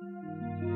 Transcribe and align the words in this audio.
tous 0.00 0.69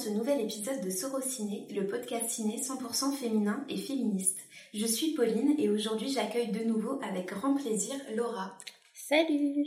ce 0.00 0.08
nouvel 0.08 0.40
épisode 0.40 0.80
de 0.82 0.88
Sorociné, 0.88 1.66
le 1.74 1.86
podcast 1.86 2.30
ciné 2.30 2.56
100% 2.56 3.12
féminin 3.12 3.62
et 3.68 3.76
féministe. 3.76 4.38
Je 4.72 4.86
suis 4.86 5.12
Pauline 5.12 5.54
et 5.58 5.68
aujourd'hui 5.68 6.10
j'accueille 6.10 6.52
de 6.52 6.64
nouveau 6.64 6.98
avec 7.02 7.28
grand 7.28 7.52
plaisir 7.52 7.94
Laura. 8.16 8.56
Salut 8.94 9.66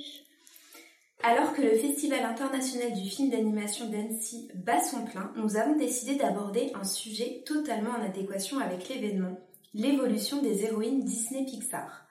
Alors 1.21 1.53
que 1.53 1.61
le 1.61 1.77
Festival 1.77 2.23
international 2.25 2.93
du 2.93 3.07
film 3.07 3.29
d'animation 3.29 3.87
d'Annecy 3.89 4.49
bat 4.55 4.81
son 4.81 5.05
plein, 5.05 5.31
nous 5.35 5.55
avons 5.55 5.75
décidé 5.75 6.15
d'aborder 6.15 6.71
un 6.73 6.83
sujet 6.83 7.43
totalement 7.45 7.91
en 7.91 8.03
adéquation 8.03 8.57
avec 8.57 8.89
l'événement, 8.89 9.37
l'évolution 9.75 10.41
des 10.41 10.63
héroïnes 10.63 11.03
Disney 11.03 11.45
Pixar. 11.45 12.02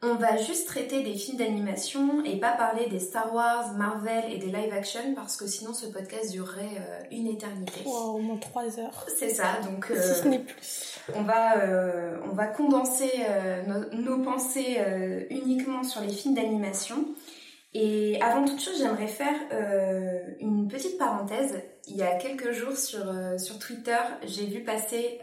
On 0.00 0.14
va 0.14 0.36
juste 0.36 0.68
traiter 0.68 1.02
des 1.02 1.14
films 1.14 1.38
d'animation 1.38 2.24
et 2.24 2.38
pas 2.38 2.52
parler 2.52 2.86
des 2.86 3.00
Star 3.00 3.34
Wars, 3.34 3.74
Marvel 3.74 4.30
et 4.30 4.38
des 4.38 4.46
live 4.46 4.72
action 4.72 5.00
parce 5.16 5.36
que 5.36 5.48
sinon 5.48 5.74
ce 5.74 5.86
podcast 5.86 6.30
durerait 6.30 6.78
euh, 6.78 7.02
une 7.10 7.26
éternité. 7.26 7.80
au 7.84 8.18
moins 8.18 8.36
trois 8.36 8.78
heures. 8.78 9.06
C'est 9.18 9.30
ça, 9.30 9.58
donc 9.64 9.86
si 9.90 10.20
ce 10.20 10.26
euh, 10.26 10.30
n'est 10.30 10.38
plus. 10.38 11.00
On 11.16 11.22
va, 11.22 11.58
euh, 11.58 12.16
on 12.30 12.32
va 12.32 12.46
condenser 12.46 13.10
nos, 13.92 14.22
pensées 14.22 14.78
uniquement 15.30 15.82
sur 15.82 16.00
les 16.00 16.12
films 16.12 16.34
d'animation. 16.34 17.04
Et 17.74 18.22
avant 18.22 18.44
toute 18.44 18.62
chose, 18.62 18.78
j'aimerais 18.78 19.08
faire 19.08 19.34
une 20.38 20.68
petite 20.68 20.96
parenthèse. 20.96 21.60
Il 21.88 21.96
y 21.96 22.02
a 22.02 22.14
quelques 22.18 22.52
jours 22.52 22.76
sur, 22.76 23.04
sur 23.38 23.58
Twitter, 23.58 23.98
j'ai 24.24 24.46
vu 24.46 24.62
passer 24.62 25.18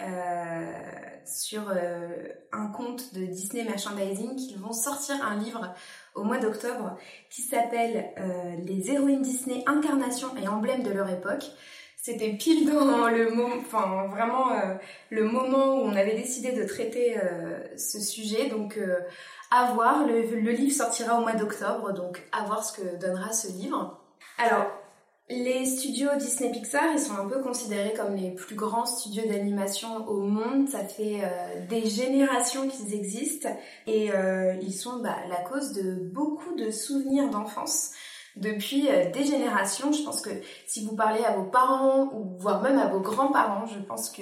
sur 1.26 1.70
euh, 1.70 2.28
un 2.52 2.68
compte 2.68 3.14
de 3.14 3.26
Disney 3.26 3.64
Merchandising 3.64 4.36
qu'ils 4.36 4.58
vont 4.60 4.74
sortir 4.74 5.16
un 5.24 5.38
livre 5.38 5.74
au 6.14 6.24
mois 6.24 6.38
d'octobre 6.38 6.98
qui 7.30 7.42
s'appelle 7.42 8.12
euh, 8.18 8.56
Les 8.64 8.92
héroïnes 8.92 9.22
Disney 9.22 9.64
incarnation 9.66 10.30
et 10.42 10.48
emblème 10.48 10.84
de 10.84 10.92
leur 10.92 11.10
époque. 11.10 11.46
C'était 12.02 12.34
pile 12.34 12.72
dans 12.72 13.08
le 13.08 13.32
moment, 13.32 14.08
vraiment 14.08 14.52
euh, 14.52 14.76
le 15.10 15.24
moment 15.24 15.78
où 15.78 15.82
on 15.82 15.96
avait 15.96 16.16
décidé 16.16 16.52
de 16.52 16.64
traiter 16.64 17.20
ce 17.78 18.00
sujet. 18.00 18.48
Donc 18.50 18.80
à 19.50 19.74
voir, 19.74 20.06
le, 20.06 20.22
le 20.22 20.52
livre 20.52 20.72
sortira 20.72 21.18
au 21.18 21.22
mois 21.22 21.34
d'octobre, 21.34 21.94
donc 21.94 22.22
à 22.32 22.44
voir 22.44 22.64
ce 22.64 22.80
que 22.80 22.96
donnera 22.98 23.34
ce 23.34 23.48
livre. 23.48 24.00
Alors 24.38 24.68
les 25.28 25.66
studios 25.66 26.10
Disney 26.20 26.52
Pixar, 26.52 26.84
ils 26.94 27.00
sont 27.00 27.16
un 27.16 27.28
peu 27.28 27.42
considérés 27.42 27.94
comme 27.94 28.16
les 28.16 28.32
plus 28.32 28.56
grands 28.56 28.86
studios 28.86 29.28
d'animation 29.28 30.08
au 30.08 30.22
monde. 30.22 30.70
Ça 30.70 30.84
fait 30.84 31.22
euh, 31.24 31.66
des 31.68 31.90
générations 31.90 32.68
qu'ils 32.68 32.94
existent 32.94 33.50
et 33.88 34.12
euh, 34.12 34.54
ils 34.62 34.74
sont 34.74 35.00
bah, 35.00 35.16
la 35.28 35.38
cause 35.38 35.74
de 35.74 35.96
beaucoup 35.96 36.54
de 36.56 36.70
souvenirs 36.70 37.30
d'enfance 37.32 37.92
depuis 38.36 38.88
euh, 38.88 39.10
des 39.10 39.24
générations. 39.24 39.92
Je 39.92 40.04
pense 40.04 40.22
que 40.22 40.30
si 40.68 40.86
vous 40.86 40.96
parlez 40.96 41.24
à 41.24 41.32
vos 41.32 41.46
parents 41.46 42.12
ou 42.14 42.38
voire 42.38 42.62
même 42.62 42.78
à 42.78 42.88
vos 42.88 43.00
grands-parents, 43.00 43.66
je 43.66 43.80
pense 43.80 44.12
que 44.12 44.22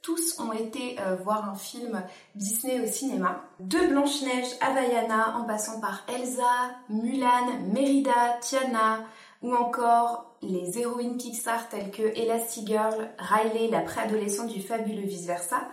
tous 0.00 0.40
ont 0.40 0.52
été 0.52 0.96
voir 1.22 1.50
un 1.50 1.54
film 1.54 2.02
Disney 2.34 2.80
au 2.80 2.86
cinéma. 2.86 3.44
De 3.58 3.86
Blanche-Neige 3.88 4.46
à 4.62 4.72
Vaiana 4.72 5.36
en 5.36 5.44
passant 5.44 5.78
par 5.78 6.06
Elsa, 6.08 6.70
Mulan, 6.88 7.60
Mérida, 7.70 8.38
Tiana 8.40 9.00
ou 9.42 9.54
encore 9.54 10.36
les 10.42 10.78
héroïnes 10.78 11.16
Pixar 11.16 11.68
telles 11.68 11.90
que 11.90 12.02
Elastigirl, 12.02 13.10
Riley, 13.18 13.68
la 13.68 13.80
préadolescente 13.80 14.48
du 14.48 14.62
fabuleux 14.62 15.06
vice-versa, 15.06 15.68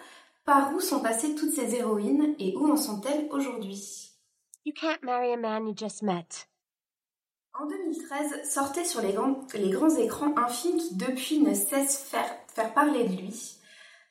par 0.45 0.73
où 0.73 0.79
sont 0.79 1.01
passées 1.01 1.35
toutes 1.35 1.53
ces 1.53 1.75
héroïnes 1.75 2.35
et 2.39 2.55
où 2.55 2.71
en 2.71 2.77
sont-elles 2.77 3.27
aujourd'hui? 3.31 4.13
You 4.65 4.73
can't 4.73 5.01
marry 5.03 5.33
a 5.33 5.37
man 5.37 5.67
you 5.67 5.73
just 5.75 6.01
met. 6.01 6.47
En 7.59 7.65
2013, 7.65 8.49
sortait 8.49 8.85
sur 8.85 9.01
les 9.01 9.13
grands, 9.13 9.39
les 9.55 9.69
grands 9.69 9.95
écrans 9.95 10.33
un 10.37 10.47
film 10.47 10.77
qui 10.77 10.95
depuis 10.95 11.39
ne 11.39 11.53
cesse 11.53 11.97
faire, 11.97 12.29
faire 12.53 12.73
parler 12.73 13.05
de 13.05 13.15
lui, 13.15 13.57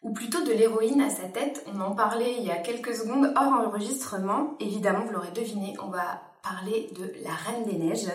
ou 0.03 0.13
plutôt 0.13 0.43
de 0.43 0.53
l'héroïne 0.53 1.01
à 1.01 1.11
sa 1.11 1.29
tête. 1.29 1.65
On 1.73 1.81
en 1.81 1.95
parlait 1.95 2.37
il 2.39 2.45
y 2.45 2.51
a 2.51 2.57
quelques 2.57 2.95
secondes 2.95 3.33
hors 3.37 3.53
enregistrement. 3.53 4.57
Évidemment, 4.59 5.05
vous 5.05 5.13
l'aurez 5.13 5.31
deviné, 5.31 5.75
on 5.83 5.89
va 5.89 6.23
parler 6.43 6.91
de 6.97 7.13
La 7.23 7.35
Reine 7.35 7.65
des 7.65 7.79
Neiges. 7.79 8.11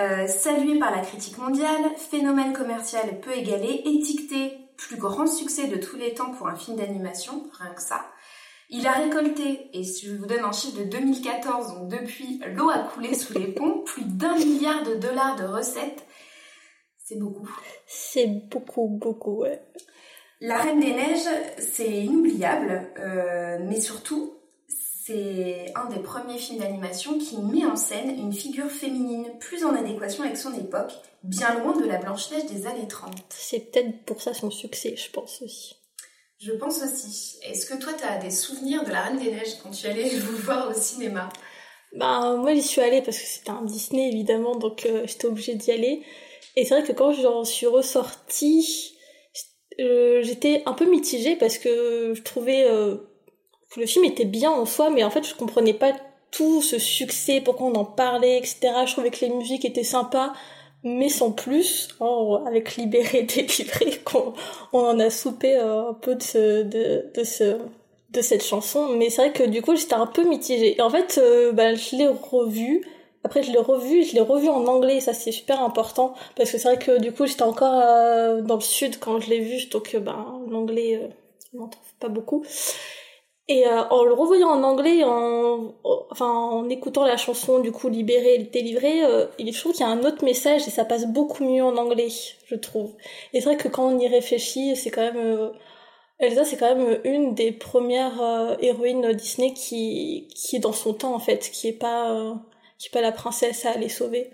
Euh, 0.00 0.26
salué 0.26 0.78
par 0.78 0.90
la 0.96 1.02
critique 1.02 1.36
mondiale, 1.36 1.94
phénomène 1.96 2.54
commercial 2.54 3.20
peu 3.20 3.32
égalé, 3.32 3.82
étiqueté 3.84 4.56
plus 4.78 4.96
grand 4.96 5.26
succès 5.26 5.66
de 5.66 5.76
tous 5.76 5.96
les 5.96 6.14
temps 6.14 6.30
pour 6.30 6.48
un 6.48 6.56
film 6.56 6.78
d'animation, 6.78 7.50
rien 7.58 7.74
que 7.74 7.82
ça. 7.82 8.06
Il 8.70 8.86
a 8.86 8.92
récolté, 8.92 9.68
et 9.74 9.84
si 9.84 10.06
je 10.06 10.16
vous 10.16 10.26
donne 10.26 10.44
un 10.44 10.52
chiffre 10.52 10.78
de 10.78 10.84
2014, 10.84 11.74
donc 11.74 11.88
depuis 11.88 12.40
l'eau 12.54 12.70
a 12.70 12.78
coulé 12.78 13.14
sous 13.14 13.34
les 13.34 13.48
ponts, 13.48 13.80
plus 13.84 14.04
d'un 14.04 14.36
milliard 14.36 14.84
de 14.84 14.94
dollars 14.94 15.36
de 15.36 15.44
recettes. 15.44 16.06
C'est 16.96 17.18
beaucoup. 17.18 17.50
C'est 17.86 18.48
beaucoup, 18.50 18.88
beaucoup, 18.88 19.42
ouais. 19.42 19.60
La 20.40 20.56
Reine 20.58 20.80
des 20.80 20.92
Neiges, 20.92 21.28
c'est 21.58 21.90
inoubliable, 21.90 22.90
euh, 22.98 23.58
mais 23.68 23.80
surtout, 23.80 24.39
c'est 25.10 25.72
un 25.74 25.86
des 25.86 26.00
premiers 26.00 26.38
films 26.38 26.60
d'animation 26.60 27.18
qui 27.18 27.36
met 27.38 27.64
en 27.64 27.74
scène 27.74 28.10
une 28.10 28.32
figure 28.32 28.70
féminine 28.70 29.26
plus 29.40 29.64
en 29.64 29.74
adéquation 29.74 30.22
avec 30.22 30.36
son 30.36 30.54
époque, 30.54 30.92
bien 31.24 31.58
loin 31.58 31.76
de 31.76 31.84
la 31.84 31.98
Blanche-Neige 31.98 32.46
des 32.46 32.66
années 32.66 32.86
30. 32.88 33.12
C'est 33.30 33.70
peut-être 33.70 34.04
pour 34.04 34.22
ça 34.22 34.34
son 34.34 34.50
succès, 34.50 34.94
je 34.96 35.10
pense 35.10 35.42
aussi. 35.42 35.76
Je 36.38 36.52
pense 36.52 36.82
aussi. 36.82 37.38
Est-ce 37.42 37.66
que 37.66 37.78
toi, 37.78 37.92
tu 37.92 38.04
as 38.04 38.18
des 38.18 38.30
souvenirs 38.30 38.84
de 38.84 38.90
la 38.90 39.02
Reine 39.02 39.18
des 39.18 39.32
Neiges 39.32 39.58
quand 39.62 39.70
tu 39.70 39.86
allais 39.86 40.08
vous 40.18 40.36
voir 40.38 40.70
au 40.70 40.74
cinéma? 40.74 41.28
Ben, 41.92 42.36
moi, 42.36 42.54
j'y 42.54 42.62
suis 42.62 42.80
allée 42.80 43.02
parce 43.02 43.18
que 43.18 43.26
c'était 43.26 43.50
un 43.50 43.62
Disney, 43.62 44.08
évidemment, 44.08 44.54
donc 44.54 44.86
euh, 44.86 45.02
j'étais 45.06 45.26
obligée 45.26 45.54
d'y 45.54 45.72
aller. 45.72 46.04
Et 46.54 46.64
c'est 46.64 46.74
vrai 46.78 46.86
que 46.86 46.92
quand 46.92 47.12
j'en 47.12 47.44
suis 47.44 47.66
ressortie, 47.66 48.96
euh, 49.80 50.22
j'étais 50.22 50.62
un 50.66 50.72
peu 50.72 50.88
mitigée 50.88 51.34
parce 51.34 51.58
que 51.58 52.14
je 52.14 52.22
trouvais... 52.22 52.64
Euh, 52.64 53.09
le 53.76 53.86
film 53.86 54.04
était 54.04 54.24
bien 54.24 54.50
en 54.50 54.66
soi, 54.66 54.90
mais 54.90 55.04
en 55.04 55.10
fait, 55.10 55.26
je 55.26 55.34
comprenais 55.34 55.74
pas 55.74 55.92
tout 56.30 56.62
ce 56.62 56.78
succès, 56.78 57.40
pourquoi 57.40 57.66
on 57.66 57.74
en 57.74 57.84
parlait, 57.84 58.38
etc. 58.38 58.72
Je 58.86 58.92
trouvais 58.92 59.10
que 59.10 59.24
les 59.24 59.30
musiques 59.30 59.64
étaient 59.64 59.84
sympas, 59.84 60.32
mais 60.82 61.08
sans 61.08 61.32
plus. 61.32 61.88
Oh, 62.00 62.38
avec 62.46 62.76
Libéré, 62.76 63.22
Délivré, 63.34 64.00
qu'on 64.04 64.34
on 64.72 64.80
en 64.80 64.98
a 64.98 65.10
soupé 65.10 65.56
euh, 65.56 65.90
un 65.90 65.94
peu 65.94 66.14
de 66.14 66.22
ce, 66.22 66.62
de, 66.62 67.24
ce, 67.24 67.58
de 68.10 68.22
cette 68.22 68.44
chanson. 68.44 68.88
Mais 68.96 69.10
c'est 69.10 69.22
vrai 69.28 69.32
que 69.32 69.48
du 69.48 69.62
coup, 69.62 69.76
j'étais 69.76 69.94
un 69.94 70.06
peu 70.06 70.24
mitigée. 70.24 70.76
Et 70.78 70.82
en 70.82 70.90
fait, 70.90 71.18
euh, 71.22 71.52
bah, 71.52 71.74
je 71.74 71.96
l'ai 71.96 72.08
revu. 72.08 72.84
Après, 73.22 73.42
je 73.42 73.52
l'ai 73.52 73.58
revu, 73.58 74.02
je 74.04 74.14
l'ai 74.14 74.22
revu 74.22 74.48
en 74.48 74.64
anglais, 74.66 75.00
ça 75.00 75.12
c'est 75.12 75.30
super 75.30 75.60
important, 75.60 76.14
parce 76.36 76.50
que 76.50 76.56
c'est 76.56 76.68
vrai 76.68 76.78
que 76.78 76.98
du 76.98 77.12
coup, 77.12 77.26
j'étais 77.26 77.42
encore 77.42 77.78
euh, 77.84 78.40
dans 78.40 78.54
le 78.54 78.62
sud 78.62 78.98
quand 78.98 79.20
je 79.20 79.28
l'ai 79.28 79.40
vu, 79.40 79.66
donc 79.66 79.94
ben, 79.94 80.40
l'anglais, 80.48 81.10
on 81.52 81.58
n'entend 81.58 81.78
pas 82.00 82.08
beaucoup. 82.08 82.46
Et 83.50 83.66
euh, 83.66 83.82
en 83.90 84.04
le 84.04 84.12
revoyant 84.12 84.48
en 84.48 84.62
anglais, 84.62 85.02
en, 85.02 85.74
en 85.82 86.68
écoutant 86.68 87.04
la 87.04 87.16
chanson 87.16 87.58
du 87.58 87.72
coup 87.72 87.88
libérée 87.88 88.36
et 88.36 88.38
délivrée, 88.44 89.02
euh, 89.04 89.26
je 89.40 89.58
trouve 89.58 89.72
qu'il 89.72 89.80
y 89.80 89.88
a 89.88 89.88
un 89.88 90.04
autre 90.04 90.24
message 90.24 90.68
et 90.68 90.70
ça 90.70 90.84
passe 90.84 91.06
beaucoup 91.06 91.42
mieux 91.42 91.64
en 91.64 91.76
anglais, 91.76 92.10
je 92.46 92.54
trouve. 92.54 92.94
Et 93.32 93.40
c'est 93.40 93.46
vrai 93.46 93.56
que 93.56 93.66
quand 93.66 93.88
on 93.88 93.98
y 93.98 94.06
réfléchit, 94.06 94.76
c'est 94.76 94.92
quand 94.92 95.00
même 95.02 95.16
euh, 95.16 95.50
Elsa, 96.20 96.44
c'est 96.44 96.58
quand 96.58 96.76
même 96.76 97.00
une 97.02 97.34
des 97.34 97.50
premières 97.50 98.22
euh, 98.22 98.54
héroïnes 98.60 99.12
Disney 99.14 99.52
qui 99.52 100.28
qui 100.32 100.54
est 100.54 100.60
dans 100.60 100.72
son 100.72 100.94
temps 100.94 101.12
en 101.16 101.18
fait, 101.18 101.50
qui 101.50 101.66
est 101.66 101.72
pas 101.72 102.36
qui 102.78 102.88
pas 102.88 103.00
la 103.00 103.10
princesse 103.10 103.66
à 103.66 103.72
aller 103.72 103.88
sauver. 103.88 104.30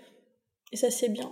Et 0.71 0.77
ça 0.77 0.91
c'est 0.91 1.09
bien. 1.09 1.31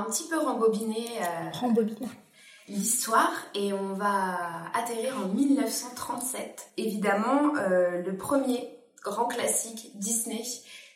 petit 0.00 0.28
peu 0.28 0.38
rembobiner 0.38 1.06
Rembobiner. 1.52 2.08
l'histoire 2.68 3.32
et 3.54 3.72
on 3.72 3.92
va 3.94 4.38
atterrir 4.74 5.16
en 5.18 5.28
1937. 5.28 6.70
Évidemment, 6.78 7.52
le 7.54 8.16
premier 8.16 8.78
grand 9.02 9.26
classique 9.26 9.90
Disney, 9.96 10.42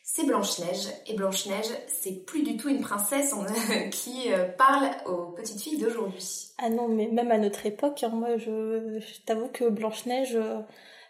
c'est 0.08 0.24
Blanche-Neige. 0.24 0.88
Et 1.08 1.14
Blanche-Neige, 1.14 1.66
c'est 1.88 2.24
plus 2.24 2.42
du 2.42 2.56
tout 2.56 2.68
une 2.68 2.80
princesse 2.80 3.34
qui 3.90 4.32
euh, 4.32 4.44
parle 4.44 4.88
aux 5.04 5.32
petites 5.32 5.60
filles 5.60 5.78
d'aujourd'hui. 5.78 6.52
Ah 6.58 6.70
non, 6.70 6.88
mais 6.88 7.08
même 7.08 7.32
à 7.32 7.38
notre 7.38 7.66
époque, 7.66 8.04
hein, 8.04 8.12
moi, 8.14 8.36
je, 8.36 9.00
t'avoue 9.26 9.48
que 9.48 9.68
Blanche-Neige, 9.68 10.36
euh, 10.36 10.60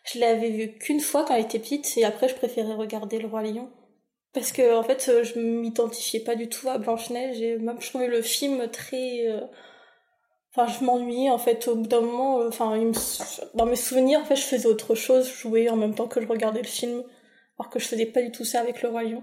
je 0.05 0.19
l'avais 0.19 0.51
vue 0.51 0.73
qu'une 0.79 1.01
fois 1.01 1.25
quand 1.25 1.35
elle 1.35 1.45
était 1.45 1.59
petite, 1.59 1.93
et 1.99 2.05
après, 2.05 2.29
je 2.29 2.35
préférais 2.35 2.75
regarder 2.75 3.19
Le 3.19 3.29
Roi 3.29 3.43
Lion. 3.43 3.69
Parce 4.37 4.53
que, 4.53 4.77
en 4.77 4.83
fait, 4.83 5.09
euh, 5.09 5.25
je 5.25 5.39
m'identifiais 5.41 6.21
pas 6.21 6.35
du 6.35 6.49
tout 6.49 6.69
à 6.69 6.77
Blanche-Neige, 6.77 7.41
et 7.41 7.57
même 7.57 7.81
je 7.81 7.89
trouvais 7.89 8.07
le 8.07 8.21
film 8.21 8.69
très... 8.71 9.27
Enfin, 10.55 10.73
je 10.73 10.85
m'ennuyais, 10.85 11.31
en 11.31 11.39
fait, 11.39 11.69
au 11.69 11.77
bout 11.77 11.87
d'un 11.87 12.03
moment, 12.03 12.47
enfin, 12.47 12.79
dans 13.55 13.67
mes 13.67 13.77
souvenirs, 13.77 14.21
je 14.29 14.35
faisais 14.35 14.67
autre 14.67 14.95
chose, 14.95 15.27
je 15.27 15.35
jouais 15.35 15.71
en 15.71 15.77
même 15.77 15.95
temps 15.95 16.07
que 16.07 16.21
je 16.21 16.27
regardais 16.27 16.61
le 16.61 16.69
film 16.69 17.03
alors 17.59 17.71
que 17.71 17.79
je 17.79 17.87
faisais 17.87 18.07
pas 18.07 18.23
du 18.23 18.31
tout 18.31 18.45
ça 18.45 18.61
avec 18.61 18.83
le 18.83 18.91
roi 18.91 19.05
lion. 19.05 19.23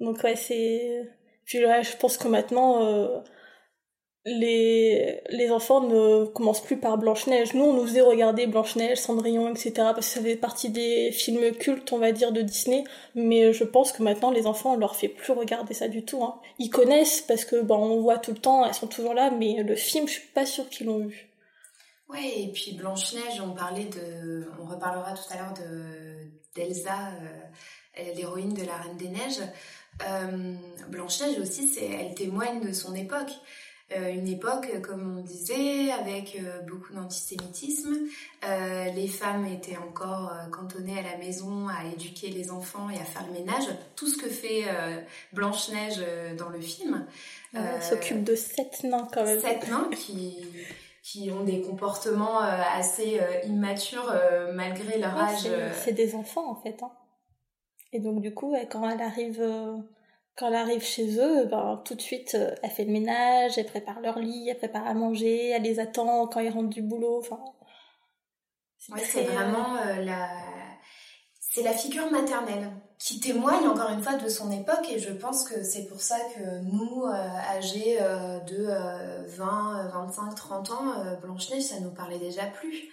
Donc 0.00 0.22
ouais, 0.22 0.36
c'est... 0.36 1.02
Je 1.46 1.96
pense 1.96 2.16
que 2.16 2.28
maintenant, 2.28 2.84
euh, 2.84 3.20
les, 4.26 5.20
les 5.28 5.50
enfants 5.50 5.82
ne 5.82 6.24
commencent 6.26 6.62
plus 6.62 6.78
par 6.78 6.96
Blanche-Neige. 6.96 7.52
Nous, 7.54 7.64
on 7.64 7.74
nous 7.74 7.86
faisait 7.86 8.00
regarder 8.00 8.46
Blanche-Neige, 8.46 8.98
Cendrillon, 8.98 9.50
etc. 9.50 9.72
parce 9.76 10.06
que 10.06 10.14
ça 10.14 10.20
fait 10.22 10.36
partie 10.36 10.70
des 10.70 11.12
films 11.12 11.52
cultes, 11.52 11.92
on 11.92 11.98
va 11.98 12.12
dire, 12.12 12.32
de 12.32 12.40
Disney. 12.40 12.84
Mais 13.14 13.52
je 13.52 13.64
pense 13.64 13.92
que 13.92 14.02
maintenant, 14.02 14.30
les 14.30 14.46
enfants, 14.46 14.74
on 14.74 14.76
leur 14.78 14.96
fait 14.96 15.08
plus 15.08 15.32
regarder 15.32 15.74
ça 15.74 15.88
du 15.88 16.04
tout. 16.04 16.24
Hein. 16.24 16.40
Ils 16.58 16.70
connaissent 16.70 17.20
parce 17.20 17.44
que, 17.44 17.60
bon, 17.60 17.76
on 17.76 18.00
voit 18.00 18.18
tout 18.18 18.32
le 18.32 18.38
temps, 18.38 18.64
elles 18.64 18.74
sont 18.74 18.86
toujours 18.86 19.14
là, 19.14 19.30
mais 19.30 19.62
le 19.62 19.74
film, 19.76 20.08
je 20.08 20.14
suis 20.14 20.28
pas 20.28 20.46
sûre 20.46 20.68
qu'ils 20.70 20.86
l'ont 20.86 21.06
vu. 21.06 21.28
Ouais, 22.08 22.40
et 22.40 22.48
puis 22.48 22.72
Blanche-Neige, 22.72 23.42
on 23.42 23.52
parlait 23.52 23.84
de... 23.86 24.46
On 24.60 24.66
reparlera 24.66 25.12
tout 25.12 25.32
à 25.32 25.36
l'heure 25.36 25.54
de 25.54 26.34
d'Elsa, 26.54 27.08
euh, 27.98 28.14
l'héroïne 28.14 28.54
de 28.54 28.64
la 28.64 28.76
Reine 28.76 28.96
des 28.96 29.08
Neiges. 29.08 29.42
Euh, 30.06 30.54
Blanche-Neige 30.88 31.38
aussi, 31.40 31.68
elle 31.80 32.14
témoigne 32.14 32.60
de 32.60 32.72
son 32.72 32.94
époque. 32.94 33.32
Euh, 33.92 34.12
une 34.12 34.28
époque, 34.28 34.80
comme 34.80 35.18
on 35.18 35.22
disait, 35.22 35.92
avec 35.92 36.40
beaucoup 36.66 36.92
d'antisémitisme. 36.94 37.94
les 38.42 39.08
femmes 39.08 39.46
étaient 39.46 39.76
encore 39.76 40.32
cantonnées 40.50 40.98
à 40.98 41.02
la 41.02 41.18
maison, 41.18 41.68
à 41.68 41.84
éduquer 41.92 42.28
les 42.28 42.50
enfants 42.50 42.88
et 42.90 42.96
à 42.96 43.04
faire 43.04 43.26
le 43.26 43.32
ménage. 43.32 43.64
Tout 43.96 44.06
ce 44.06 44.16
que 44.16 44.28
fait 44.28 44.64
Blanche-Neige 45.32 46.02
dans 46.38 46.48
le 46.48 46.60
film. 46.60 47.06
Elle 47.52 47.82
s'occupe 47.82 48.24
de 48.24 48.34
sept 48.34 48.84
nains 48.84 49.08
quand 49.12 49.24
même. 49.24 49.40
Sept 49.40 49.68
nains 49.68 49.90
qui 49.94 50.44
qui 51.04 51.30
ont 51.30 51.44
des 51.44 51.60
comportements 51.60 52.42
euh, 52.42 52.62
assez 52.74 53.20
euh, 53.20 53.42
immatures 53.44 54.10
euh, 54.10 54.52
malgré 54.54 54.98
leur 54.98 55.16
âge. 55.16 55.46
C'est 55.84 55.92
des 55.92 56.14
enfants 56.14 56.50
en 56.50 56.54
fait. 56.54 56.82
Hein. 56.82 56.90
Et 57.92 58.00
donc 58.00 58.22
du 58.22 58.32
coup, 58.32 58.56
quand 58.70 58.88
elle 58.88 59.02
arrive, 59.02 59.40
quand 60.36 60.48
elle 60.48 60.54
arrive 60.54 60.82
chez 60.82 61.18
eux, 61.18 61.44
ben, 61.46 61.82
tout 61.84 61.94
de 61.94 62.00
suite, 62.00 62.36
elle 62.62 62.70
fait 62.70 62.84
le 62.84 62.92
ménage, 62.92 63.56
elle 63.56 63.66
prépare 63.66 64.00
leur 64.00 64.18
lit, 64.18 64.48
elle 64.48 64.58
prépare 64.58 64.86
à 64.86 64.94
manger, 64.94 65.50
elle 65.50 65.62
les 65.62 65.80
attend 65.80 66.26
quand 66.26 66.40
ils 66.40 66.50
rentrent 66.50 66.70
du 66.70 66.82
boulot. 66.82 67.18
Enfin, 67.18 67.38
c'est 68.78 69.22
vraiment 69.22 69.76
la, 70.00 70.28
c'est 71.38 71.62
la 71.62 71.72
figure 71.72 72.10
maternelle 72.10 72.68
qui 72.98 73.20
témoigne 73.20 73.68
encore 73.68 73.90
une 73.90 74.02
fois 74.02 74.14
de 74.14 74.28
son 74.28 74.50
époque 74.50 74.88
et 74.90 74.98
je 74.98 75.12
pense 75.12 75.48
que 75.48 75.62
c'est 75.62 75.86
pour 75.86 76.00
ça 76.00 76.16
que 76.34 76.58
nous, 76.62 77.04
euh, 77.04 77.12
âgés 77.12 77.98
euh, 78.00 78.40
de 78.40 78.66
20, 79.36 79.88
25, 79.88 80.34
30 80.34 80.70
ans, 80.70 80.92
euh, 80.98 81.14
Blanche-Neige, 81.16 81.62
ça 81.62 81.80
nous 81.80 81.92
parlait 81.92 82.18
déjà 82.18 82.46
plus. 82.46 82.88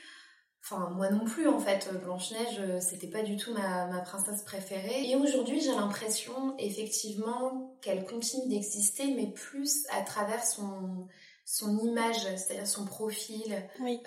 Enfin, 0.64 0.90
moi 0.92 1.10
non 1.10 1.26
plus 1.26 1.48
en 1.48 1.60
fait, 1.60 1.90
Blanche-Neige, 2.04 2.80
c'était 2.80 3.08
pas 3.08 3.24
du 3.24 3.36
tout 3.36 3.52
ma, 3.54 3.88
ma 3.88 4.00
princesse 4.00 4.44
préférée. 4.44 5.10
Et 5.10 5.16
aujourd'hui, 5.16 5.60
j'ai 5.60 5.74
l'impression 5.74 6.56
effectivement 6.60 7.76
qu'elle 7.82 8.06
continue 8.06 8.48
d'exister, 8.48 9.14
mais 9.16 9.28
plus 9.28 9.86
à 9.92 10.02
travers 10.02 10.46
son, 10.46 11.08
son 11.46 11.80
image, 11.80 12.22
c'est-à-dire 12.38 12.68
son 12.68 12.86
profil. 12.86 13.56
Oui 13.80 14.00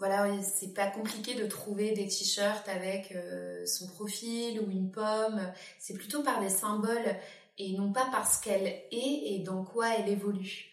voilà, 0.00 0.26
c'est 0.42 0.72
pas 0.72 0.86
compliqué 0.86 1.34
de 1.34 1.46
trouver 1.46 1.92
des 1.92 2.06
t-shirts 2.06 2.68
avec 2.68 3.12
euh, 3.12 3.66
son 3.66 3.86
profil 3.86 4.60
ou 4.60 4.70
une 4.70 4.90
pomme. 4.90 5.40
C'est 5.78 5.94
plutôt 5.94 6.22
par 6.22 6.40
des 6.40 6.48
symboles 6.48 7.16
et 7.58 7.76
non 7.76 7.92
pas 7.92 8.08
parce 8.10 8.38
qu'elle 8.38 8.66
est 8.66 8.88
et 8.90 9.42
dans 9.44 9.62
quoi 9.62 9.94
elle 9.94 10.08
évolue. 10.08 10.70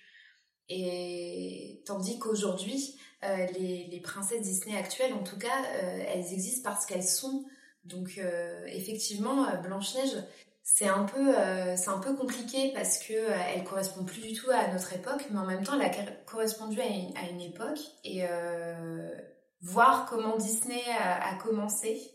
Et 0.70 1.82
tandis 1.86 2.20
qu'aujourd'hui, 2.20 2.98
euh, 3.24 3.48
les, 3.58 4.00
princesses 4.04 4.42
Disney 4.42 4.78
actuelles, 4.78 5.14
en 5.14 5.24
tout 5.24 5.38
cas, 5.38 5.64
euh, 5.76 6.04
elles 6.14 6.34
existent 6.34 6.70
parce 6.70 6.86
qu'elles 6.86 7.04
sont. 7.04 7.46
Donc 7.84 8.20
effectivement, 8.66 9.48
Blanche-Neige, 9.64 10.22
c'est 10.62 10.90
un 10.90 11.06
peu 11.06 11.34
un 11.38 12.00
peu 12.00 12.14
compliqué 12.18 12.74
parce 12.76 12.98
que 12.98 13.14
elle 13.14 13.64
correspond 13.64 14.04
plus 14.04 14.22
du 14.22 14.34
tout 14.34 14.52
à 14.52 14.68
notre 14.74 14.92
époque 14.92 15.26
mais 15.32 15.40
en 15.40 15.46
même 15.46 15.64
temps 15.64 15.80
elle 15.80 15.86
a 15.86 16.04
correspondu 16.26 16.82
à 16.82 17.30
une, 17.30 17.40
époque 17.40 17.80
et 18.04 18.26
voir 19.62 20.06
comment 20.10 20.36
Disney 20.36 20.82
a, 21.00 21.34
commencé 21.36 22.12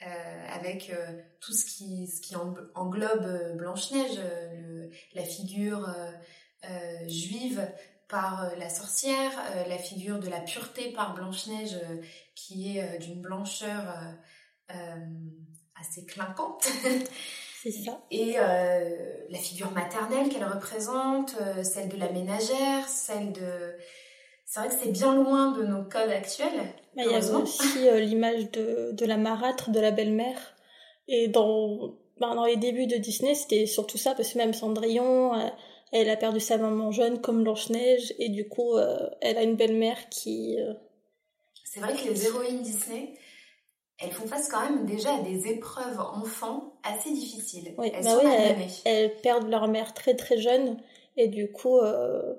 avec 0.00 0.90
tout 1.40 1.52
ce 1.52 1.66
qui 1.66 2.34
englobe 2.74 3.58
Blanche 3.58 3.90
Neige 3.90 4.18
la 5.12 5.22
figure 5.24 5.86
juive 7.06 7.60
par 8.10 8.50
la 8.58 8.68
sorcière 8.68 9.30
la 9.68 9.78
figure 9.78 10.18
de 10.18 10.28
la 10.28 10.40
pureté 10.40 10.92
par 10.92 11.14
Blanche 11.14 11.46
Neige 11.46 11.78
qui 12.34 12.76
est 12.76 12.98
d'une 12.98 13.20
blancheur 13.20 13.82
assez 15.80 16.04
clinquante 16.04 16.66
C'est 17.62 17.70
ça. 17.70 18.00
Et 18.10 18.36
euh, 18.38 18.96
la 19.28 19.38
figure 19.38 19.70
maternelle 19.72 20.30
qu'elle 20.30 20.44
représente, 20.44 21.34
euh, 21.42 21.62
celle 21.62 21.90
de 21.90 21.98
la 21.98 22.10
ménagère, 22.10 22.88
celle 22.88 23.32
de... 23.32 23.74
C'est 24.46 24.60
vrai 24.60 24.68
que 24.70 24.74
c'est 24.82 24.92
bien 24.92 25.14
loin 25.14 25.52
de 25.52 25.64
nos 25.64 25.84
codes 25.84 26.10
actuels. 26.10 26.74
Mais 26.96 27.04
il 27.04 27.12
y 27.12 27.14
a 27.14 27.18
aussi 27.18 27.86
euh, 27.86 28.00
l'image 28.00 28.50
de, 28.50 28.92
de, 28.92 29.04
la 29.04 29.18
marâtre, 29.18 29.70
de 29.70 29.78
la 29.78 29.90
belle-mère. 29.90 30.56
Et 31.06 31.28
dans, 31.28 31.98
ben, 32.18 32.34
dans 32.34 32.46
les 32.46 32.56
débuts 32.56 32.86
de 32.86 32.96
Disney, 32.96 33.34
c'était 33.34 33.66
surtout 33.66 33.98
ça, 33.98 34.14
parce 34.14 34.32
que 34.32 34.38
même 34.38 34.54
Cendrillon, 34.54 35.52
elle 35.92 36.08
a 36.08 36.16
perdu 36.16 36.40
sa 36.40 36.56
maman 36.56 36.92
jeune 36.92 37.20
comme 37.20 37.42
Blanche-Neige, 37.42 38.14
et 38.18 38.28
du 38.28 38.48
coup, 38.48 38.76
elle 39.20 39.38
a 39.38 39.42
une 39.42 39.56
belle-mère 39.56 40.08
qui... 40.08 40.56
C'est 41.64 41.80
vrai 41.80 41.94
que 41.94 42.08
les 42.08 42.26
héroïnes 42.26 42.62
Disney, 42.62 43.14
elles 44.00 44.12
font 44.12 44.26
face 44.26 44.48
quand 44.48 44.62
même 44.62 44.86
déjà 44.86 45.14
à 45.14 45.20
des 45.20 45.48
épreuves 45.48 46.00
enfants 46.00 46.72
assez 46.82 47.12
difficiles. 47.12 47.74
Oui, 47.76 47.90
elles, 47.94 48.04
bah 48.04 48.20
elles, 48.84 49.14
perdent 49.20 49.48
leur 49.48 49.68
mère 49.68 49.92
très 49.92 50.14
très 50.14 50.38
jeune 50.38 50.78
et 51.16 51.28
du 51.28 51.52
coup 51.52 51.78
euh, 51.78 52.34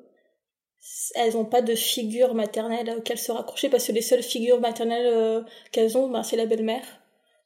elles 1.13 1.34
n'ont 1.34 1.46
pas 1.46 1.62
de 1.62 1.75
figure 1.75 2.34
maternelle 2.34 2.96
auquel 2.98 3.20
se 3.20 3.31
raccrocher 3.31 3.70
parce 3.70 3.86
que 3.86 3.91
les 3.91 4.01
seules 4.01 4.24
figures 4.24 4.60
maternelles 4.60 5.05
euh, 5.05 5.41
qu'elles 5.72 5.98
ont, 5.98 6.10
ben, 6.10 6.24
c'est 6.24 6.38
la 6.38 6.48
belle-mère. 6.48 7.00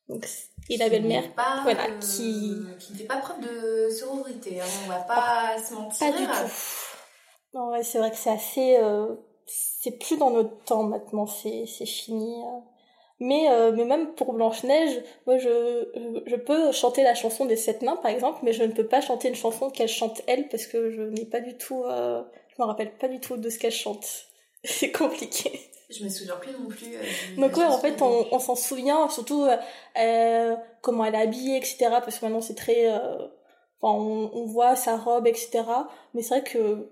Donc, 0.10 0.28
et 0.70 0.78
la 0.78 0.90
belle-mère, 0.90 1.24
voilà, 1.64 1.86
euh, 1.86 2.00
qui... 2.00 2.56
qui 2.80 2.94
ne 2.94 2.98
fait 2.98 3.06
pas 3.06 3.18
preuve 3.18 3.40
de 3.42 3.90
sororité, 3.90 4.62
hein, 4.62 4.66
on 4.86 4.90
va 4.90 5.00
pas 5.00 5.58
se 5.58 5.74
mentir. 5.74 6.12
Pas 6.12 6.18
du 6.18 6.26
tout. 6.26 6.54
Non, 7.54 7.72
ouais, 7.72 7.84
c'est 7.84 7.98
vrai 7.98 8.12
que 8.12 8.18
c'est 8.18 8.32
assez... 8.32 8.80
c'est 9.46 9.98
plus 9.98 10.18
dans 10.18 10.32
notre 10.32 10.64
temps 10.66 10.84
maintenant, 10.84 11.26
c'est 11.26 11.66
fini. 11.86 12.44
Mais, 13.20 13.50
euh, 13.50 13.72
mais 13.72 13.86
même 13.86 14.14
pour 14.14 14.34
Blanche-Neige, 14.34 15.02
moi 15.26 15.38
je, 15.38 15.88
je 16.26 16.36
peux 16.36 16.72
chanter 16.74 17.02
la 17.02 17.16
chanson 17.16 17.46
des 17.46 17.56
sept 17.56 17.82
nains 17.82 17.96
par 17.96 18.12
exemple, 18.12 18.40
mais 18.44 18.52
je 18.52 18.64
ne 18.64 18.74
peux 18.74 18.88
pas 18.88 19.00
chanter 19.00 19.30
une 19.30 19.36
chanson 19.36 19.70
qu'elle 19.70 19.88
chante 19.88 20.22
elle 20.28 20.50
parce 20.50 20.68
que 20.68 20.92
je 20.92 21.02
n'ai 21.02 21.26
pas 21.26 21.40
du 21.40 21.58
tout, 21.58 21.84
euh, 21.86 22.22
je 22.50 22.62
me 22.62 22.68
rappelle 22.68 22.92
pas 22.98 23.08
du 23.08 23.22
tout 23.22 23.38
de 23.38 23.50
ce 23.50 23.58
qu'elle 23.58 23.72
chante. 23.72 24.28
C'est 24.66 24.92
compliqué. 24.92 25.62
Je 25.90 26.04
me 26.04 26.10
souviens 26.10 26.36
plus 26.38 26.52
non 26.52 26.68
plus. 26.68 26.96
Euh, 26.96 27.02
Donc 27.38 27.56
ouais, 27.58 27.66
en 27.66 27.78
fait, 27.78 28.02
on, 28.02 28.28
on 28.32 28.40
s'en 28.40 28.56
souvient, 28.56 29.08
surtout 29.10 29.46
euh, 29.98 30.56
comment 30.82 31.06
elle 31.06 31.16
est 31.16 31.22
habillée, 31.22 31.58
etc. 31.58 31.88
Parce 31.90 32.20
que 32.20 32.26
maintenant 32.26 32.42
c'est 32.42 32.56
très, 32.56 32.90
enfin, 32.92 33.20
on, 33.82 34.32
on, 34.34 34.46
voit 34.46 34.76
sa 34.76 34.98
robe, 34.98 35.28
etc. 35.28 35.64
Mais 36.14 36.22
c'est 36.22 36.40
vrai 36.40 36.44
que 36.44 36.90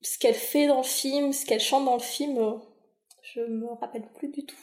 ce 0.00 0.18
qu'elle 0.18 0.34
fait 0.34 0.66
dans 0.66 0.78
le 0.78 0.82
film, 0.82 1.32
ce 1.32 1.44
qu'elle 1.44 1.60
chante 1.60 1.84
dans 1.84 1.94
le 1.94 2.00
film, 2.00 2.60
je 3.22 3.40
me 3.40 3.66
rappelle 3.80 4.08
plus 4.14 4.28
du 4.28 4.44
tout. 4.44 4.56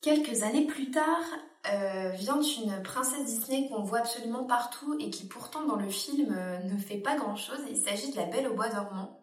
Quelques 0.00 0.42
années 0.42 0.66
plus 0.66 0.90
tard, 0.90 1.24
euh, 1.72 2.10
vient 2.10 2.40
une 2.40 2.82
princesse 2.82 3.24
Disney 3.24 3.68
qu'on 3.68 3.84
voit 3.84 4.00
absolument 4.00 4.42
partout 4.42 4.96
et 4.98 5.10
qui 5.10 5.28
pourtant 5.28 5.64
dans 5.64 5.76
le 5.76 5.88
film 5.88 6.34
euh, 6.36 6.58
ne 6.58 6.76
fait 6.76 6.96
pas 6.96 7.14
grand-chose. 7.14 7.60
Il 7.70 7.76
s'agit 7.76 8.10
de 8.10 8.16
la 8.16 8.24
Belle 8.24 8.48
au 8.48 8.54
bois 8.54 8.68
dormant. 8.68 9.21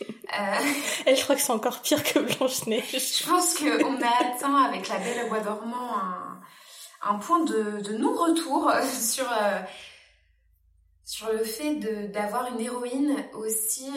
Euh... 0.00 0.56
Elle, 1.06 1.16
je 1.16 1.22
crois 1.22 1.36
que 1.36 1.42
c'est 1.42 1.52
encore 1.52 1.80
pire 1.80 2.02
que 2.02 2.18
Blanche-Neige. 2.18 2.90
je 2.92 3.28
pense 3.28 3.54
qu'on 3.58 4.00
a 4.02 4.32
atteint 4.32 4.64
avec 4.64 4.88
la 4.88 4.98
Belle 4.98 5.26
au 5.26 5.28
bois 5.28 5.40
dormant 5.40 5.90
un, 7.02 7.14
point 7.16 7.44
de, 7.44 7.96
non-retour 7.96 8.72
sur, 8.82 9.30
euh, 9.30 9.60
sur 11.04 11.32
le 11.32 11.44
fait 11.44 11.74
d'avoir 12.08 12.52
une 12.52 12.60
héroïne 12.60 13.16
aussi 13.34 13.90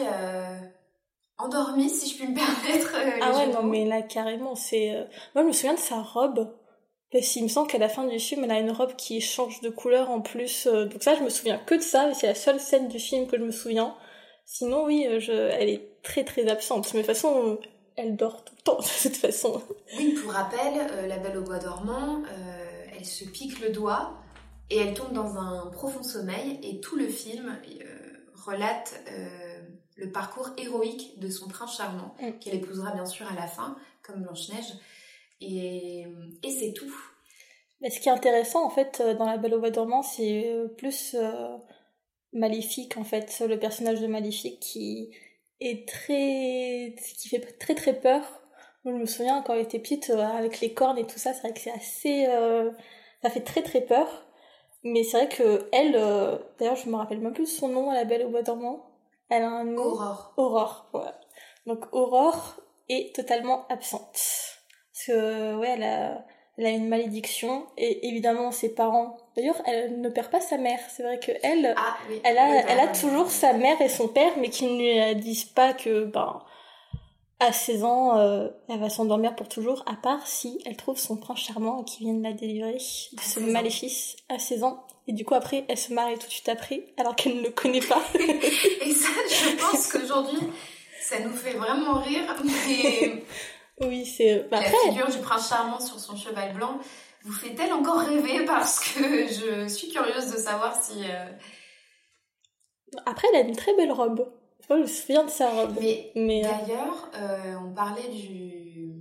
endormie, 1.38 1.88
si 1.88 2.10
je 2.10 2.16
puis 2.16 2.28
me 2.28 2.34
permettre. 2.34 2.94
ah 3.22 3.32
ouais, 3.32 3.46
non, 3.46 3.62
mais 3.62 3.84
là, 3.84 4.02
carrément, 4.02 4.54
c'est... 4.54 5.08
Moi, 5.34 5.42
je 5.44 5.48
me 5.48 5.52
souviens 5.52 5.74
de 5.74 5.78
sa 5.78 6.02
robe. 6.02 6.54
Parce 7.10 7.26
qu'il 7.26 7.42
me 7.42 7.48
semble 7.48 7.68
qu'à 7.68 7.78
la 7.78 7.88
fin 7.88 8.04
du 8.04 8.18
film, 8.18 8.44
elle 8.44 8.50
a 8.50 8.58
une 8.58 8.70
robe 8.70 8.94
qui 8.94 9.22
change 9.22 9.62
de 9.62 9.70
couleur 9.70 10.10
en 10.10 10.20
plus. 10.20 10.66
donc 10.66 11.02
ça, 11.02 11.14
je 11.14 11.22
me 11.22 11.30
souviens 11.30 11.56
que 11.56 11.74
de 11.74 11.80
ça. 11.80 12.12
C'est 12.12 12.26
la 12.26 12.34
seule 12.34 12.60
scène 12.60 12.88
du 12.88 12.98
film 12.98 13.26
que 13.26 13.38
je 13.38 13.42
me 13.44 13.50
souviens. 13.50 13.96
Sinon, 14.50 14.86
oui, 14.86 15.06
je... 15.20 15.32
elle 15.32 15.68
est 15.68 16.02
très 16.02 16.24
très 16.24 16.48
absente. 16.48 16.94
Mais 16.94 17.02
de 17.02 17.06
toute 17.06 17.14
façon, 17.14 17.58
elle 17.96 18.16
dort 18.16 18.42
tout 18.44 18.54
le 18.56 18.62
temps, 18.62 18.78
de 18.78 19.02
toute 19.02 19.16
façon. 19.16 19.62
Oui, 19.98 20.14
pour 20.22 20.32
rappel, 20.32 20.86
La 21.06 21.18
Belle 21.18 21.36
au 21.36 21.42
Bois 21.42 21.58
dormant, 21.58 22.22
elle 22.96 23.04
se 23.04 23.24
pique 23.26 23.60
le 23.60 23.68
doigt 23.70 24.18
et 24.70 24.78
elle 24.78 24.94
tombe 24.94 25.12
dans 25.12 25.36
un 25.36 25.66
profond 25.70 26.02
sommeil 26.02 26.58
et 26.62 26.80
tout 26.80 26.96
le 26.96 27.08
film 27.08 27.58
euh, 27.80 27.84
relate 28.34 29.00
euh, 29.10 29.60
le 29.96 30.12
parcours 30.12 30.50
héroïque 30.58 31.18
de 31.18 31.30
son 31.30 31.48
prince 31.48 31.76
charmant, 31.76 32.14
mm. 32.20 32.38
qu'elle 32.38 32.56
épousera 32.56 32.92
bien 32.92 33.06
sûr 33.06 33.26
à 33.30 33.34
la 33.34 33.46
fin, 33.46 33.76
comme 34.02 34.22
Blanche-Neige. 34.22 34.74
Et, 35.40 36.06
et 36.42 36.50
c'est 36.50 36.72
tout. 36.72 36.94
Mais 37.80 37.90
ce 37.90 38.00
qui 38.00 38.08
est 38.08 38.12
intéressant 38.12 38.64
en 38.64 38.70
fait 38.70 39.00
euh, 39.00 39.14
dans 39.14 39.26
La 39.26 39.38
Belle 39.38 39.54
au 39.54 39.60
Bois 39.60 39.70
dormant, 39.70 40.02
c'est 40.02 40.52
plus 40.76 41.16
Maléfique 42.32 42.96
en 42.96 43.04
fait, 43.04 43.42
le 43.46 43.58
personnage 43.58 44.00
de 44.00 44.06
Maléfique 44.06 44.60
qui 44.60 45.10
est 45.60 45.88
très. 45.88 46.94
qui 47.18 47.28
fait 47.28 47.40
très 47.58 47.74
très 47.74 47.94
peur. 47.94 48.22
Moi, 48.84 48.94
je 48.94 49.00
me 49.00 49.06
souviens 49.06 49.42
quand 49.42 49.54
elle 49.54 49.62
était 49.62 49.78
petite, 49.78 50.10
avec 50.10 50.60
les 50.60 50.72
cornes 50.72 50.98
et 50.98 51.06
tout 51.06 51.18
ça, 51.18 51.32
c'est 51.34 51.40
vrai 51.40 51.52
que 51.52 51.60
c'est 51.60 51.72
assez. 51.72 52.26
ça 53.22 53.30
fait 53.30 53.40
très 53.40 53.62
très 53.62 53.80
peur. 53.80 54.28
Mais 54.84 55.02
c'est 55.02 55.16
vrai 55.18 55.28
que 55.28 55.68
elle, 55.72 55.96
euh, 55.96 56.38
d'ailleurs, 56.58 56.76
je 56.76 56.88
me 56.88 56.96
rappelle 56.96 57.20
même 57.20 57.32
plus 57.32 57.46
son 57.46 57.68
nom 57.68 57.90
à 57.90 57.94
la 57.94 58.04
Belle 58.04 58.24
au 58.26 58.30
bois 58.30 58.42
dormant. 58.42 58.90
Elle 59.28 59.42
a 59.42 59.50
un 59.50 59.64
nom. 59.64 59.82
Aurore. 59.82 60.34
Aurore, 60.36 60.88
voilà. 60.92 61.20
Donc 61.66 61.84
Aurore 61.92 62.60
est 62.88 63.14
totalement 63.14 63.66
absente. 63.68 64.12
Parce 64.12 65.06
que, 65.06 65.56
ouais, 65.56 65.70
elle 65.70 65.82
a, 65.82 66.24
elle 66.58 66.66
a 66.66 66.70
une 66.70 66.88
malédiction 66.88 67.66
et 67.76 68.08
évidemment 68.08 68.50
ses 68.50 68.74
parents. 68.74 69.16
D'ailleurs, 69.36 69.60
elle 69.64 70.00
ne 70.00 70.08
perd 70.08 70.28
pas 70.28 70.40
sa 70.40 70.58
mère. 70.58 70.80
C'est 70.90 71.04
vrai 71.04 71.20
que 71.20 71.30
elle, 71.44 71.72
ah, 71.76 71.96
elle 72.24 72.36
a, 72.36 72.68
elle 72.68 72.80
a 72.80 72.88
toujours 72.88 73.30
sa 73.30 73.52
mère 73.52 73.80
et 73.80 73.88
son 73.88 74.08
père, 74.08 74.32
mais 74.38 74.50
qui 74.50 74.66
ne 74.66 75.12
lui 75.12 75.20
disent 75.20 75.44
pas 75.44 75.72
que, 75.72 76.04
ben, 76.04 76.42
à 77.38 77.52
16 77.52 77.84
ans, 77.84 78.18
euh, 78.18 78.48
elle 78.68 78.80
va 78.80 78.90
s'endormir 78.90 79.36
pour 79.36 79.48
toujours, 79.48 79.84
à 79.86 79.94
part 79.94 80.26
si 80.26 80.60
elle 80.66 80.76
trouve 80.76 80.98
son 80.98 81.16
prince 81.16 81.38
charmant 81.38 81.84
qui 81.84 82.00
vient 82.00 82.14
de 82.14 82.24
la 82.24 82.32
délivrer 82.32 82.74
de 82.74 83.20
ce 83.20 83.38
maléfice 83.38 84.16
à 84.28 84.40
16 84.40 84.64
ans. 84.64 84.84
Et 85.06 85.12
du 85.12 85.24
coup, 85.24 85.34
après, 85.34 85.64
elle 85.68 85.78
se 85.78 85.94
marie 85.94 86.18
tout 86.18 86.26
de 86.26 86.32
suite 86.32 86.48
après, 86.48 86.82
alors 86.98 87.14
qu'elle 87.14 87.36
ne 87.36 87.42
le 87.42 87.50
connaît 87.50 87.80
pas. 87.80 88.02
et 88.14 88.92
ça, 88.92 89.08
je 89.30 89.56
pense 89.56 89.86
qu'aujourd'hui, 89.92 90.40
ça 91.00 91.20
nous 91.20 91.32
fait 91.32 91.52
vraiment 91.52 92.00
rire, 92.00 92.34
mais... 92.44 93.22
oui, 93.82 94.04
c'est... 94.06 94.46
La 94.50 94.62
figure 94.62 95.08
du 95.08 95.18
prince 95.18 95.48
charmant 95.48 95.80
sur 95.80 95.98
son 95.98 96.16
cheval 96.16 96.54
blanc 96.54 96.78
vous 97.24 97.32
fait-elle 97.32 97.72
encore 97.72 98.00
rêver 98.00 98.44
Parce 98.44 98.80
que 98.80 99.00
je 99.28 99.68
suis 99.68 99.88
curieuse 99.88 100.30
de 100.30 100.36
savoir 100.36 100.82
si... 100.82 101.04
Euh, 101.04 101.26
après, 103.04 103.28
elle 103.32 103.44
a 103.44 103.48
une 103.48 103.56
très 103.56 103.74
belle 103.76 103.92
robe. 103.92 104.26
Oh, 104.70 104.74
je 104.76 104.82
me 104.82 104.86
souviens 104.86 105.24
de 105.24 105.30
sa 105.30 105.50
robe. 105.50 105.76
Mais, 105.80 106.10
mais 106.14 106.44
euh, 106.44 106.48
d'ailleurs, 106.48 107.10
euh, 107.14 107.54
on 107.64 107.72
parlait 107.72 108.08
du, 108.08 108.92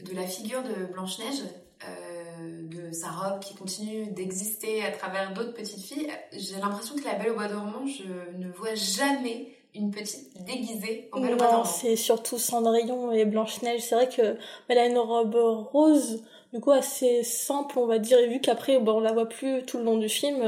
de 0.00 0.14
la 0.14 0.26
figure 0.26 0.62
de 0.62 0.86
Blanche-Neige, 0.92 1.42
euh, 1.84 2.68
de 2.68 2.92
sa 2.92 3.10
robe 3.10 3.40
qui 3.40 3.54
continue 3.54 4.06
d'exister 4.12 4.84
à 4.84 4.90
travers 4.90 5.32
d'autres 5.32 5.54
petites 5.54 5.84
filles. 5.84 6.10
J'ai 6.32 6.56
l'impression 6.56 6.96
que 6.96 7.04
la 7.04 7.14
Belle 7.14 7.30
au 7.30 7.34
Bois 7.34 7.48
dormant, 7.48 7.86
je 7.86 8.36
ne 8.38 8.50
vois 8.50 8.74
jamais 8.74 9.55
une 9.76 9.90
petite 9.90 10.42
déguisée 10.44 11.08
au 11.12 11.20
Bois 11.20 11.36
dormant. 11.36 11.64
c'est 11.64 11.96
surtout 11.96 12.38
Cendrillon 12.38 13.12
et 13.12 13.24
Blanche-Neige. 13.24 13.82
C'est 13.82 13.94
vrai 13.94 14.08
que 14.08 14.36
elle 14.68 14.78
a 14.78 14.86
une 14.86 14.98
robe 14.98 15.36
rose, 15.72 16.24
du 16.52 16.60
coup 16.60 16.72
assez 16.72 17.22
simple, 17.22 17.78
on 17.78 17.86
va 17.86 17.98
dire. 17.98 18.18
Et 18.18 18.28
vu 18.28 18.40
qu'après, 18.40 18.78
bon, 18.78 18.98
on 18.98 19.00
la 19.00 19.12
voit 19.12 19.28
plus 19.28 19.64
tout 19.64 19.78
le 19.78 19.84
long 19.84 19.98
du 19.98 20.08
film. 20.08 20.42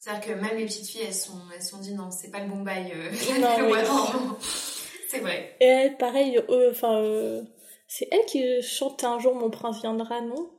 C'est-à-dire 0.00 0.34
que 0.34 0.40
même 0.40 0.56
les 0.56 0.64
petites 0.64 0.86
filles, 0.86 1.02
elles 1.06 1.14
sont, 1.14 1.38
elles 1.54 1.62
sont 1.62 1.78
dit 1.78 1.92
non, 1.92 2.10
c'est 2.10 2.30
pas 2.30 2.40
le 2.40 2.48
bon 2.48 2.62
bail. 2.62 2.90
Euh, 2.94 3.10
non, 3.38 4.38
c'est 5.08 5.18
vrai. 5.18 5.56
Et 5.60 5.66
elle, 5.66 5.98
pareil, 5.98 6.38
euh, 6.48 6.70
enfin, 6.70 7.02
euh, 7.02 7.42
c'est 7.86 8.08
elle 8.10 8.24
qui 8.24 8.62
chante 8.62 9.04
un 9.04 9.18
jour 9.18 9.34
Mon 9.34 9.50
prince 9.50 9.82
viendra, 9.82 10.22
non? 10.22 10.50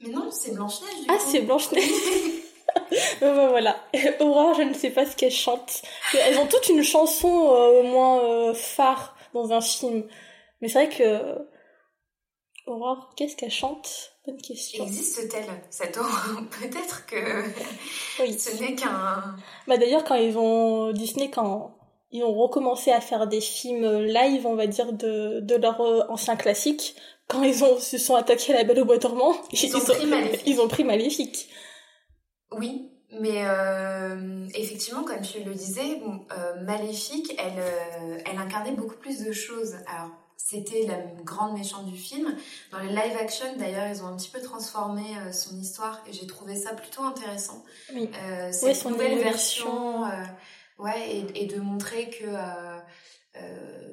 Mais 0.00 0.08
non, 0.08 0.32
c'est 0.32 0.52
Blanche-Neige. 0.52 1.06
Ah, 1.08 1.18
c'est 1.20 1.42
Blanche-Neige. 1.42 1.84
ben 3.20 3.48
voilà. 3.48 3.76
Aurore, 4.20 4.54
je 4.54 4.62
ne 4.62 4.74
sais 4.74 4.90
pas 4.90 5.06
ce 5.06 5.16
qu'elle 5.16 5.32
chante. 5.32 5.82
Elles 6.14 6.38
ont 6.38 6.46
toutes 6.46 6.68
une 6.68 6.82
chanson 6.82 7.28
au 7.28 7.82
moins 7.82 8.54
phare 8.54 9.16
dans 9.34 9.52
un 9.52 9.60
film. 9.60 10.04
Mais 10.60 10.68
c'est 10.68 10.86
vrai 10.86 10.96
que 10.96 11.38
Aurore, 12.66 13.10
qu'est-ce 13.16 13.36
qu'elle 13.36 13.50
chante? 13.50 14.12
Bonne 14.24 14.40
question. 14.40 14.84
Existe-t-elle 14.84 15.46
cette 15.70 15.96
Aurore 15.96 16.42
Peut-être 16.60 17.06
que 17.06 17.16
oui. 18.20 18.38
ce 18.38 18.62
n'est 18.62 18.76
qu'un. 18.76 19.34
Bah 19.66 19.76
d'ailleurs, 19.76 20.04
quand 20.04 20.14
ils 20.14 20.38
ont 20.38 20.92
Disney, 20.92 21.28
quand 21.28 21.76
ils 22.12 22.22
ont 22.22 22.32
recommencé 22.32 22.92
à 22.92 23.00
faire 23.00 23.26
des 23.26 23.40
films 23.40 24.02
live, 24.02 24.46
on 24.46 24.54
va 24.54 24.68
dire 24.68 24.92
de 24.92 25.40
de 25.40 25.56
leur 25.56 25.80
euh, 25.80 26.04
ancien 26.08 26.36
classique, 26.36 26.94
quand 27.26 27.42
ils 27.42 27.64
ont 27.64 27.80
se 27.80 27.98
sont 27.98 28.14
attaqués 28.14 28.52
à 28.54 28.58
La 28.58 28.64
Belle 28.64 28.80
au 28.80 28.84
Bois 28.84 28.98
dormant, 28.98 29.34
ils, 29.50 29.76
ont, 29.76 29.80
pris 29.80 30.06
Maléfique. 30.06 30.42
Ils 30.46 30.60
ont 30.60 30.68
pris 30.68 30.84
Maléfique. 30.84 31.48
Oui, 32.56 32.90
mais 33.20 33.44
euh, 33.46 34.46
effectivement, 34.54 35.04
comme 35.04 35.20
tu 35.20 35.42
le 35.42 35.54
disais, 35.54 36.00
euh, 36.32 36.62
Maléfique, 36.62 37.34
elle, 37.38 37.62
elle 38.24 38.38
incarnait 38.38 38.72
beaucoup 38.72 38.96
plus 38.96 39.24
de 39.24 39.32
choses. 39.32 39.76
Alors, 39.86 40.10
c'était 40.44 40.86
la 40.86 40.98
grande 41.22 41.56
méchante 41.56 41.86
du 41.86 41.96
film. 41.96 42.34
Dans 42.72 42.78
les 42.78 42.88
live 42.88 43.16
action, 43.18 43.46
d'ailleurs, 43.56 43.88
ils 43.88 44.02
ont 44.02 44.06
un 44.06 44.16
petit 44.16 44.28
peu 44.28 44.40
transformé 44.40 45.02
euh, 45.18 45.32
son 45.32 45.58
histoire 45.58 46.02
et 46.08 46.12
j'ai 46.12 46.26
trouvé 46.26 46.56
ça 46.56 46.74
plutôt 46.74 47.02
intéressant. 47.02 47.64
Oui. 47.94 48.10
Euh, 48.22 48.50
cette 48.52 48.84
nouvelle 48.84 49.18
version, 49.18 50.04
euh, 50.04 50.10
ouais, 50.78 51.24
et, 51.34 51.46
de 51.46 51.60
montrer 51.60 52.10
que 52.10 52.26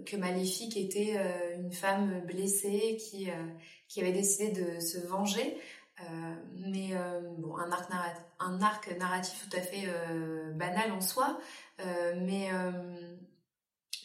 que 0.05 0.17
Maléfique 0.17 0.75
était 0.75 1.15
une 1.55 1.71
femme 1.71 2.21
blessée 2.25 2.97
qui 2.99 3.29
qui 3.87 4.01
avait 4.01 4.11
décidé 4.11 4.51
de 4.51 4.79
se 4.81 4.97
venger. 5.07 5.57
Mais 6.55 6.93
bon, 7.37 7.55
un 7.57 8.61
arc, 8.61 8.97
narratif, 8.97 9.47
tout 9.49 9.57
à 9.57 9.61
fait 9.61 9.87
banal 10.55 10.91
en 10.91 11.01
soi, 11.01 11.39
mais 12.17 12.49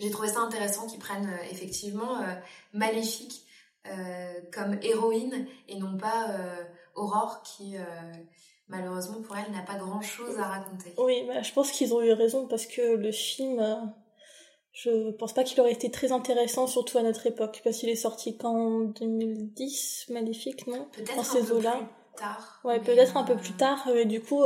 j'ai 0.00 0.10
trouvé 0.10 0.28
ça 0.28 0.40
intéressant 0.40 0.86
qu'ils 0.86 0.98
prennent 0.98 1.28
euh, 1.28 1.50
effectivement 1.50 2.20
euh, 2.20 2.34
Maléfique 2.72 3.44
euh, 3.86 4.32
comme 4.52 4.78
héroïne 4.82 5.46
et 5.68 5.78
non 5.78 5.96
pas 5.96 6.36
Aurore 6.94 7.42
qui 7.42 7.74
malheureusement 8.68 9.20
pour 9.20 9.36
elle 9.36 9.52
n'a 9.52 9.60
pas 9.60 9.76
grand 9.76 10.00
chose 10.00 10.38
à 10.38 10.44
raconter. 10.44 10.94
Oui, 10.96 11.24
bah, 11.26 11.42
je 11.42 11.52
pense 11.52 11.70
qu'ils 11.70 11.92
ont 11.92 12.00
eu 12.00 12.12
raison 12.12 12.46
parce 12.46 12.66
que 12.66 12.96
le 12.96 13.12
film, 13.12 13.60
je 14.74 15.12
pense 15.12 15.32
pas 15.32 15.44
qu'il 15.44 15.58
aurait 15.60 15.72
été 15.72 15.90
très 15.90 16.12
intéressant, 16.12 16.66
surtout 16.66 16.98
à 16.98 17.02
notre 17.02 17.26
époque, 17.26 17.62
parce 17.64 17.78
qu'il 17.78 17.88
est 17.88 17.96
sorti 17.96 18.36
qu'en 18.36 18.80
2010, 18.80 20.06
Maléfique, 20.10 20.66
non? 20.66 20.88
Peut-être 20.92 21.18
un 21.18 21.40
peu 21.40 21.54
plus 21.54 21.64
tard. 22.16 22.60
Ouais, 22.64 22.80
peut-être 22.80 23.16
un 23.16 23.24
peu 23.24 23.36
plus 23.36 23.54
tard, 23.54 23.88
mais 23.94 24.04
du 24.04 24.20
coup, 24.20 24.42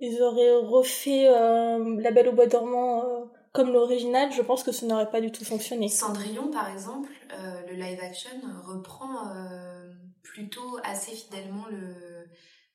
ils 0.00 0.20
auraient 0.22 0.56
refait 0.56 1.24
La 1.28 2.10
Belle 2.10 2.28
au 2.28 2.32
Bois 2.32 2.46
dormant 2.46 3.30
comme 3.52 3.72
l'original, 3.72 4.32
je 4.32 4.42
pense 4.42 4.62
que 4.62 4.72
ça 4.72 4.86
n'aurait 4.86 5.10
pas 5.10 5.20
du 5.20 5.32
tout 5.32 5.44
fonctionné. 5.44 5.88
Cendrillon, 5.88 6.50
par 6.50 6.70
exemple, 6.70 7.10
euh, 7.32 7.62
le 7.66 7.74
live 7.74 7.98
action 8.00 8.30
reprend 8.64 9.28
euh, 9.34 9.92
plutôt 10.22 10.78
assez 10.84 11.12
fidèlement 11.12 11.66
le, 11.68 12.28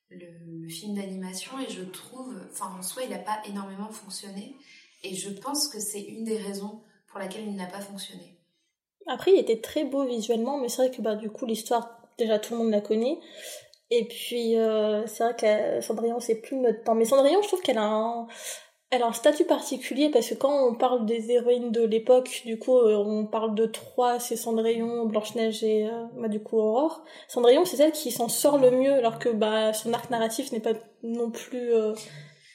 le, 0.10 0.68
film 0.68 0.96
d'animation 0.96 1.58
et 1.60 1.72
je 1.72 1.84
trouve, 1.84 2.36
enfin 2.52 2.76
en 2.78 2.82
soi, 2.82 3.04
il 3.04 3.12
n'a 3.12 3.20
pas 3.20 3.40
énormément 3.46 3.90
fonctionné 3.90 4.58
et 5.06 5.16
je 5.16 5.30
pense 5.30 5.68
que 5.68 5.80
c'est 5.80 6.02
une 6.02 6.24
des 6.24 6.38
raisons 6.38 6.82
pour 7.08 7.20
laquelle 7.20 7.46
il 7.46 7.56
n'a 7.56 7.68
pas 7.68 7.80
fonctionné. 7.80 8.40
Après, 9.08 9.32
il 9.32 9.40
était 9.40 9.62
très 9.62 9.84
beau 9.84 10.06
visuellement, 10.06 10.58
mais 10.58 10.70
c'est 10.70 10.88
vrai 10.88 10.92
que 10.92 11.02
bah, 11.02 11.16
du 11.16 11.30
coup, 11.30 11.46
l'histoire, 11.46 12.02
déjà 12.18 12.40
tout 12.40 12.54
le 12.54 12.60
monde 12.60 12.72
la 12.72 12.82
connaît. 12.82 13.20
Et 13.92 14.08
puis, 14.08 14.58
euh, 14.58 15.06
c'est 15.06 15.24
vrai 15.24 15.36
que 15.36 15.82
Cendrillon, 15.82 16.20
c'est 16.20 16.36
plus 16.36 16.58
notre 16.58 16.84
temps. 16.84 16.96
Mais 16.96 17.06
Cendrillon, 17.06 17.42
je 17.44 17.48
trouve 17.48 17.62
qu'elle 17.62 17.78
a 17.78 17.86
un, 17.86 18.28
elle 18.92 19.02
a 19.02 19.08
un 19.08 19.14
statut 19.14 19.46
particulier 19.46 20.10
parce 20.10 20.30
que 20.30 20.36
quand 20.36 20.68
on 20.68 20.76
parle 20.76 21.06
des 21.06 21.32
héroïnes 21.32 21.72
de 21.72 21.82
l'époque, 21.82 22.44
du 22.46 22.58
coup, 22.58 22.78
euh, 22.78 22.96
on 22.96 23.26
parle 23.26 23.56
de 23.56 23.66
trois, 23.66 24.20
c'est 24.20 24.36
Cendrillon, 24.36 25.06
Blanche-Neige 25.06 25.64
et 25.64 25.88
euh, 25.88 26.06
bah, 26.18 26.28
du 26.28 26.40
coup 26.40 26.58
Aurore. 26.58 27.04
Cendrillon, 27.28 27.66
c'est 27.66 27.78
celle 27.78 27.92
qui 27.92 28.12
s'en 28.12 28.30
sort 28.30 28.58
le 28.58 28.72
mieux 28.72 28.94
alors 28.94 29.20
que 29.20 29.30
bah, 29.30 29.74
son 29.74 29.94
arc 29.94 30.10
narratif 30.10 30.52
n'est 30.52 30.60
pas 30.60 30.74
non 31.04 31.30
plus 31.30 31.74
euh, 31.74 31.94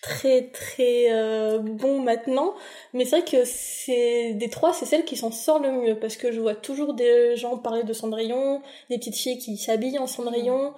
très 0.03 0.49
très 0.51 1.59
bon 1.61 2.01
maintenant. 2.01 2.55
Mais 2.95 3.05
c'est 3.05 3.21
vrai 3.21 3.25
que 3.25 3.45
c'est 3.45 4.35
des 4.35 4.49
trois, 4.49 4.73
c'est 4.73 4.87
celle 4.87 5.05
qui 5.05 5.17
s'en 5.17 5.31
sort 5.31 5.59
le 5.59 5.73
mieux 5.73 5.99
parce 5.99 6.17
que 6.17 6.33
je 6.33 6.41
vois 6.41 6.55
toujours 6.55 6.95
des 6.95 7.37
gens 7.37 7.59
parler 7.59 7.85
de 7.85 7.93
Cendrillon, 7.93 8.63
des 8.89 8.99
petites 8.99 9.17
filles 9.17 9.39
qui 9.39 9.57
s'habillent 9.57 9.99
en 9.99 10.07
Cendrillon. 10.07 10.75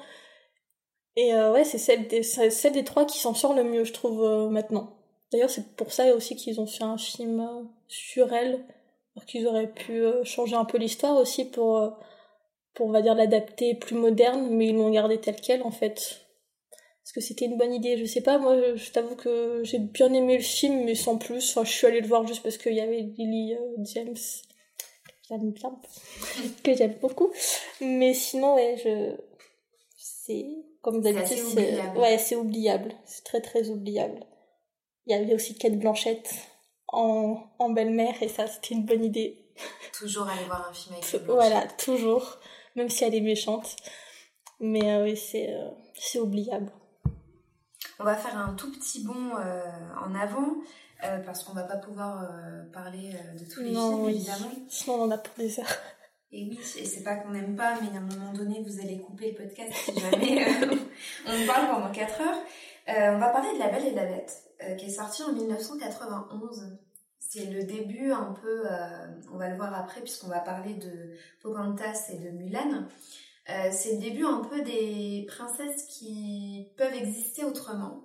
Et 1.17 1.35
ouais, 1.35 1.65
c'est 1.65 1.79
celle 1.79 2.09
des, 2.09 2.23
celle 2.23 2.73
des 2.73 2.85
trois 2.85 3.05
qui 3.05 3.19
s'en 3.19 3.35
sort 3.35 3.55
le 3.55 3.65
mieux, 3.65 3.85
je 3.85 3.93
trouve, 3.93 4.51
maintenant. 4.51 4.97
D'ailleurs, 5.33 5.51
c'est 5.51 5.75
pour 5.77 5.93
ça 5.93 6.15
aussi 6.15 6.37
qu'ils 6.37 6.61
ont 6.61 6.67
fait 6.67 6.85
un 6.85 6.99
film 6.99 7.41
euh, 7.41 7.63
sur 7.89 8.33
elle, 8.35 8.67
alors 9.17 9.27
qu'ils 9.27 9.47
auraient 9.47 9.73
pu 9.73 9.93
euh, 9.93 10.23
changer 10.25 10.57
un 10.57 10.67
peu 10.67 10.77
l'histoire 10.77 11.17
aussi 11.17 11.47
pour, 11.47 11.79
euh, 11.79 11.91
pour, 12.75 12.87
on 12.87 12.91
va 12.91 13.01
dire, 13.01 13.15
l'adapter 13.15 13.75
plus 13.75 13.97
moderne, 13.97 14.49
mais 14.51 14.69
ils 14.69 14.77
l'ont 14.77 14.91
gardé 14.91 15.19
tel 15.19 15.37
quel, 15.37 15.63
en 15.63 15.71
fait. 15.71 16.22
Parce 17.03 17.13
que 17.13 17.21
c'était 17.21 17.47
une 17.47 17.59
bonne 17.59 17.75
idée, 17.75 17.99
je 17.99 18.05
sais 18.05 18.21
pas, 18.21 18.39
moi, 18.39 18.57
je, 18.57 18.77
je 18.77 18.91
t'avoue 18.93 19.17
que 19.17 19.63
j'ai 19.65 19.79
bien 19.79 20.13
aimé 20.13 20.37
le 20.37 20.43
film, 20.43 20.85
mais 20.85 20.95
sans 20.95 21.19
plus. 21.19 21.51
Enfin, 21.51 21.65
je 21.65 21.73
suis 21.73 21.87
allée 21.87 22.01
le 22.01 22.07
voir 22.07 22.27
juste 22.27 22.43
parce 22.43 22.59
qu'il 22.59 22.75
y 22.75 22.81
avait 22.81 23.01
Lily 23.01 23.57
James, 23.93 24.17
j'aime 25.29 25.51
bien, 25.51 25.81
que 26.65 26.75
j'aime 26.75 26.97
beaucoup. 27.01 27.33
Mais 27.81 28.15
sinon, 28.15 28.55
ouais, 28.55 28.77
je... 28.83 29.17
C'est 29.97 30.47
comme 30.83 31.01
d'habitude, 31.01 31.37
c'est 31.37 31.81
ouais, 31.97 32.19
c'est 32.19 32.37
oubliable. 32.37 32.95
C'est 33.05 33.25
très 33.25 33.41
très 33.41 33.71
oubliable. 33.71 34.25
Il 35.07 35.13
y 35.13 35.19
avait 35.19 35.35
aussi 35.35 35.57
Kate 35.57 35.79
Blanchette 35.79 36.33
en, 36.89 37.43
en 37.59 37.71
belle-mère 37.71 38.23
et 38.23 38.29
ça 38.29 38.47
c'était 38.47 38.75
une 38.75 38.85
bonne 38.85 39.05
idée. 39.05 39.47
Toujours 39.93 40.29
aller 40.29 40.45
voir 40.45 40.69
un 40.69 40.73
film 40.73 40.95
avec 40.95 41.11
Kate 41.11 41.23
Voilà, 41.25 41.67
toujours, 41.67 42.39
même 42.77 42.89
si 42.89 43.05
elle 43.05 43.15
est 43.15 43.21
méchante. 43.21 43.77
Mais 44.61 44.93
euh, 44.93 45.05
oui, 45.05 45.17
c'est 45.17 45.53
euh, 45.53 45.71
c'est 45.95 46.19
oubliable. 46.19 46.71
On 48.03 48.05
va 48.05 48.17
faire 48.17 48.37
un 48.37 48.55
tout 48.55 48.71
petit 48.73 49.05
bond 49.05 49.37
euh, 49.39 49.63
en 50.05 50.15
avant. 50.15 50.57
parce 51.25 51.45
qu'on 51.45 51.53
va 51.53 51.63
pas 51.63 51.77
pouvoir 51.77 52.29
parler 52.73 53.17
de 53.39 53.45
tous 53.45 53.61
les 53.61 53.71
films, 53.71 54.09
évidemment. 54.09 54.51
Sinon, 54.69 54.95
on 54.97 55.03
en 55.05 55.11
a 55.13 55.19
pour 55.19 55.35
des 55.37 55.59
heures. 55.59 55.79
Et 56.35 56.47
oui, 56.49 56.59
et 56.79 56.87
c'est 56.87 57.03
pas 57.03 57.17
qu'on 57.17 57.31
n'aime 57.31 57.55
pas, 57.55 57.75
mais 57.81 57.95
à 57.95 58.01
un 58.01 58.05
moment 58.05 58.33
donné, 58.33 58.63
vous 58.67 58.81
allez 58.81 58.99
couper 59.01 59.33
le 59.33 59.45
podcast 59.45 59.71
si 59.75 60.01
jamais 60.01 60.47
euh, 60.47 60.77
on 61.27 61.47
parle 61.47 61.69
pendant 61.71 61.93
4 61.93 62.21
heures. 62.23 62.43
Euh, 62.89 63.15
on 63.15 63.19
va 63.19 63.29
parler 63.29 63.53
de 63.53 63.59
La 63.59 63.69
Belle 63.69 63.87
et 63.87 63.95
la 63.95 64.07
Bête, 64.07 64.43
euh, 64.63 64.75
qui 64.77 64.87
est 64.87 64.95
sortie 64.95 65.23
en 65.23 65.33
1991. 65.35 66.79
C'est 67.19 67.45
le 67.47 67.65
début 67.65 68.13
un 68.13 68.35
peu, 68.43 68.65
on 69.33 69.39
va 69.39 69.49
le 69.49 69.57
voir 69.57 69.75
après 69.75 70.03
puisqu'on 70.03 70.29
va 70.29 70.41
parler 70.41 70.75
de 70.75 71.15
Pocahontas 71.43 72.11
et 72.11 72.19
de 72.19 72.29
Mulan. 72.29 72.87
C'est 73.47 73.93
le 73.93 73.99
début 73.99 74.25
un 74.25 74.43
peu 74.45 74.63
des 74.63 75.27
princesses 75.29 75.85
qui 75.87 76.69
peuvent 76.77 76.95
exister 76.95 77.45
autrement. 77.45 78.03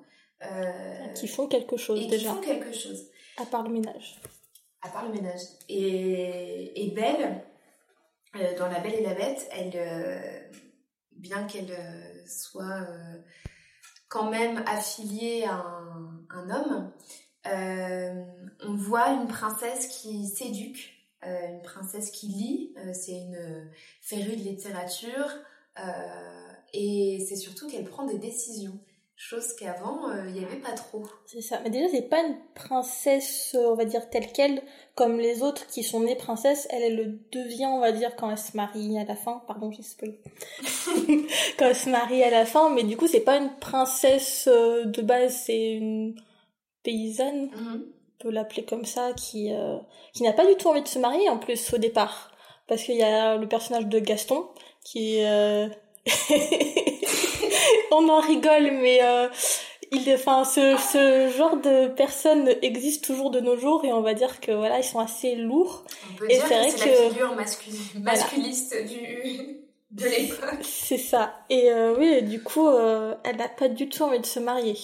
qui 1.16 1.28
font 1.28 1.48
quelque 1.48 1.78
chose 1.78 2.02
et 2.02 2.08
déjà. 2.08 2.30
Qui 2.30 2.36
font 2.36 2.42
quelque 2.42 2.74
chose. 2.74 3.10
À 3.38 3.46
part 3.46 3.64
le 3.64 3.70
ménage. 3.70 4.20
À 4.82 4.90
part 4.90 5.06
le 5.06 5.14
ménage. 5.14 5.42
Et, 5.70 6.86
et 6.86 6.92
Belle, 6.92 7.44
euh, 8.36 8.58
dans 8.58 8.68
La 8.68 8.80
Belle 8.80 8.96
et 8.96 9.04
la 9.04 9.14
Bête, 9.14 9.48
elle, 9.52 9.72
euh, 9.76 10.40
bien 11.12 11.46
qu'elle 11.46 11.72
euh, 11.72 12.26
soit 12.28 12.88
quand 14.10 14.30
même 14.30 14.64
affiliée 14.68 15.46
à 15.46 15.66
un, 16.30 16.50
homme, 16.50 16.92
on 18.64 18.76
voit 18.76 19.10
une 19.10 19.28
princesse 19.28 19.88
qui 19.88 20.28
s'éduque, 20.28 20.97
une 21.28 21.62
princesse 21.62 22.12
qui 22.12 22.28
lit, 22.28 22.76
c'est 22.94 23.18
une 23.18 23.70
férue 24.02 24.36
de 24.36 24.44
littérature, 24.44 25.30
et 26.74 27.26
c'est 27.28 27.36
surtout 27.36 27.68
qu'elle 27.70 27.86
prend 27.86 28.06
des 28.06 28.18
décisions. 28.18 28.80
Chose 29.20 29.54
qu'avant, 29.56 30.14
il 30.28 30.34
n'y 30.34 30.46
avait 30.46 30.58
pas 30.58 30.74
trop. 30.74 31.04
C'est 31.26 31.42
ça. 31.42 31.60
Mais 31.64 31.72
déjà, 31.72 31.88
c'est 31.90 32.08
pas 32.08 32.22
une 32.22 32.38
princesse, 32.54 33.58
on 33.60 33.74
va 33.74 33.84
dire, 33.86 34.12
telle 34.12 34.32
qu'elle, 34.32 34.62
comme 34.94 35.18
les 35.18 35.42
autres 35.42 35.66
qui 35.66 35.82
sont 35.82 36.02
nées 36.02 36.16
princesses. 36.16 36.68
Elle, 36.70 36.84
elle 36.84 36.96
le 36.98 37.20
devient, 37.32 37.66
on 37.66 37.80
va 37.80 37.92
dire, 37.92 38.16
quand 38.16 38.30
elle 38.30 38.38
se 38.38 38.56
marie 38.56 39.00
à 39.00 39.06
la 39.06 39.16
fin. 39.16 39.42
Pardon, 39.48 39.72
j'ai 39.72 39.82
spoilé. 39.82 40.22
quand 41.58 41.66
elle 41.66 41.76
se 41.76 41.90
marie 41.90 42.22
à 42.22 42.30
la 42.30 42.46
fin. 42.46 42.70
Mais 42.70 42.84
du 42.84 42.96
coup, 42.96 43.08
c'est 43.08 43.22
pas 43.22 43.38
une 43.38 43.50
princesse 43.60 44.48
de 44.48 45.02
base, 45.02 45.36
c'est 45.46 45.74
une 45.74 46.14
paysanne. 46.84 47.50
On 47.56 47.97
peut 48.20 48.30
l'appeler 48.30 48.64
comme 48.64 48.86
ça, 48.86 49.14
qui, 49.14 49.52
qui 50.14 50.24
n'a 50.24 50.34
pas 50.34 50.46
du 50.46 50.56
tout 50.56 50.68
envie 50.70 50.82
de 50.82 50.88
se 50.88 51.00
marier, 51.00 51.30
en 51.30 51.38
plus, 51.38 51.74
au 51.74 51.78
départ. 51.78 52.32
Parce 52.68 52.84
qu'il 52.84 52.96
y 52.96 53.04
a 53.04 53.38
le 53.38 53.48
personnage 53.48 53.88
de 53.88 54.00
Gaston, 54.00 54.48
qui... 54.84 55.22
on 57.92 58.10
en 58.10 58.20
rigole, 58.20 58.72
mais 58.72 59.00
euh, 59.04 59.28
il, 59.92 60.12
enfin, 60.14 60.44
ce, 60.44 60.76
ce, 60.78 61.32
genre 61.36 61.58
de 61.58 61.88
personnes 61.88 62.50
existe 62.62 63.04
toujours 63.06 63.32
de 63.32 63.40
nos 63.40 63.58
jours 63.58 63.86
et 63.86 63.94
on 63.94 64.02
va 64.02 64.14
dire 64.14 64.40
que 64.40 64.52
voilà, 64.52 64.80
ils 64.80 64.84
sont 64.84 65.00
assez 65.00 65.36
lourds. 65.36 65.84
On 66.12 66.16
peut 66.16 66.30
et 66.30 66.36
c'est 66.36 66.48
vrai 66.48 66.72
que, 66.72 67.04
la 67.04 67.10
figure 67.10 67.36
masculiste 68.02 68.76
du 68.88 69.64
de 69.92 70.04
l'époque. 70.04 70.64
C'est 70.64 70.98
ça. 70.98 71.34
Et 71.50 71.72
euh, 71.72 71.96
oui, 71.98 72.22
du 72.24 72.44
coup, 72.44 72.68
euh, 72.68 73.16
elle 73.24 73.38
n'a 73.38 73.48
pas 73.48 73.70
du 73.70 73.88
tout 73.88 74.04
envie 74.04 74.20
de 74.20 74.26
se 74.26 74.40
marier. 74.40 74.76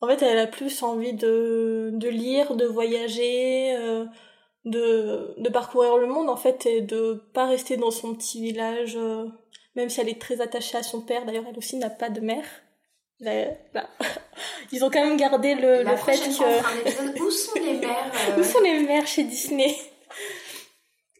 En 0.00 0.08
fait, 0.08 0.22
elle 0.22 0.38
a 0.38 0.46
plus 0.46 0.82
envie 0.82 1.12
de, 1.12 1.90
de 1.92 2.08
lire, 2.08 2.56
de 2.56 2.64
voyager, 2.64 3.76
euh, 3.76 4.06
de, 4.64 5.34
de 5.36 5.48
parcourir 5.50 5.98
le 5.98 6.06
monde 6.06 6.30
en 6.30 6.36
fait 6.36 6.66
et 6.66 6.80
de 6.80 7.22
pas 7.34 7.46
rester 7.46 7.76
dans 7.76 7.90
son 7.90 8.14
petit 8.14 8.42
village 8.42 8.96
euh, 8.96 9.26
même 9.76 9.88
si 9.88 10.00
elle 10.00 10.08
est 10.08 10.20
très 10.20 10.40
attachée 10.40 10.76
à 10.76 10.82
son 10.82 11.00
père. 11.00 11.24
D'ailleurs, 11.24 11.44
elle 11.48 11.58
aussi 11.58 11.76
n'a 11.76 11.90
pas 11.90 12.10
de 12.10 12.20
mère. 12.20 12.44
Bah, 13.20 13.88
ils 14.72 14.82
ont 14.84 14.90
quand 14.90 15.04
même 15.04 15.16
gardé 15.16 15.54
le, 15.54 15.82
le 15.82 15.96
fait 15.96 16.16
que... 16.16 17.22
Où 17.22 17.30
sont 17.30 17.54
les 17.60 17.74
mères 17.74 18.12
Où 18.38 18.42
sont 18.42 18.60
les 18.60 18.80
mères 18.80 19.06
chez 19.06 19.24
Disney? 19.24 19.76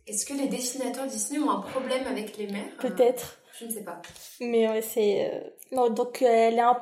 Est-ce 0.06 0.26
que 0.26 0.32
les 0.32 0.48
dessinateurs 0.48 1.06
Disney 1.06 1.38
ont 1.38 1.50
un 1.50 1.60
problème 1.60 2.06
avec 2.06 2.36
les 2.36 2.46
mères? 2.46 2.76
Peut-être. 2.80 3.38
Je 3.58 3.66
ne 3.66 3.70
sais 3.70 3.84
pas. 3.84 4.00
Mais 4.40 4.68
ouais, 4.68 4.82
c'est... 4.82 5.30
Euh, 5.32 5.40
non, 5.72 5.90
donc 5.90 6.22
elle 6.22 6.54
est 6.54 6.60
un 6.60 6.80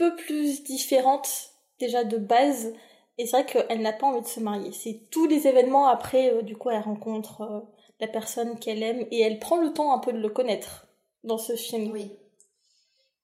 peu 0.00 0.16
plus 0.16 0.64
différente 0.64 1.52
déjà 1.78 2.04
de 2.04 2.16
base. 2.16 2.72
Et 3.18 3.26
c'est 3.26 3.42
vrai 3.42 3.46
qu'elle 3.46 3.82
n'a 3.82 3.92
pas 3.92 4.06
envie 4.06 4.22
de 4.22 4.26
se 4.26 4.40
marier. 4.40 4.72
C'est 4.72 5.08
tous 5.10 5.26
les 5.26 5.46
événements 5.46 5.88
après, 5.88 6.32
euh, 6.32 6.42
du 6.42 6.56
coup, 6.56 6.70
elle 6.70 6.80
rencontre 6.80 7.42
euh, 7.42 7.60
la 8.00 8.08
personne 8.08 8.58
qu'elle 8.58 8.82
aime 8.82 9.06
et 9.10 9.20
elle 9.20 9.38
prend 9.38 9.60
le 9.60 9.74
temps 9.74 9.92
un 9.92 9.98
peu 9.98 10.12
de 10.12 10.18
le 10.18 10.30
connaître 10.30 10.86
dans 11.22 11.36
ce 11.36 11.54
film. 11.54 11.92
Oui. 11.92 12.12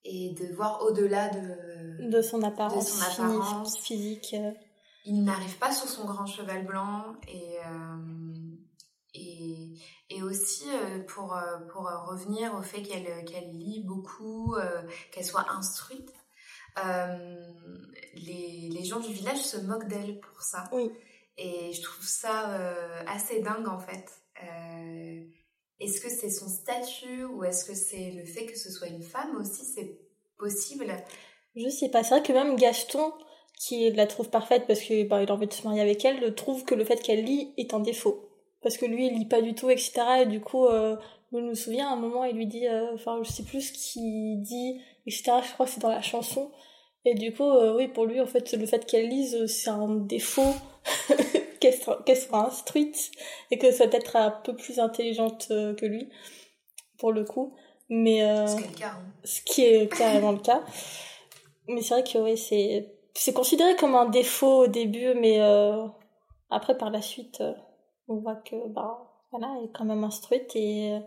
Et 0.04 0.34
de 0.38 0.54
voir 0.54 0.82
au-delà 0.82 1.30
de, 1.30 2.10
de 2.10 2.20
son 2.20 2.42
apparence, 2.42 3.78
physique. 3.78 4.36
Euh. 4.38 4.52
Il 5.06 5.24
n'arrive 5.24 5.56
pas 5.58 5.72
sur 5.72 5.88
son 5.88 6.04
grand 6.04 6.26
cheval 6.26 6.66
blanc 6.66 7.14
et, 7.28 7.56
euh, 7.64 8.46
et, 9.14 9.78
et, 10.10 10.22
aussi 10.22 10.66
pour, 11.08 11.36
pour 11.72 11.84
revenir 12.08 12.54
au 12.54 12.62
fait 12.62 12.82
qu'elle 12.82 13.24
qu'elle 13.24 13.50
lit 13.50 13.82
beaucoup, 13.84 14.54
qu'elle 15.10 15.24
soit 15.24 15.46
instruite. 15.50 16.12
Les, 18.14 18.68
les 18.70 18.84
gens 18.84 19.00
du 19.00 19.12
village 19.12 19.42
se 19.42 19.58
moquent 19.58 19.88
d'elle 19.88 20.20
pour 20.20 20.42
ça. 20.42 20.64
Oui. 20.72 20.90
Et 21.38 21.72
je 21.72 21.82
trouve 21.82 22.06
ça 22.06 22.58
assez 23.06 23.40
dingue 23.40 23.68
en 23.68 23.78
fait. 23.78 24.10
Est-ce 25.78 26.00
que 26.00 26.08
c'est 26.08 26.30
son 26.30 26.48
statut 26.48 27.24
ou 27.24 27.44
est-ce 27.44 27.64
que 27.64 27.74
c'est 27.74 28.10
le 28.12 28.24
fait 28.24 28.46
que 28.46 28.58
ce 28.58 28.70
soit 28.70 28.88
une 28.88 29.02
femme 29.02 29.36
aussi? 29.36 29.64
C'est 29.64 29.98
possible 30.38 30.86
Je 31.54 31.68
sais 31.68 31.90
pas. 31.90 32.02
C'est 32.02 32.14
vrai 32.18 32.22
que 32.22 32.32
même 32.32 32.56
Gaston, 32.56 33.12
qui 33.58 33.90
la 33.90 34.06
trouve 34.06 34.30
parfaite 34.30 34.66
parce 34.66 34.80
qu'il 34.80 35.06
bah, 35.06 35.18
a 35.18 35.30
envie 35.30 35.46
de 35.46 35.52
se 35.52 35.64
marier 35.64 35.82
avec 35.82 36.04
elle, 36.04 36.34
trouve 36.34 36.64
que 36.64 36.74
le 36.74 36.84
fait 36.84 37.02
qu'elle 37.02 37.24
lit 37.24 37.52
est 37.58 37.74
un 37.74 37.80
défaut. 37.80 38.30
Parce 38.66 38.78
que 38.78 38.86
lui, 38.86 39.06
il 39.06 39.14
lit 39.14 39.26
pas 39.26 39.40
du 39.40 39.54
tout, 39.54 39.70
etc. 39.70 39.92
Et 40.22 40.26
du 40.26 40.40
coup, 40.40 40.66
euh, 40.66 40.96
je 41.30 41.38
me 41.38 41.54
souviens 41.54 41.88
à 41.88 41.92
un 41.92 41.96
moment, 41.96 42.24
il 42.24 42.34
lui 42.34 42.46
dit, 42.46 42.66
euh, 42.66 42.94
enfin, 42.94 43.20
je 43.22 43.30
sais 43.30 43.44
plus 43.44 43.60
ce 43.60 43.72
qu'il 43.72 44.42
dit, 44.42 44.80
etc. 45.06 45.34
Je 45.46 45.52
crois 45.52 45.66
que 45.66 45.72
c'est 45.72 45.80
dans 45.80 45.88
la 45.88 46.02
chanson. 46.02 46.50
Et 47.04 47.14
du 47.14 47.32
coup, 47.32 47.44
euh, 47.44 47.76
oui, 47.76 47.86
pour 47.86 48.06
lui, 48.06 48.20
en 48.20 48.26
fait, 48.26 48.52
le 48.54 48.66
fait 48.66 48.84
qu'elle 48.84 49.08
lise, 49.08 49.46
c'est 49.46 49.70
un 49.70 49.94
défaut. 49.94 50.52
qu'elle 51.60 51.74
soit, 52.16 52.46
instruite 52.46 53.10
et 53.50 53.58
que 53.58 53.70
soit 53.72 53.88
peut-être 53.88 54.16
un 54.16 54.30
peu 54.30 54.54
plus 54.54 54.78
intelligente 54.78 55.48
euh, 55.50 55.74
que 55.74 55.86
lui, 55.86 56.08
pour 56.98 57.12
le 57.12 57.24
coup. 57.24 57.54
Mais, 57.88 58.22
euh, 58.22 58.46
ce, 58.46 58.56
qui 58.56 58.62
est 58.62 58.68
le 58.68 58.76
cas, 58.76 58.88
hein. 58.88 59.04
ce 59.24 59.42
qui 59.42 59.62
est 59.62 59.96
carrément 59.96 60.32
le 60.32 60.38
cas. 60.38 60.62
Mais 61.68 61.82
c'est 61.82 61.94
vrai 61.94 62.04
que 62.04 62.18
oui, 62.18 62.36
c'est, 62.36 62.94
c'est 63.14 63.32
considéré 63.32 63.76
comme 63.76 63.94
un 63.94 64.08
défaut 64.08 64.64
au 64.64 64.66
début, 64.66 65.14
mais 65.14 65.40
euh, 65.40 65.86
après, 66.50 66.76
par 66.76 66.90
la 66.90 67.02
suite, 67.02 67.42
on 68.08 68.16
voit 68.16 68.36
que, 68.36 68.68
bah, 68.68 68.98
voilà, 69.30 69.54
elle 69.58 69.64
est 69.64 69.72
quand 69.72 69.84
même 69.84 70.04
instruite 70.04 70.54
et 70.54 70.98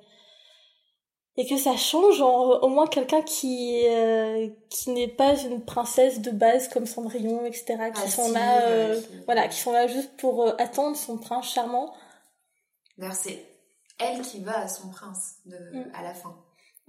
et 1.39 1.45
que 1.45 1.55
ça 1.55 1.77
change 1.77 2.21
en, 2.21 2.59
au 2.59 2.67
moins 2.67 2.85
quelqu'un 2.85 3.21
qui 3.21 3.85
euh, 3.87 4.49
qui 4.69 4.89
n'est 4.89 5.07
pas 5.07 5.37
une 5.37 5.63
princesse 5.63 6.19
de 6.19 6.31
base 6.31 6.67
comme 6.67 6.85
Cendrillon 6.85 7.45
etc 7.45 7.77
qui 7.95 8.01
ah, 8.03 8.09
sont 8.09 8.31
là 8.33 8.63
euh, 8.63 8.99
voilà 9.25 9.47
qui 9.47 9.57
sont 9.57 9.71
là 9.71 9.87
juste 9.87 10.17
pour 10.17 10.43
euh, 10.43 10.51
attendre 10.57 10.97
son 10.97 11.17
prince 11.17 11.49
charmant 11.53 11.93
d'ailleurs 12.97 13.15
c'est 13.15 13.45
elle 13.99 14.21
qui 14.21 14.41
va 14.41 14.59
à 14.59 14.67
son 14.67 14.89
prince 14.89 15.35
de, 15.45 15.55
mm. 15.55 15.91
à 15.93 16.03
la 16.03 16.13
fin 16.13 16.35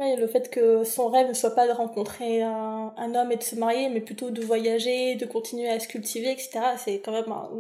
oui, 0.01 0.16
le 0.16 0.27
fait 0.27 0.51
que 0.51 0.83
son 0.83 1.09
rêve 1.11 1.29
ne 1.29 1.35
soit 1.35 1.55
pas 1.55 1.68
de 1.68 1.73
rencontrer 1.73 2.42
un, 2.42 2.92
un, 2.96 3.14
homme 3.14 3.31
et 3.31 3.37
de 3.37 3.42
se 3.44 3.55
marier 3.55 3.88
mais 3.88 4.01
plutôt 4.01 4.31
de 4.31 4.42
voyager 4.42 5.14
de 5.14 5.27
continuer 5.27 5.68
à 5.68 5.79
se 5.79 5.87
cultiver 5.87 6.33
etc 6.33 6.61
c'est 6.77 7.01
quand 7.01 7.12
même 7.12 7.31
un, 7.31 7.51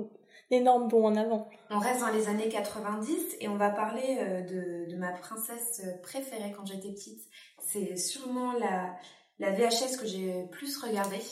énorme 0.50 0.88
bond 0.88 1.06
en 1.06 1.16
avant. 1.16 1.48
On 1.70 1.78
reste 1.78 2.00
dans 2.00 2.10
les 2.10 2.28
années 2.28 2.48
90 2.48 3.36
et 3.40 3.48
on 3.48 3.56
va 3.56 3.70
parler 3.70 4.18
euh, 4.20 4.86
de, 4.86 4.96
ma 4.96 5.12
princesse 5.12 5.82
préférée 6.02 6.52
quand 6.56 6.66
j'étais 6.66 6.90
petite. 6.90 7.22
C'est 7.60 7.96
sûrement 7.96 8.52
la, 8.54 8.96
la 9.40 9.50
VHS 9.52 9.96
que 9.98 10.06
j'ai 10.06 10.44
plus 10.52 10.76
regardée 10.78 11.22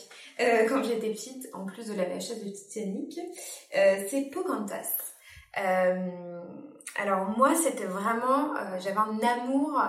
euh, 0.41 0.67
quand 0.69 0.83
j'étais 0.83 1.11
petite, 1.11 1.49
en 1.53 1.67
plus 1.67 1.87
de 1.87 1.95
la 1.95 2.05
VHS 2.05 2.45
de 2.45 2.51
Titanic, 2.51 3.21
euh, 3.77 4.05
c'est 4.09 4.31
Pocahontas. 4.33 4.97
Euh, 5.59 6.41
alors 6.97 7.27
moi, 7.37 7.55
c'était 7.55 7.85
vraiment, 7.85 8.55
j'avais 8.81 8.99
un 8.99 9.21
amour 9.21 9.81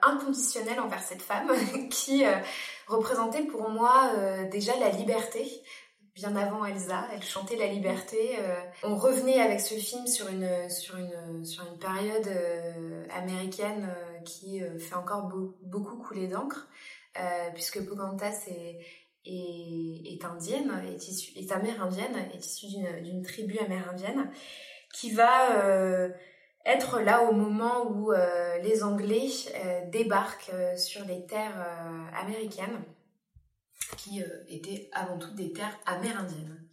inconditionnel 0.00 0.80
envers 0.80 1.02
cette 1.02 1.20
femme 1.20 1.50
qui 1.90 2.24
représentait 2.86 3.42
pour 3.42 3.68
moi 3.68 4.10
déjà 4.50 4.72
la 4.78 4.88
liberté. 4.88 5.44
Bien 6.16 6.34
avant 6.34 6.64
Elsa, 6.64 7.06
elle 7.12 7.22
chantait 7.22 7.56
la 7.56 7.66
liberté. 7.66 8.38
on 8.82 8.96
revenait 8.96 9.38
avec 9.38 9.60
ce 9.60 9.74
film 9.74 10.06
sur 10.06 10.28
une 10.28 10.70
sur 10.70 10.96
une 10.96 11.44
sur 11.44 11.64
une 11.70 11.78
période 11.78 12.28
américaine 13.10 13.94
qui 14.24 14.62
fait 14.78 14.94
encore 14.94 15.30
beaucoup 15.62 15.96
couler 15.98 16.26
d'encre. 16.26 16.68
Euh, 17.18 17.50
puisque 17.54 17.86
Pocahontas 17.86 18.46
est, 18.48 18.78
est, 19.24 20.24
indienne, 20.24 20.70
est, 20.86 21.08
issue, 21.08 21.38
est 21.38 21.50
amérindienne, 21.50 22.14
est 22.34 22.44
issue 22.44 22.66
d'une 23.02 23.22
tribu 23.22 23.58
amérindienne, 23.58 24.30
qui 24.92 25.12
va 25.12 25.64
euh, 25.64 26.10
être 26.66 27.00
là 27.00 27.24
au 27.24 27.32
moment 27.32 27.90
où 27.90 28.12
euh, 28.12 28.58
les 28.58 28.82
Anglais 28.82 29.28
débarquent 29.90 30.52
sur 30.76 31.04
les 31.06 31.24
terres 31.26 31.66
américaines, 32.14 32.82
qui 33.96 34.22
étaient 34.48 34.88
avant 34.92 35.18
tout 35.18 35.34
des 35.34 35.52
terres 35.52 35.78
amérindiennes. 35.86 36.64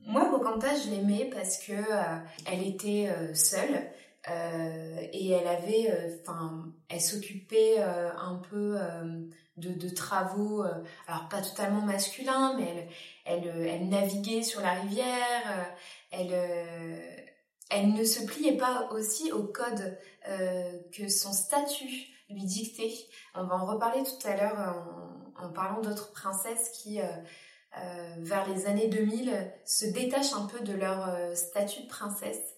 moi, 0.00 0.30
Pocahontas, 0.30 0.84
je 0.84 0.90
l'aimais 0.90 1.30
parce 1.32 1.58
que 1.58 1.72
elle 2.46 2.66
était 2.66 3.10
seule. 3.34 3.90
Euh, 4.30 5.06
et 5.12 5.30
elle 5.30 5.46
avait, 5.46 5.90
euh, 5.90 6.16
enfin, 6.22 6.72
elle 6.88 7.00
s'occupait 7.00 7.76
euh, 7.78 8.10
un 8.16 8.36
peu 8.36 8.78
de, 9.58 9.74
de, 9.74 9.88
travaux, 9.90 10.64
alors 11.06 11.28
pas 11.28 11.42
totalement 11.42 11.82
masculins, 11.82 12.56
mais 12.58 12.88
elle, 13.26 13.44
elle, 13.44 13.66
elle 13.68 13.88
naviguait 13.88 14.42
sur 14.42 14.60
la 14.62 14.72
rivière, 14.72 15.74
elle, 16.10 16.32
elle 17.70 17.92
ne 17.92 18.04
se 18.04 18.24
pliait 18.24 18.56
pas 18.56 18.88
aussi 18.92 19.30
au 19.30 19.44
code 19.44 19.98
que 20.24 21.08
son 21.08 21.32
statut 21.32 22.08
lui 22.30 22.44
dictait. 22.44 22.94
On 23.34 23.44
va 23.44 23.56
en 23.56 23.66
reparler 23.66 24.02
tout 24.02 24.26
à 24.26 24.36
l'heure 24.36 24.74
en, 25.38 25.44
en, 25.44 25.52
parlant 25.52 25.80
d'autres 25.82 26.12
princesses 26.12 26.70
qui, 26.70 27.00
vers 28.18 28.48
les 28.48 28.66
années 28.66 28.88
2000, 28.88 29.52
se 29.64 29.86
détachent 29.86 30.32
un 30.32 30.46
peu 30.46 30.60
de 30.60 30.72
leur 30.72 31.36
statut 31.36 31.82
de 31.82 31.88
princesse 31.88 32.38
euh, 32.38 32.53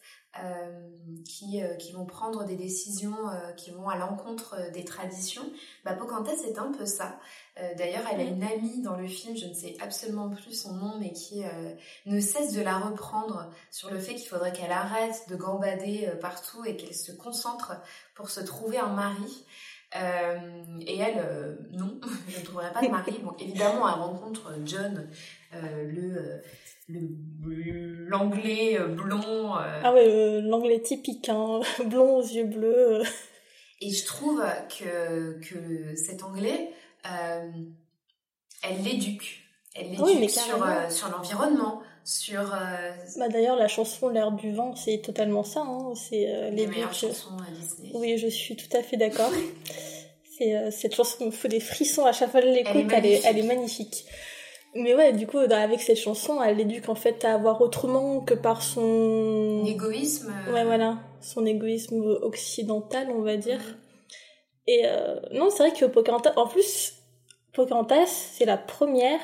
qui, 1.24 1.62
euh, 1.62 1.74
qui, 1.74 1.92
vont 1.92 2.04
prendre 2.04 2.44
des 2.44 2.56
décisions 2.56 3.28
euh, 3.28 3.52
qui 3.52 3.70
vont 3.70 3.88
à 3.88 3.96
l'encontre 3.96 4.70
des 4.72 4.84
traditions. 4.84 5.44
Bah, 5.84 5.94
Pocahontas 5.94 6.36
c'est 6.42 6.58
un 6.58 6.72
peu 6.72 6.86
ça. 6.86 7.18
D'ailleurs, 7.78 8.02
elle 8.12 8.20
a 8.20 8.24
une 8.24 8.42
amie 8.42 8.82
dans 8.82 8.96
le 8.96 9.06
film, 9.06 9.34
je 9.34 9.46
ne 9.46 9.54
sais 9.54 9.78
absolument 9.80 10.28
plus 10.28 10.52
son 10.52 10.74
nom, 10.74 10.98
mais 11.00 11.10
qui 11.12 11.42
ne 12.04 12.20
cesse 12.20 12.52
de 12.52 12.60
la 12.60 12.76
reprendre 12.78 13.50
sur 13.70 13.90
le 13.90 13.98
fait 13.98 14.14
qu'il 14.14 14.28
faudrait 14.28 14.52
qu'elle 14.52 14.72
arrête 14.72 15.24
de 15.30 15.36
gambader 15.36 16.12
partout 16.20 16.66
et 16.66 16.76
qu'elle 16.76 16.94
se 16.94 17.12
concentre 17.12 17.72
pour 18.14 18.28
se 18.28 18.40
trouver 18.40 18.76
un 18.76 18.90
mari. 18.92 19.46
et 19.94 20.98
elle, 20.98 21.56
non, 21.70 21.98
je 22.28 22.40
ne 22.40 22.44
trouverai 22.44 22.70
pas 22.74 22.82
de 22.82 22.88
mari. 22.88 23.18
Bon, 23.24 23.34
évidemment, 23.38 23.88
elle 23.88 24.02
rencontre 24.02 24.52
John, 24.66 25.08
le 25.52 26.42
l'anglais 28.08 28.78
euh, 28.78 28.88
blond. 28.88 29.56
Euh. 29.56 29.80
Ah 29.82 29.92
ouais, 29.92 30.40
l'anglais 30.40 30.80
typique, 30.80 31.28
hein, 31.28 31.60
blond 31.84 32.16
aux 32.16 32.26
yeux 32.26 32.44
bleus. 32.44 33.02
Et 33.80 33.90
je 33.92 34.04
trouve 34.06 34.42
que, 34.78 35.38
que 35.40 35.94
cet 35.96 36.22
anglais, 36.22 36.70
euh, 37.06 37.50
elle 38.62 38.82
l'éduque. 38.82 39.42
Elle 39.74 39.90
l'éduque 39.90 40.30
sur, 40.30 40.66
sur 40.88 41.10
l'environnement, 41.10 41.82
sur... 42.02 42.42
Bah 43.18 43.28
d'ailleurs, 43.28 43.56
la 43.56 43.68
chanson 43.68 44.08
L'air 44.08 44.32
du 44.32 44.54
vent, 44.54 44.74
c'est 44.74 45.02
totalement 45.02 45.44
ça. 45.44 45.60
Hein. 45.60 45.92
C'est 45.94 46.50
les 46.52 46.66
meilleures 46.66 46.94
chansons 46.94 47.36
à 47.36 47.50
Disney. 47.50 47.90
Oui, 47.92 48.16
je 48.16 48.28
suis 48.28 48.56
tout 48.56 48.74
à 48.74 48.82
fait 48.82 48.96
d'accord. 48.96 49.30
c'est 50.38 50.70
cette 50.70 50.94
chanson 50.94 51.26
me 51.26 51.30
fait 51.30 51.48
des 51.48 51.60
frissons 51.60 52.06
à 52.06 52.12
chaque 52.12 52.30
fois 52.30 52.40
que 52.40 52.46
je 52.46 52.52
l'écoute, 52.52 52.90
elle, 52.90 53.04
elle, 53.04 53.38
est 53.38 53.46
magnifique. 53.46 54.06
Mais 54.76 54.94
ouais, 54.94 55.12
du 55.12 55.26
coup, 55.26 55.38
avec 55.38 55.80
cette 55.80 55.98
chanson, 55.98 56.42
elle 56.42 56.60
éduque 56.60 56.88
en 56.88 56.94
fait 56.94 57.24
à 57.24 57.34
avoir 57.34 57.60
autrement 57.60 58.20
que 58.20 58.34
par 58.34 58.62
son 58.62 59.64
égoïsme. 59.64 60.32
Ouais, 60.52 60.64
voilà, 60.64 60.98
son 61.20 61.46
égoïsme 61.46 62.00
occidental, 62.22 63.08
on 63.10 63.22
va 63.22 63.36
dire. 63.36 63.60
Et 64.66 64.82
euh, 64.84 65.18
non, 65.32 65.48
c'est 65.50 65.68
vrai 65.68 65.72
que 65.72 65.86
Pocahontas, 65.86 66.32
en 66.36 66.46
plus, 66.46 66.94
Pocahontas, 67.54 68.06
c'est 68.06 68.44
la 68.44 68.58
première 68.58 69.20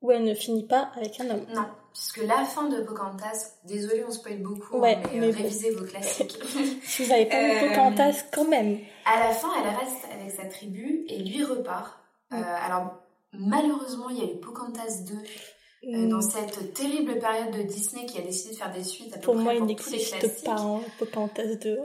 où 0.00 0.12
elle 0.12 0.24
ne 0.24 0.34
finit 0.34 0.66
pas 0.66 0.90
avec 0.96 1.20
un 1.20 1.28
homme. 1.30 1.44
Non, 1.54 1.66
puisque 1.92 2.26
la 2.26 2.44
fin 2.44 2.68
de 2.68 2.80
Pocahontas, 2.82 3.56
désolé, 3.64 4.04
on 4.06 4.10
spoil 4.10 4.38
beaucoup, 4.38 4.78
ouais, 4.78 4.98
mais, 5.12 5.28
euh, 5.28 5.32
révisez 5.32 5.72
vos 5.72 5.84
classiques. 5.84 6.38
si 6.84 7.02
vous 7.02 7.10
n'avez 7.10 7.26
pas 7.26 7.42
vu 7.42 7.50
euh, 7.50 7.68
Pocahontas, 7.68 8.24
quand 8.32 8.48
même. 8.48 8.78
À 9.04 9.18
la 9.20 9.34
fin, 9.34 9.48
elle 9.60 9.74
reste 9.74 10.06
avec 10.10 10.30
sa 10.30 10.46
tribu 10.46 11.04
et 11.08 11.18
lui 11.18 11.44
repart. 11.44 11.98
alors 12.30 13.05
Malheureusement, 13.38 14.08
il 14.10 14.18
y 14.18 14.20
a 14.22 14.32
eu 14.32 14.40
Pocahontas 14.40 15.02
2 15.08 15.14
euh, 15.14 16.08
dans 16.08 16.18
mm. 16.18 16.22
cette 16.22 16.74
terrible 16.74 17.18
période 17.18 17.56
de 17.56 17.62
Disney 17.62 18.06
qui 18.06 18.18
a 18.18 18.22
décidé 18.22 18.54
de 18.54 18.58
faire 18.58 18.72
des 18.72 18.84
suites 18.84 19.14
à 19.14 19.18
peu 19.18 19.24
pour 19.24 19.34
près 19.34 19.42
moi, 19.42 19.54
il 19.54 19.64
n'existe 19.64 20.44
pas 20.44 20.60
hein, 20.60 20.80
Pocahontas 20.98 21.56
2 21.56 21.78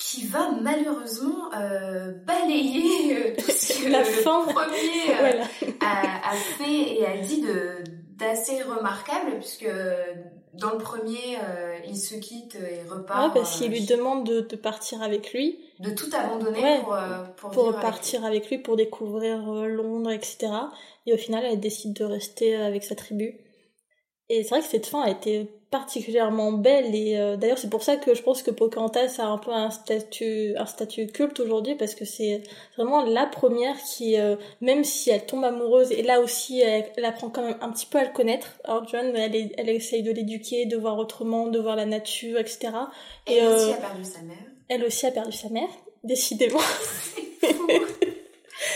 qui 0.00 0.26
va 0.26 0.50
malheureusement 0.62 1.52
euh, 1.54 2.12
balayer 2.24 3.16
euh, 3.16 3.34
tout 3.38 3.50
ce 3.50 3.82
que 3.84 3.88
la 3.90 4.02
le 4.02 4.22
premier 4.52 5.76
a, 5.80 6.30
a, 6.30 6.34
fait 6.34 6.98
et 6.98 7.06
a 7.06 7.18
dit 7.18 7.42
de 7.42 7.84
d'assez 8.20 8.62
remarquable 8.62 9.38
puisque 9.38 9.68
dans 10.54 10.72
le 10.72 10.78
premier 10.78 11.38
il 11.86 11.96
se 11.96 12.14
quitte 12.14 12.56
et 12.56 12.88
repart. 12.88 13.28
Ouais, 13.28 13.34
parce 13.34 13.58
qu'il 13.58 13.70
lui 13.70 13.84
demande 13.86 14.24
de, 14.26 14.40
de, 14.40 14.56
partir 14.56 15.02
avec 15.02 15.32
lui 15.32 15.58
de 15.80 15.90
tout 15.90 16.10
abandonner 16.14 16.80
pour, 16.82 16.94
euh, 16.94 17.24
pour, 17.36 17.50
pour 17.50 17.80
partir 17.80 18.24
avec 18.24 18.50
lui. 18.50 18.58
pour 18.58 18.76
découvrir 18.76 19.50
euh, 19.50 19.66
Londres, 19.66 20.10
etc. 20.10 20.52
Et 21.06 21.14
au 21.14 21.16
final, 21.16 21.44
elle 21.44 21.58
décide 21.58 21.94
de 21.94 22.04
rester 22.04 22.54
avec 22.54 22.84
sa 22.84 22.94
tribu. 22.94 23.40
Et 24.28 24.42
c'est 24.42 24.50
vrai 24.50 24.60
que 24.60 24.66
cette 24.66 24.86
fin 24.86 25.00
a 25.00 25.10
été 25.10 25.48
particulièrement 25.70 26.52
belle 26.52 26.94
et 26.94 27.16
euh, 27.16 27.36
d'ailleurs 27.36 27.58
c'est 27.58 27.70
pour 27.70 27.82
ça 27.82 27.96
que 27.96 28.14
je 28.14 28.22
pense 28.22 28.42
que 28.42 28.50
Pocahontas 28.50 29.16
a 29.18 29.26
un 29.26 29.38
peu 29.38 29.52
un 29.52 29.70
statut 29.70 30.54
un 30.56 30.66
statut 30.66 31.06
culte 31.06 31.38
aujourd'hui 31.38 31.76
parce 31.76 31.94
que 31.94 32.04
c'est 32.04 32.42
vraiment 32.76 33.04
la 33.04 33.26
première 33.26 33.76
qui 33.78 34.16
même 34.60 34.82
si 34.82 35.10
elle 35.10 35.24
tombe 35.26 35.44
amoureuse 35.44 35.92
et 35.92 36.02
là 36.02 36.20
aussi 36.20 36.60
elle, 36.60 37.04
apprend 37.04 37.28
quand 37.30 37.42
même 37.42 37.56
un 37.60 37.70
petit 37.70 37.86
peu 37.86 37.98
à 37.98 38.04
le 38.04 38.12
connaître 38.12 38.58
alors 38.64 38.88
John 38.88 39.14
elle, 39.14 39.52
elle 39.56 39.68
essaye 39.68 40.02
de 40.02 40.10
l'éduquer 40.10 40.66
de 40.66 40.76
voir 40.76 40.98
autrement 40.98 41.46
de 41.46 41.58
voir 41.60 41.76
la 41.76 41.86
nature 41.86 42.38
etc 42.38 42.72
et 43.28 43.36
elle 43.36 43.54
aussi 43.54 43.72
a 43.72 43.76
perdu 43.76 44.04
sa 44.04 44.22
mère 44.22 44.36
elle 44.70 44.84
aussi 44.84 45.04
a 45.04 45.10
perdu 45.10 45.36
sa 45.36 45.48
mère, 45.48 45.68
décidément. 46.04 46.60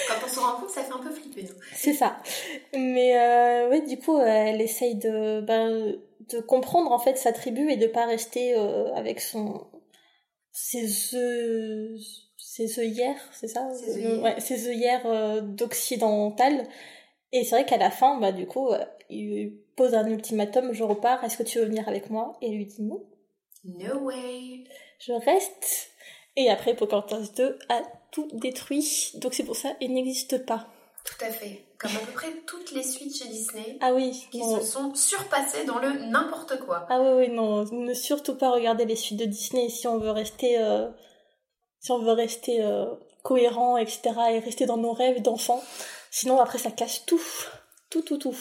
Quand 0.08 0.14
on 0.24 0.28
se 0.28 0.40
rend 0.40 0.60
compte, 0.60 0.70
ça 0.70 0.82
fait 0.82 0.92
un 0.92 0.98
peu 0.98 1.10
flipper. 1.10 1.44
Hein. 1.48 1.54
C'est 1.72 1.92
ça. 1.92 2.16
Mais 2.72 3.16
euh, 3.16 3.70
oui, 3.70 3.86
du 3.86 3.96
coup, 3.98 4.18
elle 4.18 4.60
essaye 4.60 4.96
de, 4.96 5.40
ben, 5.40 5.94
de 6.30 6.40
comprendre 6.40 6.92
en 6.92 6.98
fait 6.98 7.16
sa 7.16 7.32
tribu 7.32 7.70
et 7.70 7.76
de 7.76 7.86
pas 7.86 8.06
rester 8.06 8.56
euh, 8.56 8.92
avec 8.94 9.20
son 9.20 9.66
ses 10.52 11.14
œufs 11.14 12.00
ses 12.36 12.78
œillères, 12.78 13.20
c'est 13.32 13.48
ça? 13.48 13.68
Ses 13.74 13.96
œillères, 13.96 14.22
ouais, 14.22 14.40
ses 14.40 14.68
œillères 14.68 15.06
euh, 15.06 15.40
d'occidental. 15.40 16.68
Et 17.32 17.42
c'est 17.42 17.56
vrai 17.56 17.66
qu'à 17.66 17.78
la 17.78 17.90
fin, 17.90 18.20
bah 18.20 18.30
du 18.30 18.46
coup, 18.46 18.68
il 19.10 19.58
pose 19.76 19.94
un 19.94 20.08
ultimatum, 20.08 20.72
je 20.72 20.84
repars, 20.84 21.24
est-ce 21.24 21.36
que 21.36 21.42
tu 21.42 21.58
veux 21.58 21.64
venir 21.64 21.88
avec 21.88 22.10
moi? 22.10 22.38
Et 22.42 22.50
lui 22.50 22.66
dit 22.66 22.82
non. 22.82 23.04
No 23.64 23.98
way 24.04 24.64
je 25.06 25.12
reste. 25.12 25.90
Et 26.36 26.50
après, 26.50 26.74
Pocahontas 26.74 27.32
2 27.36 27.58
a 27.68 27.82
tout 28.10 28.28
détruit. 28.32 29.12
Donc 29.16 29.34
c'est 29.34 29.44
pour 29.44 29.56
ça, 29.56 29.76
il 29.80 29.92
n'existe 29.92 30.44
pas. 30.44 30.68
Tout 31.04 31.24
à 31.24 31.30
fait. 31.30 31.66
Comme 31.78 31.94
à 31.96 31.98
peu 32.00 32.12
près 32.12 32.32
toutes 32.46 32.72
les 32.72 32.82
suites 32.82 33.14
chez 33.14 33.28
Disney. 33.28 33.78
Ah 33.82 33.92
oui. 33.92 34.26
Qui 34.30 34.42
se 34.42 34.62
sont 34.62 34.94
surpassées 34.94 35.64
dans 35.64 35.78
le 35.78 35.92
n'importe 36.10 36.58
quoi. 36.60 36.86
Ah 36.88 36.98
oui, 37.00 37.26
oui, 37.26 37.28
non. 37.28 37.64
Ne 37.64 37.92
surtout 37.92 38.36
pas 38.36 38.50
regarder 38.50 38.86
les 38.86 38.96
suites 38.96 39.18
de 39.18 39.26
Disney 39.26 39.68
si 39.68 39.86
on 39.86 39.98
veut 39.98 40.10
rester, 40.10 40.58
euh, 40.58 40.88
si 41.80 41.92
on 41.92 41.98
veut 41.98 42.12
rester 42.12 42.64
euh, 42.64 42.86
cohérent, 43.22 43.76
etc. 43.76 44.12
et 44.32 44.38
rester 44.38 44.64
dans 44.64 44.78
nos 44.78 44.92
rêves 44.92 45.20
d'enfants. 45.20 45.62
Sinon, 46.10 46.40
après, 46.40 46.58
ça 46.58 46.70
casse 46.70 47.04
tout. 47.04 47.20
Tout, 47.90 48.02
tout, 48.02 48.18
tout. 48.18 48.36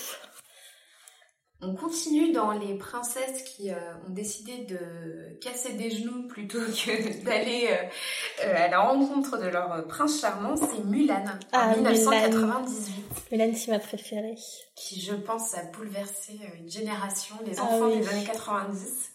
On 1.66 1.76
continue 1.76 2.32
dans 2.32 2.52
les 2.52 2.76
princesses 2.76 3.44
qui 3.44 3.72
euh, 3.72 3.76
ont 4.08 4.12
décidé 4.12 4.66
de 4.66 5.38
casser 5.40 5.74
des 5.74 5.90
genoux 5.92 6.28
plutôt 6.28 6.60
que 6.60 7.24
d'aller 7.26 7.70
euh, 7.70 8.46
euh, 8.46 8.66
à 8.66 8.68
la 8.68 8.80
rencontre 8.82 9.38
de 9.38 9.48
leur 9.48 9.86
prince 9.88 10.20
charmant, 10.20 10.56
c'est 10.56 10.84
Mulan 10.84 11.24
ah, 11.52 11.70
en 11.70 11.76
1998. 11.78 13.32
Mulan, 13.32 13.52
c'est 13.56 13.72
ma 13.72 13.80
préférée. 13.80 14.36
Qui, 14.76 15.00
je 15.00 15.14
pense, 15.14 15.54
a 15.56 15.64
bouleversé 15.66 16.40
une 16.60 16.70
génération, 16.70 17.36
les 17.46 17.58
ah 17.60 17.64
enfants 17.64 17.90
des 17.90 18.08
années 18.08 18.26
90. 18.26 19.12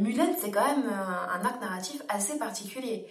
Mulan, 0.00 0.36
c'est 0.40 0.50
quand 0.50 0.66
même 0.66 0.88
un, 0.88 1.44
arc 1.44 1.60
narratif 1.60 2.02
assez 2.08 2.38
particulier. 2.38 3.06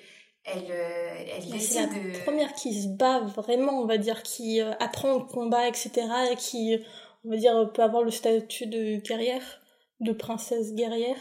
elle, 0.46 0.72
elle 0.72 1.62
c'est 1.62 1.82
la 1.82 2.20
première 2.24 2.54
qui 2.54 2.82
se 2.82 2.88
bat 2.88 3.20
vraiment, 3.20 3.82
on 3.82 3.86
va 3.86 3.98
dire, 3.98 4.24
qui 4.24 4.62
apprend 4.62 5.18
le 5.18 5.26
combat, 5.26 5.68
etc., 5.68 5.92
et 6.32 6.36
qui, 6.38 6.80
on 7.26 7.30
va 7.30 7.38
dire, 7.38 7.72
peut 7.74 7.84
avoir 7.84 8.04
le 8.04 8.12
statut 8.12 8.68
de 8.68 8.98
guerrière, 8.98 9.62
de 10.00 10.12
princesse 10.12 10.74
guerrière. 10.74 11.18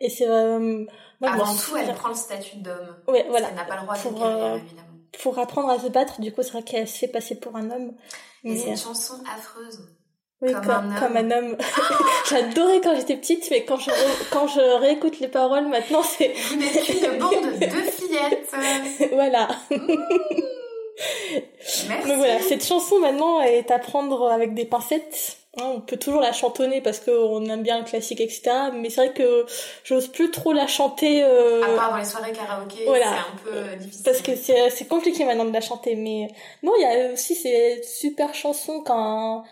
Et 0.00 0.10
c'est 0.10 0.28
euh, 0.28 0.84
Avant 1.22 1.54
tout, 1.54 1.76
elle 1.76 1.94
prend 1.94 2.08
le 2.08 2.14
statut 2.14 2.56
d'homme. 2.56 2.96
Ouais, 3.08 3.24
voilà. 3.28 3.48
Elle 3.48 3.54
n'a 3.54 3.64
pas 3.64 3.76
le 3.76 3.82
droit 3.82 3.94
pour, 3.96 4.12
de 4.12 4.18
guerrière, 4.18 4.54
évidemment. 4.56 4.88
Pour 5.22 5.38
apprendre 5.38 5.70
à 5.70 5.78
se 5.78 5.88
battre, 5.88 6.20
du 6.20 6.32
coup, 6.32 6.42
c'est 6.42 6.52
vrai 6.52 6.62
qu'elle 6.62 6.88
se 6.88 6.98
fait 6.98 7.08
passer 7.08 7.38
pour 7.38 7.56
un 7.56 7.70
homme. 7.70 7.94
Et 8.44 8.56
c'est 8.56 8.70
une 8.70 8.76
chanson 8.76 9.22
affreuse. 9.24 9.88
Oui, 10.40 10.52
comme, 10.54 11.16
un 11.16 11.30
homme. 11.30 11.56
J'adorais 12.28 12.80
quand 12.80 12.96
j'étais 12.96 13.16
petite, 13.16 13.48
mais 13.52 13.64
quand 13.64 13.76
je, 13.76 13.90
quand 14.32 14.48
je 14.48 14.80
réécoute 14.80 15.20
les 15.20 15.28
paroles 15.28 15.68
maintenant, 15.68 16.02
c'est. 16.02 16.32
Vous 16.32 16.56
n'êtes 16.56 16.82
qu'une 16.82 17.18
bande 17.18 17.60
de 17.60 17.66
fillettes. 17.90 18.52
voilà. 19.12 19.48
Merci. 21.88 22.08
Donc 22.08 22.16
voilà, 22.16 22.40
cette 22.40 22.64
chanson 22.64 22.98
maintenant 22.98 23.40
est 23.40 23.70
à 23.70 23.78
prendre 23.78 24.30
avec 24.30 24.54
des 24.54 24.64
pincettes. 24.64 25.38
Hein, 25.58 25.72
on 25.74 25.80
peut 25.82 25.98
toujours 25.98 26.22
la 26.22 26.32
chantonner 26.32 26.80
parce 26.80 26.98
qu'on 26.98 27.44
aime 27.44 27.62
bien 27.62 27.78
le 27.78 27.84
classique, 27.84 28.20
etc. 28.22 28.70
Mais 28.74 28.88
c'est 28.88 29.06
vrai 29.06 29.12
que 29.12 29.44
j'ose 29.84 30.08
plus 30.08 30.30
trop 30.30 30.54
la 30.54 30.66
chanter. 30.66 31.22
Euh... 31.22 31.62
À 31.62 31.76
part 31.76 31.90
dans 31.90 31.98
les 31.98 32.04
soirées 32.04 32.32
karaoké, 32.32 32.84
c'est 32.86 33.02
un 33.04 33.36
peu 33.44 33.76
difficile. 33.76 34.02
Parce 34.04 34.22
que 34.22 34.34
c'est 34.34 34.88
compliqué 34.88 35.24
maintenant 35.24 35.44
de 35.44 35.52
la 35.52 35.60
chanter. 35.60 35.94
Mais 35.94 36.28
non, 36.62 36.72
il 36.78 36.82
y 36.82 36.86
a 36.86 37.12
aussi 37.12 37.34
ces 37.34 37.82
super 37.82 38.34
chansons 38.34 38.82
quand 38.82 39.44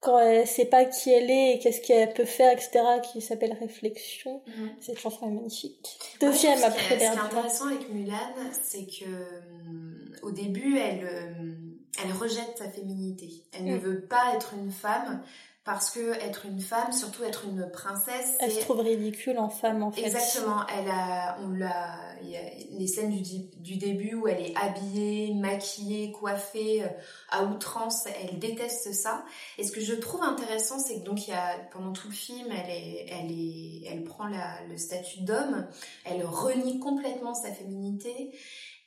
quand 0.00 0.18
elle 0.18 0.46
sait 0.46 0.64
pas 0.64 0.86
qui 0.86 1.10
elle 1.10 1.30
est 1.30 1.54
et 1.54 1.58
qu'est-ce 1.58 1.80
qu'elle 1.82 2.12
peut 2.14 2.24
faire, 2.24 2.52
etc., 2.52 2.80
qui 3.12 3.20
s'appelle 3.20 3.56
Réflexion. 3.60 4.42
Mhm. 4.46 4.70
Cette 4.80 4.98
chanson 4.98 5.26
est 5.26 5.30
magnifique. 5.30 5.98
Deuxième 6.20 6.62
après 6.64 6.94
Ce 6.94 6.98
qui 6.98 7.02
est 7.02 7.06
intéressant 7.06 7.66
avec 7.66 7.88
Mulan, 7.90 8.16
c'est 8.62 8.86
que 8.86 9.04
euh, 9.04 9.99
au 10.22 10.30
début, 10.30 10.78
elle, 10.78 11.04
euh, 11.04 11.54
elle 12.02 12.12
rejette 12.12 12.58
sa 12.58 12.68
féminité. 12.68 13.44
Elle 13.52 13.64
ne 13.64 13.76
mm. 13.76 13.80
veut 13.80 14.00
pas 14.02 14.34
être 14.34 14.54
une 14.54 14.70
femme 14.70 15.22
parce 15.64 15.90
que 15.90 16.14
être 16.22 16.46
une 16.46 16.60
femme, 16.60 16.90
surtout 16.90 17.22
être 17.22 17.44
une 17.44 17.70
princesse, 17.70 18.34
elle 18.40 18.50
se 18.50 18.60
trouve 18.60 18.80
ridicule 18.80 19.38
en 19.38 19.50
femme 19.50 19.82
en 19.82 19.92
fait. 19.92 20.02
Exactement. 20.02 20.66
Elle 20.66 20.88
a, 20.88 21.38
on 21.42 21.50
l'a, 21.50 21.96
il 22.22 22.30
y 22.30 22.36
a 22.36 22.40
les 22.70 22.86
scènes 22.86 23.10
du, 23.10 23.40
du, 23.58 23.76
début 23.76 24.14
où 24.14 24.26
elle 24.26 24.40
est 24.40 24.56
habillée, 24.56 25.34
maquillée, 25.34 26.12
coiffée 26.12 26.82
euh, 26.82 26.88
à 27.28 27.44
outrance. 27.44 28.06
Elle 28.22 28.38
déteste 28.38 28.94
ça. 28.94 29.24
Et 29.58 29.64
ce 29.64 29.70
que 29.70 29.82
je 29.82 29.94
trouve 29.94 30.22
intéressant, 30.22 30.78
c'est 30.78 31.00
que 31.00 31.04
donc 31.04 31.28
il 31.28 31.30
y 31.30 31.34
a 31.34 31.58
pendant 31.72 31.92
tout 31.92 32.08
le 32.08 32.14
film, 32.14 32.48
elle 32.50 32.70
est, 32.70 33.06
elle 33.10 33.30
est, 33.30 33.82
elle 33.86 34.02
prend 34.02 34.28
la, 34.28 34.64
le 34.68 34.78
statut 34.78 35.20
d'homme. 35.20 35.66
Elle 36.04 36.24
renie 36.24 36.80
complètement 36.80 37.34
sa 37.34 37.52
féminité. 37.52 38.32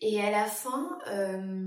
Et 0.03 0.21
à 0.21 0.29
la 0.29 0.45
fin. 0.45 0.99
Euh, 1.07 1.65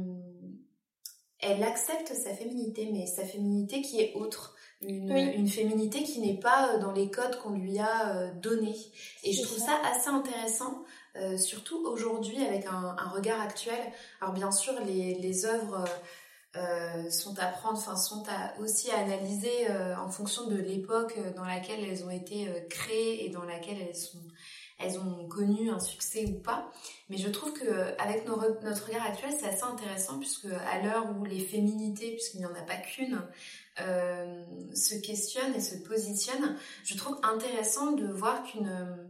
elle 1.41 1.63
accepte 1.63 2.15
sa 2.15 2.35
féminité, 2.35 2.89
mais 2.93 3.07
sa 3.07 3.25
féminité 3.25 3.83
qui 3.83 4.01
est 4.01 4.15
autre. 4.15 4.55
Une, 4.83 5.49
féminité 5.49 6.03
qui 6.03 6.21
n'est 6.21 6.39
pas 6.39 6.75
euh, 6.75 6.79
dans 6.79 6.93
les 6.93 7.11
codes 7.11 7.39
qu'on 7.39 7.51
lui 7.51 7.79
a 7.79 8.15
euh, 8.15 8.31
donnés. 8.35 8.77
Et 9.23 9.33
je 9.33 9.43
trouve 9.43 9.59
ça, 9.59 9.81
assez 9.85 10.09
intéressant, 10.09 10.85
euh, 11.17 11.39
surtout 11.39 11.79
aujourd'hui 11.87 12.45
avec 12.45 12.67
un, 12.67 12.95
regard 13.15 13.41
actuel. 13.41 13.79
Alors 14.21 14.35
bien 14.35 14.51
sûr, 14.51 14.75
les, 14.85 15.15
les 15.15 15.47
œuvres 15.47 15.85
sont 17.11 17.39
à 17.39 17.49
prendre, 17.49 17.77
enfin 17.77 17.97
sont 17.97 18.25
à, 18.31 18.59
aussi 18.63 18.91
à 18.91 19.01
analyser 19.01 19.69
en 19.99 20.09
fonction 20.09 20.47
de 20.47 20.57
l'époque 20.57 21.19
dans 21.37 21.45
laquelle 21.45 21.85
elles 21.85 22.03
ont 22.03 22.11
été 22.11 22.49
créées 22.71 23.27
et 23.27 23.29
dans 23.29 23.45
laquelle 23.45 23.77
elles 23.87 23.95
sont 23.95 24.23
elles 24.79 24.99
ont 24.99 25.27
connu 25.29 25.71
un 25.71 25.81
succès 25.81 26.27
ou 26.27 26.39
pas. 26.41 26.71
Mais 27.09 27.17
je 27.17 27.29
trouve 27.29 27.53
que 27.53 27.99
avec 28.01 28.27
notre 28.27 28.87
regard 28.87 29.07
actuel, 29.07 29.31
c'est 29.39 29.47
assez 29.47 29.63
intéressant 29.63 30.19
puisque 30.19 30.47
à 30.47 30.83
l'heure 30.83 31.07
où 31.17 31.25
les 31.25 31.41
féminités, 31.41 32.13
puisqu'il 32.13 32.41
n'y 32.41 32.47
en 32.47 32.55
a 32.55 32.63
pas 32.63 32.77
qu'une, 32.77 33.23
euh, 33.81 34.45
se 34.75 34.95
questionnent 34.97 35.55
et 35.55 35.61
se 35.61 35.77
positionnent, 35.77 36.57
je 36.85 36.97
trouve 36.97 37.19
intéressant 37.23 37.93
de 37.93 38.07
voir 38.07 38.43
qu'une 38.45 39.09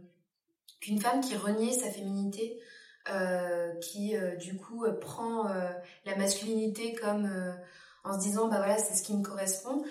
qu'une 0.79 1.01
femme 1.01 1.21
qui 1.21 1.35
reniait 1.35 1.73
sa 1.73 1.89
féminité, 1.89 2.59
euh, 3.09 3.73
qui 3.79 4.15
euh, 4.15 4.35
du 4.35 4.57
coup 4.57 4.85
prend 5.01 5.49
la 6.05 6.15
masculinité 6.15 6.93
comme 6.93 7.29
en 8.05 8.13
se 8.13 8.23
disant 8.25 8.47
bah 8.47 8.57
voilà 8.57 8.77
c'est 8.77 8.93
ce 8.93 9.03
qui 9.03 9.13
me 9.13 9.23
correspond, 9.23 9.83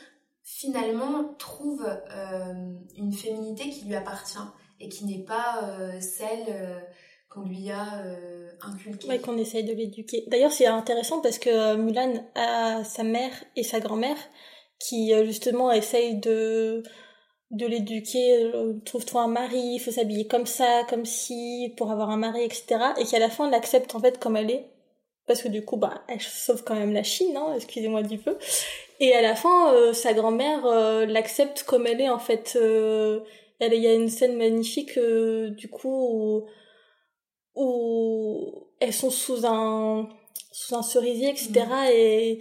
finalement 0.42 1.34
trouve 1.34 1.86
une 2.96 3.12
féminité 3.12 3.68
qui 3.68 3.84
lui 3.84 3.94
appartient 3.94 4.38
et 4.80 4.88
qui 4.88 5.04
n'est 5.04 5.24
pas 5.24 5.62
euh, 5.62 6.00
celle 6.00 6.44
euh, 6.48 6.80
qu'on 7.28 7.42
lui 7.42 7.70
a 7.70 8.04
euh, 8.04 8.50
inculquée. 8.60 9.08
Ouais, 9.08 9.18
qu'on 9.18 9.38
essaye 9.38 9.64
de 9.64 9.72
l'éduquer. 9.72 10.24
D'ailleurs, 10.28 10.52
c'est 10.52 10.66
intéressant 10.66 11.20
parce 11.20 11.38
que 11.38 11.76
Mulan 11.76 12.24
a 12.34 12.84
sa 12.84 13.02
mère 13.02 13.32
et 13.56 13.62
sa 13.62 13.80
grand-mère 13.80 14.18
qui 14.78 15.12
justement 15.24 15.72
essayent 15.72 16.20
de 16.20 16.82
de 17.52 17.64
l'éduquer, 17.64 18.50
trouve-toi 18.84 19.22
un 19.22 19.28
mari, 19.28 19.74
il 19.74 19.78
faut 19.78 19.92
s'habiller 19.92 20.26
comme 20.26 20.46
ça, 20.46 20.82
comme 20.90 21.04
si, 21.04 21.72
pour 21.76 21.92
avoir 21.92 22.10
un 22.10 22.16
mari, 22.16 22.42
etc. 22.42 22.76
Et 22.98 23.04
qu'à 23.04 23.20
la 23.20 23.30
fin, 23.30 23.48
l'accepte 23.48 23.94
en 23.94 24.00
fait 24.00 24.18
comme 24.18 24.36
elle 24.36 24.50
est. 24.50 24.68
Parce 25.28 25.42
que 25.42 25.48
du 25.48 25.64
coup, 25.64 25.76
bah, 25.76 26.02
elle 26.08 26.20
sauve 26.20 26.64
quand 26.64 26.74
même 26.74 26.92
la 26.92 27.04
Chine, 27.04 27.36
hein, 27.36 27.52
excusez-moi 27.54 28.02
du 28.02 28.18
peu. 28.18 28.36
Et 28.98 29.14
à 29.14 29.22
la 29.22 29.36
fin, 29.36 29.92
sa 29.92 30.12
grand-mère 30.12 30.66
l'accepte 31.06 31.62
comme 31.62 31.86
elle 31.86 32.00
est, 32.00 32.10
en 32.10 32.18
fait. 32.18 32.58
Il 33.61 33.75
y 33.75 33.87
a 33.87 33.95
une 33.95 34.09
scène 34.09 34.37
magnifique, 34.37 34.99
euh, 34.99 35.51
du 35.51 35.69
coup, 35.69 36.45
où, 37.55 38.69
elles 38.81 38.92
sont 38.92 39.11
sous 39.11 39.47
un, 39.47 40.09
sous 40.53 40.75
un 40.75 40.83
cerisier, 40.83 41.31
etc. 41.31 41.64
Mm. 41.66 41.90
Et, 41.92 42.38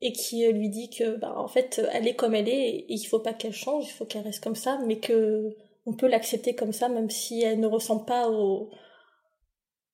et 0.00 0.12
qui 0.12 0.46
lui 0.52 0.68
dit 0.68 0.90
que, 0.90 1.16
bah, 1.16 1.34
en 1.36 1.48
fait, 1.48 1.82
elle 1.92 2.08
est 2.08 2.14
comme 2.14 2.34
elle 2.34 2.48
est 2.48 2.68
et 2.68 2.92
il 2.92 3.04
faut 3.04 3.20
pas 3.20 3.34
qu'elle 3.34 3.52
change, 3.52 3.86
il 3.86 3.92
faut 3.92 4.04
qu'elle 4.04 4.24
reste 4.24 4.42
comme 4.42 4.56
ça, 4.56 4.78
mais 4.86 4.98
que 5.00 5.56
on 5.86 5.94
peut 5.94 6.08
l'accepter 6.08 6.54
comme 6.54 6.72
ça, 6.72 6.88
même 6.88 7.10
si 7.10 7.42
elle 7.42 7.60
ne 7.60 7.66
ressemble 7.66 8.06
pas 8.06 8.30
aux, 8.30 8.70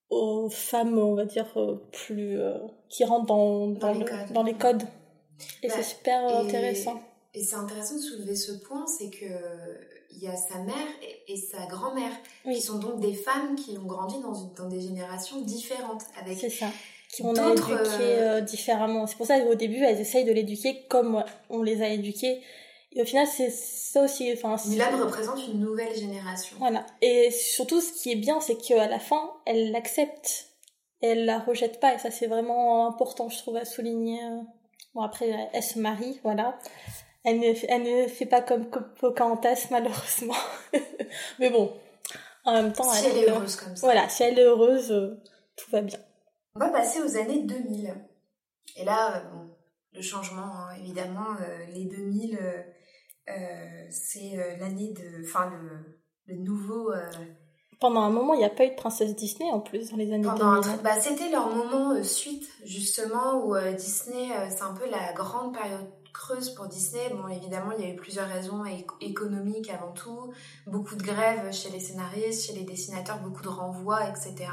aux 0.09 0.49
femmes, 0.49 0.97
on 0.97 1.15
va 1.15 1.25
dire, 1.25 1.51
euh, 1.57 1.75
plus, 1.91 2.39
euh, 2.39 2.57
qui 2.89 3.03
rentrent 3.03 3.25
dans, 3.25 3.67
dans, 3.67 3.93
les, 3.93 4.05
codes. 4.05 4.33
dans 4.33 4.43
les 4.43 4.53
codes. 4.53 4.83
Et 5.63 5.69
c'est 5.69 5.77
bah, 5.77 5.83
super 5.83 6.37
intéressant. 6.39 7.01
Et 7.33 7.43
c'est 7.43 7.55
intéressant 7.55 7.95
de 7.95 8.01
soulever 8.01 8.35
ce 8.35 8.51
point, 8.53 8.85
c'est 8.87 9.09
que 9.09 9.25
il 10.13 10.23
y 10.23 10.27
a 10.27 10.35
sa 10.35 10.59
mère 10.59 10.87
et, 11.27 11.37
sa 11.37 11.65
grand-mère, 11.65 12.11
qui 12.43 12.61
sont 12.61 12.79
donc 12.79 12.99
des 12.99 13.13
femmes 13.13 13.55
qui 13.55 13.77
ont 13.77 13.85
grandi 13.85 14.19
dans, 14.21 14.33
dans 14.55 14.69
des 14.69 14.81
générations 14.81 15.41
différentes. 15.41 16.03
avec 16.19 16.37
C'est 16.37 16.49
ça. 16.49 16.67
Qui 17.09 17.23
ont 17.23 17.33
éduqué 17.33 17.71
euh, 17.71 18.37
euh, 18.37 18.41
différemment. 18.41 19.05
C'est 19.07 19.17
pour 19.17 19.25
ça 19.25 19.39
qu'au 19.39 19.55
début, 19.55 19.83
elles 19.83 19.99
essayent 19.99 20.25
de 20.25 20.31
l'éduquer 20.31 20.85
comme 20.89 21.23
on 21.49 21.61
les 21.61 21.81
a 21.81 21.89
éduqués. 21.89 22.41
Et 22.93 23.01
au 23.01 23.05
final, 23.05 23.27
c'est 23.27 23.49
ça 23.49 24.03
aussi. 24.03 24.31
Enfin, 24.33 24.55
Mulan 24.67 24.97
représente 24.97 25.45
une 25.47 25.59
nouvelle 25.59 25.95
génération. 25.95 26.57
Voilà. 26.59 26.85
Et 27.01 27.31
surtout, 27.31 27.81
ce 27.81 27.91
qui 27.93 28.11
est 28.11 28.15
bien, 28.15 28.39
c'est 28.39 28.55
qu'à 28.55 28.87
la 28.87 28.99
fin, 28.99 29.31
elle 29.45 29.71
l'accepte. 29.71 30.47
Elle 31.01 31.25
la 31.25 31.39
rejette 31.39 31.79
pas. 31.79 31.95
Et 31.95 31.97
ça, 31.97 32.11
c'est 32.11 32.27
vraiment 32.27 32.87
important, 32.87 33.29
je 33.29 33.37
trouve, 33.37 33.57
à 33.57 33.65
souligner. 33.65 34.19
Bon, 34.93 35.01
après, 35.01 35.49
elle 35.53 35.63
se 35.63 35.79
marie, 35.79 36.19
voilà. 36.23 36.57
Elle 37.23 37.39
ne, 37.39 37.53
elle 37.67 37.83
ne 37.83 38.07
fait 38.07 38.25
pas 38.25 38.41
comme 38.41 38.69
Pocahontas, 38.99 39.67
malheureusement. 39.69 40.35
Mais 41.39 41.49
bon, 41.51 41.71
en 42.45 42.53
même 42.53 42.73
temps... 42.73 42.89
Si 42.89 43.05
elle, 43.05 43.17
est 43.17 43.29
heureuse 43.29 43.55
comme 43.55 43.75
ça. 43.75 43.85
Voilà, 43.85 44.09
si 44.09 44.23
elle 44.23 44.39
est 44.39 44.43
heureuse, 44.43 44.91
euh, 44.91 45.21
tout 45.55 45.69
va 45.71 45.81
bien. 45.81 45.99
On 46.55 46.59
va 46.59 46.69
passer 46.69 47.01
aux 47.01 47.17
années 47.17 47.43
2000. 47.43 47.93
Et 48.77 48.85
là, 48.85 49.17
euh, 49.17 49.29
bon, 49.29 49.55
le 49.93 50.01
changement, 50.01 50.41
hein, 50.41 50.75
évidemment, 50.79 51.35
euh, 51.39 51.65
les 51.73 51.85
2000, 51.85 52.39
c'est 53.89 54.57
l'année 54.59 54.93
de... 54.93 55.23
Enfin, 55.23 55.51
le, 55.51 56.01
le 56.25 56.41
nouveau... 56.41 56.91
Pendant 57.79 58.01
un 58.01 58.09
moment, 58.09 58.33
il 58.33 58.39
n'y 58.39 58.45
a 58.45 58.49
pas 58.49 58.65
eu 58.65 58.71
de 58.71 58.75
princesse 58.75 59.15
Disney 59.15 59.49
en 59.49 59.59
plus 59.59 59.89
dans 59.89 59.97
les 59.97 60.11
années 60.11 60.27
2000. 60.27 60.81
bah, 60.83 60.99
c'était 60.99 61.29
leur 61.29 61.55
moment 61.55 62.03
suite, 62.03 62.49
justement, 62.63 63.45
où 63.45 63.55
Disney, 63.75 64.29
c'est 64.49 64.63
un 64.63 64.73
peu 64.73 64.89
la 64.89 65.13
grande 65.13 65.53
période 65.53 65.87
creuse 66.13 66.49
pour 66.51 66.67
Disney. 66.67 67.09
Bon, 67.11 67.27
évidemment, 67.27 67.71
il 67.77 67.85
y 67.85 67.89
a 67.89 67.93
eu 67.93 67.95
plusieurs 67.95 68.27
raisons 68.27 68.63
économiques 68.99 69.69
avant 69.69 69.91
tout, 69.91 70.33
beaucoup 70.67 70.95
de 70.95 71.03
grèves 71.03 71.51
chez 71.53 71.69
les 71.69 71.79
scénaristes, 71.79 72.47
chez 72.47 72.53
les 72.53 72.63
dessinateurs, 72.63 73.19
beaucoup 73.19 73.41
de 73.41 73.49
renvois, 73.49 74.07
etc. 74.09 74.49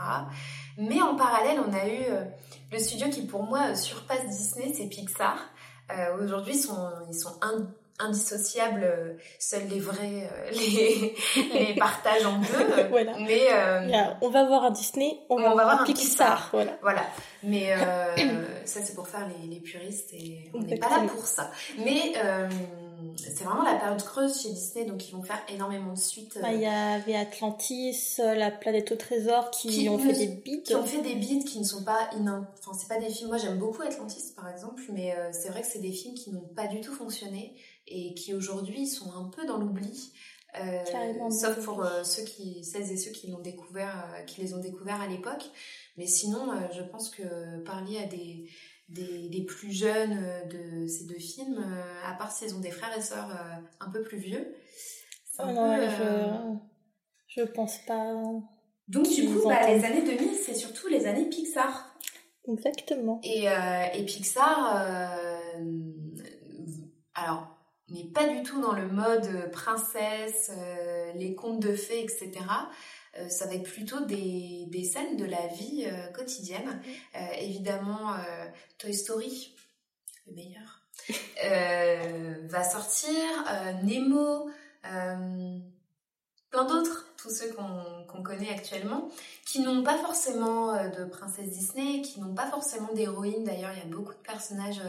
Mais 0.77 1.01
en 1.03 1.16
parallèle, 1.16 1.61
on 1.66 1.73
a 1.73 1.87
eu 1.87 2.05
euh, 2.11 2.25
le 2.73 2.79
studio 2.79 3.09
qui, 3.09 3.27
pour 3.27 3.42
moi, 3.42 3.75
surpasse 3.75 4.27
Disney, 4.27 4.73
c'est 4.77 4.88
Pixar. 4.88 5.38
Euh, 5.90 6.23
Aujourd'hui, 6.23 6.55
ils 6.55 7.14
sont, 7.14 7.38
indissociables, 7.99 8.85
euh, 8.85 9.15
seuls 9.39 9.67
les 9.69 9.81
vrais 9.81 10.31
euh, 10.33 10.51
les, 10.53 11.15
les 11.53 11.75
partagent 11.79 12.27
en 12.27 12.39
deux. 12.39 12.85
voilà. 12.91 13.15
Mais 13.19 13.47
euh, 13.51 14.05
on 14.23 14.31
va 14.31 14.45
voir 14.45 14.65
un 14.65 14.71
Disney, 14.71 15.19
on, 15.29 15.37
va, 15.37 15.53
voir 15.53 15.83
un 15.83 15.85
Pixar. 15.85 16.51
Voilà. 16.53 16.79
voilà. 16.83 17.03
Mais 17.43 17.73
euh, 17.73 18.15
ça 18.65 18.81
c'est 18.83 18.95
pour 18.95 19.09
faire 19.09 19.29
les, 19.29 19.49
les 19.49 19.61
puristes 19.61 20.13
et 20.13 20.51
on 20.55 20.61
n'est 20.61 20.79
pas 20.79 20.89
là 20.89 21.07
pour 21.09 21.27
ça. 21.27 21.51
Mais 21.79 22.15
c'est 23.17 23.45
vraiment 23.45 23.63
la 23.63 23.75
période 23.75 24.03
creuse 24.03 24.43
chez 24.43 24.51
Disney, 24.51 24.85
donc 24.85 25.09
ils 25.09 25.13
vont 25.13 25.23
faire 25.23 25.41
énormément 25.49 25.93
de 25.93 25.99
suites. 25.99 26.39
Bah, 26.41 26.53
il 26.53 26.61
y 26.61 26.67
avait 26.67 27.15
Atlantis, 27.15 28.17
La 28.19 28.51
planète 28.51 28.91
au 28.93 28.97
trésor 28.97 29.51
qui, 29.51 29.89
ont 29.89 29.99
fait 29.99 30.13
des 30.13 30.27
beats. 30.29 30.63
Qui 30.65 30.75
ont 30.75 30.85
fait 30.85 31.01
des 31.01 31.15
beats 31.15 31.45
qui 31.45 31.59
ne 31.59 31.65
sont 31.65 31.85
pas. 31.85 32.11
Enfin, 32.13 32.73
c'est 32.79 32.89
pas 32.89 33.01
des 33.01 33.11
films. 33.11 33.29
Moi 33.29 33.39
j'aime 33.39 33.59
beaucoup 33.59 33.83
Atlantis 33.83 34.33
par 34.35 34.49
exemple, 34.49 34.83
mais 34.93 35.15
c'est 35.33 35.49
vrai 35.49 35.63
que 35.63 35.69
c'est 35.69 35.81
des 35.81 35.93
films 35.93 36.15
qui 36.15 36.33
n'ont 36.33 36.49
pas 36.57 36.67
du 36.67 36.81
tout 36.81 36.93
fonctionné 36.93 37.55
et 37.88 38.14
qui 38.14 38.35
aujourd'hui 38.35 38.87
sont 38.87 39.12
un 39.12 39.24
peu 39.24 39.46
dans 39.46 39.59
l'oubli. 39.59 40.12
Euh, 40.57 41.31
sauf 41.31 41.62
pour 41.64 41.85
euh, 41.85 42.03
ceux 42.05 42.24
qui, 42.24 42.64
celles 42.64 42.90
et 42.90 42.96
ceux 42.96 43.11
qui 43.11 43.31
l'ont 43.31 43.40
découvert, 43.40 44.11
euh, 44.14 44.22
qui 44.22 44.40
les 44.40 44.55
ont 44.55 44.61
découverts 44.61 45.01
à 45.01 45.07
l'époque. 45.07 45.44
Mais 45.96 46.07
sinon, 46.07 46.51
je 46.72 46.83
pense 46.83 47.11
que 47.11 47.62
parler 47.64 47.98
à 47.98 48.07
des, 48.07 48.48
des, 48.88 49.29
des, 49.29 49.42
plus 49.42 49.72
jeunes 49.72 50.18
de 50.48 50.87
ces 50.87 51.05
deux 51.05 51.18
films, 51.18 51.64
à 52.07 52.14
part 52.14 52.33
s'ils 52.33 52.55
ont 52.55 52.61
des 52.61 52.70
frères 52.70 52.96
et 52.96 53.03
sœurs 53.03 53.37
un 53.81 53.90
peu 53.90 54.03
plus 54.03 54.18
vieux, 54.18 54.55
oh 55.40 55.46
non, 55.46 55.77
je, 55.77 57.40
je 57.40 57.42
pense 57.42 57.79
pas. 57.79 58.14
Donc 58.87 59.09
du 59.09 59.27
coup, 59.27 59.48
bah, 59.48 59.68
les 59.68 59.85
années 59.85 60.03
2000, 60.03 60.35
c'est 60.35 60.55
surtout 60.55 60.87
les 60.87 61.07
années 61.07 61.29
Pixar. 61.29 61.96
Exactement. 62.46 63.20
Et, 63.24 63.46
et 63.94 64.05
Pixar, 64.05 64.87
alors 67.14 67.58
n'est 67.90 68.05
pas 68.05 68.27
du 68.27 68.42
tout 68.42 68.61
dans 68.61 68.72
le 68.72 68.88
mode 68.88 69.27
euh, 69.27 69.48
princesse, 69.48 70.51
euh, 70.57 71.12
les 71.14 71.35
contes 71.35 71.61
de 71.61 71.74
fées, 71.74 72.03
etc. 72.03 72.31
Euh, 73.16 73.29
ça 73.29 73.46
va 73.46 73.55
être 73.55 73.70
plutôt 73.70 74.01
des, 74.01 74.66
des 74.68 74.85
scènes 74.85 75.16
de 75.16 75.24
la 75.24 75.46
vie 75.46 75.87
quotidienne. 76.14 76.81
évidemment, 77.38 78.14
Toy 78.79 78.94
Story, 78.94 79.55
le 80.27 80.35
meilleur, 80.35 80.83
va 82.48 82.64
sortir, 82.64 83.14
Nemo, 83.83 84.51
plein 84.83 86.64
d'autres, 86.64 87.07
tous 87.16 87.31
ceux 87.31 87.53
qu'on 87.55 88.22
connaît 88.22 88.51
actuellement, 88.51 89.09
qui 89.46 89.61
n'ont 89.61 89.83
pas 89.83 89.96
forcément 89.98 90.74
de 90.90 91.05
princesse 91.07 91.51
Disney, 91.51 92.03
qui 92.03 92.20
n'ont 92.20 92.35
pas 92.35 92.51
forcément 92.51 92.92
d'héroïne. 92.92 93.44
D'ailleurs, 93.44 93.72
il 93.72 93.79
y 93.79 93.83
a 93.83 93.96
beaucoup 93.96 94.12
de 94.12 94.18
personnages 94.18 94.83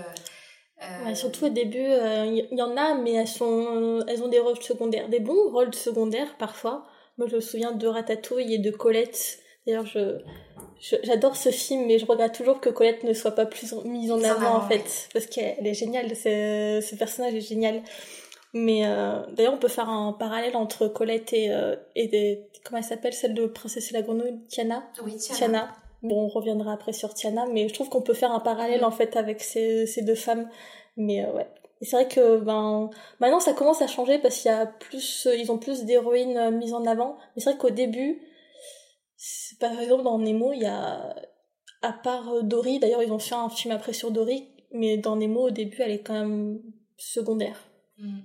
euh, 0.81 1.13
surtout 1.13 1.45
au 1.45 1.49
début, 1.49 1.77
il 1.77 1.85
euh, 1.85 2.41
y, 2.51 2.61
en 2.61 2.77
a, 2.77 2.95
mais 2.95 3.13
elles, 3.13 3.27
sont, 3.27 4.03
elles 4.07 4.23
ont 4.23 4.29
des 4.29 4.39
rôles 4.39 4.61
secondaires, 4.61 5.09
des 5.09 5.19
bons 5.19 5.51
rôles 5.51 5.73
secondaires 5.73 6.35
parfois. 6.37 6.85
Moi, 7.17 7.27
je 7.27 7.35
me 7.35 7.41
souviens 7.41 7.73
de 7.73 7.85
Ratatouille 7.85 8.53
et 8.53 8.59
de 8.59 8.71
Colette. 8.71 9.39
D'ailleurs, 9.67 9.85
je, 9.85 10.19
j'adore 11.03 11.35
ce 11.35 11.49
film, 11.49 11.85
mais 11.85 11.99
je 11.99 12.05
regrette 12.05 12.33
toujours 12.33 12.61
que 12.61 12.69
Colette 12.69 13.03
ne 13.03 13.13
soit 13.13 13.31
pas 13.31 13.45
plus 13.45 13.73
mise 13.83 14.11
en 14.11 14.23
avant, 14.23 14.55
en 14.55 14.67
fait, 14.67 15.09
parce 15.13 15.25
qu'elle 15.25 15.67
est 15.67 15.73
géniale, 15.73 16.15
ce 16.15 16.95
personnage 16.95 17.35
est 17.35 17.41
génial. 17.41 17.81
Mais 18.53 18.85
euh, 18.85 19.21
d'ailleurs, 19.33 19.53
on 19.53 19.57
peut 19.57 19.67
faire 19.67 19.89
un 19.89 20.13
parallèle 20.13 20.55
entre 20.55 20.87
Colette 20.87 21.33
et, 21.33 21.51
et 21.95 22.07
des, 22.07 22.47
comment 22.63 22.77
elle 22.77 22.85
s'appelle, 22.85 23.13
celle 23.13 23.33
de 23.33 23.45
Princesse 23.47 23.91
et 23.91 23.93
la 23.93 24.01
Grenouille, 24.01 24.39
Tiana? 24.47 24.83
Oui, 25.03 25.17
Tiana. 25.17 25.37
Tiana. 25.37 25.69
Bon, 26.01 26.25
on 26.25 26.27
reviendra 26.27 26.73
après 26.73 26.93
sur 26.93 27.13
Tiana, 27.13 27.45
mais 27.47 27.67
je 27.67 27.73
trouve 27.73 27.89
qu'on 27.89 28.01
peut 28.01 28.13
faire 28.13 28.31
un 28.31 28.39
parallèle 28.39 28.85
en 28.85 28.91
fait 28.91 29.15
avec 29.17 29.41
ces, 29.41 29.85
ces 29.85 30.01
deux 30.01 30.15
femmes. 30.15 30.49
Mais 30.95 31.25
euh, 31.25 31.33
ouais. 31.33 31.47
C'est 31.81 31.95
vrai 31.95 32.07
que 32.09 32.39
ben 32.39 32.89
maintenant 33.21 33.39
ça 33.39 33.53
commence 33.53 33.81
à 33.81 33.87
changer 33.87 34.19
parce 34.19 34.37
qu'il 34.37 34.51
y 34.51 34.53
a 34.53 34.65
plus, 34.65 35.27
ils 35.33 35.49
ont 35.49 35.57
plus 35.57 35.85
d'héroïnes 35.85 36.37
euh, 36.37 36.51
mises 36.51 36.73
en 36.73 36.85
avant. 36.85 37.17
Mais 37.35 37.41
c'est 37.41 37.51
vrai 37.51 37.59
qu'au 37.59 37.69
début, 37.69 38.21
par 39.59 39.79
exemple 39.79 40.03
dans 40.03 40.19
Nemo, 40.19 40.51
il 40.53 40.61
y 40.63 40.65
a 40.65 41.15
à 41.81 41.93
part 41.93 42.29
euh, 42.33 42.41
Dory, 42.41 42.79
d'ailleurs 42.79 43.03
ils 43.03 43.11
ont 43.11 43.19
fait 43.19 43.35
un 43.35 43.49
film 43.49 43.73
après 43.73 43.93
sur 43.93 44.11
Dory, 44.11 44.49
mais 44.71 44.97
dans 44.97 45.15
Nemo 45.15 45.47
au 45.47 45.51
début 45.51 45.81
elle 45.81 45.91
est 45.91 46.03
quand 46.03 46.13
même 46.13 46.61
secondaire. 46.97 47.69
Mm. 47.97 48.19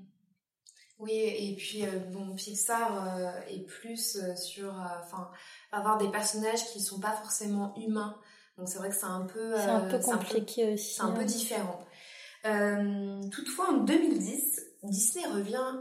Oui, 0.98 1.12
et 1.12 1.56
puis 1.56 1.84
bon, 2.12 2.34
Pixar 2.34 3.36
est 3.48 3.66
plus 3.66 4.18
sur, 4.36 4.72
enfin, 5.02 5.30
avoir 5.72 5.98
des 5.98 6.08
personnages 6.10 6.64
qui 6.72 6.80
sont 6.80 7.00
pas 7.00 7.12
forcément 7.12 7.74
humains. 7.76 8.16
Donc 8.56 8.68
c'est 8.68 8.78
vrai 8.78 8.90
que 8.90 8.94
c'est 8.94 9.04
un 9.04 9.26
peu, 9.26 9.56
c'est 9.56 9.68
un 9.68 9.88
peu 9.88 9.98
compliqué 9.98 10.74
aussi. 10.74 10.94
C'est 10.94 11.02
un 11.02 11.10
peu 11.10 11.24
différent. 11.24 11.84
Euh, 12.46 13.20
toutefois, 13.30 13.70
en 13.70 13.78
2010, 13.78 14.60
Disney 14.82 15.26
revient 15.26 15.80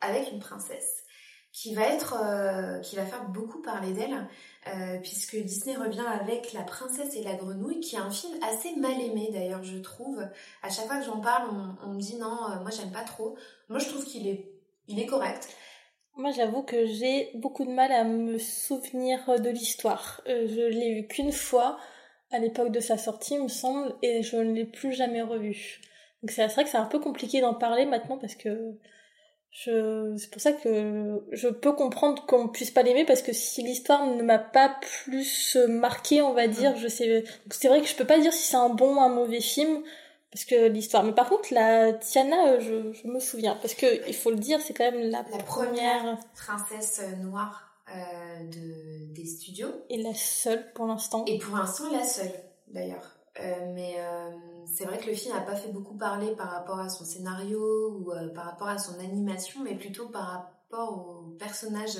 avec 0.00 0.30
une 0.30 0.38
princesse 0.38 1.03
qui 1.54 1.72
va 1.72 1.82
être, 1.82 2.16
euh, 2.20 2.80
qui 2.80 2.96
va 2.96 3.06
faire 3.06 3.28
beaucoup 3.28 3.62
parler 3.62 3.92
d'elle, 3.92 4.26
euh, 4.66 4.98
puisque 5.00 5.36
Disney 5.36 5.76
revient 5.76 6.04
avec 6.20 6.52
La 6.52 6.62
Princesse 6.62 7.14
et 7.14 7.22
la 7.22 7.36
Grenouille, 7.36 7.78
qui 7.78 7.94
est 7.94 8.00
un 8.00 8.10
film 8.10 8.36
assez 8.42 8.74
mal 8.74 9.00
aimé 9.00 9.30
d'ailleurs, 9.32 9.62
je 9.62 9.78
trouve. 9.78 10.20
À 10.62 10.68
chaque 10.68 10.86
fois 10.86 10.98
que 10.98 11.04
j'en 11.04 11.20
parle, 11.20 11.48
on, 11.84 11.92
me 11.92 12.00
dit 12.00 12.16
non, 12.16 12.36
moi 12.60 12.70
j'aime 12.76 12.90
pas 12.90 13.04
trop. 13.04 13.36
Moi 13.68 13.78
je 13.78 13.88
trouve 13.88 14.04
qu'il 14.04 14.26
est, 14.26 14.50
il 14.88 14.98
est 14.98 15.06
correct. 15.06 15.48
Moi, 16.16 16.30
j'avoue 16.30 16.62
que 16.62 16.86
j'ai 16.86 17.32
beaucoup 17.34 17.64
de 17.64 17.72
mal 17.72 17.90
à 17.90 18.04
me 18.04 18.38
souvenir 18.38 19.40
de 19.40 19.50
l'histoire. 19.50 20.20
Euh, 20.28 20.46
je 20.46 20.60
l'ai 20.60 20.94
vu 20.94 21.06
qu'une 21.08 21.32
fois 21.32 21.76
à 22.30 22.38
l'époque 22.38 22.70
de 22.70 22.78
sa 22.78 22.98
sortie, 22.98 23.34
il 23.34 23.42
me 23.42 23.48
semble, 23.48 23.94
et 24.02 24.22
je 24.22 24.36
ne 24.36 24.52
l'ai 24.52 24.64
plus 24.64 24.92
jamais 24.92 25.22
revu. 25.22 25.80
Donc 26.22 26.30
c'est 26.30 26.46
vrai 26.46 26.64
que 26.64 26.70
c'est 26.70 26.78
un 26.78 26.86
peu 26.86 27.00
compliqué 27.00 27.40
d'en 27.40 27.54
parler 27.54 27.84
maintenant 27.84 28.16
parce 28.18 28.34
que 28.34 28.76
je... 29.54 30.14
c'est 30.18 30.30
pour 30.30 30.42
ça 30.42 30.52
que 30.52 31.22
je 31.30 31.48
peux 31.48 31.72
comprendre 31.72 32.26
qu'on 32.26 32.48
puisse 32.48 32.72
pas 32.72 32.82
l'aimer 32.82 33.04
parce 33.04 33.22
que 33.22 33.32
si 33.32 33.62
l'histoire 33.62 34.04
ne 34.04 34.22
m'a 34.22 34.38
pas 34.38 34.76
plus 34.80 35.56
marqué, 35.68 36.20
on 36.22 36.34
va 36.34 36.48
dire, 36.48 36.76
je 36.76 36.88
sais. 36.88 37.24
C'est 37.50 37.68
vrai 37.68 37.80
que 37.80 37.86
je 37.86 37.94
peux 37.94 38.04
pas 38.04 38.18
dire 38.18 38.32
si 38.32 38.42
c'est 38.50 38.56
un 38.56 38.68
bon 38.68 38.96
ou 38.96 39.00
un 39.00 39.08
mauvais 39.08 39.40
film 39.40 39.82
parce 40.34 40.44
que 40.44 40.66
l'histoire. 40.66 41.04
Mais 41.04 41.12
par 41.12 41.28
contre, 41.28 41.54
la 41.54 41.92
Tiana, 41.92 42.48
euh, 42.48 42.60
je, 42.60 42.92
je 42.92 43.06
me 43.06 43.20
souviens. 43.20 43.54
Parce 43.62 43.74
que, 43.74 43.86
il 44.08 44.14
faut 44.14 44.30
le 44.30 44.36
dire, 44.36 44.60
c'est 44.60 44.74
quand 44.74 44.90
même 44.90 45.08
la, 45.08 45.22
première... 45.22 46.18
princesse 46.34 47.00
noire 47.22 47.68
euh, 47.94 48.44
de, 48.48 49.14
des 49.14 49.26
studios. 49.26 49.68
Et 49.90 50.02
la 50.02 50.12
seule 50.12 50.72
pour 50.72 50.86
l'instant. 50.86 51.24
Et 51.28 51.38
pour 51.38 51.56
l'instant, 51.56 51.84
la 51.92 52.02
seule, 52.02 52.32
d'ailleurs. 52.66 53.13
Euh, 53.40 53.72
mais 53.74 53.96
euh, 53.98 54.30
c'est 54.66 54.84
vrai 54.84 54.98
que 54.98 55.06
le 55.06 55.14
film 55.14 55.34
n'a 55.34 55.40
pas 55.40 55.56
fait 55.56 55.72
beaucoup 55.72 55.96
parler 55.96 56.34
par 56.36 56.50
rapport 56.50 56.78
à 56.78 56.88
son 56.88 57.04
scénario 57.04 57.98
ou 57.98 58.12
euh, 58.12 58.28
par 58.28 58.44
rapport 58.44 58.68
à 58.68 58.78
son 58.78 58.98
animation, 59.00 59.60
mais 59.62 59.74
plutôt 59.74 60.08
par 60.08 60.26
rapport 60.26 60.98
aux 60.98 61.30
personnages 61.38 61.98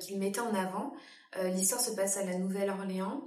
qu'il 0.00 0.18
mettait 0.18 0.40
en 0.40 0.54
avant. 0.54 0.92
L'histoire 1.42 1.80
se 1.80 1.92
passe 1.92 2.16
à 2.16 2.24
la 2.24 2.36
Nouvelle-Orléans. 2.36 3.22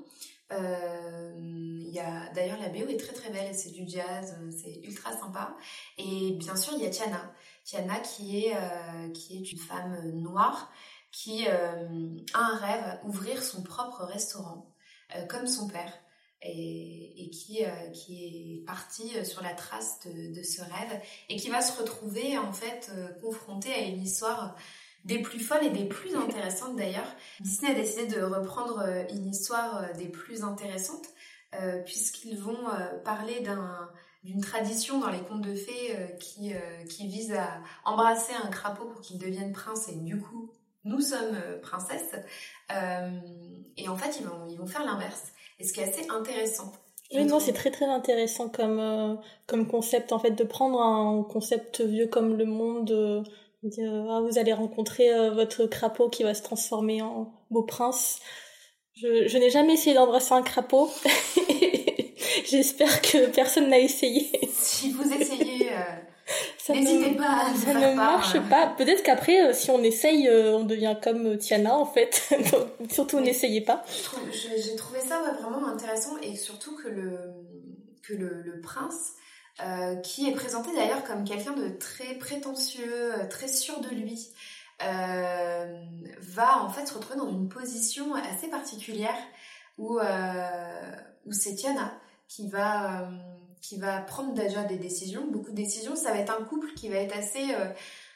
D'ailleurs 0.49 2.59
la 2.59 2.69
BO 2.69 2.89
est 2.89 2.99
très 2.99 3.13
très 3.13 3.29
belle, 3.29 3.55
c'est 3.55 3.71
du 3.71 3.87
jazz, 3.87 4.35
c'est 4.51 4.81
ultra 4.83 5.15
sympa. 5.17 5.55
Et 5.97 6.31
bien 6.33 6.55
sûr 6.55 6.73
il 6.75 6.83
y 6.83 6.85
a 6.85 6.89
Tiana, 6.89 7.33
Tiana 7.63 7.99
qui 7.99 8.45
est 8.45 8.53
qui 9.13 9.37
est 9.37 9.51
une 9.53 9.57
femme 9.57 9.97
noire 10.11 10.69
qui 11.11 11.47
a 11.47 11.75
un 12.33 12.57
rêve, 12.57 12.99
ouvrir 13.05 13.41
son 13.41 13.63
propre 13.63 14.03
restaurant 14.03 14.69
comme 15.29 15.47
son 15.47 15.69
père 15.69 16.02
et, 16.43 17.29
qui, 17.31 17.63
qui 17.93 18.25
est 18.25 18.65
partie 18.65 19.25
sur 19.25 19.41
la 19.41 19.53
trace 19.53 19.99
de, 20.05 20.35
de, 20.35 20.43
ce 20.43 20.61
rêve 20.61 21.01
et 21.29 21.37
qui 21.37 21.49
va 21.49 21.61
se 21.61 21.79
retrouver 21.79 22.37
en 22.37 22.51
fait 22.51 22.91
confrontée 23.21 23.73
à 23.73 23.79
une 23.79 24.01
histoire 24.01 24.55
des 25.05 25.19
plus 25.19 25.39
folles 25.39 25.65
et 25.65 25.69
des 25.69 25.85
plus 25.85 26.15
intéressantes 26.15 26.75
d'ailleurs. 26.75 27.15
Disney 27.39 27.71
a 27.71 27.75
décidé 27.75 28.07
de 28.07 28.21
reprendre 28.21 28.79
euh, 28.79 29.03
une 29.09 29.27
histoire 29.27 29.83
euh, 29.83 29.93
des 29.93 30.07
plus 30.07 30.43
intéressantes 30.43 31.07
euh, 31.55 31.81
puisqu'ils 31.83 32.37
vont 32.37 32.65
parler 33.05 33.41
d'un 33.41 33.89
d'une 34.23 34.39
tradition 34.39 35.01
dans 35.01 35.09
les 35.09 35.19
contes 35.19 35.41
de 35.41 35.53
fées 35.53 36.15
qui, 36.17 36.53
qui 36.89 37.07
vise 37.09 37.33
à 37.33 37.61
embrasser 37.83 38.31
un 38.41 38.47
crapaud 38.47 38.85
pour 38.85 39.01
qu'il 39.01 39.17
devienne 39.17 39.51
prince 39.51 39.89
et 39.89 39.95
du 39.95 40.17
coup 40.17 40.49
nous 40.85 41.01
sommes 41.01 41.37
princesses. 41.61 42.15
Et 42.69 43.89
en 43.89 43.97
fait 43.97 44.21
ils 44.21 44.25
vont, 44.25 44.47
ils 44.47 44.57
vont 44.57 44.65
faire 44.65 44.85
l'inverse 44.85 45.33
et 45.63 45.65
ce 45.65 45.73
qui 45.73 45.79
est 45.79 45.83
assez 45.83 46.07
intéressant 46.09 46.71
oui, 47.15 47.25
non, 47.25 47.39
c'est 47.39 47.53
très 47.53 47.69
très 47.69 47.85
intéressant 47.85 48.49
comme, 48.49 49.19
comme 49.45 49.67
concept 49.67 50.11
en 50.13 50.17
fait 50.17 50.31
de 50.31 50.43
prendre 50.43 50.81
un 50.81 51.21
concept 51.21 51.81
vieux 51.81 52.07
comme 52.07 52.35
le 52.35 52.45
monde 52.45 53.23
ah, 54.09 54.21
vous 54.21 54.37
allez 54.37 54.51
rencontrer 54.51 55.13
euh, 55.13 55.31
votre 55.31 55.65
crapaud 55.65 56.09
qui 56.09 56.23
va 56.23 56.33
se 56.33 56.41
transformer 56.41 57.01
en 57.01 57.31
beau 57.49 57.63
prince. 57.63 58.19
Je, 58.95 59.27
je 59.27 59.37
n'ai 59.37 59.49
jamais 59.49 59.73
essayé 59.73 59.95
d'embrasser 59.95 60.33
un 60.33 60.41
crapaud. 60.41 60.89
J'espère 62.45 63.01
que 63.01 63.27
personne 63.27 63.69
n'a 63.69 63.79
essayé. 63.79 64.29
Si 64.51 64.91
vous 64.91 65.09
essayez, 65.13 65.52
euh, 66.69 66.73
n'hésitez 66.73 67.15
pas 67.15 67.45
à 67.45 67.53
Ça 67.53 67.73
ne 67.73 67.95
marche 67.95 68.39
pas. 68.49 68.67
Peut-être 68.77 69.03
qu'après, 69.03 69.53
si 69.53 69.71
on 69.71 69.83
essaye, 69.83 70.27
euh, 70.27 70.57
on 70.57 70.63
devient 70.63 70.95
comme 71.01 71.37
Tiana 71.37 71.75
en 71.75 71.85
fait. 71.85 72.33
Donc, 72.51 72.91
surtout, 72.91 73.19
n'essayez 73.19 73.61
pas. 73.61 73.83
J'ai 74.31 74.75
trouvé 74.75 74.99
ça 74.99 75.21
vraiment 75.41 75.67
intéressant 75.67 76.17
et 76.21 76.35
surtout 76.35 76.75
que 76.75 76.89
le, 76.89 77.19
que 78.01 78.13
le, 78.13 78.41
le 78.41 78.61
prince 78.61 79.13
euh, 79.61 79.97
qui 79.97 80.27
est 80.27 80.33
présenté 80.33 80.73
d'ailleurs 80.75 81.03
comme 81.03 81.23
quelqu'un 81.23 81.51
de 81.51 81.69
très 81.69 82.15
prétentieux, 82.15 83.13
euh, 83.13 83.27
très 83.27 83.47
sûr 83.47 83.81
de 83.81 83.89
lui, 83.89 84.29
euh, 84.81 85.79
va 86.19 86.63
en 86.63 86.69
fait 86.69 86.87
se 86.87 86.95
retrouver 86.95 87.19
dans 87.19 87.29
une 87.29 87.49
position 87.49 88.15
assez 88.15 88.49
particulière 88.49 89.15
où, 89.77 89.99
où 89.99 91.31
c'est 91.31 91.55
Tiana 91.55 91.93
qui 92.27 92.47
va, 92.47 93.07
qui 93.63 93.79
va 93.79 93.99
prendre 94.01 94.33
déjà 94.33 94.63
des 94.63 94.77
décisions, 94.77 95.25
beaucoup 95.25 95.49
de 95.49 95.55
décisions. 95.55 95.95
Ça 95.95 96.11
va 96.11 96.19
être 96.19 96.37
un 96.39 96.43
couple 96.43 96.67
qui 96.75 96.89
va 96.89 96.97
être 96.97 97.17
assez 97.17 97.55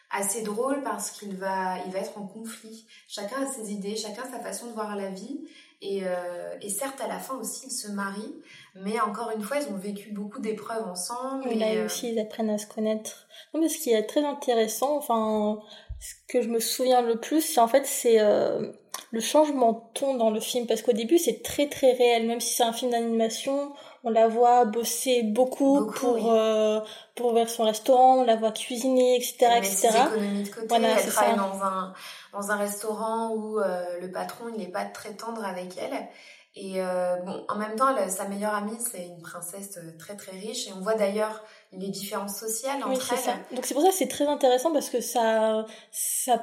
assez 0.10 0.42
drôle 0.42 0.84
parce 0.84 1.12
qu'il 1.12 1.36
va, 1.36 1.78
il 1.86 1.92
va 1.92 2.00
être 2.00 2.18
en 2.18 2.26
conflit. 2.26 2.86
Chacun 3.08 3.44
a 3.44 3.52
ses 3.52 3.72
idées, 3.72 3.96
chacun 3.96 4.24
sa 4.24 4.40
façon 4.40 4.68
de 4.68 4.72
voir 4.72 4.96
la 4.96 5.10
vie. 5.10 5.42
Et, 5.82 6.02
euh, 6.06 6.56
et 6.62 6.70
certes, 6.70 7.00
à 7.02 7.08
la 7.08 7.20
fin 7.20 7.36
aussi, 7.36 7.68
ils 7.68 7.72
se 7.72 7.92
marient, 7.92 8.36
mais 8.74 9.00
encore 9.00 9.30
une 9.36 9.44
fois, 9.44 9.58
ils 9.58 9.72
ont 9.72 9.78
vécu 9.78 10.12
beaucoup 10.12 10.40
d'épreuves 10.40 10.88
ensemble. 10.88 11.44
Oui, 11.48 11.60
là 11.60 11.86
aussi, 11.86 12.14
ils 12.14 12.20
apprennent 12.20 12.50
à 12.50 12.58
se 12.58 12.66
connaître. 12.66 13.28
Non, 13.54 13.62
mais 13.62 13.70
ce 13.70 13.78
qui 13.78 13.92
est 13.92 14.04
très 14.04 14.24
intéressant, 14.24 14.98
enfin, 14.98 15.60
ce 16.00 16.16
que 16.28 16.42
je 16.42 16.50
me 16.50 16.60
souviens 16.60 17.02
le 17.02 17.20
plus, 17.20 17.42
c'est 17.42 17.60
en 17.60 17.68
fait, 17.68 17.86
c'est 17.86 18.20
euh, 18.20 18.72
le 19.12 19.20
changement 19.20 19.74
de 19.74 20.00
ton 20.00 20.16
dans 20.16 20.32
le 20.32 20.40
film, 20.40 20.66
parce 20.66 20.82
qu'au 20.82 20.94
début, 20.94 21.20
c'est 21.20 21.44
très 21.44 21.70
très 21.70 21.92
réel, 21.92 22.26
même 22.26 22.42
si 22.42 22.56
c'est 22.56 22.64
un 22.64 22.74
film 22.74 22.90
d'animation, 22.90 23.72
on 24.08 24.10
la 24.10 24.28
voit 24.28 24.64
bosser 24.64 25.24
beaucoup, 25.24 25.92
pour 25.92 26.32
euh, 26.32 26.80
pour 27.16 27.28
ouvrir 27.28 27.50
son 27.50 27.66
restaurant, 27.66 28.20
on 28.20 28.24
la 28.24 28.38
voit 28.38 28.52
cuisiner, 28.52 29.18
etc., 29.18 29.58
etc. 29.58 29.90
économies 30.08 30.44
de 30.44 30.50
côté, 30.50 30.68
voilà, 30.70 31.00
elle 31.00 31.10
travaille 31.10 31.36
dans 31.36 31.62
un 31.62 31.94
dans 32.32 32.52
un 32.52 32.56
restaurant 32.56 33.32
où 33.32 33.60
euh, 33.60 34.00
le 34.00 34.10
patron 34.12 34.46
il 34.54 34.60
n'est 34.60 34.72
pas 34.72 34.86
très 34.86 35.14
tendre 35.14 35.44
avec 35.44 35.78
elle. 35.78 36.08
Et 36.60 36.82
euh, 36.82 37.18
bon, 37.18 37.46
en 37.50 37.56
même 37.58 37.76
temps, 37.76 37.96
sa 38.10 38.28
meilleure 38.28 38.56
amie, 38.56 38.80
c'est 38.80 39.06
une 39.06 39.22
princesse 39.22 39.78
très 40.00 40.16
très 40.16 40.32
riche. 40.32 40.68
Et 40.68 40.74
on 40.74 40.82
voit 40.82 40.96
d'ailleurs 40.96 41.44
les 41.72 41.90
différences 41.90 42.40
sociales 42.40 42.78
entre 42.78 42.90
oui, 42.90 43.08
elles. 43.12 43.18
Ça. 43.18 43.34
Donc 43.52 43.66
c'est 43.66 43.76
pour 43.76 43.84
ça 43.84 43.90
que 43.90 43.96
c'est 43.96 44.08
très 44.08 44.26
intéressant 44.26 44.72
parce 44.74 44.90
que 44.90 45.00
ça, 45.00 45.66
ça 45.92 46.40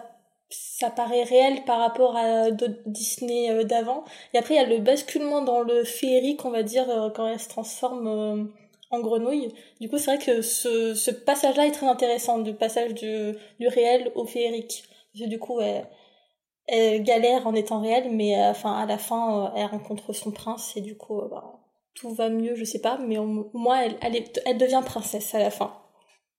ça 0.50 0.90
paraît 0.90 1.24
réel 1.24 1.64
par 1.64 1.78
rapport 1.78 2.16
à 2.16 2.50
d'autres 2.50 2.82
Disney 2.86 3.50
euh, 3.50 3.64
d'avant. 3.64 4.04
Et 4.32 4.38
après, 4.38 4.54
il 4.54 4.56
y 4.58 4.60
a 4.60 4.66
le 4.66 4.78
basculement 4.78 5.42
dans 5.42 5.62
le 5.62 5.84
féerique, 5.84 6.44
on 6.44 6.50
va 6.50 6.62
dire, 6.62 6.88
euh, 6.90 7.10
quand 7.10 7.26
elle 7.26 7.40
se 7.40 7.48
transforme 7.48 8.06
euh, 8.06 8.44
en 8.90 9.00
grenouille. 9.00 9.52
Du 9.80 9.88
coup, 9.88 9.98
c'est 9.98 10.16
vrai 10.16 10.24
que 10.24 10.42
ce, 10.42 11.10
passage-là 11.10 11.66
est 11.66 11.72
très 11.72 11.86
intéressant, 11.86 12.38
du 12.38 12.54
passage 12.54 12.94
du, 12.94 13.36
réel 13.68 14.12
au 14.14 14.26
féerique. 14.26 14.84
Parce 15.14 15.28
du 15.28 15.38
coup, 15.38 15.60
elle, 15.60 17.02
galère 17.02 17.46
en 17.46 17.54
étant 17.54 17.80
réelle, 17.80 18.10
mais 18.10 18.36
enfin, 18.46 18.74
à 18.76 18.86
la 18.86 18.98
fin, 18.98 19.52
elle 19.56 19.66
rencontre 19.66 20.12
son 20.12 20.30
prince 20.32 20.76
et 20.76 20.80
du 20.80 20.96
coup, 20.96 21.20
bah, 21.30 21.60
tout 21.94 22.10
va 22.14 22.28
mieux, 22.28 22.54
je 22.56 22.64
sais 22.64 22.80
pas, 22.80 22.98
mais 22.98 23.18
au 23.18 23.50
moins, 23.52 23.80
elle 24.00 24.58
devient 24.58 24.82
princesse 24.84 25.34
à 25.34 25.38
la 25.38 25.50
fin. 25.50 25.83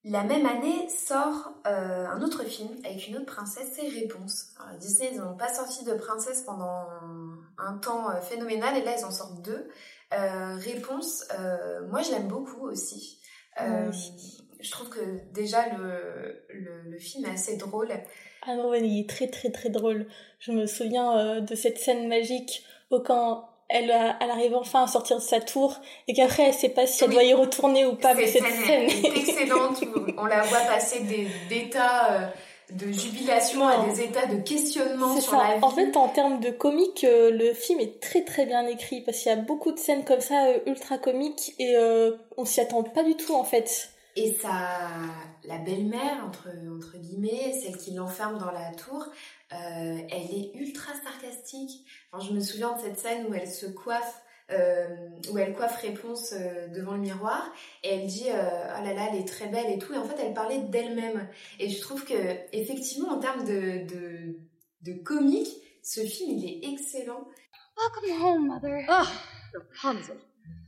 La 0.07 0.23
même 0.23 0.45
année 0.45 0.87
sort 0.87 1.51
euh, 1.65 2.05
un 2.05 2.21
autre 2.21 2.43
film 2.43 2.69
avec 2.85 3.07
une 3.07 3.17
autre 3.17 3.25
princesse, 3.25 3.71
c'est 3.75 3.87
Réponse. 3.87 4.51
Alors, 4.59 4.77
Disney, 4.77 5.09
ils 5.13 5.19
n'ont 5.19 5.35
pas 5.35 5.51
sorti 5.51 5.83
de 5.83 5.95
princesse 5.95 6.43
pendant 6.43 6.85
un 7.57 7.77
temps 7.79 8.11
euh, 8.11 8.21
phénoménal 8.21 8.77
et 8.77 8.83
là, 8.83 8.95
ils 8.95 9.03
en 9.03 9.09
sortent 9.09 9.41
deux. 9.41 9.67
Euh, 10.13 10.55
Réponse, 10.57 11.27
moi 11.89 12.03
je 12.03 12.11
l'aime 12.11 12.27
beaucoup 12.27 12.67
aussi. 12.67 13.19
je 13.57 14.71
trouve 14.71 14.89
que 14.89 15.33
déjà 15.33 15.75
le, 15.75 16.45
le, 16.49 16.97
film 16.99 17.25
est 17.25 17.31
assez 17.31 17.57
drôle. 17.57 17.89
Ah 18.43 18.55
non, 18.55 18.75
il 18.75 18.99
est 18.99 19.09
très 19.09 19.27
très 19.27 19.49
très 19.49 19.69
drôle. 19.69 20.05
Je 20.37 20.51
me 20.51 20.67
souviens 20.67 21.41
de 21.41 21.55
cette 21.55 21.79
scène 21.79 22.07
magique 22.07 22.63
au 22.91 23.01
camp 23.01 23.54
elle, 23.68 23.89
elle 24.20 24.32
arrive 24.32 24.55
enfin 24.55 24.84
à 24.84 24.88
sortir 24.88 25.18
de 25.18 25.22
sa 25.22 25.39
tour 25.39 25.80
et 26.07 26.13
qu'après 26.13 26.43
elle 26.43 26.53
sait 26.53 26.70
pas 26.70 26.86
si 26.86 27.03
elle 27.03 27.09
doit 27.09 27.24
y 27.24 27.34
retourner 27.34 27.86
ou 27.86 27.95
pas 27.95 28.13
mais 28.13 28.28
cette 28.28 28.45
scène 28.45 28.89
est 28.89 29.05
excellente 29.18 29.84
on 30.18 30.26
la 30.26 30.41
voit 30.43 30.59
passer 30.59 31.01
d'états 31.49 32.13
euh, 32.13 32.28
de 32.72 32.91
jubilation 32.91 33.68
à 33.68 33.86
des 33.88 34.01
états 34.01 34.26
de 34.26 34.38
questionnement 34.41 35.20
sur 35.20 35.38
la 35.38 35.57
vie. 35.57 35.63
En 35.63 35.70
fait, 35.70 35.95
en 35.97 36.07
termes 36.07 36.39
de 36.39 36.49
comique, 36.49 37.03
euh, 37.03 37.30
le 37.30 37.53
film 37.53 37.80
est 37.80 37.99
très 38.01 38.24
très 38.24 38.45
bien 38.45 38.66
écrit 38.66 39.01
parce 39.01 39.20
qu'il 39.20 39.32
y 39.32 39.36
a 39.36 39.38
beaucoup 39.38 39.72
de 39.72 39.78
scènes 39.78 40.03
comme 40.03 40.22
ça 40.22 40.45
euh, 40.45 40.59
ultra 40.66 40.97
comiques 40.97 41.53
et 41.59 41.76
on 42.38 42.45
s'y 42.45 42.61
attend 42.61 42.84
pas 42.84 43.03
du 43.03 43.16
tout 43.16 43.34
en 43.36 43.43
fait. 43.43 43.89
Et 44.18 44.34
ça, 44.34 44.80
la 45.43 45.57
belle-mère 45.57 46.24
entre 46.26 46.47
entre 46.74 46.97
guillemets, 46.97 47.59
celle 47.61 47.78
qui 47.78 47.93
l'enferme 47.93 48.38
dans 48.38 48.51
la 48.51 48.74
tour, 48.74 49.05
euh, 49.51 49.97
elle 50.09 50.32
est 50.32 50.51
ultra 50.55 50.93
sarcastique. 51.03 51.86
je 52.22 52.32
me 52.32 52.39
souviens 52.39 52.76
de 52.76 52.82
cette 52.82 52.97
scène 52.97 53.28
où 53.28 53.34
elle 53.34 53.49
se 53.49 53.66
coiffe, 53.66 54.22
euh, 54.51 54.88
où 55.32 55.38
elle 55.38 55.53
coiffe 55.53 55.82
réponse 55.82 56.34
euh, 56.34 56.68
devant 56.70 56.93
le 56.93 56.99
miroir 56.99 57.51
et 57.84 57.89
elle 57.89 58.07
dit 58.07 58.28
oh 58.28 58.84
là 58.84 58.93
là 58.93 59.07
elle 59.11 59.20
est 59.20 59.28
très 59.28 59.47
belle 59.47 59.72
et 59.72 59.80
tout 59.80 59.93
et 59.93 59.97
en 59.97 60.05
fait 60.05 60.22
elle 60.24 60.36
parlait 60.36 60.59
d'elle-même 60.59 61.28
et 61.59 61.68
je 61.68 61.82
trouve 61.82 62.05
que 62.05 62.13
effectivement 62.51 63.09
en 63.09 63.20
termes 63.20 63.43
de, 63.43 63.88
de, 63.88 64.38
de 64.82 64.93
comique 65.01 65.49
ce 65.82 66.01
film 66.01 66.38
il 66.38 66.45
est 66.45 66.72
excellent. 66.72 67.28
Welcome 67.76 68.24
home, 68.24 68.47
mother. 68.47 68.86
Oh, 68.88 69.59
Rapunzel, 69.82 70.18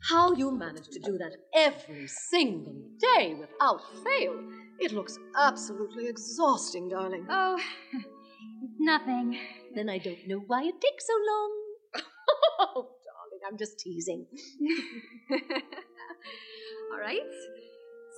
how 0.10 0.34
you 0.34 0.52
manage 0.52 0.88
to 0.90 1.00
do 1.00 1.18
that 1.18 1.34
every 1.56 2.08
single 2.08 2.76
day 3.00 3.34
without 3.34 3.82
fail. 4.04 4.40
It 4.80 4.92
looks 4.92 5.18
absolutely 5.38 6.08
exhausting, 6.08 6.90
darling. 6.90 7.26
Oh, 7.30 7.58
Nothing. 8.80 9.38
Then 9.76 9.90
I 9.90 9.98
don't 9.98 10.28
know 10.28 10.40
why 10.48 10.64
it 10.64 10.76
takes 10.82 11.06
so 11.08 11.14
long. 11.14 11.52
oh, 12.60 12.90
darling, 13.06 13.42
I'm 13.48 13.58
just 13.58 13.80
teasing. 13.80 14.26
All 16.92 17.00
right. 17.00 17.20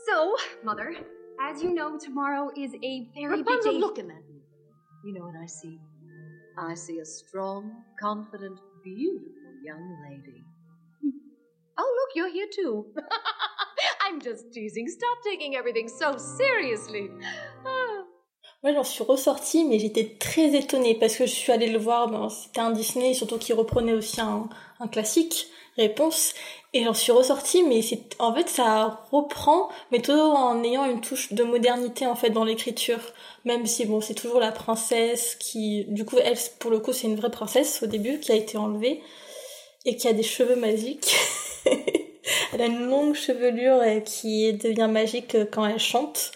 So, 0.07 0.35
Mother, 0.63 0.95
as 1.41 1.61
you 1.61 1.73
know, 1.73 1.97
tomorrow 1.97 2.49
is 2.57 2.73
a 2.83 3.07
very 3.15 3.39
Rapunzel, 3.39 3.71
big 3.71 3.73
day. 3.73 3.79
look 3.79 3.99
at 3.99 4.07
me. 4.07 4.15
You 5.05 5.13
know 5.13 5.25
what 5.25 5.35
I 5.41 5.45
see? 5.45 5.79
I 6.57 6.73
see 6.73 6.99
a 6.99 7.05
strong, 7.05 7.83
confident, 8.01 8.59
beautiful 8.83 9.53
young 9.63 9.97
lady. 10.09 10.43
Oh, 11.79 11.95
look, 11.97 12.15
you're 12.15 12.31
here 12.31 12.47
too. 12.51 12.85
I'm 14.05 14.21
just 14.21 14.51
teasing. 14.53 14.87
Stop 14.87 15.17
taking 15.23 15.55
everything 15.55 15.87
so 15.87 16.17
seriously. 16.17 17.09
Moi, 18.61 18.73
j'en 18.73 18.83
suis 18.83 19.03
ressortie, 19.03 19.63
mais 19.63 19.79
j'étais 19.79 20.17
très 20.19 20.53
étonnée 20.53 20.95
parce 20.95 21.15
que 21.15 21.25
je 21.25 21.31
suis 21.31 21.51
allée 21.51 21.69
le 21.69 21.79
voir. 21.79 22.09
Ben, 22.09 22.27
c'était 22.27 22.59
un 22.59 22.71
Disney, 22.71 23.13
surtout 23.13 23.37
qui 23.37 23.53
reprenait 23.53 23.93
aussi 23.93 24.19
un, 24.19 24.49
classique, 24.91 25.47
Réponse. 25.77 26.33
Et 26.73 26.83
j'en 26.83 26.93
suis 26.93 27.13
ressortie, 27.13 27.63
mais 27.63 27.79
en 28.19 28.35
fait 28.35 28.49
ça 28.49 29.07
reprend, 29.11 29.69
mais 29.91 30.01
tout 30.01 30.11
en 30.11 30.61
ayant 30.63 30.85
une 30.85 30.99
touche 30.99 31.31
de 31.31 31.43
modernité 31.43 32.05
en 32.05 32.15
fait 32.15 32.31
dans 32.31 32.43
l'écriture. 32.43 32.99
Même 33.45 33.65
si 33.65 33.85
bon, 33.85 34.01
c'est 34.01 34.13
toujours 34.13 34.41
la 34.41 34.51
princesse 34.51 35.35
qui, 35.35 35.85
du 35.87 36.03
coup, 36.03 36.17
elle 36.21 36.37
pour 36.59 36.69
le 36.69 36.79
coup, 36.79 36.91
c'est 36.91 37.07
une 37.07 37.15
vraie 37.15 37.31
princesse 37.31 37.81
au 37.81 37.87
début 37.87 38.19
qui 38.19 38.33
a 38.33 38.35
été 38.35 38.57
enlevée 38.57 39.01
et 39.85 39.95
qui 39.95 40.07
a 40.09 40.13
des 40.13 40.23
cheveux 40.23 40.57
magiques. 40.57 41.15
elle 42.53 42.61
a 42.61 42.65
une 42.65 42.87
longue 42.87 43.15
chevelure 43.15 43.81
qui 44.05 44.53
devient 44.53 44.89
magique 44.91 45.37
quand 45.51 45.65
elle 45.65 45.79
chante. 45.79 46.31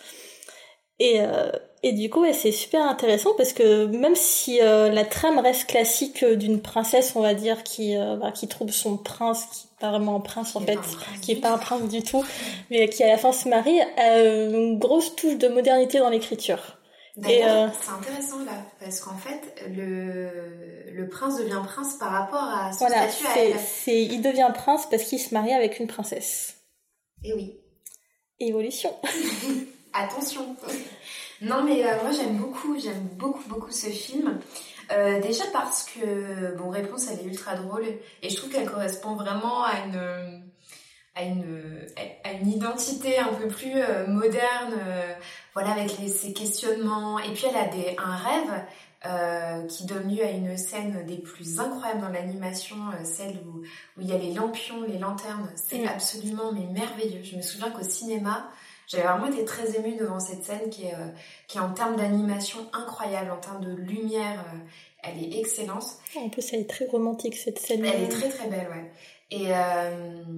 Et 1.00 1.22
euh, 1.22 1.52
et 1.86 1.92
du 1.92 2.10
coup, 2.10 2.26
c'est 2.32 2.54
super 2.54 2.82
intéressant 2.82 3.32
parce 3.36 3.52
que 3.52 3.88
même 3.88 4.16
si 4.16 4.62
euh, 4.62 4.90
la 4.90 5.04
trame 5.04 5.38
reste 5.38 5.68
classique 5.68 6.24
d'une 6.24 6.62
princesse, 6.62 7.12
on 7.18 7.22
va 7.22 7.34
dire, 7.34 7.62
qui, 7.64 7.98
euh, 7.98 8.16
bah, 8.16 8.32
qui 8.32 8.48
trouve 8.48 8.72
son 8.72 8.96
prince, 8.96 9.46
qui 9.52 9.68
n'est 9.68 9.80
pas 9.82 9.90
vraiment 9.90 10.16
un 10.16 10.22
prince 10.22 10.56
en 10.56 10.62
fait, 10.62 10.80
qui 11.22 11.34
est 11.34 11.42
pas 11.42 11.52
un 11.52 11.58
prince 11.58 11.90
du 11.90 12.02
tout, 12.02 12.24
mais 12.70 12.88
qui 12.88 13.04
à 13.04 13.08
la 13.08 13.18
fin 13.18 13.34
se 13.34 13.50
marie, 13.50 13.82
une 13.98 14.80
grosse 14.80 15.14
touche 15.18 15.38
de 15.38 15.50
modernité 15.50 16.00
dans 16.00 16.10
l'écriture. 16.10 16.78
D'ailleurs, 17.16 17.72
c'est 17.80 17.92
intéressant 17.92 18.44
là, 18.44 18.66
parce 18.80 19.00
qu'en 19.00 19.18
fait, 19.18 19.64
le, 19.70 20.92
le 20.92 21.10
prince 21.10 21.38
devient 21.38 21.62
prince 21.64 21.96
par 22.00 22.12
rapport 22.12 22.44
à 22.44 22.74
son 22.74 22.88
voilà, 22.88 23.08
statut 23.08 23.58
C'est, 23.64 24.04
il 24.04 24.22
devient 24.22 24.50
prince 24.54 24.88
parce 24.90 25.04
qu'il 25.04 25.20
se 25.20 25.34
marie 25.34 25.54
avec 25.54 25.80
une 25.80 25.86
princesse. 25.86 26.58
Et 27.24 27.34
oui. 27.34 27.56
Évolution. 28.40 28.96
Attention. 29.94 30.56
Non, 31.42 31.64
mais 31.64 31.86
euh, 31.86 32.02
moi 32.02 32.12
j'aime 32.12 32.38
beaucoup, 32.38 32.80
j'aime 32.80 33.08
beaucoup, 33.14 33.48
beaucoup 33.48 33.72
ce 33.72 33.88
film. 33.88 34.40
Euh, 34.92 35.22
déjà 35.22 35.44
parce 35.54 35.84
que, 35.84 36.56
bon, 36.58 36.70
Réponse, 36.70 37.08
elle 37.12 37.20
est 37.20 37.30
ultra 37.30 37.56
drôle 37.56 37.86
et 38.24 38.30
je 38.30 38.36
trouve 38.36 38.50
qu'elle 38.50 38.70
correspond 38.70 39.16
vraiment 39.16 39.64
à 39.64 39.86
une, 39.86 40.44
à 41.16 41.24
une, 41.24 41.62
à 42.24 42.32
une 42.34 42.48
identité 42.48 43.20
un 43.20 43.34
peu 43.34 43.48
plus 43.48 43.74
euh, 43.76 44.08
moderne, 44.08 44.74
voilà, 45.54 45.72
avec 45.72 45.98
les, 46.00 46.08
ses 46.08 46.34
questionnements. 46.34 47.20
Et 47.20 47.34
puis 47.34 47.46
elle 47.50 47.58
a 47.58 47.68
des, 47.68 47.96
un 47.98 48.16
rêve 48.16 49.68
qui 49.68 49.86
donne 49.86 50.16
lieu 50.16 50.24
à 50.24 50.30
une 50.30 50.56
scène 50.56 51.06
des 51.06 51.18
plus 51.18 51.60
incroyables 51.60 52.00
dans 52.00 52.08
l'animation, 52.08 52.78
celle 53.04 53.36
où, 53.46 53.60
où 53.60 54.02
il 54.02 54.08
y 54.08 54.14
a 54.14 54.18
les 54.18 54.34
lampions, 54.34 54.82
les 54.88 54.98
lanternes. 54.98 55.52
C'est 55.56 55.80
mm. 55.80 55.88
absolument 55.90 56.54
mais 56.54 56.66
merveilleux. 56.68 57.22
Je 57.22 57.36
me 57.36 57.42
souviens 57.42 57.70
qu'au 57.70 57.84
cinéma, 57.84 58.50
j'avais 58.88 59.04
vraiment 59.04 59.28
été 59.28 59.46
très 59.46 59.76
émue 59.78 59.96
devant 59.96 60.20
cette 60.20 60.44
scène 60.44 60.70
qui 60.70 60.86
est, 60.86 60.94
euh, 60.94 61.08
qui 61.48 61.58
est 61.58 61.62
en 61.62 61.74
termes 61.74 61.96
d'animation 61.96 62.60
incroyable, 62.74 63.32
en 63.32 63.38
termes 63.38 63.64
de 63.64 63.74
lumière, 63.74 64.40
euh, 64.54 64.58
elle 65.04 65.24
est 65.24 65.40
excellente. 65.40 65.86
En 66.16 66.30
plus, 66.30 66.54
elle 66.54 66.62
est 66.62 66.70
très 66.70 66.86
romantique 66.86 67.36
cette 67.36 67.60
scène. 67.60 67.86
Elle 67.86 68.04
est 68.04 68.10
très 68.10 68.30
très 68.30 68.48
belle, 68.48 68.68
ouais. 68.70 68.92
Et, 69.32 69.48
euh, 69.50 70.34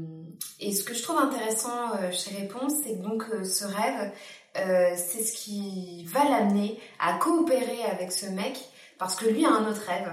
et 0.59 0.73
ce 0.73 0.83
que 0.83 0.93
je 0.93 1.03
trouve 1.03 1.17
intéressant 1.17 1.91
chez 2.11 2.35
Réponse, 2.35 2.73
c'est 2.83 2.97
que 2.97 3.03
donc 3.03 3.23
ce 3.43 3.65
rêve, 3.65 4.11
c'est 4.55 5.23
ce 5.23 5.33
qui 5.33 6.05
va 6.05 6.23
l'amener 6.25 6.79
à 6.99 7.13
coopérer 7.13 7.83
avec 7.91 8.11
ce 8.11 8.27
mec, 8.27 8.57
parce 8.97 9.15
que 9.15 9.25
lui 9.25 9.45
a 9.45 9.49
un 9.49 9.69
autre 9.69 9.81
rêve. 9.87 10.11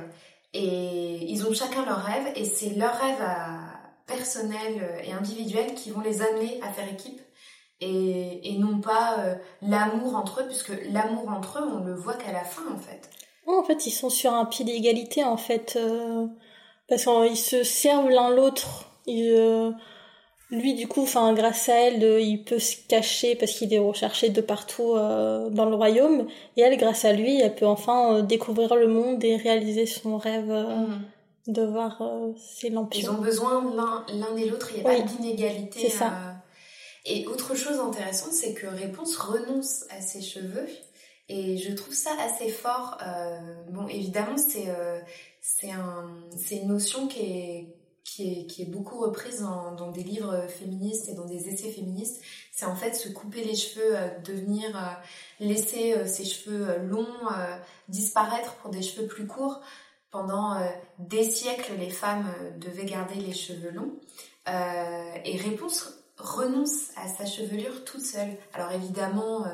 Et 0.55 1.31
ils 1.31 1.47
ont 1.47 1.55
chacun 1.55 1.85
leur 1.85 2.03
rêve, 2.03 2.33
et 2.37 2.45
c'est 2.45 2.71
leur 2.71 2.95
rêve 2.95 3.21
à, 3.21 3.61
personnelles 4.07 5.01
et 5.05 5.13
individuelles 5.13 5.75
qui 5.75 5.91
vont 5.91 6.01
les 6.01 6.23
amener 6.23 6.61
à 6.63 6.73
faire 6.73 6.93
équipe 6.93 7.21
et, 7.83 8.57
non 8.59 8.81
pas 8.81 9.19
euh, 9.19 9.35
l'amour 9.63 10.15
entre 10.17 10.41
eux, 10.41 10.47
puisque 10.47 10.73
l'amour 10.91 11.29
entre 11.29 11.59
eux, 11.59 11.69
on 11.69 11.85
le 11.85 11.95
voit 11.95 12.15
qu'à 12.15 12.33
la 12.33 12.45
fin 12.45 12.63
en 12.73 12.79
fait. 12.79 13.11
Non, 13.47 13.59
en 13.59 13.65
fait, 13.65 13.87
ils 13.87 13.93
sont 13.93 14.11
sur 14.11 14.33
un 14.33 14.45
pied 14.45 14.65
d'égalité 14.65 15.25
en 15.25 15.37
fait, 15.37 15.77
euh, 15.77 16.27
parce 16.89 17.05
qu'ils 17.05 17.37
se 17.37 17.65
servent 17.65 18.11
l'un 18.11 18.31
l'autre. 18.31 18.89
Euh, 19.09 19.73
lui, 20.53 20.75
du 20.75 20.87
coup, 20.87 21.03
enfin, 21.03 21.33
grâce 21.35 21.69
à 21.69 21.75
elle, 21.75 22.03
il 22.21 22.45
peut 22.45 22.61
se 22.61 22.77
cacher 22.87 23.35
parce 23.35 23.53
qu'il 23.53 23.75
est 23.75 23.79
recherché 23.79 24.29
de 24.29 24.41
partout 24.41 24.95
dans 24.95 25.65
le 25.65 25.75
royaume. 25.75 26.29
Et 26.57 26.61
elle, 26.61 26.77
grâce 26.77 27.05
à 27.05 27.13
lui, 27.13 27.41
elle 27.41 27.55
peut 27.55 27.67
enfin 27.67 28.21
découvrir 28.21 28.77
le 28.77 28.87
monde 28.87 29.25
et 29.25 29.37
réaliser 29.37 29.87
son 29.87 30.19
rêve 30.19 30.51
mhm. 30.51 31.01
de 31.49 31.63
voir 31.63 32.01
ses 32.37 32.69
lampions. 32.69 33.01
Ils 33.01 33.11
ont 33.11 33.23
besoin 33.23 33.75
l'un 33.75 34.37
et 34.37 34.49
l'autre. 34.49 34.71
Il 34.77 34.85
n'y 34.85 34.89
a 34.89 34.93
pas 34.93 35.01
d'inégalité. 35.01 35.81
C'est 35.81 35.97
ça. 35.97 36.13
Et 37.05 37.27
autre 37.27 37.57
chose 37.57 37.81
intéressante, 37.81 38.33
c'est 38.33 38.55
que 38.55 38.67
Réponse 38.67 39.17
renonce 39.17 39.85
à 39.91 40.01
ses 40.01 40.23
cheveux. 40.23 40.69
Et 41.29 41.57
je 41.57 41.73
trouve 41.73 41.95
ça 41.95 42.11
assez 42.21 42.49
fort. 42.49 42.99
Euh, 43.07 43.39
bon, 43.71 43.89
évidemment, 43.89 44.37
c'est 44.37 44.69
euh, 44.69 45.01
c'est 45.41 45.71
un, 45.71 46.09
une 46.51 46.69
notion 46.69 47.09
qui 47.09 47.21
est, 47.21 47.77
qui 48.05 48.41
est, 48.41 48.47
qui 48.47 48.63
est 48.63 48.67
beaucoup 48.67 48.99
reprise 49.01 49.41
dans, 49.41 49.73
dans, 49.75 49.91
des 49.91 50.03
livres 50.03 50.47
féministes 50.49 51.09
et 51.09 51.15
dans 51.15 51.25
des 51.25 51.49
essais 51.49 51.71
féministes. 51.71 52.21
C'est 52.51 52.67
en 52.67 52.75
fait 52.75 52.95
se 52.95 53.09
couper 53.09 53.45
les 53.45 53.55
cheveux, 53.55 53.97
euh, 53.97 54.09
devenir, 54.25 54.77
euh, 54.77 54.93
laisser 55.41 55.95
euh, 55.95 56.07
ses 56.07 56.25
cheveux 56.25 56.79
longs 56.79 57.07
disparaître 57.89 58.55
pour 58.57 58.71
des 58.71 58.83
cheveux 58.83 59.07
plus 59.07 59.27
courts. 59.27 59.61
Pendant 60.11 60.61
des 60.99 61.25
siècles, 61.25 61.73
les 61.79 61.89
femmes 61.89 62.31
devaient 62.59 62.85
garder 62.85 63.15
les 63.15 63.33
cheveux 63.33 63.71
longs. 63.71 63.99
et 64.47 65.37
Réponse 65.39 65.91
renonce 66.19 66.91
à 66.97 67.09
sa 67.09 67.25
chevelure 67.25 67.83
toute 67.85 68.05
seule. 68.05 68.37
Alors 68.53 68.73
évidemment, 68.73 69.47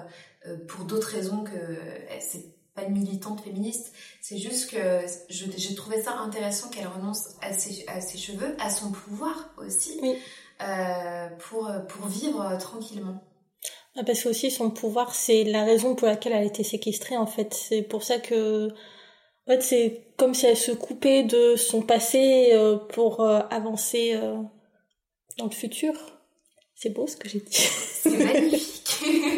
pour 0.66 0.84
d'autres 0.84 1.10
raisons 1.10 1.44
que 1.44 1.78
c'est 2.18 2.57
pas 2.78 2.86
une 2.86 2.94
militante 2.94 3.40
féministe, 3.40 3.92
c'est 4.20 4.38
juste 4.38 4.70
que 4.70 5.00
j'ai 5.28 5.74
trouvé 5.74 6.00
ça 6.00 6.12
intéressant 6.14 6.68
qu'elle 6.68 6.86
renonce 6.86 7.36
à 7.42 7.52
ses, 7.52 7.84
à 7.88 8.00
ses, 8.00 8.18
cheveux, 8.18 8.56
à 8.60 8.70
son 8.70 8.92
pouvoir 8.92 9.54
aussi, 9.58 10.00
pour, 11.38 11.70
pour 11.88 12.06
vivre 12.06 12.56
tranquillement. 12.58 13.22
Ah, 13.96 14.04
parce 14.04 14.22
que 14.22 14.28
aussi 14.28 14.50
son 14.50 14.70
pouvoir, 14.70 15.14
c'est 15.14 15.44
la 15.44 15.64
raison 15.64 15.94
pour 15.94 16.06
laquelle 16.06 16.32
elle 16.32 16.42
a 16.42 16.44
été 16.44 16.62
séquestrée 16.62 17.16
en 17.16 17.26
fait. 17.26 17.52
C'est 17.54 17.82
pour 17.82 18.02
ça 18.02 18.18
que 18.18 18.68
en 18.68 19.52
fait, 19.52 19.62
c'est 19.62 20.02
comme 20.16 20.34
si 20.34 20.46
elle 20.46 20.56
se 20.56 20.72
coupait 20.72 21.24
de 21.24 21.56
son 21.56 21.82
passé 21.82 22.52
pour 22.90 23.24
avancer 23.24 24.20
dans 25.38 25.46
le 25.46 25.50
futur. 25.50 25.94
C'est 26.74 26.90
beau 26.90 27.06
ce 27.08 27.16
que 27.16 27.28
j'ai 27.28 27.40
dit. 27.40 27.54
C'est 27.54 28.10
magnifique. 28.10 28.88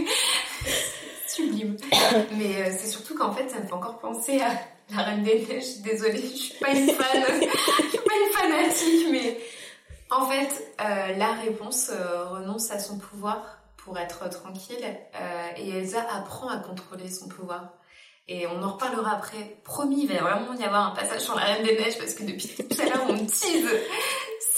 Mais 2.37 2.57
euh, 2.57 2.77
c'est 2.79 2.87
surtout 2.87 3.15
qu'en 3.17 3.33
fait, 3.33 3.49
ça 3.49 3.61
me 3.61 3.67
fait 3.67 3.73
encore 3.73 3.99
penser 3.99 4.41
à 4.41 4.51
la 4.95 5.03
Reine 5.03 5.23
des 5.23 5.47
Neiges. 5.47 5.79
Désolée, 5.83 6.23
je 6.23 6.37
suis 6.37 6.59
pas 6.59 6.71
une 6.71 6.89
fan. 6.89 7.25
je 7.41 7.89
suis 7.89 7.99
pas 7.99 8.15
une 8.25 8.33
fanatique, 8.33 9.07
mais 9.11 9.39
en 10.11 10.27
fait, 10.27 10.75
euh, 10.81 11.17
la 11.17 11.33
réponse 11.33 11.91
euh, 11.91 12.25
renonce 12.27 12.71
à 12.71 12.79
son 12.79 12.99
pouvoir 12.99 13.59
pour 13.77 13.99
être 13.99 14.29
tranquille 14.29 14.85
et 15.57 15.71
Elsa 15.71 16.07
apprend 16.15 16.49
à 16.49 16.59
contrôler 16.59 17.09
son 17.09 17.29
pouvoir. 17.29 17.71
Et 18.29 18.47
on 18.47 18.63
en 18.63 18.73
reparlera 18.73 19.17
après. 19.17 19.57
Promis, 19.65 20.03
il 20.03 20.09
va 20.09 20.21
vraiment 20.21 20.53
y 20.53 20.63
avoir 20.63 20.93
un 20.93 20.95
passage 20.95 21.23
sur 21.23 21.35
la 21.35 21.45
Reine 21.45 21.65
des 21.65 21.79
Neiges 21.79 21.97
parce 21.99 22.13
que 22.13 22.25
depuis 22.25 22.49
tout 22.49 22.81
à 22.81 22.85
l'heure, 22.85 23.07
on 23.09 23.17
tease 23.25 23.67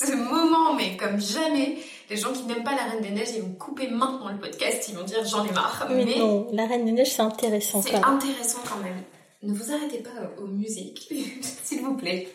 ce 0.05 0.13
moment, 0.13 0.75
mais 0.75 0.97
comme 0.97 1.21
jamais. 1.21 1.79
Les 2.13 2.19
gens 2.19 2.35
qui 2.35 2.43
n'aiment 2.43 2.63
pas 2.63 2.75
la 2.75 2.91
Reine 2.91 3.01
des 3.01 3.09
Neiges, 3.09 3.31
ils 3.37 3.41
vont 3.41 3.55
couper 3.55 3.89
maintenant 3.89 4.29
le 4.29 4.39
podcast, 4.39 4.87
ils 4.87 4.95
vont 4.95 5.03
dire 5.03 5.25
j'en 5.25 5.47
ai 5.47 5.53
marre. 5.53 5.87
Mais, 5.89 6.19
non, 6.19 6.47
la 6.53 6.67
Reine 6.67 6.85
des 6.85 6.93
Neiges, 6.93 7.13
c'est 7.13 7.23
intéressant. 7.23 7.81
C'est 7.81 7.95
intéressant 7.95 8.59
quand 8.69 8.83
même. 8.85 9.03
Ne 9.43 9.55
vous 9.55 9.73
arrêtez 9.73 10.01
pas 10.01 10.11
aux 10.39 10.47
musiques, 10.47 11.11
s'il 11.65 11.81
vous 11.81 11.97
plaît. 11.97 12.29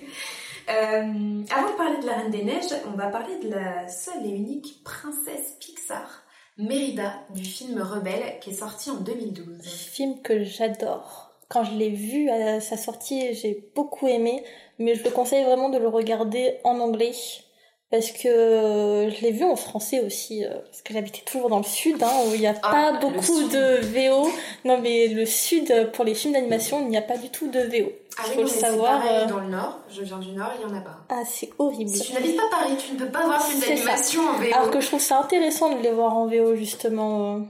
Euh, 0.67 1.43
avant 1.51 1.71
de 1.71 1.77
parler 1.77 2.01
de 2.01 2.07
la 2.07 2.13
Reine 2.13 2.31
des 2.31 2.43
Neiges, 2.43 2.73
on 2.91 2.97
va 2.97 3.09
parler 3.09 3.37
de 3.37 3.49
la 3.49 3.87
seule 3.87 4.25
et 4.25 4.29
unique 4.29 4.83
princesse 4.83 5.55
Pixar, 5.59 6.23
Mérida, 6.57 7.13
du 7.35 7.45
film 7.45 7.79
Rebelle, 7.79 8.39
qui 8.41 8.49
est 8.49 8.55
sorti 8.55 8.89
en 8.89 8.95
2012. 8.95 9.63
Film 9.63 10.23
que 10.23 10.43
j'adore. 10.43 11.35
Quand 11.49 11.63
je 11.63 11.75
l'ai 11.75 11.91
vu 11.91 12.31
à 12.31 12.61
sa 12.61 12.77
sortie, 12.77 13.35
j'ai 13.35 13.69
beaucoup 13.75 14.07
aimé, 14.07 14.43
mais 14.79 14.95
je 14.95 15.03
le 15.03 15.11
conseille 15.11 15.43
vraiment 15.43 15.69
de 15.69 15.77
le 15.77 15.87
regarder 15.87 16.55
en 16.63 16.79
anglais 16.79 17.13
parce 17.89 18.11
que 18.11 18.27
euh, 18.27 19.09
je 19.09 19.21
l'ai 19.21 19.31
vu 19.31 19.45
en 19.45 19.55
français 19.55 20.01
aussi, 20.01 20.43
euh, 20.43 20.49
parce 20.49 20.81
que 20.81 20.93
j'habitais 20.93 21.21
toujours 21.21 21.49
dans 21.49 21.59
le 21.59 21.63
sud, 21.63 22.03
hein, 22.03 22.11
où 22.27 22.33
il 22.33 22.41
n'y 22.41 22.47
a 22.47 22.55
ah, 22.61 22.69
pas 22.69 22.91
beaucoup 22.99 23.43
de 23.47 23.79
VO. 23.81 24.29
Non, 24.65 24.79
mais 24.81 25.07
le 25.07 25.25
sud, 25.25 25.91
pour 25.93 26.03
les 26.03 26.13
films 26.13 26.33
d'animation, 26.33 26.81
il 26.81 26.89
n'y 26.89 26.97
a 26.97 27.01
pas 27.01 27.17
du 27.17 27.29
tout 27.29 27.47
de 27.49 27.61
VO. 27.61 27.89
Ah 28.19 28.23
oui, 28.27 28.35
faut 28.35 28.41
le 28.41 28.47
savoir. 28.47 28.99
Pareil, 28.99 29.23
euh, 29.23 29.25
dans 29.27 29.39
le 29.39 29.47
nord, 29.47 29.79
je 29.89 30.01
viens 30.01 30.17
du 30.17 30.31
nord, 30.31 30.51
il 30.59 30.67
n'y 30.67 30.73
en 30.73 30.77
a 30.77 30.81
pas. 30.81 30.97
Ah, 31.07 31.23
c'est 31.25 31.49
horrible. 31.59 31.89
Si 31.89 32.01
tu 32.01 32.13
n'habites 32.13 32.35
pas 32.35 32.49
Paris, 32.51 32.75
tu 32.77 32.93
ne 32.93 32.99
peux 32.99 33.11
pas 33.11 33.25
voir 33.25 33.41
film 33.41 33.61
d'animation 33.61 34.21
en 34.21 34.33
VO. 34.33 34.53
Alors 34.53 34.71
que 34.71 34.81
je 34.81 34.87
trouve 34.87 35.01
ça 35.01 35.19
intéressant 35.19 35.73
de 35.73 35.81
les 35.81 35.91
voir 35.91 36.17
en 36.17 36.27
VO, 36.27 36.55
justement. 36.55 37.47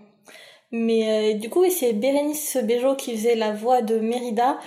Mais 0.71 1.33
du 1.33 1.49
coup, 1.49 1.63
c'est 1.71 1.93
Bérénice 1.93 2.57
Bejo 2.57 2.95
qui 2.95 3.15
faisait 3.15 3.35
la 3.35 3.53
voix 3.53 3.81
de 3.81 3.97
Mérida. 3.97 4.59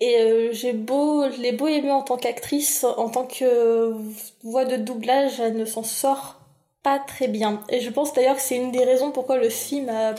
Et 0.00 0.16
euh, 0.18 0.48
j'ai 0.52 0.72
beau, 0.72 1.30
je 1.30 1.40
l'ai 1.42 1.52
beau 1.52 1.66
aimé 1.66 1.90
en 1.90 2.02
tant 2.02 2.16
qu'actrice, 2.16 2.84
en 2.84 3.10
tant 3.10 3.26
que 3.26 3.94
voix 4.42 4.64
de 4.64 4.76
doublage, 4.76 5.40
elle 5.40 5.56
ne 5.56 5.66
s'en 5.66 5.82
sort 5.82 6.40
pas 6.82 6.98
très 6.98 7.28
bien. 7.28 7.62
Et 7.68 7.80
je 7.80 7.90
pense 7.90 8.14
d'ailleurs 8.14 8.36
que 8.36 8.42
c'est 8.42 8.56
une 8.56 8.72
des 8.72 8.84
raisons 8.84 9.12
pourquoi 9.12 9.36
le 9.36 9.50
film 9.50 9.90
a... 9.90 10.14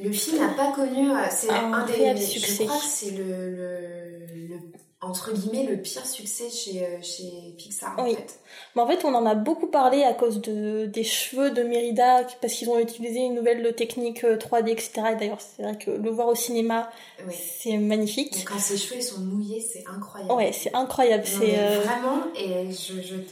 Le 0.00 0.12
film 0.12 0.38
n'a 0.38 0.54
pas 0.54 0.70
connu, 0.72 1.10
euh, 1.10 1.16
c'est 1.28 1.50
un, 1.50 1.72
un, 1.72 1.86
des, 1.86 2.16
succès. 2.20 2.62
Je 2.62 2.68
crois 2.68 2.78
que 2.78 2.86
c'est 2.86 3.10
le, 3.10 3.50
le, 3.56 4.58
entre 5.02 5.32
guillemets 5.32 5.64
le 5.64 5.80
pire 5.80 6.04
succès 6.04 6.50
chez, 6.50 6.84
euh, 6.84 7.00
chez 7.00 7.54
Pixar 7.56 7.98
en 7.98 8.04
fait. 8.04 8.38
Mais 8.76 8.82
en 8.82 8.86
fait, 8.86 9.02
on 9.04 9.14
en 9.14 9.24
a 9.24 9.34
beaucoup 9.34 9.66
parlé 9.66 10.02
à 10.02 10.12
cause 10.12 10.42
de, 10.42 10.84
des 10.84 11.04
cheveux 11.04 11.50
de 11.50 11.62
Mérida, 11.62 12.26
parce 12.42 12.52
qu'ils 12.52 12.68
ont 12.68 12.78
utilisé 12.78 13.20
une 13.20 13.34
nouvelle 13.34 13.74
technique 13.74 14.22
3D, 14.22 14.68
euh, 14.68 14.72
etc. 14.72 14.90
Et 15.12 15.16
d'ailleurs, 15.16 15.40
c'est 15.40 15.62
vrai 15.62 15.78
que 15.78 15.90
le 15.90 16.10
voir 16.10 16.28
au 16.28 16.34
cinéma, 16.34 16.90
c'est 17.30 17.78
magnifique. 17.78 18.34
Mais 18.36 18.44
quand 18.44 18.58
ses 18.58 18.76
cheveux 18.76 19.00
sont 19.00 19.20
mouillés, 19.20 19.60
c'est 19.60 19.84
incroyable. 19.86 20.32
Ouais, 20.34 20.52
c'est 20.52 20.74
incroyable. 20.74 21.24
C'est 21.26 21.58
euh, 21.58 21.80
Vraiment, 21.80 22.22
et 22.36 22.68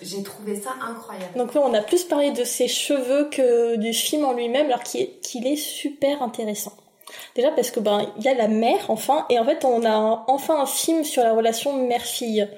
j'ai 0.03 0.23
trouvé 0.23 0.59
ça 0.59 0.71
incroyable. 0.81 1.37
Donc 1.37 1.53
là, 1.53 1.61
on 1.63 1.75
a 1.75 1.83
plus 1.83 2.05
parlé 2.05 2.31
de 2.31 2.45
ses 2.45 2.69
cheveux 2.69 3.29
que 3.31 3.77
du 3.77 3.93
film 3.93 4.25
en 4.25 4.33
lui-même, 4.33 4.67
alors 4.67 4.83
qu'il 4.83 5.03
est, 5.03 5.21
qu'il 5.21 5.47
est 5.47 5.57
super 5.57 6.23
intéressant. 6.23 6.73
Déjà 7.35 7.51
parce 7.51 7.71
que 7.71 7.81
ben 7.81 8.13
il 8.17 8.25
y 8.25 8.29
a 8.29 8.35
la 8.35 8.49
mère 8.49 8.91
enfin 8.91 9.27
et 9.31 9.39
en 9.39 9.45
fait 9.45 9.65
on 9.65 9.85
a 9.85 10.25
enfin 10.29 10.61
un 10.61 10.67
film 10.67 11.05
sur 11.05 11.23
la 11.23 11.33
relation 11.33 11.73
mère-fille. 11.87 12.49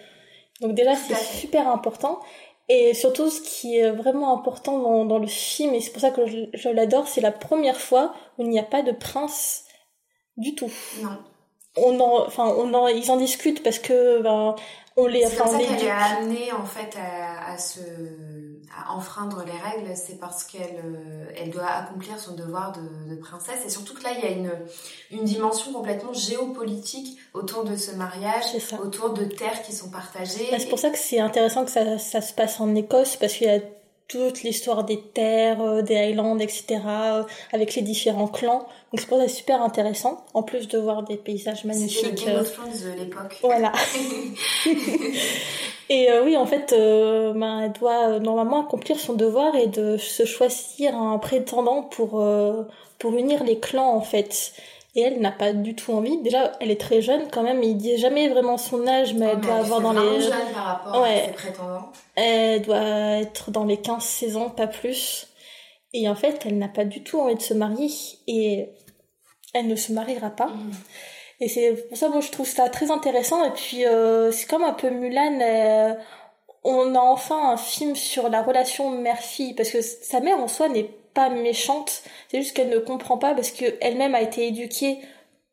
Donc 0.61 0.75
déjà 0.75 0.95
c'est 0.95 1.15
super 1.15 1.69
important 1.69 2.21
et 2.69 2.95
surtout 2.95 3.31
ce 3.31 3.41
qui 3.41 3.79
est 3.79 3.91
vraiment 3.91 4.33
important 4.33 4.79
dans, 4.79 5.05
dans 5.05 5.19
le 5.19 5.27
film 5.27 5.75
et 5.75 5.81
c'est 5.81 5.91
pour 5.91 6.01
ça 6.01 6.11
que 6.11 6.25
je, 6.27 6.69
l'adore, 6.69 7.09
c'est 7.09 7.21
la 7.21 7.33
première 7.33 7.81
fois 7.81 8.15
où 8.39 8.43
il 8.43 8.49
n'y 8.49 8.61
a 8.61 8.65
pas 8.65 8.83
de 8.83 8.93
prince 8.93 9.65
du 10.37 10.55
tout. 10.55 10.71
Non. 11.03 11.19
On 11.77 12.01
en, 12.01 12.27
enfin 12.27 12.53
on 12.57 12.73
en, 12.75 12.89
ils 12.89 13.11
en 13.11 13.17
discutent 13.17 13.63
parce 13.63 13.79
que 13.79 14.21
ben 14.23 14.55
on 15.01 15.07
les, 15.07 15.27
enfin, 15.27 15.45
on 15.47 15.59
les 15.59 15.89
amené 15.89 16.53
en 16.53 16.65
fait 16.65 16.97
à, 16.97 17.53
à 17.53 17.59
se 17.59 17.81
à 18.77 18.93
enfreindre 18.93 19.45
les 19.45 19.53
règles, 19.53 19.97
c'est 19.97 20.19
parce 20.21 20.45
qu'elle 20.45 20.81
euh, 20.85 21.25
elle 21.37 21.51
doit 21.51 21.67
accomplir 21.67 22.19
son 22.21 22.35
devoir 22.35 22.73
de, 22.73 23.15
de, 23.15 23.21
princesse. 23.21 23.65
Et 23.67 23.69
surtout 23.69 23.95
que 23.95 24.05
là, 24.05 24.11
il 24.17 24.25
y 24.25 24.27
a 24.29 24.31
une, 24.31 24.53
une 25.11 25.25
dimension 25.25 25.73
complètement 25.73 26.13
géopolitique 26.13 27.19
autour 27.35 27.65
de 27.65 27.77
ce 27.77 27.91
mariage, 27.93 28.45
autour 28.83 29.11
de 29.11 29.25
terres 29.25 29.63
qui 29.63 29.73
sont 29.73 29.91
partagées. 29.91 30.49
Bah, 30.53 30.59
c'est 30.61 30.69
pour 30.69 30.79
ça 30.79 30.91
que 30.91 30.99
c'est 30.99 31.19
intéressant 31.19 31.65
que 31.65 31.71
ça, 31.71 31.99
ça 31.99 32.21
se 32.21 32.33
passe 32.33 32.61
en 32.61 32.75
Écosse, 32.77 33.17
parce 33.17 33.33
qu'il 33.33 33.49
y 33.49 33.51
a 33.51 33.61
toute 34.11 34.43
l'histoire 34.43 34.83
des 34.83 35.01
terres, 35.01 35.61
euh, 35.63 35.83
des 35.83 35.97
Highlands, 35.97 36.39
etc., 36.41 36.81
euh, 36.87 37.23
avec 37.53 37.77
les 37.77 37.83
différents 37.83 38.27
clans. 38.27 38.67
Donc 38.93 39.01
c'est 39.01 39.07
pour 39.07 39.19
ça 39.19 39.29
super 39.29 39.63
intéressant, 39.63 40.25
en 40.35 40.43
plus 40.43 40.67
de 40.67 40.79
voir 40.79 41.05
des 41.05 41.17
paysages 41.17 41.65
magnifiques. 41.65 42.19
C'est 42.19 42.27
Game 42.27 42.41
of 42.41 42.53
Thrones 42.53 42.93
de 42.93 42.99
l'époque. 42.99 43.39
Voilà. 43.41 43.73
et 45.89 46.11
euh, 46.11 46.25
oui, 46.25 46.37
en 46.37 46.47
fait, 46.47 46.75
ben, 46.75 47.61
elle 47.61 47.73
doit 47.73 48.19
normalement 48.19 48.67
accomplir 48.67 48.99
son 48.99 49.15
devoir 49.15 49.55
et 49.55 49.69
de 49.69 49.97
se 49.97 50.25
choisir 50.25 50.97
un 50.97 51.19
prétendant 51.19 51.83
pour 51.83 52.25
pour 52.99 53.15
unir 53.15 53.45
les 53.45 53.59
clans 53.59 53.95
en 53.95 54.03
fait. 54.03 54.53
Et 54.97 55.03
elle 55.03 55.21
n'a 55.21 55.31
pas 55.31 55.53
du 55.53 55.77
tout 55.77 55.93
envie. 55.93 56.19
Déjà, 56.23 56.53
elle 56.61 56.71
est 56.71 56.81
très 56.81 57.01
jeune 57.01 57.29
quand 57.31 57.43
même. 57.43 57.63
Il 57.63 57.77
dit 57.77 57.97
jamais 57.97 58.29
vraiment 58.29 58.59
son 58.59 58.87
âge, 58.89 59.15
mais 59.15 59.27
elle 59.27 59.41
doit 59.41 59.57
avoir 59.57 59.81
dans 59.81 59.93
les. 59.93 60.21
jeune 60.21 60.33
par 60.53 60.65
rapport 60.65 61.03
ouais. 61.03 61.23
à 61.23 61.27
ses 61.27 61.33
prétendants. 61.33 61.93
Elle 62.17 62.63
doit 62.63 63.21
être 63.21 63.51
dans 63.53 63.65
les 63.65 63.77
15-16 63.77 64.37
ans, 64.37 64.51
pas 64.51 64.67
plus. 64.67 65.29
Et 65.93 66.09
en 66.09 66.17
fait, 66.17 66.43
elle 66.45 66.59
n'a 66.59 66.69
pas 66.69 66.85
du 66.85 67.05
tout 67.05 67.21
envie 67.21 67.37
de 67.37 67.43
se 67.43 67.55
marier. 67.55 67.89
Et 68.27 68.69
elle 69.55 69.69
ne 69.69 69.77
se 69.77 69.93
mariera 69.93 70.31
pas. 70.31 70.49
Mm. 70.49 70.73
Et 71.41 71.49
c'est 71.49 71.89
pour 71.89 71.97
ça, 71.97 72.09
moi, 72.09 72.21
je 72.21 72.31
trouve 72.31 72.49
ça 72.49 72.69
très 72.69 72.91
intéressant. 72.91 73.45
Et 73.45 73.51
puis, 73.51 73.87
euh, 73.87 74.33
c'est 74.33 74.47
comme 74.47 74.65
un 74.65 74.73
peu 74.73 74.91
Mulan. 74.91 75.97
on 76.65 76.95
a 76.97 77.01
enfin 77.01 77.53
un 77.53 77.57
film 77.57 77.95
sur 77.95 78.29
la 78.29 78.43
relation 78.43 78.91
mère-fille 78.91 79.55
parce 79.55 79.71
que 79.71 79.81
sa 79.83 80.21
mère 80.21 80.39
en 80.39 80.49
soi 80.49 80.69
n'est 80.69 80.91
pas 81.15 81.29
méchante, 81.31 82.03
c'est 82.29 82.39
juste 82.39 82.57
qu'elle 82.57 82.69
ne 82.69 82.79
comprend 82.79 83.19
pas 83.19 83.35
parce 83.35 83.51
qu'elle-même 83.51 84.15
a 84.15 84.21
été 84.21 84.47
éduquée 84.47 84.99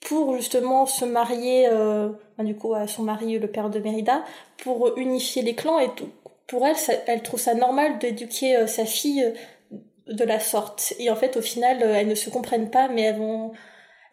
pour 0.01 0.35
justement 0.35 0.85
se 0.85 1.05
marier, 1.05 1.67
euh, 1.69 2.09
du 2.39 2.55
coup 2.55 2.73
à 2.73 2.87
son 2.87 3.03
mari, 3.03 3.39
le 3.39 3.47
père 3.47 3.69
de 3.69 3.79
Mérida, 3.79 4.23
pour 4.57 4.97
unifier 4.97 5.41
les 5.41 5.55
clans 5.55 5.79
et 5.79 5.89
tout. 5.95 6.09
Pour 6.47 6.65
elle, 6.65 6.75
elle 7.07 7.23
trouve 7.23 7.39
ça 7.39 7.53
normal 7.53 7.99
d'éduquer 7.99 8.55
euh, 8.55 8.67
sa 8.67 8.85
fille 8.85 9.23
euh, 9.23 10.13
de 10.13 10.23
la 10.23 10.39
sorte. 10.39 10.93
Et 10.99 11.09
en 11.09 11.15
fait, 11.15 11.35
au 11.35 11.41
final, 11.41 11.81
elles 11.81 12.07
ne 12.07 12.15
se 12.15 12.29
comprennent 12.29 12.69
pas, 12.69 12.87
mais 12.87 13.01
elles 13.01 13.17
vont, 13.17 13.51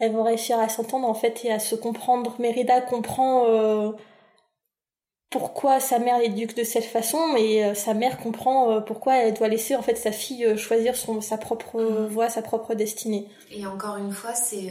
elles 0.01 0.11
vont 0.11 0.25
réussir 0.25 0.59
à 0.59 0.69
s'entendre 0.69 1.09
en 1.09 1.15
fait 1.15 1.45
et 1.45 1.53
à 1.53 1.61
se 1.61 1.77
comprendre. 1.77 2.35
Mérida 2.41 2.81
comprend 2.81 3.47
pourquoi 5.35 5.81
sa 5.81 5.99
mère 5.99 6.21
l'éduque 6.21 6.55
de 6.55 6.63
cette 6.63 6.85
façon 6.85 7.35
et 7.37 7.65
euh, 7.65 7.75
sa 7.75 7.93
mère 7.93 8.19
comprend 8.19 8.71
euh, 8.71 8.81
pourquoi 8.81 9.17
elle 9.17 9.35
doit 9.35 9.49
laisser 9.49 9.75
en 9.75 9.83
fait 9.83 9.97
sa 9.97 10.13
fille 10.13 10.45
euh, 10.45 10.57
choisir 10.57 10.95
son 10.95 11.21
sa 11.21 11.37
propre 11.39 11.81
mhm. 11.81 12.07
voie, 12.07 12.29
sa 12.29 12.41
propre 12.41 12.75
destinée. 12.75 13.27
Et 13.51 13.67
encore 13.67 13.97
une 13.97 14.13
fois, 14.13 14.33
c'est 14.33 14.71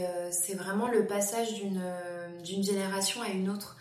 vraiment 0.54 0.88
le 0.88 1.06
passage 1.06 1.54
d'une 1.56 2.64
génération 2.64 3.22
à 3.22 3.28
une 3.28 3.50
autre. 3.50 3.76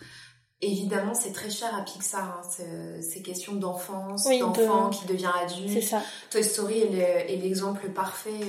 Évidemment, 0.59 1.13
c'est 1.13 1.31
très 1.31 1.49
cher 1.49 1.73
à 1.73 1.85
Pixar, 1.85 2.43
hein, 2.43 3.01
ces 3.01 3.21
questions 3.21 3.53
d'enfance, 3.53 4.27
d'enfant 4.27 4.89
qui 4.89 5.05
devient 5.05 5.31
adulte. 5.41 5.81
Ça. 5.83 6.01
Toy 6.31 6.43
Story 6.43 6.79
est 6.79 7.37
l'exemple 7.41 7.91
parfait 7.91 8.41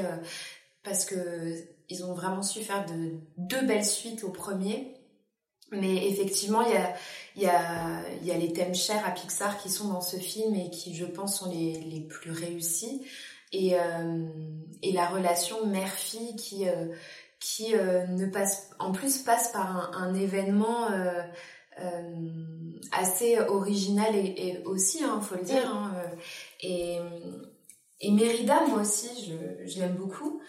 parce 0.83 1.05
que 1.05 1.55
ils 1.89 2.05
ont 2.05 2.15
vraiment 2.15 2.43
su 2.43 2.63
faire 2.63 2.85
de 2.85 3.13
deux 3.39 3.63
belles 3.63 3.85
suites 3.85 4.25
au 4.25 4.31
premier 4.31 4.93
mais 5.81 6.09
effectivement, 6.09 6.63
il 6.63 6.73
y 6.73 6.77
a, 6.77 6.95
y, 7.37 7.47
a, 7.47 8.03
y 8.23 8.31
a 8.31 8.39
les 8.39 8.53
thèmes 8.53 8.75
chers 8.75 9.07
à 9.07 9.11
Pixar 9.11 9.63
qui 9.63 9.71
sont 9.71 9.89
dans 9.89 10.01
ce 10.01 10.17
film 10.17 10.55
et 10.55 10.71
qui, 10.71 10.95
je 10.95 11.05
pense, 11.05 11.39
sont 11.39 11.51
les, 11.51 11.81
les 11.81 12.01
plus 12.01 12.31
réussis. 12.31 13.03
Et, 13.55 13.79
euh, 13.79 14.27
et 14.83 14.91
la 14.93 15.07
relation 15.07 15.65
mère-fille 15.67 16.35
qui, 16.37 16.69
euh, 16.69 16.89
qui 17.39 17.77
euh, 17.77 18.05
ne 18.09 18.27
passe, 18.27 18.71
en 18.81 18.91
plus 18.91 19.19
passe 19.19 19.53
par 19.53 19.97
un, 19.97 20.15
événement 20.15 20.89
assez 22.93 23.39
original 23.39 24.15
et, 24.15 24.61
aussi, 24.65 24.99
il 25.01 25.05
hein, 25.05 25.21
faut 25.21 25.37
le 25.37 25.43
dire. 25.43 25.69
Hein, 25.69 25.95
et, 26.63 26.99
et 28.01 28.11
Mérida, 28.11 28.67
moi 28.67 28.81
aussi, 28.81 29.33
je 29.67 29.81
l'aime 29.81 29.95
beaucoup. 29.95 30.41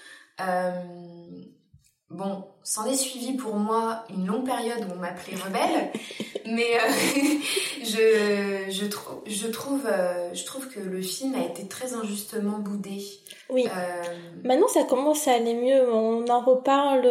Bon, 2.12 2.43
s'en 2.62 2.86
est 2.86 2.95
suivi 2.95 3.34
pour 3.34 3.56
moi 3.56 4.03
une 4.16 4.28
longue 4.28 4.45
période 4.45 4.78
où 4.88 4.93
on 4.93 4.99
m'appelait 4.99 5.36
rebelle, 5.38 5.91
mais 6.45 6.76
euh, 6.76 7.39
je, 7.84 8.70
je, 8.70 8.86
je, 9.26 9.47
trouve, 9.47 9.88
euh, 9.88 10.30
je 10.32 10.45
trouve 10.45 10.70
que 10.70 10.80
le 10.80 11.01
film 11.01 11.34
a 11.34 11.43
été 11.43 11.68
très 11.68 11.95
injustement 11.95 12.60
boudé. 12.60 13.01
Oui. 13.49 13.66
Euh, 13.66 14.03
Maintenant, 14.43 14.68
ça 14.68 14.84
commence 14.84 15.28
à 15.28 15.34
aller 15.34 15.56
mieux. 15.56 15.91
On 15.91 16.28
en 16.28 16.41
reparle. 16.41 17.10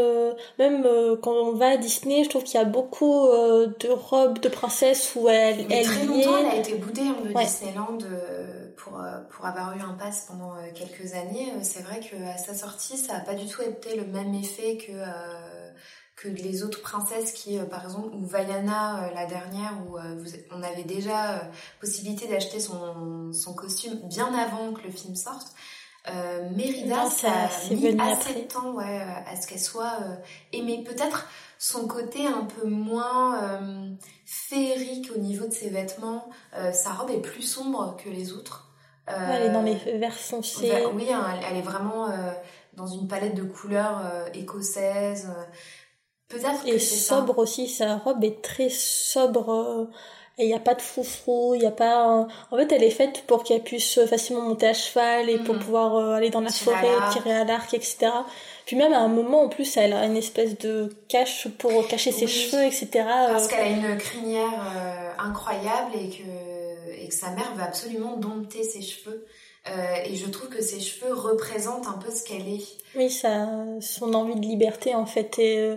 Même 0.60 0.86
quand 1.20 1.32
on 1.32 1.52
va 1.54 1.70
à 1.70 1.76
Disney, 1.76 2.22
je 2.22 2.28
trouve 2.28 2.44
qu'il 2.44 2.60
y 2.60 2.62
a 2.62 2.64
beaucoup 2.64 3.28
de 3.28 3.90
robes 3.90 4.38
de 4.38 4.48
princesse 4.48 5.12
où 5.16 5.28
elle, 5.28 5.66
elle 5.70 5.84
très 5.86 6.04
longtemps, 6.06 6.38
elle 6.38 6.46
a 6.46 6.56
été 6.56 6.74
boudée 6.76 7.02
hein, 7.02 7.16
de 7.24 7.32
Disneyland 7.32 7.98
pour, 8.76 9.00
euh, 9.00 9.20
pour 9.30 9.46
avoir 9.46 9.76
eu 9.76 9.80
un 9.80 9.94
pass 9.94 10.26
pendant 10.28 10.54
euh, 10.56 10.70
quelques 10.74 11.14
années, 11.14 11.52
euh, 11.52 11.60
c'est 11.62 11.82
vrai 11.82 12.00
qu'à 12.00 12.36
sa 12.36 12.54
sortie, 12.54 12.96
ça 12.96 13.14
n'a 13.14 13.20
pas 13.20 13.34
du 13.34 13.46
tout 13.46 13.62
été 13.62 13.96
le 13.96 14.06
même 14.06 14.34
effet 14.34 14.78
que, 14.78 14.92
que 16.16 16.28
les 16.28 16.62
autres 16.62 16.80
princesses 16.80 17.32
qui, 17.32 17.58
par 17.70 17.84
exemple, 17.84 18.14
ou 18.14 18.24
Vaiana, 18.24 19.10
la 19.14 19.26
dernière, 19.26 19.72
où 19.86 19.98
on 20.52 20.62
avait 20.62 20.84
déjà 20.84 21.50
possibilité 21.80 22.28
d'acheter 22.28 22.60
son, 22.60 23.32
son 23.32 23.54
costume 23.54 24.00
bien 24.08 24.32
avant 24.34 24.72
que 24.72 24.82
le 24.82 24.90
film 24.90 25.16
sorte. 25.16 25.48
Euh, 26.06 26.50
Mérida, 26.50 27.08
ça, 27.08 27.32
a 27.32 27.74
mis 27.74 27.98
assez 27.98 28.34
de 28.34 28.46
temps 28.46 28.72
ouais, 28.74 29.00
à 29.26 29.40
ce 29.40 29.46
qu'elle 29.46 29.60
soit 29.60 29.98
aimée. 30.52 30.84
Peut-être 30.84 31.26
son 31.58 31.88
côté 31.88 32.26
un 32.26 32.44
peu 32.44 32.68
moins 32.68 33.96
féerique 34.26 35.10
au 35.14 35.18
niveau 35.18 35.46
de 35.46 35.52
ses 35.52 35.70
vêtements. 35.70 36.28
sa 36.72 36.92
robe 36.92 37.10
est 37.10 37.20
plus 37.20 37.42
sombre 37.42 37.96
que 37.96 38.10
les 38.10 38.32
autres 38.32 38.63
elle 39.06 39.42
est 39.42 39.50
dans 39.50 39.62
les 39.62 39.74
verts 39.74 40.18
foncés. 40.18 40.72
oui, 40.94 41.12
hein, 41.12 41.26
elle, 41.48 41.58
est 41.58 41.62
vraiment 41.62 42.08
euh, 42.08 42.32
dans 42.74 42.86
une 42.86 43.06
palette 43.06 43.34
de 43.34 43.42
couleurs 43.42 44.00
euh, 44.04 44.26
écossaises. 44.34 45.28
Peut-être 46.28 46.66
Et 46.66 46.78
sobre 46.78 47.38
aussi, 47.38 47.68
sa 47.68 47.96
robe 47.96 48.24
est 48.24 48.42
très 48.42 48.70
sobre. 48.70 49.88
Et 50.36 50.44
il 50.44 50.48
n'y 50.48 50.54
a 50.54 50.58
pas 50.58 50.74
de 50.74 50.82
froufrou, 50.82 51.54
il 51.54 51.60
n'y 51.60 51.66
a 51.66 51.70
pas... 51.70 52.26
En 52.50 52.56
fait, 52.56 52.72
elle 52.72 52.82
est 52.82 52.90
faite 52.90 53.22
pour 53.28 53.44
qu'elle 53.44 53.62
puisse 53.62 54.04
facilement 54.06 54.42
monter 54.42 54.66
à 54.66 54.74
cheval 54.74 55.30
et 55.30 55.38
pour 55.38 55.54
mhm. 55.54 55.60
pouvoir 55.60 55.94
euh, 55.94 56.14
aller 56.14 56.30
dans 56.30 56.40
la 56.40 56.50
forêt, 56.50 56.88
tirer 57.12 57.32
à 57.32 57.44
l'arc, 57.44 57.72
etc. 57.72 58.08
Puis 58.66 58.74
même 58.74 58.92
à 58.92 58.98
un 58.98 59.06
moment, 59.06 59.42
en 59.42 59.48
plus, 59.48 59.76
elle 59.76 59.92
a 59.92 60.04
une 60.06 60.16
espèce 60.16 60.58
de 60.58 60.92
cache 61.08 61.46
pour 61.58 61.86
cacher 61.86 62.10
ses 62.10 62.26
cheveux, 62.26 62.64
etc. 62.64 62.88
Parce 63.28 63.46
qu'elle 63.46 63.60
a 63.60 63.68
une 63.68 63.96
crinière 63.96 64.72
incroyable 65.20 65.92
et 65.94 66.08
que 66.08 66.63
et 66.98 67.08
que 67.08 67.14
sa 67.14 67.30
mère 67.30 67.54
veut 67.54 67.62
absolument 67.62 68.16
dompter 68.16 68.62
ses 68.62 68.82
cheveux. 68.82 69.26
Euh, 69.66 69.94
et 70.04 70.14
je 70.16 70.28
trouve 70.28 70.48
que 70.48 70.62
ses 70.62 70.80
cheveux 70.80 71.14
représentent 71.14 71.86
un 71.86 71.98
peu 71.98 72.10
ce 72.10 72.22
qu'elle 72.22 72.46
est. 72.48 72.66
Oui, 72.94 73.10
ça, 73.10 73.48
son 73.80 74.12
envie 74.12 74.38
de 74.38 74.44
liberté 74.44 74.94
en 74.94 75.06
fait 75.06 75.38
et 75.38 75.58
euh, 75.58 75.76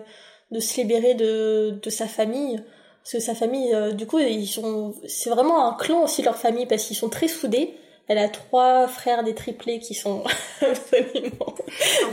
de 0.51 0.59
se 0.59 0.81
libérer 0.81 1.13
de, 1.13 1.79
de 1.81 1.89
sa 1.89 2.07
famille. 2.07 2.61
Parce 3.03 3.13
que 3.13 3.19
sa 3.19 3.35
famille, 3.35 3.73
euh, 3.73 3.93
du 3.93 4.05
coup, 4.05 4.19
ils 4.19 4.47
sont, 4.47 4.93
c'est 5.07 5.29
vraiment 5.29 5.69
un 5.69 5.73
clan 5.73 6.03
aussi 6.03 6.21
leur 6.21 6.37
famille 6.37 6.65
parce 6.65 6.85
qu'ils 6.85 6.97
sont 6.97 7.09
très 7.09 7.29
soudés. 7.29 7.73
Elle 8.07 8.19
a 8.19 8.29
trois 8.29 8.87
frères 8.87 9.23
des 9.23 9.35
triplés 9.35 9.79
qui 9.79 9.93
sont 9.93 10.23
absolument 10.61 11.55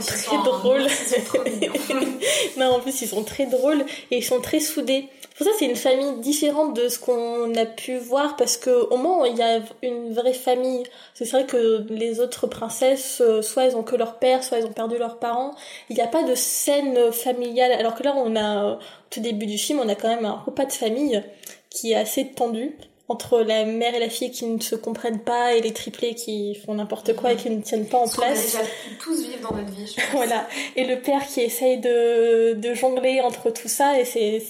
très 0.05 0.37
drôles. 0.37 0.87
non, 2.57 2.75
en 2.75 2.79
plus 2.79 3.01
ils 3.01 3.07
sont 3.07 3.23
très 3.23 3.45
drôles 3.45 3.85
et 4.11 4.17
ils 4.17 4.23
sont 4.23 4.41
très 4.41 4.59
soudés. 4.59 5.07
Pour 5.37 5.45
ça, 5.45 5.51
c'est 5.59 5.65
une 5.65 5.75
famille 5.75 6.19
différente 6.19 6.75
de 6.75 6.87
ce 6.87 6.97
qu'on 6.97 7.53
a 7.55 7.65
pu 7.65 7.97
voir 7.97 8.37
parce 8.37 8.55
que 8.55 8.69
au 8.69 8.95
moins 8.97 9.27
il 9.27 9.37
y 9.37 9.41
a 9.41 9.61
une 9.81 10.13
vraie 10.13 10.33
famille. 10.33 10.83
C'est 11.13 11.29
vrai 11.29 11.45
que 11.45 11.85
les 11.89 12.19
autres 12.19 12.47
princesses, 12.47 13.21
euh, 13.21 13.41
soit 13.41 13.65
elles 13.65 13.75
ont 13.75 13.83
que 13.83 13.95
leur 13.95 14.17
père, 14.19 14.43
soit 14.43 14.59
elles 14.59 14.65
ont 14.65 14.73
perdu 14.73 14.97
leurs 14.97 15.19
parents. 15.19 15.53
Il 15.89 15.95
n'y 15.95 16.01
a 16.01 16.07
pas 16.07 16.23
de 16.23 16.35
scène 16.35 17.11
familiale. 17.11 17.73
Alors 17.73 17.95
que 17.95 18.03
là, 18.03 18.13
on 18.15 18.35
a, 18.35 18.75
au 18.75 18.79
tout 19.09 19.19
début 19.19 19.45
du 19.45 19.57
film, 19.57 19.79
on 19.79 19.89
a 19.89 19.95
quand 19.95 20.09
même 20.09 20.25
un 20.25 20.41
repas 20.45 20.65
de 20.65 20.71
famille 20.71 21.21
qui 21.69 21.91
est 21.91 21.95
assez 21.95 22.31
tendu 22.31 22.77
entre 23.07 23.41
la 23.41 23.65
mère 23.65 23.93
et 23.93 23.99
la 23.99 24.09
fille 24.09 24.31
qui 24.31 24.45
ne 24.45 24.59
se 24.59 24.75
comprennent 24.75 25.21
pas 25.21 25.53
et 25.53 25.61
les 25.61 25.73
triplés 25.73 26.15
qui 26.15 26.55
font 26.55 26.73
n'importe 26.73 27.15
quoi 27.15 27.33
et 27.33 27.35
qui 27.35 27.49
ne 27.49 27.61
tiennent 27.61 27.87
pas 27.87 27.99
en 27.99 28.07
place. 28.07 28.55
On 28.55 28.57
déjà 28.57 28.69
tous 28.99 29.21
vivre 29.21 29.49
dans 29.49 29.55
notre 29.55 29.71
vie. 29.71 29.87
Je 29.87 30.01
pense. 30.01 30.11
voilà. 30.13 30.47
Et 30.75 30.85
le 30.85 30.99
père 30.99 31.25
qui 31.27 31.41
essaye 31.41 31.77
de, 31.79 32.53
de 32.53 32.73
jongler 32.73 33.21
entre 33.21 33.51
tout 33.51 33.67
ça 33.67 33.99
et 33.99 34.05
c'est 34.05 34.41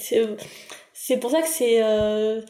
c'est 0.94 1.18
pour 1.18 1.32
ça 1.32 1.42
que 1.42 1.48
c'est 1.48 1.84
euh, 1.84 2.42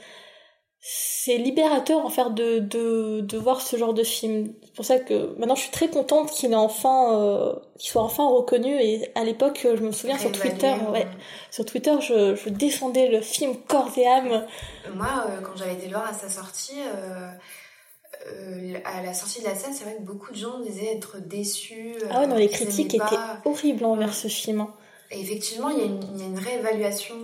c'est 0.88 1.38
libérateur 1.38 2.06
en 2.06 2.12
fait 2.12 2.32
de, 2.36 2.60
de, 2.60 3.22
de 3.22 3.38
voir 3.40 3.60
ce 3.60 3.76
genre 3.76 3.96
de 3.96 4.04
film. 4.04 4.54
C'est 4.64 4.74
pour 4.76 4.86
ça 4.86 5.00
que 5.00 5.36
maintenant 5.40 5.56
je 5.56 5.62
suis 5.62 5.72
très 5.72 5.90
contente 5.90 6.30
qu'il 6.30 6.52
ait 6.52 6.56
enfin 6.56 7.12
euh, 7.20 7.56
qu'il 7.80 7.90
soit 7.90 8.04
enfin 8.04 8.28
reconnu 8.30 8.70
et 8.70 9.10
à 9.16 9.24
l'époque 9.24 9.62
je 9.64 9.82
me 9.82 9.92
souviens 9.92 10.20
sur 10.20 10.32
Twitter 10.32 10.76
ouais, 10.92 11.08
sur 11.50 11.66
Twitter 11.66 11.96
je, 12.02 12.36
je 12.36 12.50
défendais 12.50 13.08
le 13.08 13.22
film 13.22 13.56
corps 13.68 13.90
et 13.98 14.06
âme. 14.06 14.46
Moi 14.94 15.08
euh, 15.28 15.42
quand 15.42 15.58
j'avais 15.58 15.74
été 15.74 15.88
voir 15.88 16.08
à 16.08 16.14
sa 16.14 16.30
sortie 16.30 16.80
euh, 16.84 18.78
à 18.86 19.02
la 19.02 19.16
sortie 19.16 19.40
de 19.40 19.46
la 19.46 19.56
scène, 19.56 19.74
c'est 19.74 19.86
vrai 19.86 19.96
que 19.96 20.04
beaucoup 20.04 20.34
de 20.34 20.38
gens 20.38 20.60
disaient 20.60 20.94
être 20.94 21.18
déçus. 21.20 21.96
ah 22.12 22.20
ouais, 22.20 22.28
non, 22.28 22.36
les 22.36 22.48
critiques 22.50 22.94
étaient 22.94 23.16
horribles 23.44 23.86
envers 23.86 24.14
ce 24.14 24.28
film. 24.28 24.62
Hein. 24.62 24.74
Et 25.10 25.20
effectivement, 25.20 25.72
y, 25.72 25.82
il 25.82 26.20
y 26.20 26.24
a 26.24 26.26
une 26.28 26.40
réévaluation 26.40 27.16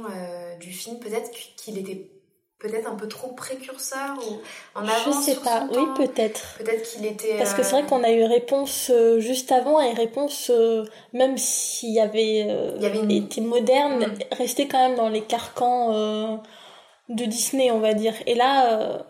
du 0.59 0.71
film. 0.71 0.99
Peut-être 0.99 1.31
qu'il 1.57 1.77
était 1.77 2.07
peut-être 2.61 2.87
un 2.87 2.95
peu 2.95 3.07
trop 3.07 3.29
précurseur 3.29 4.17
ou 4.19 4.39
en 4.75 4.87
avance 4.87 5.25
Je 5.25 5.31
sais 5.31 5.35
pas, 5.37 5.67
oui 5.71 5.83
peut-être. 5.97 6.57
Peut-être 6.59 6.83
qu'il 6.83 7.05
était. 7.05 7.37
Parce 7.37 7.53
que 7.53 7.63
c'est 7.63 7.71
vrai 7.71 7.83
euh, 7.83 7.85
qu'on 7.85 8.03
a 8.03 8.11
eu 8.11 8.23
réponse 8.23 8.91
euh, 8.91 9.19
juste 9.19 9.51
avant 9.51 9.81
et 9.81 9.93
réponse 9.93 10.51
euh, 10.51 10.85
même 11.13 11.37
s'il 11.37 11.91
y 11.91 11.99
avait, 11.99 12.39
il 12.75 12.81
y 12.81 12.85
avait 12.85 12.99
une... 12.99 13.11
été 13.11 13.41
moderne, 13.41 14.05
mm. 14.05 14.35
restait 14.35 14.67
quand 14.67 14.77
même 14.77 14.95
dans 14.95 15.09
les 15.09 15.21
carcans 15.21 16.41
de 17.09 17.25
Disney, 17.25 17.71
on 17.71 17.79
va 17.79 17.93
dire. 17.93 18.13
Et 18.27 18.35
là, 18.35 19.03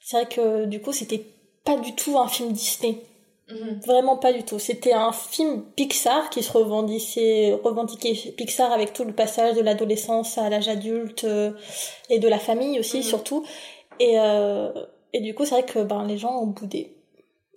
c'est 0.00 0.18
vrai 0.18 0.26
que 0.26 0.66
du 0.66 0.80
coup 0.80 0.92
c'était 0.92 1.24
pas 1.64 1.76
du 1.76 1.94
tout 1.94 2.18
un 2.18 2.28
film 2.28 2.52
Disney. 2.52 2.98
Mhm. 3.50 3.80
Vraiment 3.86 4.16
pas 4.16 4.32
du 4.32 4.44
tout. 4.44 4.58
C'était 4.58 4.92
un 4.92 5.12
film 5.12 5.64
Pixar 5.76 6.30
qui 6.30 6.42
se 6.42 6.52
revendiquait, 6.52 7.58
revendiquait 7.62 8.14
Pixar 8.32 8.72
avec 8.72 8.92
tout 8.92 9.04
le 9.04 9.12
passage 9.12 9.56
de 9.56 9.60
l'adolescence 9.60 10.38
à 10.38 10.48
l'âge 10.48 10.68
adulte 10.68 11.24
euh, 11.24 11.52
et 12.08 12.18
de 12.18 12.28
la 12.28 12.38
famille 12.38 12.78
aussi 12.78 12.98
mhm. 12.98 13.02
surtout. 13.02 13.46
Et, 13.98 14.18
euh, 14.18 14.72
et 15.12 15.20
du 15.20 15.34
coup, 15.34 15.44
c'est 15.44 15.54
vrai 15.54 15.66
que 15.66 15.80
ben, 15.80 16.04
les 16.04 16.18
gens 16.18 16.40
ont 16.40 16.46
boudé. 16.46 16.96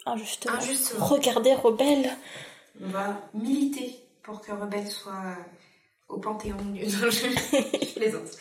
Injustement. 0.05 0.53
Injustement. 0.53 1.05
Regardez 1.05 1.53
Rebelle. 1.53 2.09
On 2.81 2.87
va 2.87 3.21
militer 3.33 3.95
pour 4.23 4.41
que 4.41 4.51
Rebelle 4.51 4.87
soit 4.87 5.37
au 6.09 6.17
Panthéon. 6.17 6.57
autres. 6.83 8.37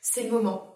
C'est 0.00 0.24
le 0.24 0.30
moment. 0.30 0.72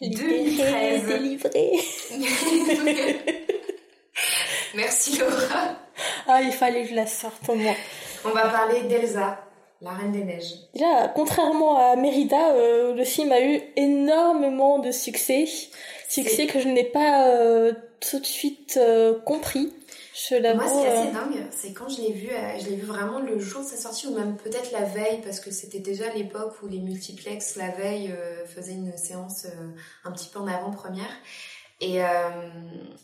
2013. 0.00 1.06
délivré. 1.06 1.72
Merci 4.78 5.18
Laura. 5.18 5.74
Ah, 6.28 6.40
il 6.40 6.52
fallait 6.52 6.84
que 6.84 6.90
je 6.90 6.94
la 6.94 7.08
sorte 7.08 7.48
au 7.48 7.56
moins. 7.56 7.74
On 8.24 8.28
va 8.28 8.42
parler 8.42 8.82
d'Elsa, 8.82 9.44
la 9.80 9.90
Reine 9.90 10.12
des 10.12 10.22
Neiges. 10.22 10.54
Déjà, 10.72 11.08
contrairement 11.16 11.76
à 11.78 11.96
Mérida, 11.96 12.52
euh, 12.52 12.94
le 12.94 13.02
film 13.02 13.32
a 13.32 13.40
eu 13.40 13.60
énormément 13.74 14.78
de 14.78 14.92
succès. 14.92 15.46
Succès 16.08 16.46
que 16.46 16.60
je 16.60 16.68
n'ai 16.68 16.84
pas 16.84 17.26
euh, 17.26 17.72
tout 17.98 18.20
de 18.20 18.24
suite 18.24 18.78
euh, 18.80 19.18
compris. 19.18 19.74
Je. 20.14 20.36
Moi, 20.54 20.68
ce 20.68 20.72
qui 20.72 20.86
est 20.86 20.86
assez 20.86 21.12
dingue, 21.12 21.46
c'est 21.50 21.72
quand 21.72 21.88
je 21.88 22.00
l'ai 22.00 22.12
vu, 22.12 22.28
je 22.60 22.68
l'ai 22.68 22.76
vu 22.76 22.86
vraiment 22.86 23.18
le 23.18 23.36
jour 23.40 23.62
de 23.62 23.66
sa 23.66 23.76
sortie, 23.76 24.06
ou 24.06 24.14
même 24.14 24.36
peut-être 24.36 24.70
la 24.70 24.84
veille, 24.84 25.20
parce 25.24 25.40
que 25.40 25.50
c'était 25.50 25.80
déjà 25.80 26.04
l'époque 26.14 26.54
où 26.62 26.68
les 26.68 26.78
multiplex, 26.78 27.56
la 27.56 27.70
veille, 27.70 28.14
faisaient 28.46 28.74
une 28.74 28.96
séance 28.96 29.46
un 30.04 30.12
petit 30.12 30.28
peu 30.28 30.38
en 30.38 30.46
avant-première. 30.46 31.10
Et 31.80 32.02
euh, 32.02 32.08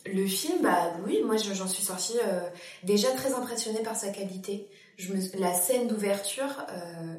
le 0.06 0.26
film, 0.26 0.62
bah 0.62 0.94
oui, 1.06 1.22
moi 1.24 1.36
je- 1.36 1.54
j'en 1.54 1.68
suis 1.68 1.84
sortie 1.84 2.18
euh, 2.24 2.40
déjà 2.82 3.10
très 3.12 3.32
impressionnée 3.34 3.82
par 3.82 3.96
sa 3.96 4.08
qualité. 4.08 4.68
Je 4.96 5.12
me, 5.12 5.20
la 5.40 5.54
scène 5.54 5.86
d'ouverture 5.88 6.64
euh, 6.70 7.14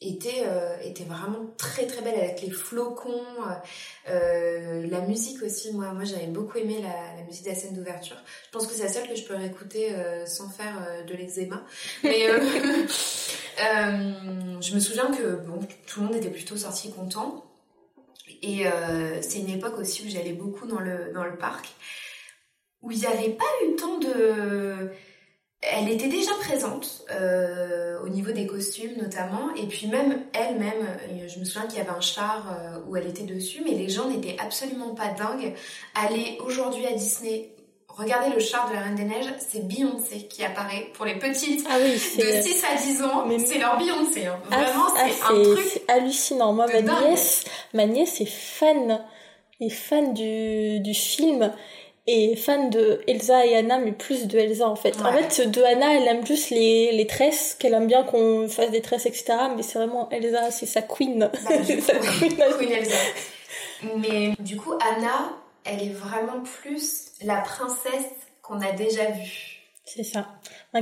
était, 0.00 0.44
euh, 0.46 0.76
était 0.82 1.04
vraiment 1.04 1.46
très 1.58 1.86
très 1.86 2.02
belle 2.02 2.14
avec 2.18 2.40
les 2.42 2.50
flocons, 2.50 3.22
euh, 4.08 4.86
la 4.88 5.00
musique 5.00 5.42
aussi. 5.42 5.72
Moi, 5.72 5.92
moi 5.92 6.04
j'avais 6.04 6.26
beaucoup 6.26 6.58
aimé 6.58 6.80
la, 6.82 7.16
la 7.18 7.22
musique 7.26 7.44
de 7.44 7.50
la 7.50 7.54
scène 7.54 7.74
d'ouverture. 7.74 8.16
Je 8.46 8.50
pense 8.50 8.66
que 8.66 8.74
c'est 8.74 8.84
la 8.84 8.92
seule 8.92 9.08
que 9.08 9.14
je 9.16 9.24
peux 9.24 9.34
réécouter 9.36 9.92
euh, 9.94 10.26
sans 10.26 10.48
faire 10.48 10.76
de 11.06 11.14
l'eczéma. 11.14 11.62
Mais 12.02 12.26
je 13.58 14.74
me 14.74 14.80
souviens 14.80 15.10
que 15.10 15.36
bon, 15.36 15.60
tout 15.86 16.00
le 16.00 16.06
monde 16.06 16.16
était 16.16 16.30
plutôt 16.30 16.56
sorti 16.56 16.90
content. 16.92 17.44
Et 18.46 18.66
euh, 18.66 19.22
c'est 19.22 19.38
une 19.38 19.48
époque 19.48 19.78
aussi 19.78 20.06
où 20.06 20.10
j'allais 20.10 20.34
beaucoup 20.34 20.66
dans 20.66 20.80
le, 20.80 21.36
parc, 21.38 21.68
où 22.82 22.90
il 22.90 22.98
n'y 22.98 23.06
avait 23.06 23.30
pas 23.30 23.44
eu 23.64 23.74
temps 23.76 23.98
de... 23.98 24.90
Elle 25.62 25.88
était 25.88 26.08
déjà 26.08 26.32
présente 26.40 27.06
euh, 27.10 27.98
au 28.02 28.10
niveau 28.10 28.32
des 28.32 28.46
costumes 28.46 28.98
notamment, 29.00 29.54
et 29.54 29.66
puis 29.66 29.86
même 29.86 30.20
elle-même, 30.34 30.82
euh, 30.82 31.26
je 31.26 31.38
me 31.38 31.44
souviens 31.46 31.66
qu'il 31.66 31.78
y 31.78 31.80
avait 31.80 31.96
un 31.96 32.02
char 32.02 32.82
où 32.86 32.96
elle 32.96 33.06
était 33.06 33.22
dessus, 33.22 33.62
mais 33.64 33.70
les 33.70 33.88
gens 33.88 34.10
n'étaient 34.10 34.36
absolument 34.38 34.94
pas 34.94 35.08
dingues. 35.08 35.54
Aller 35.94 36.36
aujourd'hui 36.44 36.84
à 36.84 36.92
Disney, 36.92 37.53
regarder 37.96 38.30
le 38.34 38.40
char 38.40 38.68
de 38.68 38.74
la 38.74 38.80
Reine 38.80 38.94
des 38.96 39.04
Neiges, 39.04 39.32
c'est 39.38 39.66
Beyoncé 39.66 40.26
qui 40.28 40.44
apparaît 40.44 40.88
pour 40.94 41.04
les 41.06 41.14
petites 41.18 41.64
Ah 41.70 41.76
oui, 41.80 41.92
de 41.92 41.98
c'est. 41.98 42.42
6 42.42 42.64
à 42.64 42.76
10 42.76 43.02
ans, 43.02 43.24
Mais- 43.26 43.38
c'est 43.38 43.58
leur 43.58 43.76
Beyoncé. 43.78 44.26
hein. 44.26 44.38
Ah, 44.50 44.56
Vraiment, 44.62 44.86
ah, 44.96 45.04
c'est 45.08 45.32
un 45.34 45.42
truc 45.54 45.82
hallucinant. 45.88 46.52
Moi, 46.52 46.66
ma 46.66 46.82
dingue. 46.82 47.08
nièce, 47.08 47.44
ma 47.72 47.86
nièce 47.86 48.20
est 48.20 48.28
fan, 48.30 49.00
est 49.60 49.68
fan 49.70 50.12
du, 50.14 50.80
du 50.80 50.94
film 50.94 51.52
et 52.06 52.36
fan 52.36 52.68
de 52.68 53.00
Elsa 53.08 53.46
et 53.46 53.56
Anna, 53.56 53.78
mais 53.78 53.92
plus 53.92 54.26
de 54.26 54.38
Elsa 54.38 54.68
en 54.68 54.76
fait. 54.76 54.94
En 55.00 55.10
fait, 55.12 55.48
de 55.50 55.62
Anna, 55.62 55.94
elle 55.94 56.06
aime 56.06 56.26
juste 56.26 56.50
les, 56.50 56.92
les 56.92 57.06
tresses, 57.06 57.56
qu'elle 57.58 57.72
aime 57.74 57.86
bien 57.86 58.02
qu'on 58.02 58.46
fasse 58.48 58.70
des 58.70 58.82
tresses, 58.82 59.06
etc. 59.06 59.34
Mais 59.56 59.62
c'est 59.62 59.78
vraiment 59.78 60.08
Elsa, 60.10 60.50
c'est 60.50 60.66
sa 60.66 60.82
queen. 60.82 61.18
Bah, 61.20 61.30
Sa 61.86 61.94
queen. 61.94 62.36
Queen 62.58 62.72
Elsa. 62.72 62.96
Mais 63.96 64.32
du 64.38 64.56
coup, 64.56 64.72
Anna, 64.80 65.30
elle 65.64 65.82
est 65.82 65.92
vraiment 65.92 66.42
plus 66.42 67.12
la 67.22 67.40
princesse 67.40 68.12
qu'on 68.42 68.60
a 68.60 68.72
déjà 68.72 69.10
vue. 69.10 69.54
C'est 69.84 70.02
ça. 70.02 70.26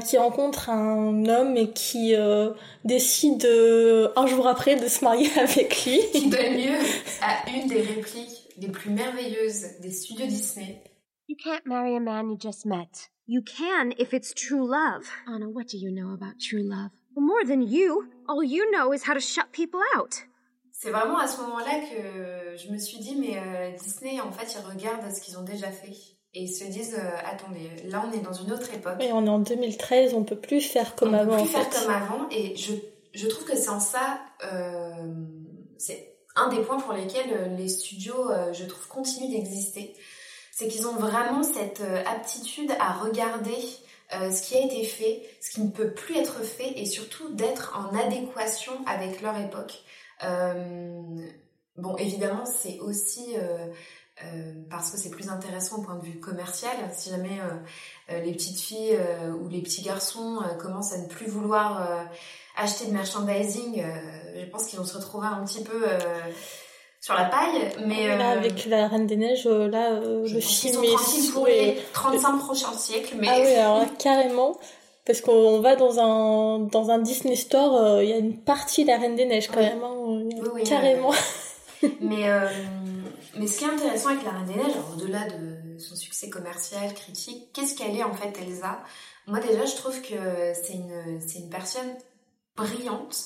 Qui 0.08 0.16
rencontre 0.16 0.70
un 0.70 1.26
homme 1.26 1.56
et 1.56 1.72
qui 1.72 2.14
euh, 2.14 2.52
décide 2.84 3.44
euh, 3.44 4.12
un 4.16 4.26
jour 4.26 4.46
après 4.46 4.76
de 4.76 4.86
se 4.86 5.04
marier 5.04 5.28
avec 5.38 5.84
lui. 5.84 6.00
Qui 6.12 6.28
donne 6.30 6.56
lieu 6.56 6.78
à 7.20 7.50
une 7.50 7.66
des 7.66 7.80
répliques 7.80 8.48
les 8.58 8.68
plus 8.68 8.90
merveilleuses 8.90 9.80
des 9.80 9.90
studios 9.90 10.26
Disney. 10.26 10.82
You 11.28 11.36
can't 11.36 11.66
marry 11.66 11.96
a 11.96 12.00
man 12.00 12.30
you 12.30 12.36
just 12.40 12.64
met. 12.64 13.10
You 13.26 13.42
can 13.42 13.92
if 13.98 14.12
it's 14.12 14.32
true 14.34 14.68
love. 14.68 15.08
Anna, 15.26 15.48
what 15.48 15.68
do 15.68 15.78
you 15.78 15.90
know 15.90 16.12
about 16.12 16.38
true 16.40 16.62
love? 16.62 16.90
More 17.16 17.44
than 17.44 17.62
you. 17.62 18.08
All 18.28 18.42
you 18.42 18.70
know 18.70 18.92
is 18.92 19.04
how 19.04 19.14
to 19.14 19.20
shut 19.20 19.52
people 19.52 19.80
out. 19.96 20.24
C'est 20.82 20.90
vraiment 20.90 21.18
à 21.18 21.28
ce 21.28 21.40
moment-là 21.42 21.78
que 21.78 22.56
je 22.56 22.72
me 22.72 22.76
suis 22.76 22.98
dit, 22.98 23.14
mais 23.14 23.38
euh, 23.38 23.70
Disney, 23.80 24.20
en 24.20 24.32
fait, 24.32 24.52
ils 24.52 24.68
regardent 24.68 25.14
ce 25.14 25.20
qu'ils 25.20 25.38
ont 25.38 25.44
déjà 25.44 25.68
fait. 25.68 25.92
Et 26.34 26.42
ils 26.42 26.52
se 26.52 26.64
disent, 26.64 26.96
euh, 26.98 27.18
attendez, 27.24 27.70
là, 27.84 28.04
on 28.04 28.12
est 28.12 28.20
dans 28.20 28.32
une 28.32 28.50
autre 28.50 28.74
époque. 28.74 28.96
Et 28.98 29.12
on 29.12 29.24
est 29.24 29.28
en 29.28 29.38
2013, 29.38 30.12
on 30.14 30.24
peut 30.24 30.34
plus 30.34 30.60
faire 30.60 30.96
comme 30.96 31.14
on 31.14 31.18
avant 31.18 31.36
peut 31.36 31.42
en 31.42 31.44
plus 31.44 31.52
faire 31.52 31.72
fait. 31.72 31.84
comme 31.84 31.94
avant 31.94 32.28
et 32.32 32.56
je, 32.56 32.72
je 33.14 33.28
trouve 33.28 33.44
que 33.44 33.56
c'est 33.56 33.68
en 33.68 33.78
ça 33.78 34.18
euh, 34.52 35.14
c'est 35.78 36.16
un 36.34 36.48
des 36.48 36.62
points 36.62 36.80
pour 36.80 36.94
lesquels 36.94 37.54
les 37.56 37.68
studios 37.68 38.30
je 38.52 38.64
trouve 38.64 38.88
continuent 38.88 39.30
d'exister 39.30 39.94
c'est 40.50 40.66
qu'ils 40.66 40.86
ont 40.86 40.94
vraiment 40.94 41.42
cette 41.42 41.82
aptitude 42.06 42.72
à 42.80 42.94
regarder 42.94 43.58
euh, 44.14 44.30
ce 44.30 44.42
qui 44.42 44.56
a 44.56 44.60
été 44.60 44.84
fait 44.84 45.22
ce 45.40 45.50
qui 45.50 45.62
ne 45.62 45.70
peut 45.70 45.92
plus 45.92 46.16
être 46.18 46.42
fait 46.42 46.72
et 46.76 46.84
surtout 46.84 47.30
d'être 47.30 47.78
en 47.78 47.98
adéquation 47.98 48.72
avec 48.86 49.22
leur 49.22 49.38
époque 49.38 49.82
bon 51.76 51.96
évidemment 51.96 52.44
c'est 52.46 52.78
aussi 52.80 53.34
euh, 53.36 53.66
euh, 54.24 54.52
parce 54.70 54.90
que 54.90 54.98
c'est 54.98 55.10
plus 55.10 55.30
intéressant 55.30 55.78
au 55.78 55.82
point 55.82 55.96
de 55.96 56.04
vue 56.04 56.20
commercial. 56.20 56.70
Si 56.92 57.10
jamais 57.10 57.40
euh, 57.40 58.12
euh, 58.14 58.20
les 58.20 58.32
petites 58.32 58.60
filles 58.60 58.94
euh, 58.94 59.32
ou 59.32 59.48
les 59.48 59.62
petits 59.62 59.82
garçons 59.82 60.38
euh, 60.42 60.54
commencent 60.54 60.92
à 60.92 60.98
ne 60.98 61.06
plus 61.06 61.26
vouloir 61.26 61.80
euh, 61.80 62.04
acheter 62.56 62.86
de 62.86 62.92
merchandising, 62.92 63.82
euh, 63.82 64.40
je 64.40 64.44
pense 64.50 64.66
qu'ils 64.66 64.78
vont 64.78 64.84
se 64.84 64.96
retrouver 64.96 65.26
un 65.26 65.42
petit 65.44 65.64
peu 65.64 65.82
euh, 65.88 65.98
sur 67.00 67.14
la 67.14 67.24
paille. 67.24 67.72
Mais 67.86 68.06
Là, 68.16 68.32
euh, 68.32 68.38
avec 68.38 68.66
la 68.66 68.86
Reine 68.86 69.06
des 69.06 69.16
Neiges, 69.16 69.46
euh, 69.46 69.66
là, 69.68 69.92
euh, 69.92 70.24
je 70.26 70.34
le 70.34 70.40
film 70.40 70.74
sont 70.74 70.82
est 70.82 71.32
pour 71.32 71.46
les 71.46 71.82
35 71.92 72.38
prochains 72.38 72.76
siècles. 72.76 73.16
Mais 73.18 73.28
Ah 73.28 73.38
oui, 73.40 73.54
alors 73.54 73.78
là, 73.78 73.86
carrément. 73.98 74.58
Parce 75.04 75.20
qu'on 75.20 75.60
va 75.60 75.74
dans 75.76 75.98
un, 75.98 76.60
dans 76.60 76.90
un 76.90 76.98
Disney 76.98 77.34
Store, 77.36 77.76
euh, 77.76 78.04
il 78.04 78.10
y 78.10 78.12
a 78.12 78.18
une 78.18 78.38
partie 78.38 78.84
de 78.84 78.88
la 78.88 78.98
Reine 78.98 79.16
des 79.16 79.24
Neiges 79.26 79.48
quand 79.48 79.58
Oui. 79.58 79.66
même. 79.66 79.82
hein, 79.82 79.94
euh, 79.96 80.22
Oui, 80.42 80.48
oui, 80.54 80.62
carrément. 80.64 81.10
Mais, 82.00 82.30
euh, 82.30 82.46
mais 83.36 83.48
ce 83.48 83.58
qui 83.58 83.64
est 83.64 83.68
intéressant 83.68 84.10
avec 84.10 84.22
La 84.24 84.30
Reine 84.30 84.46
des 84.46 84.54
Neiges, 84.54 84.76
au-delà 84.94 85.24
de 85.26 85.78
son 85.80 85.96
succès 85.96 86.30
commercial, 86.30 86.94
critique, 86.94 87.48
qu'est-ce 87.52 87.74
qu'elle 87.74 87.96
est 87.96 88.04
en 88.04 88.12
fait 88.14 88.32
Elsa? 88.40 88.78
Moi 89.26 89.40
déjà 89.40 89.64
je 89.64 89.74
trouve 89.74 90.00
que 90.00 90.52
c'est 90.54 90.74
une, 90.74 91.20
c'est 91.26 91.40
une 91.40 91.50
personne 91.50 91.96
brillante, 92.56 93.16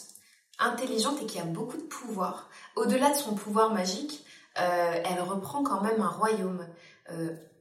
intelligente 0.58 1.18
et 1.22 1.26
qui 1.26 1.38
a 1.38 1.44
beaucoup 1.44 1.76
de 1.76 1.82
pouvoir. 1.82 2.48
Au-delà 2.76 3.10
de 3.10 3.16
son 3.16 3.34
pouvoir 3.34 3.74
magique, 3.74 4.24
euh, 4.58 4.94
elle 5.04 5.20
reprend 5.20 5.62
quand 5.62 5.82
même 5.82 6.00
un 6.00 6.08
royaume. 6.08 6.66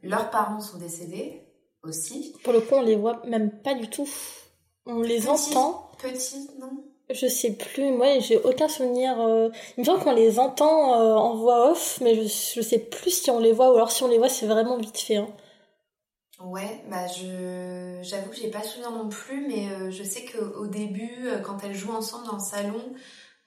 Leurs 0.01 0.29
parents 0.29 0.61
sont 0.61 0.77
décédés 0.77 1.44
aussi. 1.87 2.33
Pour 2.43 2.53
le 2.53 2.61
coup, 2.61 2.75
on 2.75 2.81
les 2.81 2.95
voit 2.95 3.21
même 3.27 3.51
pas 3.51 3.73
du 3.73 3.89
tout. 3.89 4.07
On 4.85 5.01
les 5.01 5.19
Petit. 5.21 5.27
entend. 5.29 5.89
Petit, 5.97 6.49
non 6.59 6.69
Je 7.09 7.27
sais 7.27 7.53
plus. 7.53 7.91
Moi, 7.91 8.19
j'ai 8.19 8.37
aucun 8.37 8.67
souvenir. 8.67 9.19
euh, 9.21 9.49
Il 9.77 9.81
me 9.81 9.85
semble 9.85 10.03
qu'on 10.03 10.13
les 10.13 10.39
entend 10.39 10.93
euh, 11.01 11.13
en 11.15 11.35
voix 11.35 11.71
off, 11.71 11.99
mais 12.01 12.15
je, 12.15 12.21
je 12.55 12.61
sais 12.61 12.79
plus 12.79 13.11
si 13.11 13.31
on 13.31 13.39
les 13.39 13.51
voit 13.53 13.71
ou 13.71 13.75
alors 13.75 13.91
si 13.91 14.03
on 14.03 14.07
les 14.07 14.17
voit, 14.17 14.29
c'est 14.29 14.45
vraiment 14.47 14.77
vite 14.77 14.97
fait. 14.97 15.15
hein. 15.17 15.27
Ouais, 16.43 16.83
bah 16.89 17.07
je 17.07 17.99
j'avoue 18.01 18.29
que 18.29 18.35
j'ai 18.35 18.49
pas 18.51 18.61
souvenir 18.61 18.91
non 18.91 19.07
plus, 19.07 19.47
mais 19.47 19.69
euh, 19.71 19.89
je 19.89 20.03
sais 20.03 20.25
qu'au 20.25 20.67
début, 20.67 21.29
quand 21.45 21.57
elles 21.63 21.73
jouent 21.73 21.93
ensemble 21.95 22.25
dans 22.27 22.33
le 22.35 22.43
salon, 22.43 22.81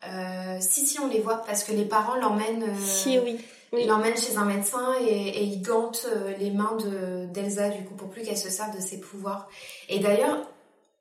euh, 0.09 0.57
si 0.61 0.87
si 0.87 0.99
on 0.99 1.07
les 1.07 1.21
voit 1.21 1.37
parce 1.39 1.65
que 1.65 1.73
les 1.73 1.85
parents 1.85 2.17
l'emmènent 2.17 2.75
Si, 2.79 3.19
oui. 3.19 3.39
Oui. 3.73 3.81
ils 3.83 3.87
l'emmènent 3.89 4.17
chez 4.17 4.37
un 4.37 4.45
médecin 4.45 4.95
et, 5.01 5.29
et 5.29 5.43
ils 5.43 5.63
gantent 5.63 6.07
euh, 6.11 6.35
les 6.39 6.51
mains 6.51 6.77
de 6.77 7.27
d'Elsa 7.27 7.69
du 7.71 7.85
coup 7.85 7.95
pour 7.95 8.09
plus 8.11 8.23
qu'elle 8.23 8.37
se 8.39 8.51
serve 8.51 8.75
de 8.77 8.81
ses 8.81 9.01
pouvoirs. 9.01 9.49
Et 9.89 9.99
d'ailleurs, 10.01 10.39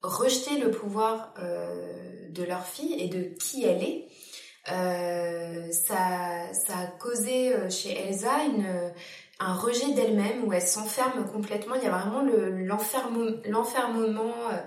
rejeter 0.03 0.57
le 0.59 0.72
pouvoir 0.72 1.34
euh, 1.39 2.30
de 2.30 2.43
leur 2.43 2.65
fille 2.65 2.95
et 3.01 3.07
de 3.07 3.24
qui 3.39 3.63
elle 3.65 3.84
est, 3.84 4.07
euh, 4.72 5.72
ça, 5.72 5.95
ça 6.53 6.74
a 6.84 6.88
causé 6.99 7.53
chez 7.70 7.91
Elsa 7.97 8.43
une, 8.45 8.91
un 9.39 9.53
rejet 9.53 9.93
d'elle-même 9.93 10.43
où 10.45 10.51
elle 10.53 10.61
s'enferme 10.61 11.26
complètement. 11.32 11.76
Il 11.76 11.84
y 11.84 11.88
a 11.88 11.89
vraiment 11.97 12.22
le- 12.22 12.65
l'enfermement 13.45 14.34
euh, 14.51 14.57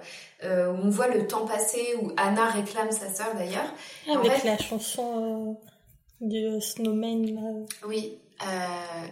euh, 0.45 0.73
où 0.73 0.77
on 0.85 0.91
voit 0.91 1.09
le 1.09 1.27
temps 1.27 1.45
passer, 1.47 1.95
où 2.01 2.13
Anna 2.17 2.47
réclame 2.47 2.91
sa 2.93 3.13
sœur 3.13 3.35
d'ailleurs. 3.37 3.73
En 4.09 4.19
Avec 4.21 4.33
fait- 4.33 4.49
la 4.49 4.57
chanson 4.59 5.59
du 6.21 6.61
Snowman. 6.61 7.27
là. 7.35 7.41
Oui, 7.87 8.19
euh, 8.43 9.07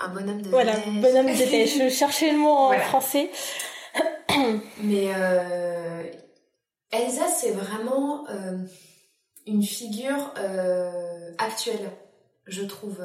un 0.00 0.08
bonhomme 0.08 0.42
de 0.42 0.48
Voilà, 0.48 0.76
neige. 0.76 1.00
bonhomme 1.02 1.26
de 1.26 1.44
neige. 1.50 1.78
Je 1.78 1.88
cherchais 1.88 2.32
le 2.32 2.38
mot 2.38 2.50
en 2.50 2.72
français. 2.78 3.30
Mais 4.82 5.12
euh, 5.14 6.02
Elsa, 6.90 7.28
c'est 7.28 7.52
vraiment 7.52 8.28
euh, 8.28 8.58
une 9.46 9.62
figure 9.62 10.32
actuelle, 11.38 11.90
je 12.46 12.62
trouve. 12.62 13.04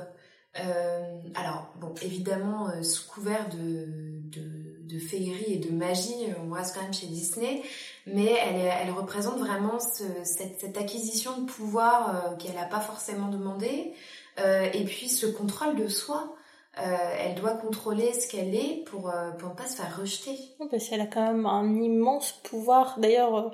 Alors, 1.35 1.71
bon, 1.79 1.93
évidemment, 2.01 2.67
sous 2.83 3.07
couvert 3.07 3.47
de, 3.49 3.85
de, 4.29 4.79
de 4.83 4.99
féerie 4.99 5.53
et 5.53 5.57
de 5.57 5.71
magie, 5.71 6.25
on 6.45 6.51
reste 6.51 6.75
quand 6.75 6.81
même 6.81 6.93
chez 6.93 7.05
Disney, 7.07 7.61
mais 8.05 8.25
elle, 8.25 8.91
représente 8.91 9.37
vraiment 9.37 9.79
ce- 9.79 10.23
cette, 10.23 10.77
acquisition 10.77 11.37
de 11.41 11.45
pouvoir 11.45 12.09
euh, 12.09 12.35
qu'elle 12.37 12.55
n'a 12.55 12.65
pas 12.65 12.79
forcément 12.79 13.27
demandé, 13.27 13.93
euh, 14.39 14.67
et 14.73 14.83
puis 14.85 15.09
ce 15.09 15.25
contrôle 15.25 15.75
de 15.75 15.87
soi. 15.87 16.35
Euh, 16.77 16.95
elle 17.19 17.35
doit 17.35 17.55
contrôler 17.55 18.13
ce 18.13 18.29
qu'elle 18.29 18.55
est 18.55 18.85
pour, 18.85 19.07
ne 19.07 19.53
pas 19.53 19.65
se 19.65 19.75
faire 19.75 19.99
rejeter. 19.99 20.37
Parce 20.71 20.87
qu'elle 20.87 21.01
a 21.01 21.07
quand 21.07 21.25
même 21.25 21.45
un 21.45 21.73
immense 21.75 22.31
pouvoir. 22.43 22.99
D'ailleurs, 22.99 23.51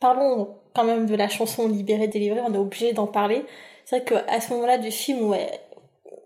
parlons 0.00 0.58
quand 0.74 0.84
même 0.84 1.06
de 1.06 1.14
la 1.14 1.28
chanson 1.28 1.66
Libérée, 1.66 2.08
délivrée, 2.08 2.40
on 2.40 2.52
est 2.52 2.58
obligé 2.58 2.92
d'en 2.92 3.06
parler. 3.06 3.44
C'est 3.84 4.00
vrai 4.00 4.22
qu'à 4.26 4.40
ce 4.40 4.52
moment-là 4.52 4.76
du 4.76 4.90
film 4.90 5.22
où 5.30 5.34
elle, 5.34 5.58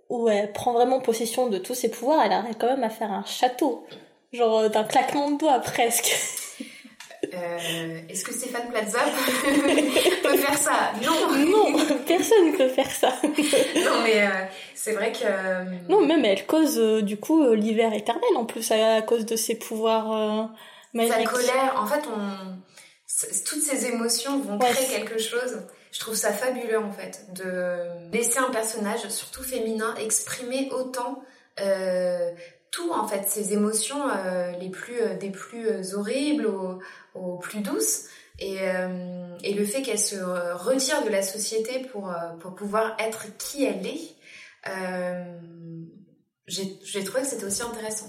où 0.08 0.28
elle 0.28 0.52
prend 0.52 0.72
vraiment 0.72 1.00
possession 1.00 1.48
de 1.48 1.58
tous 1.58 1.74
ses 1.74 1.90
pouvoirs, 1.90 2.22
elle 2.24 2.32
arrive 2.32 2.56
quand 2.58 2.66
même 2.66 2.82
à 2.82 2.90
faire 2.90 3.12
un 3.12 3.24
château. 3.24 3.86
Genre 4.32 4.68
d'un 4.68 4.84
claquement 4.84 5.30
de 5.30 5.38
doigts 5.38 5.60
presque. 5.60 6.12
Euh, 7.34 7.98
Est-ce 8.08 8.24
que 8.24 8.32
Stéphane 8.32 8.68
Plaza 8.68 8.98
peut 10.22 10.36
faire 10.36 10.58
ça? 10.58 10.92
Non 11.04 11.46
non, 11.72 11.78
personne 12.06 12.52
ne 12.52 12.56
peut 12.56 12.68
faire 12.68 12.90
ça. 12.90 13.14
Non, 13.22 14.02
mais 14.04 14.22
euh, 14.22 14.28
c'est 14.74 14.92
vrai 14.92 15.12
que... 15.12 15.24
euh, 15.24 15.64
Non, 15.88 16.00
même 16.04 16.24
elle 16.24 16.44
cause 16.46 16.78
euh, 16.78 17.00
du 17.02 17.16
coup 17.18 17.42
euh, 17.42 17.54
l'hiver 17.54 17.92
éternel 17.94 18.22
en 18.36 18.44
plus 18.44 18.70
à, 18.70 19.00
cause 19.02 19.24
de 19.24 19.36
ses 19.36 19.54
pouvoirs 19.54 20.12
euh, 20.12 20.42
Sa 20.94 21.06
magiques. 21.08 21.28
colère, 21.28 21.74
en 21.78 21.86
fait, 21.86 22.02
on... 22.06 22.56
toutes 23.46 23.62
ces 23.62 23.86
émotions 23.86 24.38
vont 24.40 24.58
Ouais. 24.58 24.70
créer 24.70 24.98
quelque 24.98 25.18
chose. 25.18 25.62
Je 25.90 26.00
trouve 26.00 26.14
ça 26.14 26.32
fabuleux, 26.32 26.78
en 26.78 26.90
fait, 26.92 27.26
de 27.34 28.12
laisser 28.12 28.38
un 28.38 28.50
personnage, 28.50 29.06
surtout 29.08 29.42
féminin, 29.42 29.94
exprimer 29.96 30.70
autant 30.72 31.22
euh, 31.60 32.30
tout, 32.72 32.90
en 32.90 33.06
fait, 33.06 33.28
ses 33.28 33.52
émotions 33.52 34.02
euh, 34.08 34.50
les 34.58 34.70
plus, 34.70 35.00
euh, 35.00 35.14
des 35.16 35.30
plus 35.30 35.68
euh, 35.68 35.94
horribles 35.94 36.46
aux, 37.14 37.36
plus 37.36 37.60
douces. 37.60 38.06
Et, 38.38 38.56
et 39.44 39.54
le 39.54 39.64
fait 39.64 39.82
qu'elle 39.82 39.98
se 39.98 40.16
retire 40.54 41.04
de 41.04 41.10
la 41.10 41.22
société 41.22 41.80
pour, 41.92 42.12
pour 42.40 42.56
pouvoir 42.56 42.96
être 42.98 43.26
qui 43.36 43.64
elle 43.64 43.86
est, 43.86 44.16
j'ai 46.48 47.04
trouvé 47.04 47.20
que 47.22 47.28
c'était 47.28 47.44
aussi 47.44 47.62
intéressant. 47.62 48.06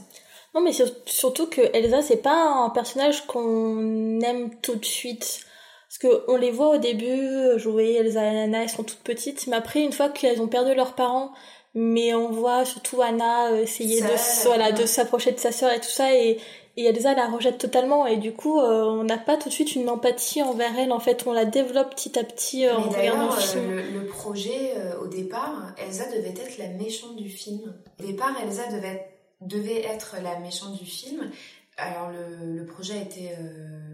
Non, 0.55 0.61
mais 0.61 0.71
sur- 0.71 0.89
surtout 1.05 1.45
que 1.47 1.61
Elsa, 1.75 2.01
c'est 2.01 2.17
pas 2.23 2.47
un 2.47 2.69
personnage 2.71 3.27
qu'on 3.27 4.21
aime 4.21 4.59
tout 4.61 4.75
de 4.75 4.85
suite. 4.85 5.41
Parce 5.89 5.97
que 5.99 6.23
on 6.31 6.37
les 6.37 6.51
voit 6.51 6.69
au 6.69 6.77
début 6.77 7.59
jouer, 7.59 7.93
Elsa 7.95 8.23
et 8.23 8.39
Anna, 8.43 8.63
elles 8.63 8.69
sont 8.69 8.83
toutes 8.83 9.03
petites, 9.03 9.45
mais 9.45 9.57
après, 9.57 9.81
une 9.81 9.93
fois 9.93 10.09
qu'elles 10.09 10.41
ont 10.41 10.47
perdu 10.47 10.73
leurs 10.73 10.95
parents, 10.95 11.31
mais 11.75 12.13
on 12.13 12.29
voit 12.31 12.65
surtout 12.65 13.01
Anna 13.01 13.51
euh, 13.51 13.63
essayer 13.63 14.01
de, 14.01 14.43
voilà, 14.45 14.71
de 14.71 14.85
s'approcher 14.85 15.31
de 15.31 15.39
sa 15.39 15.51
sœur 15.51 15.71
et 15.71 15.79
tout 15.79 15.89
ça, 15.89 16.13
et, 16.15 16.39
et 16.77 16.85
Elsa 16.85 17.13
la 17.13 17.27
rejette 17.27 17.57
totalement, 17.57 18.05
et 18.07 18.17
du 18.17 18.33
coup, 18.33 18.59
euh, 18.59 18.83
on 18.83 19.03
n'a 19.03 19.17
pas 19.17 19.37
tout 19.37 19.49
de 19.49 19.53
suite 19.53 19.75
une 19.75 19.89
empathie 19.89 20.41
envers 20.41 20.77
elle, 20.77 20.91
en 20.91 20.99
fait, 20.99 21.25
on 21.27 21.33
la 21.33 21.45
développe 21.45 21.91
petit 21.95 22.17
à 22.17 22.23
petit 22.23 22.65
euh, 22.65 22.75
en 22.77 22.89
regardant 22.89 23.27
le 23.27 23.33
euh, 23.33 23.41
film. 23.41 23.71
le, 23.71 23.99
le 23.99 24.05
projet, 24.07 24.73
euh, 24.77 24.99
au 25.01 25.07
départ, 25.07 25.73
Elsa 25.77 26.05
devait 26.05 26.29
être 26.29 26.57
la 26.57 26.69
méchante 26.69 27.15
du 27.15 27.29
film. 27.29 27.73
Au 27.99 28.03
départ, 28.05 28.35
Elsa 28.43 28.67
devait, 28.71 29.07
devait 29.41 29.83
être 29.83 30.15
la 30.23 30.39
méchante 30.39 30.73
du 30.77 30.85
film. 30.85 31.29
Alors, 31.77 32.09
le, 32.11 32.57
le 32.57 32.65
projet 32.65 32.93
a 32.93 33.01
été 33.01 33.31
euh. 33.31 33.92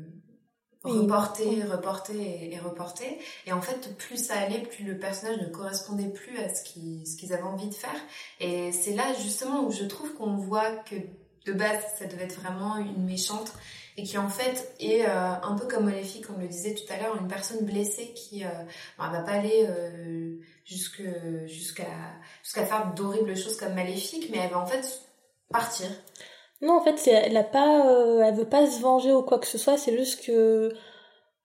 Reporté, 0.83 1.63
reporté 1.63 2.13
et, 2.13 2.53
et 2.53 2.59
reporté. 2.59 3.19
Et 3.45 3.51
en 3.51 3.61
fait, 3.61 3.95
plus 3.97 4.17
ça 4.17 4.35
allait, 4.39 4.61
plus 4.61 4.83
le 4.83 4.97
personnage 4.97 5.37
ne 5.39 5.47
correspondait 5.47 6.09
plus 6.09 6.37
à 6.37 6.53
ce 6.53 6.63
qu'ils 6.63 7.07
ce 7.07 7.17
qu'ils 7.17 7.33
avaient 7.33 7.43
envie 7.43 7.69
de 7.69 7.75
faire. 7.75 7.99
Et 8.39 8.71
c'est 8.71 8.93
là, 8.93 9.13
justement, 9.21 9.65
où 9.65 9.71
je 9.71 9.83
trouve 9.85 10.13
qu'on 10.13 10.37
voit 10.37 10.71
que 10.77 10.95
de 11.45 11.53
base, 11.53 11.81
ça 11.97 12.05
devait 12.05 12.23
être 12.23 12.39
vraiment 12.39 12.77
une 12.77 13.05
méchante 13.05 13.53
et 13.97 14.03
qui 14.03 14.17
en 14.17 14.29
fait 14.29 14.73
est 14.79 15.05
euh, 15.05 15.33
un 15.43 15.55
peu 15.55 15.67
comme 15.67 15.85
Maléfique, 15.85 16.27
comme 16.27 16.39
le 16.39 16.47
disait 16.47 16.73
tout 16.73 16.91
à 16.91 16.97
l'heure, 16.97 17.17
une 17.19 17.27
personne 17.27 17.65
blessée 17.65 18.13
qui 18.13 18.45
euh, 18.45 18.49
bon, 18.97 19.05
elle 19.05 19.11
va 19.11 19.21
pas 19.23 19.31
aller 19.31 19.65
euh, 19.67 20.37
jusque 20.63 21.03
jusqu'à 21.45 21.87
jusqu'à 22.41 22.65
faire 22.65 22.93
d'horribles 22.93 23.35
choses 23.35 23.57
comme 23.57 23.73
Maléfique, 23.73 24.29
mais 24.31 24.37
elle 24.37 24.51
va 24.51 24.59
en 24.59 24.65
fait 24.65 25.01
partir. 25.49 25.87
Non, 26.61 26.73
en 26.77 26.81
fait, 26.81 26.97
c'est, 26.97 27.11
elle 27.11 27.37
a 27.37 27.43
pas, 27.43 27.87
euh, 27.89 28.21
elle 28.21 28.35
veut 28.35 28.45
pas 28.49 28.65
se 28.69 28.79
venger 28.81 29.13
ou 29.13 29.21
quoi 29.21 29.39
que 29.39 29.47
ce 29.47 29.57
soit. 29.57 29.77
C'est 29.77 29.95
juste 29.97 30.25
que 30.25 30.73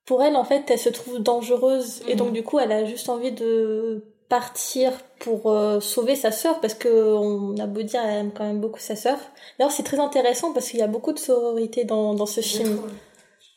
pour 0.07 0.23
elle, 0.23 0.37
en 0.37 0.45
fait, 0.45 0.65
elle 0.71 0.79
se 0.79 0.89
trouve 0.89 1.19
dangereuse 1.21 2.03
et 2.09 2.13
Mhm. 2.13 2.17
donc 2.19 2.33
du 2.33 2.43
coup, 2.43 2.59
elle 2.59 2.73
a 2.73 2.85
juste 2.85 3.09
envie 3.09 3.33
de 3.33 4.05
partir 4.29 4.93
pour 5.21 5.51
euh, 5.51 5.81
sauver 5.81 6.17
sa 6.17 6.33
sœur 6.33 6.61
parce 6.61 6.75
que 6.75 6.89
on 7.15 7.57
a 7.59 7.67
beau 7.67 7.83
dire, 7.83 8.01
elle 8.05 8.17
aime 8.27 8.33
quand 8.33 8.45
même 8.45 8.61
beaucoup 8.61 8.81
sa 8.81 8.97
sœur. 8.97 9.19
D'ailleurs, 9.59 9.71
c'est 9.73 9.83
très 9.85 10.01
intéressant 10.01 10.53
parce 10.53 10.69
qu'il 10.69 10.81
y 10.81 10.83
a 10.83 10.87
beaucoup 10.89 11.13
de 11.13 11.19
sororité 11.19 11.85
dans 11.85 12.15
dans 12.15 12.27
ce 12.27 12.41
film. 12.41 12.81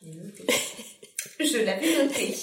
Je 1.43 1.57
l'avais 1.59 2.03
noté. 2.03 2.35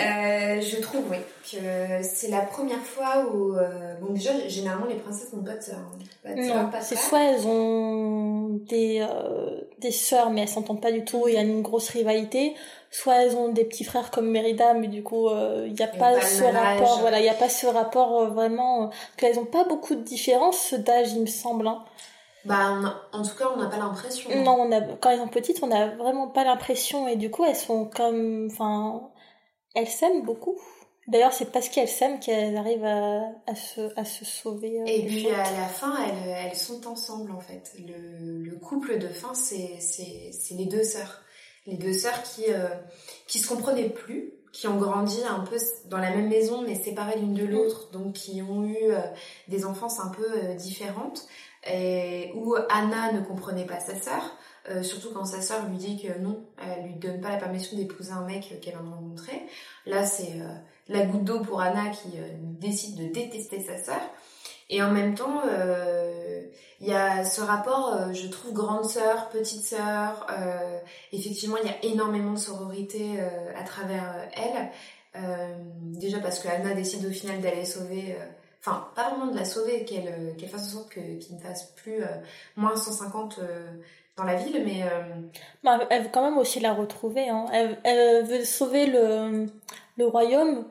Euh, 0.00 0.60
je 0.60 0.80
trouve, 0.80 1.04
oui, 1.10 1.16
que 1.50 1.56
c'est 2.02 2.28
la 2.28 2.40
première 2.42 2.82
fois 2.82 3.26
où... 3.32 3.54
euh, 3.56 3.94
bon, 4.00 4.12
déjà, 4.12 4.32
généralement, 4.46 4.86
les 4.86 4.96
princesses 4.96 5.32
n'ont 5.32 5.42
pas 5.42 5.56
de 5.56 5.62
sœur. 5.62 5.76
hein. 5.78 6.36
Sœur, 6.36 6.56
Non, 6.56 6.70
c'est 6.82 6.96
soit 6.96 7.22
elles 7.22 7.46
ont 7.46 8.48
des 8.68 9.00
euh, 9.08 9.60
des 9.78 9.90
sœurs 9.92 10.30
mais 10.30 10.42
elles 10.42 10.48
s'entendent 10.48 10.82
pas 10.82 10.92
du 10.92 11.04
tout, 11.04 11.28
il 11.28 11.34
y 11.34 11.36
a 11.36 11.42
une 11.42 11.62
grosse 11.62 11.88
rivalité, 11.90 12.54
soit 12.90 13.14
elles 13.22 13.36
ont 13.36 13.48
des 13.50 13.64
petits 13.64 13.84
frères 13.84 14.10
comme 14.10 14.28
Mérida 14.30 14.74
mais 14.74 14.88
du 14.88 15.02
coup 15.02 15.28
euh, 15.28 15.66
il 15.68 15.78
y 15.78 15.82
a 15.82 15.86
pas 15.86 16.20
ce 16.20 16.42
rapport, 16.78 16.98
voilà, 17.00 17.20
il 17.20 17.24
y 17.26 17.28
a 17.28 17.34
pas 17.34 17.48
ce 17.48 17.66
rapport 17.66 18.26
vraiment 18.32 18.84
euh, 18.84 18.86
qu'elles 19.16 19.38
ont 19.38 19.44
pas 19.44 19.64
beaucoup 19.64 19.94
de 19.94 20.02
différence 20.02 20.74
d'âge 20.74 21.12
il 21.12 21.20
me 21.22 21.26
semble. 21.26 21.68
hein. 21.68 21.84
Bah, 22.46 22.72
on 22.80 22.84
a- 22.84 23.02
en 23.12 23.22
tout 23.22 23.34
cas, 23.36 23.50
on 23.54 23.58
n'a 23.60 23.66
pas 23.68 23.76
l'impression. 23.78 24.30
hein. 24.30 24.42
Non, 24.42 24.56
on 24.60 24.72
a 24.72 24.80
quand 25.00 25.10
elles 25.10 25.18
sont 25.18 25.28
petites, 25.28 25.58
on 25.62 25.70
a 25.70 25.88
vraiment 25.96 26.28
pas 26.28 26.44
l'impression 26.44 27.08
et 27.08 27.16
du 27.16 27.30
coup 27.30 27.44
elles 27.44 27.56
sont 27.56 27.86
comme 27.86 28.48
enfin 28.50 29.10
elles 29.74 29.88
s'aiment 29.88 30.22
beaucoup. 30.22 30.56
D'ailleurs, 31.08 31.32
c'est 31.32 31.52
parce 31.52 31.68
qu'elles 31.68 31.88
s'aiment 31.88 32.18
qu'elles 32.18 32.56
arrivent 32.56 32.84
à, 32.84 33.20
à, 33.46 33.54
se, 33.54 33.92
à 33.96 34.04
se 34.04 34.24
sauver. 34.24 34.80
euh, 34.80 34.84
Et 34.86 35.06
puis 35.06 35.30
à 35.30 35.52
la 35.52 35.68
fin, 35.68 35.94
elles, 36.04 36.28
elles 36.50 36.56
sont 36.56 36.84
ensemble 36.88 37.30
en 37.30 37.38
fait. 37.40 37.72
Le, 37.78 38.38
le 38.42 38.56
couple 38.56 38.98
de 38.98 39.06
fin, 39.08 39.32
c'est 39.34 39.78
c'est- 39.80 40.30
c'est 40.32 40.54
les 40.54 40.66
deux 40.66 40.82
sœurs. 40.82 41.22
Les 41.66 41.76
deux 41.76 41.92
sœurs 41.92 42.22
qui, 42.22 42.44
euh, 42.48 42.68
qui 43.26 43.38
se 43.38 43.48
comprenaient 43.48 43.88
plus, 43.88 44.32
qui 44.52 44.66
ont 44.68 44.76
grandi 44.78 45.18
un 45.28 45.40
peu 45.40 45.56
dans 45.86 45.98
la 45.98 46.10
même 46.10 46.28
maison 46.28 46.62
mais 46.62 46.74
séparées 46.76 47.18
l'une 47.18 47.34
de 47.34 47.44
l'autre, 47.44 47.90
donc 47.92 48.12
qui 48.14 48.40
ont 48.42 48.64
eu 48.64 48.76
euh, 48.90 49.00
des 49.48 49.64
enfances 49.64 50.00
un 50.00 50.08
peu 50.08 50.26
euh, 50.26 50.54
différentes. 50.54 51.26
Et 51.72 52.32
où 52.34 52.54
Anna 52.70 53.12
ne 53.12 53.20
comprenait 53.20 53.66
pas 53.66 53.80
sa 53.80 53.96
sœur, 54.00 54.36
euh, 54.68 54.82
surtout 54.82 55.10
quand 55.12 55.24
sa 55.24 55.40
sœur 55.40 55.66
lui 55.68 55.76
dit 55.76 56.02
que 56.02 56.18
non, 56.18 56.44
elle 56.58 56.84
lui 56.84 56.94
donne 56.94 57.20
pas 57.20 57.30
la 57.30 57.38
permission 57.38 57.76
d'épouser 57.76 58.12
un 58.12 58.22
mec 58.22 58.58
qu'elle 58.60 58.74
vient 58.74 58.82
de 58.82 58.88
rencontrer. 58.88 59.42
Là, 59.86 60.04
c'est 60.06 60.40
euh, 60.40 60.48
la 60.88 61.04
goutte 61.04 61.24
d'eau 61.24 61.40
pour 61.40 61.60
Anna 61.60 61.90
qui 61.90 62.18
euh, 62.18 62.28
décide 62.60 62.96
de 62.96 63.12
détester 63.12 63.60
sa 63.60 63.82
sœur. 63.82 64.00
Et 64.68 64.82
en 64.82 64.90
même 64.90 65.14
temps, 65.14 65.42
euh, 65.46 66.42
il 66.80 66.88
y 66.88 66.92
a 66.92 67.24
ce 67.24 67.40
rapport, 67.40 67.94
euh, 67.94 68.12
je 68.12 68.26
trouve, 68.26 68.52
grande 68.52 68.84
sœur, 68.84 69.28
petite 69.28 69.64
sœur. 69.64 70.26
effectivement, 71.12 71.56
il 71.62 71.68
y 71.68 71.72
a 71.72 71.92
énormément 71.92 72.32
de 72.32 72.38
sororité 72.38 73.20
à 73.56 73.62
travers 73.62 74.28
elle. 74.34 74.70
Déjà 75.82 76.18
parce 76.18 76.40
que 76.40 76.48
Anna 76.48 76.74
décide 76.74 77.06
au 77.06 77.10
final 77.10 77.40
d'aller 77.40 77.64
sauver, 77.64 78.16
enfin, 78.66 78.88
pas 78.94 79.10
vraiment 79.10 79.30
de 79.30 79.36
la 79.36 79.44
sauver, 79.44 79.84
qu'elle 79.84 80.08
euh, 80.08 80.34
qu'elle 80.34 80.48
fasse 80.48 80.68
en 80.68 80.78
sorte 80.78 80.90
qu'il 80.90 81.36
ne 81.36 81.40
fasse 81.40 81.72
plus 81.76 82.02
euh, 82.02 82.08
moins 82.56 82.74
150 82.74 83.38
euh, 83.38 83.70
dans 84.16 84.24
la 84.24 84.36
ville, 84.36 84.62
mais 84.64 84.82
euh, 84.82 85.02
Bah, 85.62 85.86
elle 85.90 86.04
veut 86.04 86.08
quand 86.12 86.22
même 86.22 86.38
aussi 86.38 86.60
la 86.60 86.72
retrouver. 86.72 87.28
Hein. 87.28 87.46
Elle, 87.52 87.78
elle 87.84 88.24
veut 88.24 88.44
sauver 88.44 88.86
le, 88.86 89.46
le 89.96 90.06
royaume 90.06 90.64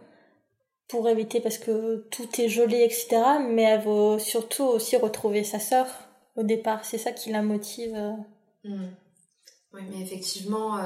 pour 0.88 1.08
éviter 1.08 1.40
parce 1.40 1.58
que 1.58 2.06
tout 2.12 2.28
est 2.40 2.50
gelé, 2.50 2.84
etc. 2.84 3.18
Mais 3.48 3.64
elle 3.64 3.82
veut 3.82 4.20
surtout 4.20 4.64
aussi 4.64 4.98
retrouver 4.98 5.44
sa 5.44 5.60
sœur 5.60 5.88
au 6.36 6.44
départ. 6.44 6.86
C'est 6.86 6.98
ça 6.98 7.12
qui 7.12 7.32
la 7.32 7.42
motive. 7.42 7.96
Hmm. 8.64 8.88
Oui, 9.74 9.82
mais 9.92 10.02
effectivement, 10.02 10.80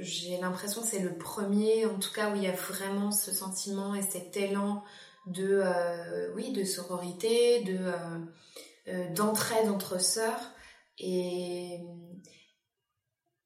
j'ai 0.00 0.36
l'impression 0.38 0.82
que 0.82 0.88
c'est 0.88 0.98
le 0.98 1.14
premier, 1.14 1.86
en 1.86 1.98
tout 1.98 2.12
cas, 2.12 2.30
où 2.30 2.36
il 2.36 2.42
y 2.42 2.48
a 2.48 2.52
vraiment 2.52 3.12
ce 3.12 3.32
sentiment 3.32 3.94
et 3.94 4.02
cet 4.02 4.36
élan 4.36 4.82
de, 5.26 5.60
euh, 5.62 6.32
oui, 6.34 6.52
de 6.52 6.64
sororité, 6.64 7.62
de 7.62 7.78
euh, 7.78 8.18
euh, 8.88 9.12
d'entraide 9.14 9.68
entre 9.68 10.00
sœurs, 10.00 10.52
et 10.98 11.80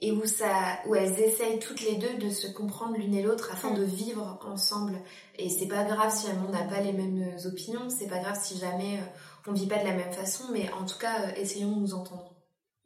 et 0.01 0.13
où 0.13 0.25
ça, 0.27 0.79
où 0.87 0.95
elles 0.95 1.19
essayent 1.21 1.59
toutes 1.59 1.83
les 1.83 1.97
deux 1.97 2.15
de 2.19 2.31
se 2.31 2.47
comprendre 2.47 2.97
l'une 2.97 3.15
et 3.15 3.23
l'autre 3.23 3.51
afin 3.53 3.73
de 3.73 3.83
vivre 3.83 4.39
ensemble. 4.47 5.01
Et 5.37 5.51
c'est 5.51 5.67
pas 5.67 5.85
grave 5.85 6.15
si 6.15 6.27
on 6.47 6.53
n'a 6.53 6.65
pas 6.65 6.81
les 6.81 6.93
mêmes 6.93 7.37
opinions, 7.45 7.91
c'est 7.91 8.07
pas 8.07 8.21
grave 8.21 8.39
si 8.41 8.57
jamais 8.59 8.99
euh, 8.99 9.49
on 9.49 9.53
vit 9.53 9.67
pas 9.67 9.79
de 9.79 9.85
la 9.85 9.95
même 9.95 10.13
façon, 10.13 10.45
mais 10.53 10.71
en 10.73 10.87
tout 10.87 10.99
cas, 10.99 11.23
euh, 11.23 11.35
essayons 11.37 11.73
de 11.73 11.81
nous 11.81 11.95
entendre. 11.95 12.33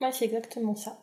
Ouais, 0.00 0.10
c'est 0.12 0.24
exactement 0.24 0.74
ça. 0.74 0.98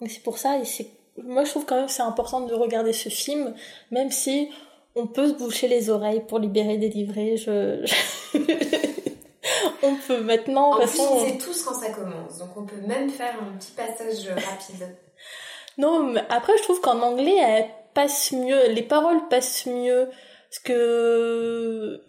Donc 0.00 0.10
c'est 0.10 0.22
pour 0.22 0.38
ça, 0.38 0.58
et 0.58 0.64
c'est 0.64 0.90
moi 1.22 1.44
je 1.44 1.50
trouve 1.50 1.66
quand 1.66 1.76
même 1.76 1.88
c'est 1.88 2.02
important 2.02 2.40
de 2.40 2.54
regarder 2.54 2.92
ce 2.92 3.08
film, 3.08 3.54
même 3.90 4.10
si 4.10 4.50
on 4.94 5.06
peut 5.06 5.28
se 5.28 5.34
boucher 5.34 5.68
les 5.68 5.90
oreilles 5.90 6.22
pour 6.26 6.38
libérer, 6.38 6.76
délivrer. 6.76 7.36
Je... 7.36 7.84
on 9.82 9.94
peut 10.06 10.20
maintenant, 10.20 10.74
En 10.74 10.86
plus, 10.86 11.00
on 11.00 11.24
sait 11.24 11.38
tous 11.38 11.62
quand 11.62 11.74
ça 11.74 11.90
commence, 11.90 12.38
donc 12.38 12.56
on 12.56 12.64
peut 12.64 12.80
même 12.86 13.10
faire 13.10 13.34
un 13.40 13.56
petit 13.58 13.72
passage 13.72 14.28
rapide. 14.28 14.88
Non, 15.78 16.02
mais 16.02 16.20
après, 16.28 16.58
je 16.58 16.64
trouve 16.64 16.80
qu'en 16.82 17.00
anglais, 17.00 17.38
elle 17.38 17.66
passe 17.94 18.32
mieux, 18.32 18.68
les 18.68 18.82
paroles 18.82 19.28
passent 19.28 19.64
mieux, 19.64 20.10
parce 20.50 20.58
que 20.58 22.02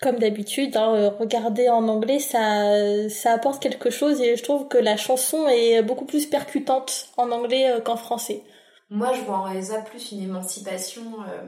comme 0.00 0.18
d'habitude, 0.18 0.76
hein, 0.76 1.14
regarder 1.18 1.68
en 1.70 1.88
anglais, 1.88 2.18
ça, 2.18 3.08
ça 3.08 3.32
apporte 3.32 3.62
quelque 3.62 3.90
chose 3.90 4.20
et 4.20 4.36
je 4.36 4.42
trouve 4.42 4.68
que 4.68 4.76
la 4.76 4.96
chanson 4.96 5.48
est 5.48 5.82
beaucoup 5.82 6.04
plus 6.04 6.26
percutante 6.26 7.08
en 7.16 7.30
anglais 7.30 7.70
euh, 7.70 7.80
qu'en 7.80 7.96
français. 7.96 8.42
Moi, 8.90 9.12
je 9.14 9.22
vois 9.22 9.38
en 9.38 9.48
Elsa 9.48 9.80
plus 9.80 10.12
une 10.12 10.22
émancipation 10.22 11.02
euh, 11.26 11.46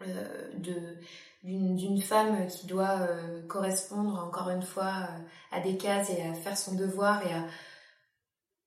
de 0.00 0.98
d'une 1.42 2.00
femme 2.00 2.46
qui 2.46 2.66
doit 2.66 3.06
correspondre 3.48 4.18
encore 4.18 4.48
une 4.48 4.62
fois 4.62 5.08
à 5.52 5.60
des 5.60 5.76
cases 5.76 6.08
et 6.08 6.22
à 6.22 6.32
faire 6.32 6.56
son 6.56 6.74
devoir 6.74 7.24
et 7.26 7.34
à 7.34 7.46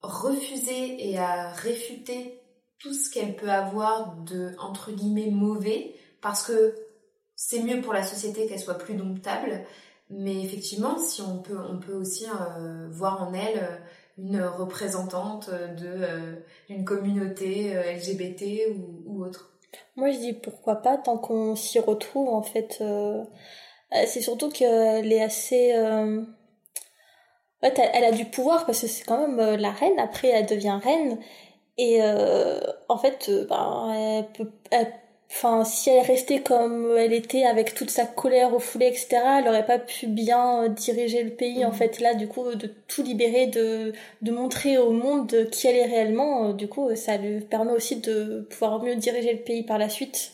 refuser 0.01 1.09
et 1.09 1.17
à 1.17 1.49
réfuter 1.49 2.39
tout 2.79 2.93
ce 2.93 3.09
qu'elle 3.11 3.35
peut 3.35 3.49
avoir 3.49 4.15
de 4.17 4.51
entre 4.59 4.91
guillemets 4.91 5.31
mauvais 5.31 5.95
parce 6.21 6.43
que 6.43 6.75
c'est 7.35 7.61
mieux 7.61 7.81
pour 7.81 7.93
la 7.93 8.03
société 8.03 8.47
qu'elle 8.47 8.59
soit 8.59 8.77
plus 8.77 8.95
domptable. 8.95 9.63
Mais 10.09 10.43
effectivement, 10.43 10.97
si 10.99 11.21
on 11.21 11.39
peut, 11.39 11.59
on 11.59 11.79
peut 11.79 11.93
aussi 11.93 12.25
euh, 12.25 12.87
voir 12.89 13.27
en 13.27 13.33
elle 13.33 13.59
euh, 13.59 13.77
une 14.17 14.41
représentante 14.41 15.49
de 15.49 15.85
euh, 15.85 16.35
d'une 16.69 16.85
communauté 16.85 17.73
LGBT 17.73 18.73
ou, 19.05 19.23
autre. 19.23 19.56
Moi, 19.95 20.11
je 20.11 20.17
dis 20.17 20.33
pourquoi 20.33 20.75
pas 20.77 20.97
tant 20.97 21.17
qu'on 21.17 21.55
s'y 21.55 21.79
retrouve. 21.79 22.29
En 22.29 22.43
fait, 22.43 22.83
c'est 24.05 24.21
surtout 24.21 24.49
qu'elle 24.49 25.11
est 25.11 25.21
assez. 25.21 25.73
En 25.77 26.25
fait, 27.61 27.79
elle, 27.93 28.03
a 28.05 28.11
du 28.11 28.25
pouvoir 28.25 28.65
parce 28.65 28.81
que 28.81 28.87
c'est 28.87 29.03
quand 29.03 29.27
même 29.27 29.55
la 29.55 29.71
reine. 29.71 29.99
Après, 29.99 30.29
elle 30.29 30.45
devient 30.45 30.79
reine. 30.83 31.19
Et 31.77 32.01
en 32.89 32.97
fait, 32.97 33.29
ben, 33.49 33.93
elle 33.93 34.27
peut, 34.31 34.51
enfin 35.29 35.65
si 35.65 35.89
elle 35.89 36.05
restait 36.05 36.41
comme 36.41 36.95
elle 36.97 37.13
était 37.13 37.43
avec 37.43 37.73
toute 37.73 37.89
sa 37.89 38.05
colère 38.05 38.53
au 38.53 38.59
foulée 38.59 38.87
etc 38.87 39.07
elle 39.39 39.47
aurait 39.47 39.65
pas 39.65 39.79
pu 39.79 40.07
bien 40.07 40.63
euh, 40.63 40.69
diriger 40.69 41.23
le 41.23 41.31
pays 41.31 41.65
en 41.65 41.71
mm. 41.71 41.73
fait. 41.73 41.99
Là 41.99 42.13
du 42.13 42.27
coup 42.27 42.55
de 42.55 42.67
tout 42.87 43.03
libérer 43.03 43.47
de 43.47 43.93
de 44.21 44.31
montrer 44.31 44.77
au 44.77 44.91
monde 44.91 45.49
qui 45.51 45.67
elle 45.67 45.75
est 45.75 45.85
réellement 45.85 46.49
euh, 46.49 46.53
du 46.53 46.67
coup 46.67 46.95
ça 46.95 47.17
lui 47.17 47.41
permet 47.41 47.73
aussi 47.73 47.97
de 47.99 48.47
pouvoir 48.49 48.81
mieux 48.81 48.95
diriger 48.95 49.33
le 49.33 49.43
pays 49.43 49.63
par 49.63 49.77
la 49.77 49.89
suite 49.89 50.31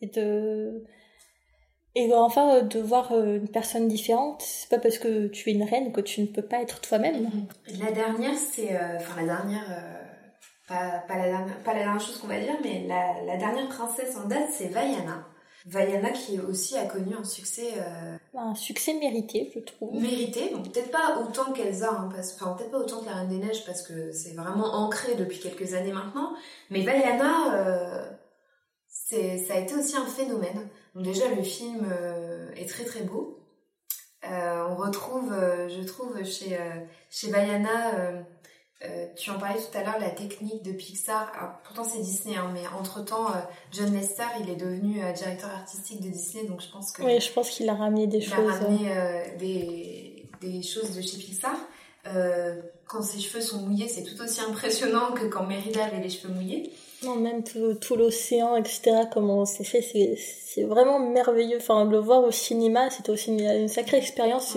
et 0.00 0.08
de 0.08 0.84
et 1.94 2.12
enfin 2.12 2.56
euh, 2.56 2.62
de 2.62 2.80
voir 2.80 3.12
une 3.12 3.48
personne 3.48 3.86
différente. 3.86 4.42
C'est 4.42 4.68
pas 4.68 4.78
parce 4.78 4.98
que 4.98 5.28
tu 5.28 5.50
es 5.50 5.52
une 5.52 5.62
reine 5.62 5.92
que 5.92 6.00
tu 6.00 6.20
ne 6.20 6.26
peux 6.26 6.42
pas 6.42 6.60
être 6.60 6.80
toi-même. 6.80 7.30
La 7.80 7.92
dernière 7.92 8.34
c'est 8.34 8.76
enfin 8.96 9.20
la 9.20 9.26
dernière 9.26 10.03
pas, 10.68 11.02
pas, 11.06 11.16
la, 11.16 11.24
dernière, 11.24 11.58
pas 11.62 11.74
la 11.74 11.80
dernière 11.80 12.00
chose 12.00 12.18
qu'on 12.18 12.26
va 12.26 12.40
dire, 12.40 12.56
mais 12.62 12.86
la, 12.86 13.22
la, 13.24 13.36
dernière 13.36 13.68
princesse 13.68 14.16
en 14.16 14.26
date, 14.26 14.48
c'est 14.52 14.68
Vaiana. 14.68 15.26
Vaiana 15.66 16.10
qui 16.10 16.40
aussi 16.40 16.76
a 16.76 16.84
connu 16.86 17.14
un 17.14 17.24
succès... 17.24 17.72
Euh, 17.76 18.16
un 18.34 18.54
succès 18.54 18.94
mérité, 18.94 19.50
je 19.54 19.60
trouve. 19.60 20.00
Mérité, 20.00 20.50
donc 20.50 20.72
peut-être 20.72 20.90
pas 20.90 21.20
autant 21.20 21.52
qu'Elsa, 21.52 21.90
hein, 21.90 22.10
enfin 22.18 22.54
peut-être 22.56 22.70
pas 22.70 22.78
autant 22.78 23.00
que 23.00 23.06
la 23.06 23.14
Reine 23.14 23.28
des 23.28 23.38
Neiges, 23.38 23.64
parce 23.64 23.82
que 23.82 24.12
c'est 24.12 24.34
vraiment 24.34 24.74
ancré 24.74 25.14
depuis 25.14 25.38
quelques 25.38 25.74
années 25.74 25.92
maintenant, 25.92 26.34
mais 26.70 26.82
Vaiana, 26.82 27.54
euh, 27.54 28.10
c'est, 28.88 29.38
ça 29.38 29.54
a 29.54 29.58
été 29.58 29.74
aussi 29.74 29.96
un 29.96 30.06
phénomène. 30.06 30.68
Donc 30.94 31.04
déjà, 31.04 31.28
le 31.28 31.42
film 31.42 31.86
euh, 31.90 32.52
est 32.56 32.68
très 32.68 32.84
très 32.84 33.02
beau. 33.02 33.38
On 34.26 34.76
retrouve, 34.76 35.34
je 35.68 35.84
trouve, 35.84 36.24
chez, 36.24 36.58
chez 37.10 37.30
Vaiana 37.30 38.24
euh, 38.82 39.06
tu 39.16 39.30
en 39.30 39.38
parlais 39.38 39.60
tout 39.60 39.78
à 39.78 39.82
l'heure, 39.82 39.98
la 39.98 40.10
technique 40.10 40.62
de 40.62 40.72
Pixar. 40.72 41.32
pourtant 41.64 41.84
c'est 41.84 42.02
Disney, 42.02 42.36
hein, 42.36 42.50
mais 42.52 42.66
entre 42.78 43.04
temps, 43.04 43.30
euh, 43.30 43.38
John 43.72 43.92
Lester, 43.94 44.24
il 44.42 44.50
est 44.50 44.56
devenu 44.56 45.02
euh, 45.02 45.12
directeur 45.12 45.50
artistique 45.50 46.02
de 46.02 46.08
Disney, 46.08 46.44
donc 46.46 46.60
je 46.60 46.70
pense 46.70 46.92
que. 46.92 47.02
Oui, 47.02 47.20
je 47.20 47.32
pense 47.32 47.50
qu'il 47.50 47.68
a 47.68 47.74
ramené 47.74 48.06
des 48.06 48.18
il 48.18 48.28
choses. 48.28 48.50
A 48.50 48.58
ramené 48.58 48.90
des, 49.38 50.28
des, 50.40 50.62
choses 50.62 50.94
de 50.94 51.00
chez 51.00 51.16
Pixar. 51.16 51.56
quand 52.86 53.02
ses 53.02 53.20
cheveux 53.20 53.40
sont 53.40 53.62
mouillés, 53.62 53.88
c'est 53.88 54.02
tout 54.02 54.20
aussi 54.20 54.40
impressionnant 54.48 55.12
que 55.12 55.26
quand 55.26 55.46
Merida 55.46 55.84
avait 55.84 56.00
les 56.00 56.10
cheveux 56.10 56.34
mouillés. 56.34 56.70
Non, 57.04 57.16
même 57.16 57.42
tout, 57.44 57.74
tout 57.74 57.96
l'océan, 57.96 58.56
etc., 58.56 59.02
comment 59.12 59.44
c'est 59.44 59.64
fait, 59.64 59.82
c'est 60.54 60.62
vraiment 60.62 60.98
merveilleux. 60.98 61.58
Enfin, 61.58 61.84
le 61.84 61.98
voir 61.98 62.22
au 62.22 62.30
cinéma, 62.30 62.90
c'était 62.90 63.10
aussi 63.10 63.30
une, 63.30 63.68
sacrée 63.68 63.96
expérience. 63.96 64.56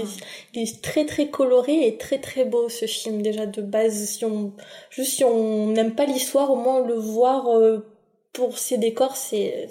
Il 0.54 0.62
est 0.62 0.84
très 0.84 1.06
très 1.06 1.30
coloré 1.30 1.88
et 1.88 1.98
très 1.98 2.20
très 2.20 2.46
beau 2.46 2.70
ce 2.70 2.86
film, 2.86 3.22
déjà 3.22 3.46
de 3.46 3.62
base. 3.62 4.06
Si 4.06 4.26
on, 4.26 4.54
juste 4.90 5.14
si 5.14 5.24
on 5.24 5.68
n'aime 5.68 5.96
pas 5.96 6.06
l'histoire, 6.06 6.52
au 6.52 6.56
moins 6.56 6.82
le 6.86 6.96
voir 6.96 7.48
euh, 7.48 7.80
pour 8.34 8.58
ses 8.58 8.78
décors, 8.78 9.16
c'est 9.16 9.70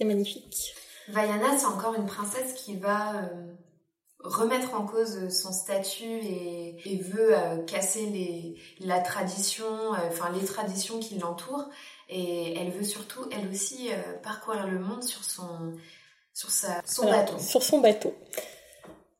magnifique. 0.00 0.74
Vaiana, 1.08 1.58
c'est 1.58 1.66
encore 1.66 1.94
une 1.94 2.06
princesse 2.06 2.54
qui 2.54 2.76
va 2.76 3.16
euh, 3.16 3.54
remettre 4.20 4.74
en 4.74 4.86
cause 4.86 5.28
son 5.28 5.52
statut 5.52 6.04
et, 6.04 6.76
et 6.84 6.98
veut 6.98 7.36
euh, 7.36 7.58
casser 7.64 8.06
les, 8.06 8.56
la 8.80 9.00
tradition, 9.00 9.66
enfin 10.08 10.30
les 10.32 10.44
traditions 10.44 10.98
qui 10.98 11.18
l'entourent. 11.18 11.68
Et 12.14 12.54
elle 12.58 12.70
veut 12.70 12.84
surtout, 12.84 13.20
elle 13.32 13.48
aussi, 13.50 13.88
euh, 13.90 14.18
parcourir 14.22 14.66
le 14.66 14.78
monde 14.78 15.02
sur 15.02 15.24
son, 15.24 15.72
sur 16.34 16.50
sa, 16.50 16.82
son 16.84 17.06
bateau. 17.06 17.38
Sur 17.38 17.62
son 17.62 17.78
bateau. 17.78 18.14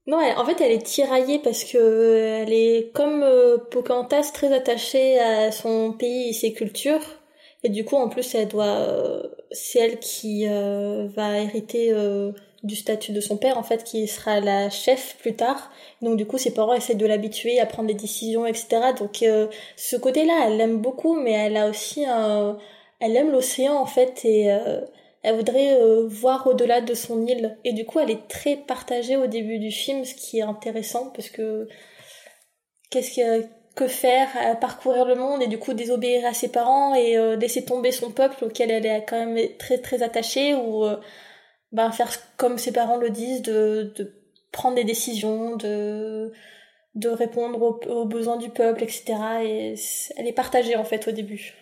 Non, 0.07 0.18
en 0.18 0.45
fait, 0.45 0.61
elle 0.61 0.72
est 0.72 0.84
tiraillée 0.84 1.38
parce 1.38 1.64
que 1.64 2.43
elle 2.43 2.53
est 2.53 2.93
comme 2.93 3.22
euh, 3.22 3.57
Pocahontas 3.57 4.32
très 4.34 4.53
attachée 4.53 5.18
à 5.18 5.53
son 5.53 5.93
pays 5.93 6.28
et 6.28 6.32
ses 6.34 6.53
cultures. 6.53 7.01
Et 7.62 7.70
du 7.70 7.86
coup, 7.86 7.97
en 7.97 8.11
plus, 8.11 8.34
elle 8.34 8.49
doit, 8.49 8.64
euh, 8.66 9.22
c'est 9.53 9.78
elle 9.78 9.99
qui 9.99 10.47
va 10.47 11.38
hériter 11.38 11.95
du 12.64 12.76
statut 12.76 13.12
de 13.12 13.20
son 13.20 13.36
père, 13.38 13.57
en 13.57 13.62
fait, 13.62 13.84
qui 13.84 14.07
sera 14.09 14.40
la 14.40 14.68
chef 14.68 15.16
plus 15.18 15.34
tard. 15.34 15.70
Donc, 16.03 16.16
du 16.16 16.26
coup, 16.26 16.36
ses 16.36 16.53
parents 16.53 16.74
essaient 16.74 16.97
de 16.97 17.07
l'habituer 17.07 17.61
à 17.61 17.66
prendre 17.66 17.86
des 17.86 17.95
décisions, 17.95 18.45
etc. 18.45 18.93
Donc, 18.99 19.24
ce 19.76 19.97
côté-là, 19.97 20.45
elle 20.47 20.57
l'aime 20.57 20.78
beaucoup, 20.78 21.14
mais 21.14 21.30
elle 21.30 21.57
a 21.57 21.70
aussi 21.70 22.05
un 22.05 22.59
elle 23.03 23.17
aime 23.17 23.33
l'océan 23.33 23.75
en 23.75 23.87
fait 23.87 24.25
et 24.25 24.53
euh, 24.53 24.81
elle 25.23 25.35
voudrait 25.35 25.75
euh, 25.75 26.07
voir 26.07 26.47
au-delà 26.47 26.81
de 26.81 26.95
son 26.95 27.27
île. 27.27 27.59
Et 27.65 27.73
du 27.73 27.85
coup, 27.85 27.99
elle 27.99 28.11
est 28.11 28.29
très 28.29 28.57
partagée 28.57 29.17
au 29.17 29.27
début 29.27 29.59
du 29.59 29.73
film, 29.73 30.05
ce 30.05 30.15
qui 30.15 30.39
est 30.39 30.43
intéressant 30.43 31.11
parce 31.11 31.29
que 31.29 31.69
qu'est-ce 32.91 33.43
que 33.75 33.89
faire 33.89 34.29
parcourir 34.61 35.05
le 35.07 35.15
monde 35.17 35.43
et 35.43 35.47
du 35.47 35.59
coup 35.59 35.73
désobéir 35.73 36.27
à 36.27 36.35
ses 36.35 36.49
parents 36.49 36.95
et 36.95 37.17
euh, 37.17 37.37
laisser 37.37 37.65
tomber 37.65 37.91
son 37.91 38.11
peuple 38.13 38.45
auquel 38.45 38.71
elle 38.71 38.85
est 38.87 39.05
quand 39.07 39.25
même 39.25 39.57
très 39.59 39.79
très 39.79 40.03
attachée 40.03 40.55
ou 40.55 40.85
ben 41.73 41.91
faire 41.91 42.13
comme 42.37 42.59
ses 42.59 42.71
parents 42.71 42.99
le 42.99 43.09
disent 43.09 43.41
de, 43.41 43.95
prendre 44.53 44.77
des 44.77 44.85
décisions 44.85 45.57
de 45.57 46.33
de 46.95 47.09
répondre 47.09 47.63
aux, 47.63 47.81
aux 47.91 48.05
besoins 48.05 48.37
du 48.37 48.51
peuple 48.51 48.83
etc 48.83 49.15
et 49.43 49.75
elle 50.19 50.27
est 50.27 50.35
partagée 50.35 50.77
en 50.77 50.85
fait 50.85 51.09
au 51.09 51.13
début 51.13 51.55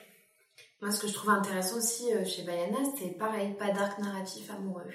moi, 0.80 0.90
ce 0.90 1.00
que 1.00 1.08
je 1.08 1.14
trouve 1.14 1.30
intéressant 1.30 1.76
aussi 1.76 2.12
euh, 2.12 2.24
chez 2.24 2.42
Bayana, 2.42 2.78
c'est 2.98 3.18
pareil, 3.18 3.54
pas 3.58 3.70
d'arc 3.70 3.98
narratif 3.98 4.50
amoureux. 4.50 4.88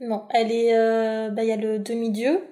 Non, 0.00 0.26
elle 0.30 0.52
est. 0.52 0.76
Euh, 0.76 1.30
bah, 1.30 1.42
il 1.42 1.48
y 1.48 1.52
a 1.52 1.56
le 1.56 1.78
demi-dieu, 1.78 2.42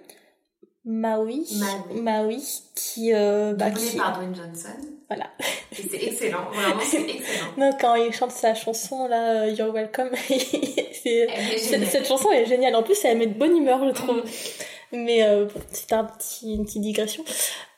Maui. 0.84 1.46
Maui. 1.94 2.42
qui. 2.74 3.12
Euh, 3.12 3.54
bah, 3.54 3.70
qui... 3.70 3.96
par 3.96 4.16
Dwayne 4.16 4.34
Johnson. 4.34 4.76
Voilà. 5.08 5.30
C'est 5.72 6.02
excellent, 6.02 6.50
vraiment, 6.52 6.80
c'est 6.82 7.02
excellent. 7.02 7.52
non, 7.56 7.70
quand 7.80 7.96
il 7.96 8.12
chante 8.12 8.30
sa 8.30 8.54
chanson, 8.54 9.08
là, 9.08 9.42
euh, 9.42 9.50
You're 9.50 9.72
Welcome, 9.72 10.10
cette 10.28 12.06
chanson 12.06 12.30
est 12.30 12.46
géniale. 12.46 12.76
En 12.76 12.84
plus, 12.84 13.04
elle 13.04 13.18
met 13.18 13.26
de 13.26 13.38
bonne 13.38 13.56
humeur, 13.56 13.84
je 13.88 13.92
trouve. 13.92 14.22
Mais 14.92 15.22
euh, 15.22 15.46
c'est 15.70 15.92
un 15.92 16.04
petit, 16.04 16.54
une 16.54 16.64
petite 16.64 16.82
digression. 16.82 17.24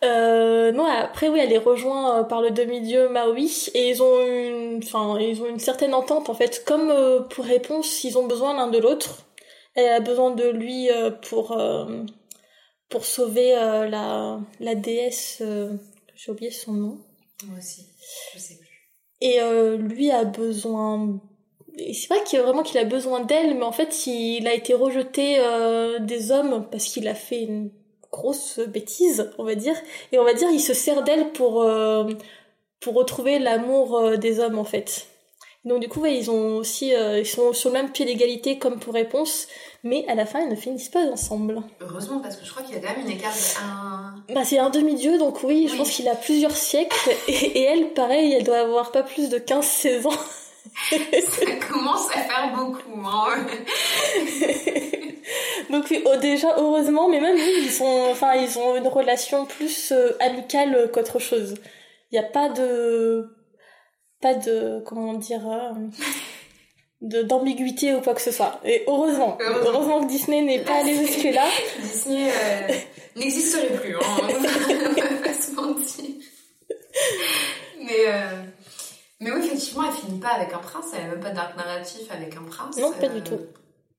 Euh, 0.03 0.73
non, 0.73 0.85
après 0.85 1.29
oui, 1.29 1.41
elle 1.41 1.53
est 1.53 1.59
rejointe 1.59 2.21
euh, 2.21 2.25
par 2.25 2.41
le 2.41 2.51
demi-dieu 2.51 3.09
Maui 3.09 3.69
et 3.75 3.91
ils 3.91 4.03
ont 4.03 4.21
une, 4.21 4.81
enfin, 4.83 5.19
ils 5.21 5.41
ont 5.43 5.47
une 5.47 5.59
certaine 5.59 5.95
entente 5.95 6.31
en 6.31 6.35
fait. 6.35 6.65
Comme 6.65 6.91
euh, 6.91 7.21
pour 7.21 7.45
réponse, 7.45 8.03
ils 8.05 8.17
ont 8.17 8.27
besoin 8.27 8.55
l'un 8.55 8.69
de 8.69 8.79
l'autre. 8.79 9.27
Elle 9.75 9.89
a 9.89 10.01
besoin 10.01 10.31
de 10.33 10.49
lui 10.49 10.91
pour 11.31 11.57
pour 12.91 13.05
sauver 13.07 13.53
la 13.53 14.39
la 14.61 14.75
déesse. 14.75 15.43
J'ai 16.15 16.31
oublié 16.31 16.51
son 16.51 16.73
nom. 16.73 16.99
Moi 17.47 17.57
aussi, 17.57 17.87
je 18.35 18.39
sais 18.39 18.59
plus. 18.59 18.69
Et 19.23 19.41
lui 19.79 20.11
a 20.11 20.25
besoin 20.25 21.23
c'est 21.77 22.09
vrai 22.09 22.23
qu'il 22.25 22.41
vraiment 22.41 22.62
qu'il 22.62 22.79
a 22.79 22.85
besoin 22.85 23.20
d'elle, 23.20 23.57
mais 23.57 23.64
en 23.64 23.73
fait, 23.73 24.07
il 24.07 24.47
a 24.47 24.55
été 24.55 24.75
rejeté 24.75 25.37
euh, 25.39 25.99
des 25.99 26.31
hommes 26.31 26.66
parce 26.70 26.85
qu'il 26.85 27.09
a 27.09 27.14
fait 27.14 27.43
une 27.43 27.70
grosse 28.11 28.59
bêtise, 28.61 29.31
on 29.39 29.45
va 29.45 29.55
dire. 29.55 29.75
Et 30.12 30.18
on 30.18 30.25
va 30.25 30.35
dire, 30.35 30.49
il 30.51 30.61
se 30.61 30.75
sert 30.75 31.03
d'elle 31.03 31.33
pour 31.33 31.62
euh, 31.62 32.11
pour 32.81 32.95
retrouver 32.95 33.39
l'amour 33.39 33.97
euh, 33.97 34.16
des 34.16 34.41
hommes, 34.41 34.59
en 34.59 34.64
fait. 34.64 35.07
Donc 35.64 35.81
du 35.81 35.89
coup, 35.89 36.05
ils 36.07 36.29
ont 36.29 36.57
aussi, 36.57 36.89
ils 36.91 37.25
sont 37.25 37.53
sur 37.53 37.70
le 37.70 37.75
même 37.75 37.93
pied 37.93 38.05
d'égalité 38.05 38.59
comme 38.59 38.81
pour 38.81 38.95
réponse, 38.95 39.47
mais 39.85 40.05
à 40.09 40.16
la 40.16 40.27
fin, 40.27 40.41
ils 40.41 40.49
ne 40.49 40.57
finissent 40.57 40.89
pas 40.89 41.05
ensemble. 41.05 41.62
Heureusement, 41.81 42.18
parce 42.18 42.37
que 42.37 42.45
je 42.45 42.51
crois 42.51 42.64
qu'il 42.64 42.75
y 42.75 42.79
a 42.79 42.81
quand 42.81 42.97
même 42.97 43.07
une 43.07 43.12
écart 43.12 43.33
un... 43.62 44.16
Bah, 44.35 44.43
c'est 44.45 44.59
un 44.59 44.70
demi-dieu, 44.70 45.18
donc 45.18 45.45
oui, 45.45 45.68
je 45.70 45.77
pense 45.77 45.91
qu'il 45.91 46.09
a 46.09 46.16
plusieurs 46.16 46.57
siècles, 46.57 47.12
et, 47.29 47.61
et, 47.61 47.62
elle, 47.62 47.93
pareil, 47.93 48.33
elle 48.33 48.43
doit 48.43 48.59
avoir 48.59 48.91
pas 48.91 49.05
plus 49.05 49.29
de 49.29 49.39
15-16 49.39 50.09
ans. 50.09 50.20
ça 50.91 51.47
commence 51.69 52.09
à 52.11 52.21
faire 52.21 52.53
beaucoup. 52.55 53.07
Hein. 53.07 53.47
Donc 55.71 55.87
oui, 55.91 56.03
oh, 56.05 56.17
déjà 56.17 56.55
heureusement, 56.59 57.09
mais 57.09 57.21
même 57.21 57.37
eux, 57.37 57.59
ils 57.63 57.71
sont, 57.71 58.09
enfin, 58.11 58.35
ils 58.35 58.59
ont 58.59 58.77
une 58.77 58.89
relation 58.89 59.47
plus 59.47 59.93
euh, 59.93 60.17
amicale 60.21 60.91
qu'autre 60.93 61.19
chose. 61.19 61.55
Il 62.11 62.19
n'y 62.19 62.25
a 62.25 62.29
pas 62.29 62.49
de, 62.49 63.27
pas 64.21 64.35
de, 64.35 64.83
comment 64.85 65.15
dire, 65.15 65.41
euh, 65.49 67.23
d'ambiguïté 67.25 67.95
ou 67.95 68.01
quoi 68.01 68.15
que 68.15 68.21
ce 68.21 68.31
soit. 68.31 68.61
Et 68.65 68.85
heureusement, 68.87 69.39
Heureusement. 69.41 69.71
heureusement 69.71 70.03
que 70.03 70.09
Disney 70.09 70.43
n'est 70.43 70.61
pas 70.61 70.81
allé 70.81 70.95
jusque 70.95 71.25
là. 71.35 71.47
Disney 71.81 72.31
euh, 72.31 72.75
n'existerait 73.17 73.75
plus, 73.79 73.97
hein. 73.97 74.01
on 74.19 74.27
va 74.27 75.19
pas 75.25 75.35
se 75.35 75.51
mentir. 75.53 76.05
Mais, 77.81 78.07
euh, 78.07 78.43
mais 79.23 79.31
oui, 79.31 79.41
effectivement, 79.45 79.85
elle 79.89 79.95
finit 79.95 80.18
pas 80.18 80.31
avec 80.31 80.53
un 80.53 80.59
prince, 80.59 80.87
elle 80.95 81.05
n'a 81.05 81.11
même 81.11 81.20
pas 81.20 81.31
d'arc 81.31 81.57
narratif 81.57 82.11
avec 82.11 82.37
un 82.37 82.43
prince. 82.43 82.77
Non, 82.77 82.91
pas 82.93 83.07
Euh, 83.07 83.09
du 83.09 83.23
tout. 83.23 83.39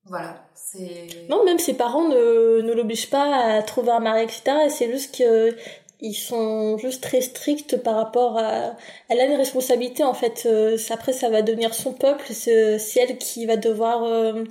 Voilà, 0.06 0.46
c'est. 0.54 1.08
Non, 1.30 1.46
même 1.46 1.60
ses 1.60 1.76
parents 1.76 2.10
ne, 2.10 2.60
ne 2.62 2.74
l'obligent 2.74 3.10
pas 3.10 3.56
à 3.56 3.62
trouver 3.64 3.92
un 3.92 4.02
mari, 4.02 4.24
etc. 4.24 4.44
Et 4.66 4.70
c'est 4.70 4.92
juste 4.92 5.16
que 5.18 5.56
ils 6.02 6.14
sont 6.14 6.78
juste 6.78 7.02
très 7.02 7.22
stricts 7.22 7.78
par 7.82 7.96
rapport 7.96 8.38
à... 8.38 8.76
Elle 9.08 9.22
a 9.22 9.26
une 9.26 9.38
responsabilité, 9.38 10.04
en 10.04 10.14
fait. 10.14 10.44
Euh, 10.46 10.78
après, 10.90 11.14
ça 11.14 11.30
va 11.30 11.42
devenir 11.42 11.74
son 11.74 11.94
peuple. 11.94 12.26
C'est 12.32 12.78
c'est 12.78 13.00
elle 13.00 13.18
qui 13.18 13.46
va 13.46 13.56
devoir 13.56 14.04
euh, 14.04 14.44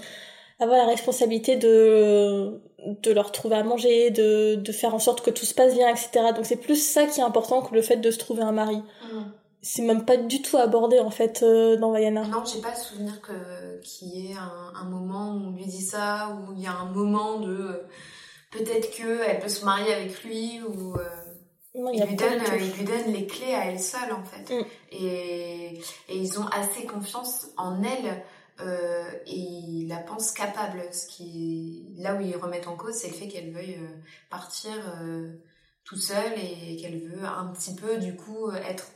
avoir 0.59 0.79
la 0.79 0.87
responsabilité 0.87 1.57
de, 1.57 2.59
de 2.87 3.13
leur 3.13 3.31
trouver 3.33 3.57
à 3.57 3.63
manger, 3.65 4.11
de, 4.11 4.55
de 4.55 4.73
faire 4.73 4.95
en 4.95 4.99
sorte 4.99 5.21
que 5.21 5.29
tout 5.31 5.45
se 5.45 5.53
passe 5.53 5.75
bien, 5.75 5.89
etc. 5.91 6.33
Donc 6.35 6.47
c'est 6.47 6.57
plus 6.57 6.77
ça 6.77 7.05
qui 7.05 7.21
est 7.21 7.25
important 7.25 7.61
que 7.61 7.75
le 7.75 7.83
fait 7.83 7.97
de 7.97 8.11
se 8.11 8.19
trouver 8.19 8.43
un 8.43 8.53
mari. 8.53 8.77
Mm. 8.77 9.21
C'est 9.63 9.83
même 9.83 10.05
pas 10.05 10.17
du 10.17 10.43
tout 10.43 10.57
abordé, 10.57 10.99
en 10.99 11.11
fait, 11.11 11.43
euh, 11.43 11.77
dans 11.77 11.93
Vaiana. 11.93 12.27
Non, 12.27 12.45
j'ai 12.45 12.61
pas 12.61 12.71
le 12.71 12.77
souvenir 12.81 13.21
que 13.21 13.81
qu'il 13.83 14.09
y 14.09 14.33
ait 14.33 14.37
un, 14.37 14.73
un 14.75 14.85
moment 14.85 15.35
où 15.35 15.49
on 15.49 15.51
lui 15.53 15.67
dit 15.67 15.83
ça, 15.85 16.37
où 16.37 16.53
il 16.53 16.61
y 16.61 16.67
a 16.67 16.73
un 16.73 16.87
moment 16.87 17.39
de 17.39 17.53
euh, 17.53 17.87
peut-être 18.53 18.91
que 18.97 19.23
elle 19.23 19.41
peut 19.41 19.49
se 19.49 19.65
marier 19.65 19.93
avec 19.93 20.23
lui 20.23 20.61
ou 20.63 20.95
euh, 20.97 21.09
Non, 21.75 21.91
il 21.93 22.05
lui 22.05 22.15
donne 22.15 22.39
tout. 22.39 22.53
il 22.55 22.73
lui 22.73 22.85
donne 22.85 23.13
les 23.13 23.27
clés 23.27 23.55
à 23.55 23.67
elle 23.67 23.81
seule 23.81 24.13
en 24.13 24.23
fait. 24.25 24.55
Mm. 24.55 24.65
Et, 24.93 25.81
et 26.09 26.17
ils 26.17 26.39
ont 26.39 26.47
assez 26.49 26.85
confiance 26.87 27.47
en 27.57 27.83
elle 27.83 28.23
euh, 28.61 29.11
et 29.27 29.37
ils 29.37 29.89
la 29.89 29.99
pensent 29.99 30.33
capable. 30.33 30.83
Ce 30.93 31.07
qui 31.07 31.87
là 31.99 32.15
où 32.15 32.21
ils 32.21 32.37
remettent 32.37 32.69
en 32.69 32.77
cause, 32.77 32.95
c'est 32.95 33.09
le 33.09 33.15
fait 33.15 33.29
qu'elle 33.29 33.53
veuille 33.53 33.79
partir 34.31 34.73
euh, 35.01 35.33
toute 35.85 36.01
seule 36.01 36.35
et 36.37 36.77
qu'elle 36.77 37.01
veut 37.01 37.25
un 37.25 37.47
petit 37.47 37.75
peu 37.75 37.97
du 37.99 38.15
coup 38.15 38.53
être 38.53 38.87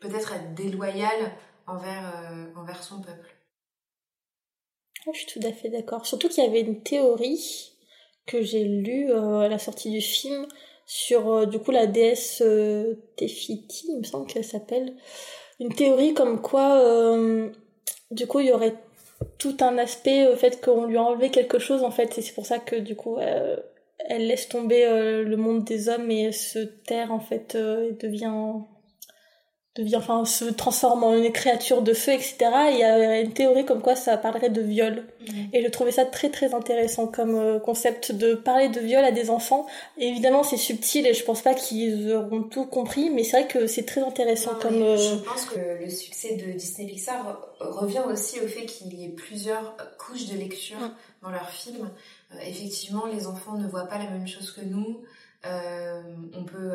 peut-être 0.00 0.32
être 0.32 0.54
déloyale 0.54 1.32
envers 1.66 2.12
euh, 2.14 2.46
envers 2.56 2.82
son 2.82 3.00
peuple. 3.00 3.36
Je 5.12 5.18
suis 5.18 5.40
tout 5.40 5.46
à 5.46 5.52
fait 5.52 5.70
d'accord. 5.70 6.04
Surtout 6.04 6.28
qu'il 6.28 6.44
y 6.44 6.46
avait 6.46 6.60
une 6.60 6.82
théorie 6.82 7.72
que 8.26 8.42
j'ai 8.42 8.64
lue 8.64 9.10
euh, 9.10 9.40
à 9.40 9.48
la 9.48 9.58
sortie 9.58 9.90
du 9.90 10.00
film 10.00 10.46
sur 10.86 11.32
euh, 11.32 11.46
du 11.46 11.58
coup 11.58 11.70
la 11.70 11.86
déesse 11.86 12.42
Tefiti, 13.16 13.86
il 13.88 13.98
me 13.98 14.04
semble 14.04 14.26
qu'elle 14.26 14.44
s'appelle. 14.44 14.96
Une 15.58 15.74
théorie 15.74 16.14
comme 16.14 16.40
quoi 16.40 16.82
du 18.10 18.26
coup 18.26 18.40
il 18.40 18.46
y 18.46 18.52
aurait 18.52 18.76
tout 19.36 19.58
un 19.60 19.76
aspect 19.76 20.26
au 20.26 20.34
fait 20.34 20.64
qu'on 20.64 20.86
lui 20.86 20.96
a 20.96 21.02
enlevé 21.02 21.30
quelque 21.30 21.58
chose 21.58 21.84
en 21.84 21.90
fait 21.90 22.16
et 22.16 22.22
c'est 22.22 22.32
pour 22.32 22.46
ça 22.46 22.58
que 22.58 22.76
du 22.76 22.96
coup 22.96 23.18
elle 23.18 24.26
laisse 24.26 24.48
tomber 24.48 24.86
le 25.22 25.36
monde 25.36 25.64
des 25.64 25.90
hommes 25.90 26.10
et 26.10 26.22
elle 26.22 26.34
se 26.34 26.60
terre 26.60 27.12
en 27.12 27.20
fait 27.20 27.56
et 27.56 27.92
devient 27.92 28.62
devient 29.76 29.96
enfin 29.96 30.24
se 30.24 30.46
transforme 30.46 31.04
en 31.04 31.14
une 31.14 31.30
créature 31.30 31.80
de 31.82 31.94
feu 31.94 32.12
etc 32.12 32.34
et 32.40 32.72
il 32.72 32.78
y 32.80 32.82
a 32.84 33.20
une 33.20 33.32
théorie 33.32 33.64
comme 33.64 33.80
quoi 33.82 33.94
ça 33.94 34.16
parlerait 34.16 34.50
de 34.50 34.60
viol 34.60 35.04
et 35.52 35.62
je 35.62 35.68
trouvais 35.68 35.92
ça 35.92 36.04
très 36.04 36.28
très 36.28 36.54
intéressant 36.54 37.06
comme 37.06 37.36
euh, 37.36 37.60
concept 37.60 38.10
de 38.10 38.34
parler 38.34 38.68
de 38.68 38.80
viol 38.80 39.04
à 39.04 39.12
des 39.12 39.30
enfants. 39.30 39.66
Évidemment, 39.98 40.42
c'est 40.42 40.56
subtil 40.56 41.06
et 41.06 41.14
je 41.14 41.22
pense 41.24 41.42
pas 41.42 41.54
qu'ils 41.54 42.12
auront 42.12 42.42
tout 42.42 42.64
compris, 42.66 43.10
mais 43.10 43.22
c'est 43.22 43.38
vrai 43.42 43.46
que 43.48 43.66
c'est 43.68 43.84
très 43.84 44.00
intéressant 44.02 44.54
Non, 44.54 44.58
comme. 44.60 44.82
euh, 44.82 44.96
Je 44.96 45.14
pense 45.16 45.44
que 45.44 45.60
le 45.84 45.88
succès 45.90 46.34
de 46.36 46.50
Disney 46.52 46.88
Pixar 46.88 47.52
re- 47.60 47.64
revient 47.68 48.02
aussi 48.10 48.40
au 48.40 48.48
fait 48.48 48.64
qu'il 48.66 48.92
y 48.94 49.04
ait 49.04 49.08
plusieurs 49.10 49.76
couches 49.98 50.26
de 50.26 50.36
lecture 50.36 50.78
dans 51.22 51.30
leurs 51.30 51.50
films. 51.50 51.90
Euh, 52.34 52.38
effectivement, 52.44 53.04
les 53.06 53.26
enfants 53.26 53.56
ne 53.56 53.68
voient 53.68 53.86
pas 53.86 53.98
la 53.98 54.10
même 54.10 54.26
chose 54.26 54.50
que 54.50 54.64
nous. 54.64 55.02
Euh, 55.46 56.00
on 56.36 56.44
peut 56.44 56.72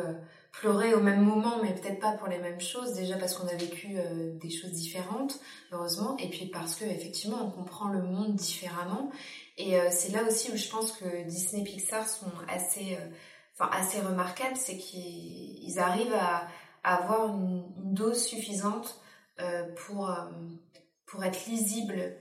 pleurer 0.60 0.94
au 0.94 1.00
même 1.00 1.22
moment, 1.22 1.62
mais 1.62 1.74
peut-être 1.74 2.00
pas 2.00 2.12
pour 2.12 2.28
les 2.28 2.38
mêmes 2.38 2.60
choses. 2.60 2.94
Déjà 2.94 3.16
parce 3.16 3.34
qu'on 3.34 3.48
a 3.48 3.54
vécu 3.54 3.98
euh, 3.98 4.32
des 4.38 4.50
choses 4.50 4.72
différentes, 4.72 5.38
heureusement, 5.72 6.16
et 6.18 6.28
puis 6.28 6.46
parce 6.46 6.76
que 6.76 6.84
effectivement, 6.84 7.38
on 7.44 7.50
comprend 7.50 7.88
le 7.88 8.02
monde 8.02 8.34
différemment. 8.34 9.10
Et 9.58 9.78
euh, 9.78 9.88
c'est 9.90 10.12
là 10.12 10.24
aussi 10.24 10.50
où 10.50 10.56
je 10.56 10.68
pense 10.68 10.92
que 10.92 11.24
Disney 11.24 11.62
Pixar 11.64 12.08
sont 12.08 12.32
assez, 12.48 12.96
euh, 12.96 13.66
assez 13.70 14.00
remarquables, 14.00 14.56
c'est 14.56 14.76
qu'ils 14.76 15.62
ils 15.62 15.78
arrivent 15.78 16.14
à 16.14 16.48
avoir 16.84 17.28
une, 17.28 17.64
dose 17.76 18.22
suffisante 18.22 19.00
pour, 19.76 20.14
pour 21.06 21.24
être 21.24 21.46
lisible 21.46 22.16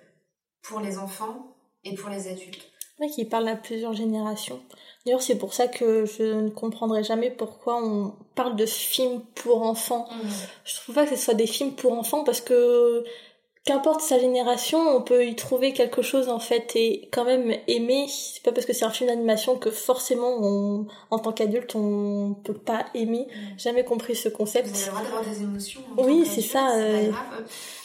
pour 0.61 0.79
les 0.79 0.97
enfants 0.97 1.55
et 1.83 1.95
pour 1.95 2.09
les 2.09 2.27
adultes. 2.27 2.71
Ouais, 2.99 3.09
qui 3.09 3.25
parle 3.25 3.47
à 3.49 3.55
plusieurs 3.55 3.93
générations. 3.93 4.61
D'ailleurs, 5.05 5.21
c'est 5.21 5.37
pour 5.37 5.53
ça 5.53 5.67
que 5.67 6.05
je 6.05 6.23
ne 6.23 6.49
comprendrai 6.49 7.03
jamais 7.03 7.29
pourquoi 7.29 7.83
on 7.83 8.15
parle 8.35 8.55
de 8.55 8.65
films 8.65 9.21
pour 9.35 9.63
enfants. 9.63 10.07
Je 10.63 10.75
trouve 10.75 10.95
pas 10.95 11.05
que 11.05 11.15
ce 11.15 11.21
soit 11.21 11.33
des 11.33 11.45
films 11.45 11.73
pour 11.73 11.91
enfants 11.91 12.23
parce 12.23 12.41
que 12.41 13.03
qu'importe 13.65 14.01
sa 14.01 14.19
génération, 14.19 14.79
on 14.95 15.01
peut 15.01 15.25
y 15.25 15.35
trouver 15.35 15.73
quelque 15.73 16.01
chose 16.03 16.29
en 16.29 16.39
fait 16.39 16.75
et 16.75 17.09
quand 17.11 17.25
même 17.25 17.51
aimer. 17.67 18.05
C'est 18.07 18.43
pas 18.43 18.51
parce 18.51 18.65
que 18.65 18.73
c'est 18.73 18.85
un 18.85 18.91
film 18.91 19.09
d'animation 19.09 19.57
que 19.57 19.71
forcément, 19.71 20.37
on, 20.39 20.85
en 21.09 21.19
tant 21.19 21.31
qu'adulte, 21.31 21.75
on 21.75 22.35
peut 22.43 22.53
pas 22.53 22.85
aimer. 22.93 23.27
Jamais 23.57 23.83
compris 23.83 24.15
ce 24.15 24.29
Vous 24.29 24.35
concept. 24.37 24.67
avez 24.67 24.79
le 24.79 24.91
droit 24.91 25.01
d'avoir 25.01 25.25
des 25.25 25.41
émotions. 25.41 25.81
en 25.97 26.03
Oui, 26.03 26.25
c'est 26.25 26.41
ça, 26.41 26.75
euh. 26.77 27.11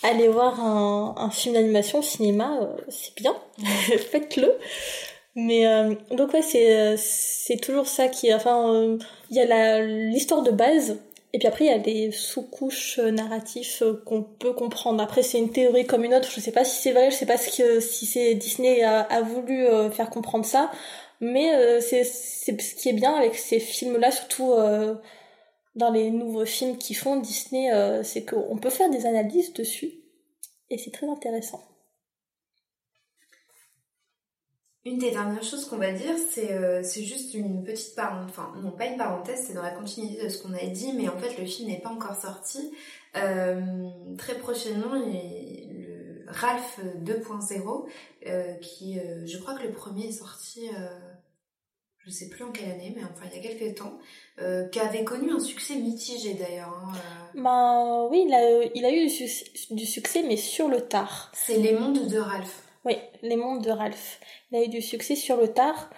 Aller 0.02 0.28
voir 0.28 0.60
un, 0.60 1.14
un 1.16 1.30
film 1.30 1.54
d'animation 1.54 2.00
au 2.00 2.02
cinéma, 2.02 2.58
euh, 2.60 2.66
c'est 2.88 3.14
bien. 3.16 3.34
Faites-le. 4.10 4.52
Mais 5.36 5.66
euh, 5.66 5.94
donc 6.10 6.34
ouais, 6.34 6.42
c'est 6.42 6.76
euh, 6.76 6.96
c'est 6.98 7.56
toujours 7.56 7.86
ça 7.86 8.08
qui. 8.08 8.34
Enfin, 8.34 8.68
euh, 8.74 8.98
il 9.30 9.36
y 9.36 9.40
a 9.40 9.46
la 9.46 9.80
l'histoire 9.80 10.42
de 10.42 10.50
base. 10.50 10.98
Et 11.32 11.38
puis 11.38 11.46
après, 11.46 11.66
il 11.66 11.68
y 11.68 11.74
a 11.74 11.78
des 11.78 12.10
sous-couches 12.10 12.98
euh, 12.98 13.10
narratifs 13.12 13.82
euh, 13.82 14.02
qu'on 14.04 14.22
peut 14.22 14.52
comprendre. 14.52 15.00
Après, 15.02 15.22
c'est 15.22 15.38
une 15.38 15.52
théorie 15.52 15.86
comme 15.86 16.04
une 16.04 16.14
autre. 16.14 16.28
Je 16.30 16.40
sais 16.40 16.50
pas 16.50 16.64
si 16.64 16.82
c'est 16.82 16.92
vrai, 16.92 17.10
je 17.10 17.16
sais 17.16 17.26
pas 17.26 17.36
si 17.36 18.34
Disney 18.36 18.82
a, 18.82 19.00
a 19.02 19.22
voulu 19.22 19.66
euh, 19.66 19.90
faire 19.90 20.10
comprendre 20.10 20.44
ça. 20.44 20.70
Mais 21.20 21.80
c'est 21.82 22.02
ce 22.02 22.74
qui 22.76 22.88
est 22.88 22.94
bien 22.94 23.14
avec 23.14 23.34
ces 23.34 23.60
films-là, 23.60 24.10
surtout 24.10 24.54
dans 25.74 25.90
les 25.90 26.10
nouveaux 26.10 26.46
films 26.46 26.78
qu'ils 26.78 26.96
font 26.96 27.16
Disney, 27.16 27.70
c'est 28.02 28.24
qu'on 28.24 28.56
peut 28.56 28.70
faire 28.70 28.88
des 28.88 29.04
analyses 29.04 29.52
dessus. 29.52 29.90
Et 30.70 30.78
c'est 30.78 30.90
très 30.90 31.06
intéressant. 31.06 31.60
Une 34.86 34.96
des 34.98 35.10
dernières 35.10 35.42
choses 35.42 35.66
qu'on 35.66 35.76
va 35.76 35.92
dire, 35.92 36.14
c'est 36.32 36.52
euh, 36.52 36.82
juste 36.82 37.34
une 37.34 37.62
petite 37.64 37.94
parenthèse, 37.94 38.30
enfin 38.30 38.52
non 38.62 38.70
pas 38.70 38.86
une 38.86 38.96
parenthèse, 38.96 39.44
c'est 39.46 39.52
dans 39.52 39.62
la 39.62 39.72
continuité 39.72 40.22
de 40.24 40.28
ce 40.30 40.42
qu'on 40.42 40.54
a 40.54 40.64
dit, 40.66 40.92
mais 40.94 41.06
en 41.08 41.18
fait 41.18 41.36
le 41.38 41.44
film 41.44 41.68
n'est 41.68 41.80
pas 41.80 41.90
encore 41.90 42.16
sorti. 42.16 42.72
Euh, 43.16 43.60
très 44.16 44.38
prochainement, 44.38 44.94
il 44.94 45.14
y 45.14 45.18
a 45.18 45.72
le 45.72 46.24
Ralph 46.28 46.80
2.0, 47.04 47.86
euh, 48.26 48.54
qui 48.54 48.98
euh, 48.98 49.26
je 49.26 49.36
crois 49.36 49.54
que 49.54 49.64
le 49.64 49.72
premier 49.72 50.06
est 50.08 50.12
sorti, 50.12 50.68
euh, 50.70 50.88
je 51.98 52.10
sais 52.10 52.30
plus 52.30 52.42
en 52.44 52.50
quelle 52.50 52.70
année, 52.70 52.94
mais 52.96 53.02
enfin 53.04 53.26
il 53.30 53.36
y 53.36 53.46
a 53.46 53.48
quelques 53.54 53.76
temps, 53.76 53.98
qui 54.72 54.80
avait 54.80 55.04
connu 55.04 55.30
un 55.30 55.40
succès 55.40 55.76
mitigé 55.76 56.32
d'ailleurs. 56.32 56.72
hein. 56.86 56.92
Ben 57.34 58.08
oui, 58.10 58.24
il 58.26 58.32
a, 58.34 58.64
il 58.74 58.84
a 58.86 58.90
eu 58.90 59.06
du, 59.08 59.10
suc- 59.10 59.72
du 59.74 59.84
succès, 59.84 60.22
mais 60.22 60.38
sur 60.38 60.68
le 60.68 60.80
tard. 60.80 61.30
C'est 61.34 61.58
Les 61.58 61.72
Mondes 61.74 62.08
de 62.08 62.18
Ralph. 62.18 62.62
Les 63.22 63.36
Mondes 63.36 63.62
de 63.64 63.70
Ralph. 63.70 64.20
Il 64.50 64.58
a 64.58 64.64
eu 64.64 64.68
du 64.68 64.80
succès 64.82 65.14
sur 65.16 65.36
le 65.36 65.48
tard. 65.48 65.90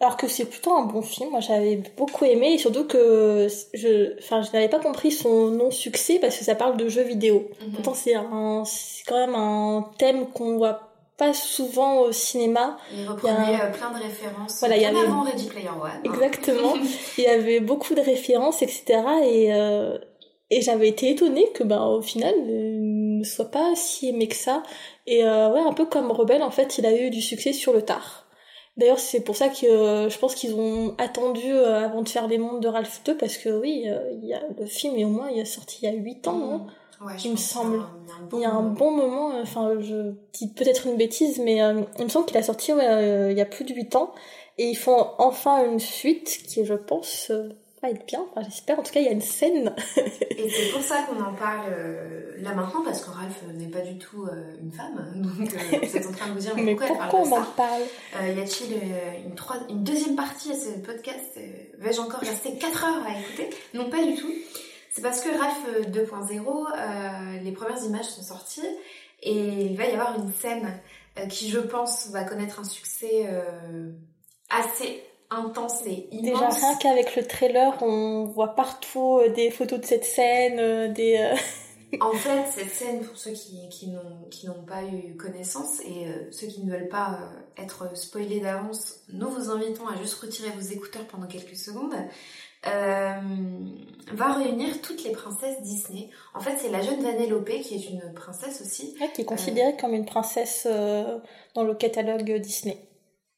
Alors 0.00 0.16
que 0.16 0.26
c'est 0.26 0.44
plutôt 0.46 0.72
un 0.72 0.82
bon 0.82 1.02
film, 1.02 1.30
moi 1.30 1.40
j'avais 1.40 1.76
beaucoup 1.96 2.24
aimé 2.24 2.54
et 2.54 2.58
surtout 2.58 2.84
que 2.84 3.46
je, 3.72 4.18
enfin, 4.18 4.42
je 4.42 4.50
n'avais 4.52 4.68
pas 4.68 4.80
compris 4.80 5.12
son 5.12 5.46
non-succès 5.52 6.18
parce 6.18 6.36
que 6.36 6.44
ça 6.44 6.56
parle 6.56 6.76
de 6.76 6.88
jeux 6.88 7.04
vidéo. 7.04 7.48
Mhm. 7.60 7.72
Pourtant 7.74 7.94
c'est 7.94 8.14
un, 8.14 8.64
c'est 8.66 9.04
quand 9.06 9.16
même 9.16 9.36
un 9.36 9.90
thème 9.98 10.26
qu'on 10.26 10.56
voit 10.58 10.90
pas 11.16 11.32
souvent 11.32 12.00
au 12.00 12.12
cinéma. 12.12 12.76
Il 12.92 13.08
reprenait 13.08 13.54
euh, 13.62 13.70
plein 13.70 13.92
de 13.96 14.02
références, 14.02 14.58
Voilà, 14.58 14.76
il 14.76 14.82
y 14.82 14.84
avait- 14.84 14.98
avant 14.98 15.22
Ready 15.22 15.46
Player 15.46 15.68
One. 15.68 15.88
hein. 15.94 16.00
Exactement. 16.04 16.74
Il 17.18 17.22
y 17.24 17.28
avait 17.28 17.60
beaucoup 17.60 17.94
de 17.94 18.00
références, 18.00 18.62
etc. 18.62 19.00
Et, 19.24 19.54
euh, 19.54 19.96
et 20.50 20.60
j'avais 20.60 20.88
été 20.88 21.08
étonnée 21.10 21.46
que, 21.54 21.62
ben, 21.62 21.84
au 21.86 22.02
final, 22.02 22.34
euh, 22.36 22.93
ne 23.24 23.34
soit 23.34 23.50
pas 23.50 23.74
si 23.74 24.08
aimé 24.08 24.28
que 24.28 24.36
ça. 24.36 24.62
Et 25.06 25.24
euh, 25.24 25.50
ouais, 25.52 25.60
un 25.60 25.72
peu 25.72 25.86
comme 25.86 26.10
Rebelle, 26.10 26.42
en 26.42 26.50
fait, 26.50 26.78
il 26.78 26.86
a 26.86 26.96
eu 26.96 27.10
du 27.10 27.20
succès 27.20 27.52
sur 27.52 27.72
le 27.72 27.82
tard. 27.82 28.26
D'ailleurs, 28.76 28.98
c'est 28.98 29.20
pour 29.20 29.36
ça 29.36 29.48
que 29.48 29.66
euh, 29.66 30.08
je 30.08 30.18
pense 30.18 30.34
qu'ils 30.34 30.54
ont 30.54 30.94
attendu 30.98 31.52
euh, 31.52 31.84
avant 31.84 32.02
de 32.02 32.08
faire 32.08 32.26
les 32.26 32.38
mondes 32.38 32.60
de 32.60 32.68
Ralph 32.68 33.02
2, 33.04 33.16
parce 33.16 33.36
que 33.36 33.48
oui, 33.50 33.86
il 34.20 34.24
y 34.28 34.34
a, 34.34 34.42
le 34.58 34.66
film 34.66 34.96
est 34.96 35.04
au 35.04 35.08
moins 35.10 35.30
il 35.30 35.38
est 35.38 35.44
sorti 35.44 35.78
il 35.82 35.84
y 35.84 35.88
a 35.88 35.94
8 35.94 36.26
ans. 36.26 36.40
hein. 36.52 36.66
Ouais, 37.04 37.12
je 37.18 37.26
Il 37.26 37.32
me 37.32 37.36
semble. 37.36 37.82
il 38.32 38.38
y 38.40 38.44
a 38.44 38.50
un 38.50 38.62
bon 38.62 38.90
moment. 38.90 39.32
enfin 39.42 39.72
je 39.80 40.12
dis 40.32 40.48
peut-être 40.54 40.86
une 40.86 40.96
bêtise, 40.96 41.38
mais 41.38 41.58
il 41.98 42.04
me 42.04 42.08
semble 42.08 42.26
qu'il 42.26 42.36
a 42.36 42.42
sorti 42.42 42.72
ouais, 42.72 43.30
il 43.30 43.36
y 43.36 43.40
a 43.40 43.46
plus 43.46 43.64
de 43.64 43.74
8 43.74 43.94
ans. 43.96 44.12
Et 44.58 44.68
ils 44.70 44.76
font 44.76 45.08
enfin 45.18 45.64
une 45.70 45.80
suite 45.80 46.40
qui, 46.48 46.64
je 46.64 46.74
pense, 46.74 47.30
va 47.88 47.90
être 47.92 48.06
bien. 48.06 48.24
Enfin, 48.30 48.42
j'espère. 48.48 48.78
En 48.78 48.82
tout 48.82 48.92
cas, 48.92 49.00
il 49.00 49.06
y 49.06 49.08
a 49.08 49.12
une 49.12 49.20
scène. 49.20 49.74
Et 49.96 50.48
c'est 50.50 50.72
pour 50.72 50.82
ça 50.82 51.02
qu'on 51.02 51.22
en 51.22 51.32
parle 51.34 51.66
euh, 51.70 52.32
là 52.38 52.54
maintenant, 52.54 52.82
parce 52.84 53.02
que 53.04 53.10
Ralph 53.10 53.42
n'est 53.54 53.68
pas 53.68 53.80
du 53.80 53.98
tout 53.98 54.24
euh, 54.24 54.54
une 54.60 54.72
femme. 54.72 55.12
Donc 55.16 55.54
euh, 55.54 55.78
vous 55.82 55.96
êtes 55.96 56.06
en 56.06 56.12
train 56.12 56.28
de 56.28 56.32
vous 56.32 56.38
dire, 56.40 56.52
mais, 56.56 56.74
pourquoi, 56.74 56.96
pourquoi 56.96 57.20
elle 57.20 57.26
on 57.26 57.30
parle 57.30 57.36
en 57.36 57.40
de 57.40 57.46
ça 57.46 57.52
parle 57.56 58.28
Y 58.36 58.40
a-t-il 58.40 59.26
une, 59.26 59.34
troi- 59.34 59.66
une 59.70 59.84
deuxième 59.84 60.16
partie 60.16 60.52
à 60.52 60.54
ce 60.54 60.70
podcast 60.80 61.38
Vais-je 61.78 62.00
encore 62.00 62.20
rester 62.20 62.54
4 62.58 62.84
heures 62.84 63.06
à 63.06 63.18
écouter? 63.20 63.50
Non, 63.74 63.88
pas 63.90 64.04
du 64.04 64.14
tout. 64.16 64.30
C'est 64.90 65.02
parce 65.02 65.20
que 65.22 65.28
Ralph 65.28 65.58
euh, 65.76 65.82
2.0, 65.82 66.38
euh, 66.46 67.40
les 67.42 67.52
premières 67.52 67.82
images 67.82 68.06
sont 68.06 68.22
sorties 68.22 68.62
et 69.22 69.32
il 69.66 69.76
va 69.76 69.86
y 69.86 69.92
avoir 69.92 70.18
une 70.18 70.32
scène 70.32 70.80
qui, 71.30 71.48
je 71.50 71.58
pense, 71.60 72.08
va 72.10 72.24
connaître 72.24 72.60
un 72.60 72.64
succès 72.64 73.26
assez 74.50 75.02
intense 75.34 75.82
et 75.86 76.08
Déjà, 76.12 76.36
immense. 76.38 76.58
rien 76.58 76.74
qu'avec 76.76 77.16
le 77.16 77.26
trailer, 77.26 77.76
on 77.82 78.24
voit 78.24 78.54
partout 78.54 79.18
euh, 79.18 79.28
des 79.30 79.50
photos 79.50 79.80
de 79.80 79.86
cette 79.86 80.04
scène, 80.04 80.58
euh, 80.58 80.88
des... 80.88 81.16
euh, 81.18 81.36
En 82.00 82.10
fait, 82.12 82.44
cette 82.52 82.70
scène, 82.74 83.04
pour 83.04 83.16
ceux 83.16 83.30
qui, 83.30 83.68
qui 83.68 84.46
n'ont 84.48 84.62
pas 84.66 84.82
eu 84.82 85.16
connaissance 85.16 85.78
et 85.82 86.08
euh, 86.08 86.28
ceux 86.32 86.48
qui 86.48 86.64
ne 86.64 86.72
veulent 86.72 86.88
pas 86.88 87.20
euh, 87.58 87.62
être 87.62 87.96
spoilés 87.96 88.40
d'avance, 88.40 88.96
nous 89.12 89.28
vous 89.30 89.48
invitons 89.50 89.86
à 89.86 89.96
juste 89.96 90.14
retirer 90.14 90.50
vos 90.50 90.60
écouteurs 90.74 91.04
pendant 91.06 91.28
quelques 91.28 91.54
secondes, 91.56 91.94
euh, 92.66 93.12
va 94.12 94.32
réunir 94.32 94.80
toutes 94.82 95.04
les 95.04 95.12
princesses 95.12 95.60
Disney. 95.62 96.10
En 96.34 96.40
fait, 96.40 96.56
c'est 96.58 96.70
la 96.70 96.80
jeune 96.82 97.00
Vanellope 97.00 97.48
qui 97.62 97.74
est 97.76 97.88
une 97.90 98.12
princesse 98.14 98.60
aussi, 98.60 98.96
ouais, 99.00 99.10
qui 99.14 99.20
est 99.20 99.24
considérée 99.26 99.76
comme 99.76 99.94
une 99.94 100.06
princesse 100.06 100.66
dans 101.54 101.62
le 101.62 101.74
catalogue 101.74 102.40
Disney. 102.40 102.83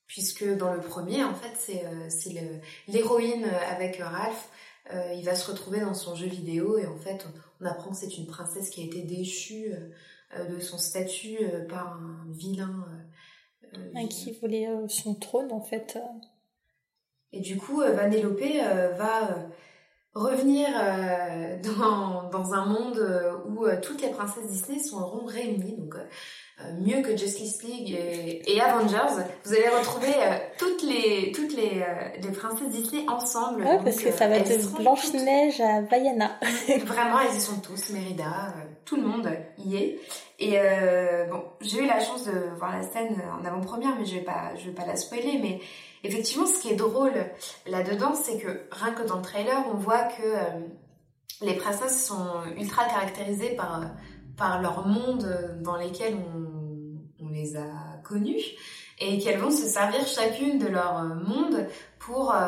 Puisque 0.06 0.44
dans 0.56 0.72
le 0.72 0.80
premier, 0.80 1.24
en 1.24 1.34
fait, 1.34 1.54
c'est 1.56 1.84
euh, 1.84 2.58
l'héroïne 2.88 3.44
euh, 3.44 3.74
avec 3.74 3.96
Ralph. 3.96 4.48
Euh, 4.92 5.14
il 5.14 5.24
va 5.24 5.34
se 5.34 5.50
retrouver 5.50 5.80
dans 5.80 5.94
son 5.94 6.14
jeu 6.14 6.26
vidéo 6.26 6.78
et 6.78 6.86
en 6.86 6.96
fait, 6.96 7.26
on, 7.26 7.64
on 7.64 7.68
apprend 7.68 7.90
que 7.90 7.96
c'est 7.96 8.18
une 8.18 8.26
princesse 8.26 8.70
qui 8.70 8.82
a 8.82 8.84
été 8.84 9.02
déchue 9.02 9.72
euh, 10.36 10.44
de 10.44 10.60
son 10.60 10.78
statut 10.78 11.38
euh, 11.40 11.66
par 11.66 11.94
un 11.94 12.24
vilain. 12.30 12.86
qui 14.08 14.32
voulait 14.40 14.68
son 14.88 15.14
trône, 15.14 15.50
en 15.52 15.60
fait. 15.60 15.98
Et 17.32 17.40
du 17.40 17.56
coup, 17.56 17.78
Vanellope 17.80 18.40
va 18.96 19.48
revenir 20.14 20.68
dans, 21.62 22.30
dans 22.30 22.54
un 22.54 22.64
monde 22.64 23.44
où 23.48 23.66
toutes 23.82 24.00
les 24.00 24.10
princesses 24.10 24.46
Disney 24.46 24.78
seront 24.78 25.26
réunies. 25.26 25.76
Donc, 25.76 25.96
mieux 26.80 27.02
que 27.02 27.16
Justice 27.16 27.62
League 27.62 27.90
et, 27.90 28.50
et 28.50 28.60
Avengers, 28.60 29.24
vous 29.44 29.52
allez 29.52 29.68
retrouver 29.68 30.14
euh, 30.16 30.38
toutes 30.58 30.82
les 30.82 31.32
toutes 31.32 31.54
les, 31.54 31.82
euh, 31.82 32.08
les 32.22 32.32
princesses 32.32 32.70
Disney 32.70 33.04
ensemble. 33.08 33.62
Ouais, 33.62 33.78
parce 33.84 33.96
que 33.96 34.08
euh, 34.08 34.12
ça 34.12 34.26
va 34.26 34.36
elles 34.36 34.56
de 34.56 34.62
seront 34.62 34.82
Blanche-Neige 34.82 35.60
à 35.60 35.82
Vaiana. 35.82 36.38
Vraiment, 36.84 37.20
elles 37.20 37.36
y 37.36 37.40
sont 37.40 37.60
tous. 37.60 37.90
Mérida, 37.90 38.24
euh, 38.24 38.60
tout 38.84 38.96
le 38.96 39.02
monde 39.02 39.30
y 39.58 39.76
est. 39.76 40.00
Et 40.38 40.54
euh, 40.56 41.26
bon, 41.26 41.42
j'ai 41.60 41.82
eu 41.82 41.86
la 41.86 42.00
chance 42.00 42.24
de 42.24 42.56
voir 42.58 42.72
la 42.76 42.82
scène 42.82 43.22
en 43.38 43.44
avant-première, 43.44 43.94
mais 43.98 44.04
je 44.04 44.16
vais 44.16 44.24
pas 44.24 44.54
je 44.56 44.66
vais 44.66 44.74
pas 44.74 44.86
la 44.86 44.96
spoiler. 44.96 45.38
Mais 45.42 45.60
effectivement, 46.04 46.46
ce 46.46 46.60
qui 46.60 46.70
est 46.70 46.76
drôle 46.76 47.12
là-dedans, 47.66 48.14
c'est 48.14 48.38
que 48.38 48.66
rien 48.70 48.92
que 48.92 49.02
dans 49.02 49.16
le 49.16 49.22
trailer, 49.22 49.62
on 49.72 49.76
voit 49.76 50.04
que 50.04 50.22
euh, 50.22 50.60
les 51.42 51.54
princesses 51.54 52.06
sont 52.06 52.28
ultra 52.56 52.84
caractérisées 52.86 53.56
par, 53.56 53.82
par 54.38 54.62
leur 54.62 54.86
monde 54.86 55.28
dans 55.60 55.76
lesquels 55.76 56.14
on, 56.14 56.45
on 56.45 56.45
les 57.36 57.56
a 57.56 57.66
connues 58.04 58.42
et 58.98 59.18
qu'elles 59.18 59.38
vont 59.38 59.50
se 59.50 59.66
servir 59.66 60.06
chacune 60.06 60.58
de 60.58 60.66
leur 60.68 61.02
monde 61.04 61.66
pour 61.98 62.32
euh, 62.34 62.38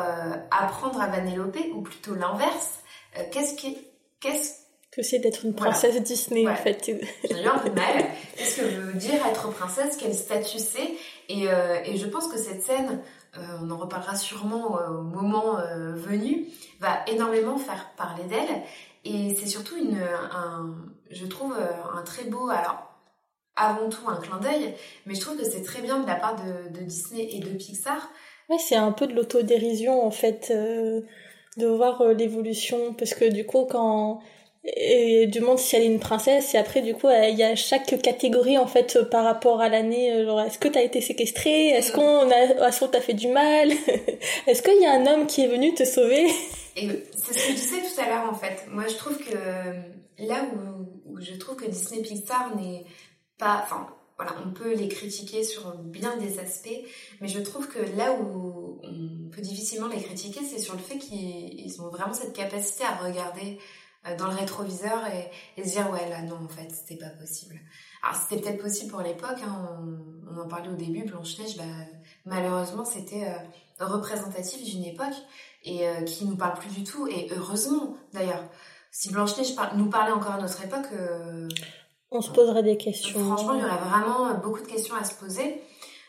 apprendre 0.51 0.99
à 1.01 1.07
Vanellope, 1.07 1.57
ou 1.75 1.81
plutôt 1.81 2.15
l'inverse. 2.15 2.79
Euh, 3.17 3.21
qu'est-ce 3.31 3.53
qui, 3.55 3.77
qu'est-ce 4.19 4.53
Que 4.91 5.03
c'est 5.03 5.19
d'être 5.19 5.45
une 5.45 5.51
Voilà. 5.51 5.71
princesse 5.71 6.01
Disney, 6.01 6.45
Ouais. 6.45 6.53
en 6.53 6.55
fait. 6.55 6.83
j'ai 6.85 7.43
eu 7.43 7.47
un 7.47 7.59
peu 7.59 7.69
mal. 7.71 8.05
Qu'est-ce 8.35 8.61
que 8.61 8.65
veut 8.65 8.93
dire 8.93 9.23
être 9.27 9.49
princesse? 9.51 9.95
Quel 9.99 10.15
statut 10.15 10.57
c'est? 10.59 10.89
Et, 11.27 11.47
euh, 11.49 11.77
et 11.85 11.97
je 11.97 12.07
pense 12.07 12.27
que 12.27 12.37
cette 12.37 12.63
scène, 12.63 13.01
on 13.61 13.69
en 13.69 13.77
reparlera 13.77 14.15
sûrement 14.15 14.79
au 14.89 15.03
moment 15.03 15.57
venu, 15.93 16.47
va 16.79 17.05
énormément 17.07 17.57
faire 17.57 17.91
parler 17.95 18.23
d'elle. 18.23 18.63
Et 19.05 19.35
c'est 19.39 19.45
surtout 19.47 19.77
une, 19.77 19.99
un, 20.33 20.73
je 21.11 21.25
trouve 21.27 21.55
un 21.95 22.01
très 22.01 22.23
beau, 22.23 22.49
alors 22.49 22.88
avant 23.59 23.89
tout 23.89 24.07
un 24.07 24.15
clin 24.15 24.39
d'œil, 24.39 24.73
mais 25.05 25.15
je 25.15 25.21
trouve 25.21 25.37
que 25.37 25.43
c'est 25.43 25.61
très 25.63 25.81
bien 25.81 25.99
de 25.99 26.07
la 26.07 26.15
part 26.15 26.35
de, 26.35 26.79
de 26.79 26.83
Disney 26.83 27.29
et 27.31 27.39
de 27.39 27.49
Pixar. 27.49 28.09
Ouais, 28.49 28.57
c'est 28.57 28.75
un 28.75 28.91
peu 28.91 29.05
de 29.05 29.13
l'autodérision 29.13 30.03
en 30.03 30.11
fait, 30.11 30.47
euh, 30.51 31.01
de 31.57 31.67
voir 31.67 32.01
euh, 32.01 32.13
l'évolution, 32.13 32.93
parce 32.93 33.13
que 33.13 33.25
du 33.25 33.45
coup, 33.45 33.65
quand 33.69 34.21
et 34.65 35.25
du 35.27 35.39
monde 35.39 35.57
si 35.57 35.77
elle 35.77 35.83
est 35.83 35.87
une 35.87 35.99
princesse, 35.99 36.53
et 36.53 36.57
après 36.57 36.81
du 36.81 36.93
coup, 36.93 37.07
euh, 37.07 37.27
il 37.29 37.37
y 37.37 37.43
a 37.43 37.55
chaque 37.55 38.01
catégorie 38.01 38.57
en 38.57 38.67
fait 38.67 38.99
par 39.09 39.23
rapport 39.23 39.61
à 39.61 39.69
l'année, 39.69 40.23
genre 40.25 40.41
est-ce 40.41 40.57
que 40.57 40.67
t'as 40.67 40.81
été 40.81 41.01
séquestré, 41.01 41.69
est-ce 41.69 41.91
qu'on 41.91 42.29
a, 42.29 42.67
est-ce 42.67 42.79
qu'on 42.79 42.87
t'a 42.87 43.01
fait 43.01 43.13
du 43.13 43.27
mal, 43.27 43.69
est-ce 44.47 44.61
qu'il 44.61 44.81
y 44.81 44.85
a 44.85 44.93
un 44.93 45.05
homme 45.05 45.27
qui 45.27 45.43
est 45.43 45.47
venu 45.47 45.73
te 45.73 45.83
sauver? 45.85 46.27
Et 46.75 46.87
c'est 47.15 47.33
ce 47.33 47.47
que 47.47 47.51
je 47.51 47.55
disais 47.55 47.77
tout 47.77 48.01
à 48.01 48.07
l'heure 48.07 48.29
en 48.29 48.35
fait. 48.35 48.65
Moi 48.69 48.85
je 48.87 48.95
trouve 48.95 49.17
que 49.17 49.35
là 50.17 50.45
où, 50.53 51.13
où 51.13 51.21
je 51.21 51.33
trouve 51.35 51.55
que 51.55 51.65
Disney 51.65 52.01
Pixar 52.01 52.55
n'est 52.55 52.83
pas. 53.39 53.61
Enfin 53.63 53.87
voilà, 54.17 54.35
on 54.45 54.51
peut 54.51 54.75
les 54.75 54.89
critiquer 54.89 55.43
sur 55.43 55.77
bien 55.77 56.17
des 56.17 56.39
aspects, 56.39 56.67
mais 57.21 57.29
je 57.29 57.39
trouve 57.39 57.69
que 57.69 57.79
là 57.97 58.11
où 58.11 58.81
on 58.83 59.29
peut 59.29 59.41
difficilement 59.41 59.87
les 59.87 60.01
critiquer, 60.03 60.41
c'est 60.43 60.59
sur 60.59 60.73
le 60.73 60.81
fait 60.81 60.97
qu'ils 60.97 61.57
ils 61.57 61.81
ont 61.81 61.89
vraiment 61.89 62.13
cette 62.13 62.33
capacité 62.33 62.83
à 62.83 62.95
regarder 62.97 63.57
euh, 64.07 64.17
dans 64.17 64.27
le 64.27 64.35
rétroviseur 64.35 64.99
et, 65.07 65.63
se 65.63 65.69
dire 65.71 65.89
ouais 65.89 66.09
là 66.09 66.21
non 66.21 66.37
en 66.43 66.49
fait 66.49 66.69
c'était 66.69 66.97
pas 66.97 67.09
possible. 67.09 67.59
Alors 68.03 68.21
c'était 68.21 68.41
peut-être 68.41 68.61
possible 68.61 68.91
pour 68.91 69.01
l'époque, 69.01 69.39
hein, 69.41 69.79
on, 70.29 70.37
en 70.37 70.47
parlait 70.47 70.69
au 70.69 70.75
début, 70.75 71.03
Blanche-Neige, 71.03 71.57
bah, 71.57 71.63
malheureusement 72.25 72.85
c'était 72.85 73.25
euh, 73.25 73.85
représentatif 73.85 74.63
d'une 74.63 74.83
époque 74.83 75.15
et 75.63 75.87
euh, 75.87 76.03
qui 76.03 76.25
nous 76.25 76.35
parle 76.35 76.59
plus 76.59 76.73
du 76.73 76.83
tout 76.83 77.07
et 77.07 77.27
heureusement 77.31 77.97
d'ailleurs 78.13 78.43
si 78.91 79.11
Blanche-Neige 79.11 79.55
nous 79.75 79.89
parlait 79.89 80.11
encore 80.11 80.33
à 80.33 80.41
notre 80.41 80.63
époque 80.63 80.87
euh, 80.93 81.47
On 82.11 82.21
se 82.21 82.31
poserait 82.31 82.63
des 82.63 82.77
questions. 82.77 83.19
franchement 83.19 83.53
il 83.53 83.61
y 83.61 83.65
aurait 83.65 83.77
vraiment 83.77 84.33
beaucoup 84.43 84.61
de 84.61 84.67
questions 84.67 84.95
à 84.95 85.03
se 85.03 85.13
poser 85.13 85.61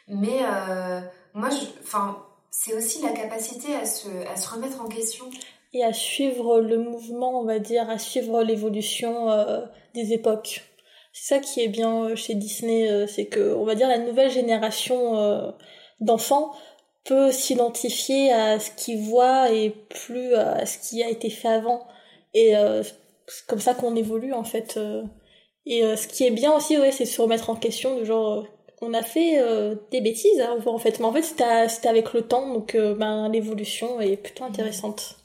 mais 0.08 0.40
euh, 0.42 1.00
moi 1.34 1.48
enfin 1.82 2.24
c'est 2.50 2.74
aussi 2.74 3.02
la 3.02 3.10
capacité 3.12 3.74
à 3.74 3.86
se, 3.86 4.08
à 4.26 4.36
se 4.36 4.48
remettre 4.52 4.80
en 4.80 4.88
question 4.88 5.26
Et 5.72 5.84
à 5.84 5.92
suivre 5.92 6.60
le 6.60 6.78
mouvement, 6.78 7.40
on 7.40 7.44
va 7.44 7.60
dire, 7.60 7.88
à 7.88 7.98
suivre 7.98 8.42
l'évolution 8.42 9.30
euh, 9.30 9.60
des 9.94 10.12
époques. 10.12 10.62
C'est 11.12 11.34
ça 11.34 11.40
qui 11.40 11.60
est 11.60 11.68
bien 11.68 12.04
euh, 12.04 12.16
chez 12.16 12.34
Disney, 12.34 12.90
euh, 12.90 13.06
c'est 13.06 13.26
que, 13.26 13.54
on 13.54 13.64
va 13.64 13.74
dire, 13.74 13.88
la 13.88 13.98
nouvelle 13.98 14.30
génération 14.30 15.16
euh, 15.16 15.50
d'enfants 16.00 16.52
peut 17.04 17.32
s'identifier 17.32 18.32
à 18.32 18.58
ce 18.60 18.70
qu'ils 18.72 19.00
voient 19.00 19.50
et 19.50 19.70
plus 19.70 20.34
à 20.34 20.66
ce 20.66 20.78
qui 20.78 21.02
a 21.02 21.08
été 21.08 21.30
fait 21.30 21.48
avant. 21.48 21.86
Et 22.34 22.52
c'est 23.26 23.46
comme 23.46 23.58
ça 23.58 23.72
qu'on 23.74 23.96
évolue, 23.96 24.34
en 24.34 24.44
fait. 24.44 24.78
Et 25.66 25.84
euh, 25.84 25.96
ce 25.96 26.08
qui 26.08 26.24
est 26.24 26.30
bien 26.30 26.52
aussi, 26.54 26.78
ouais, 26.78 26.92
c'est 26.92 27.04
se 27.04 27.20
remettre 27.20 27.50
en 27.50 27.56
question, 27.56 27.98
de 27.98 28.04
genre, 28.04 28.38
euh, 28.38 28.42
on 28.80 28.94
a 28.94 29.02
fait 29.02 29.40
euh, 29.40 29.74
des 29.90 30.00
bêtises, 30.00 30.40
hein, 30.40 30.56
en 30.66 30.78
fait, 30.78 30.98
mais 31.00 31.04
en 31.06 31.12
fait, 31.12 31.22
c'était 31.22 31.88
avec 31.88 32.12
le 32.12 32.22
temps, 32.22 32.52
donc 32.52 32.74
euh, 32.74 32.94
ben, 32.94 33.28
l'évolution 33.28 34.00
est 34.00 34.16
plutôt 34.16 34.44
intéressante. 34.44 35.16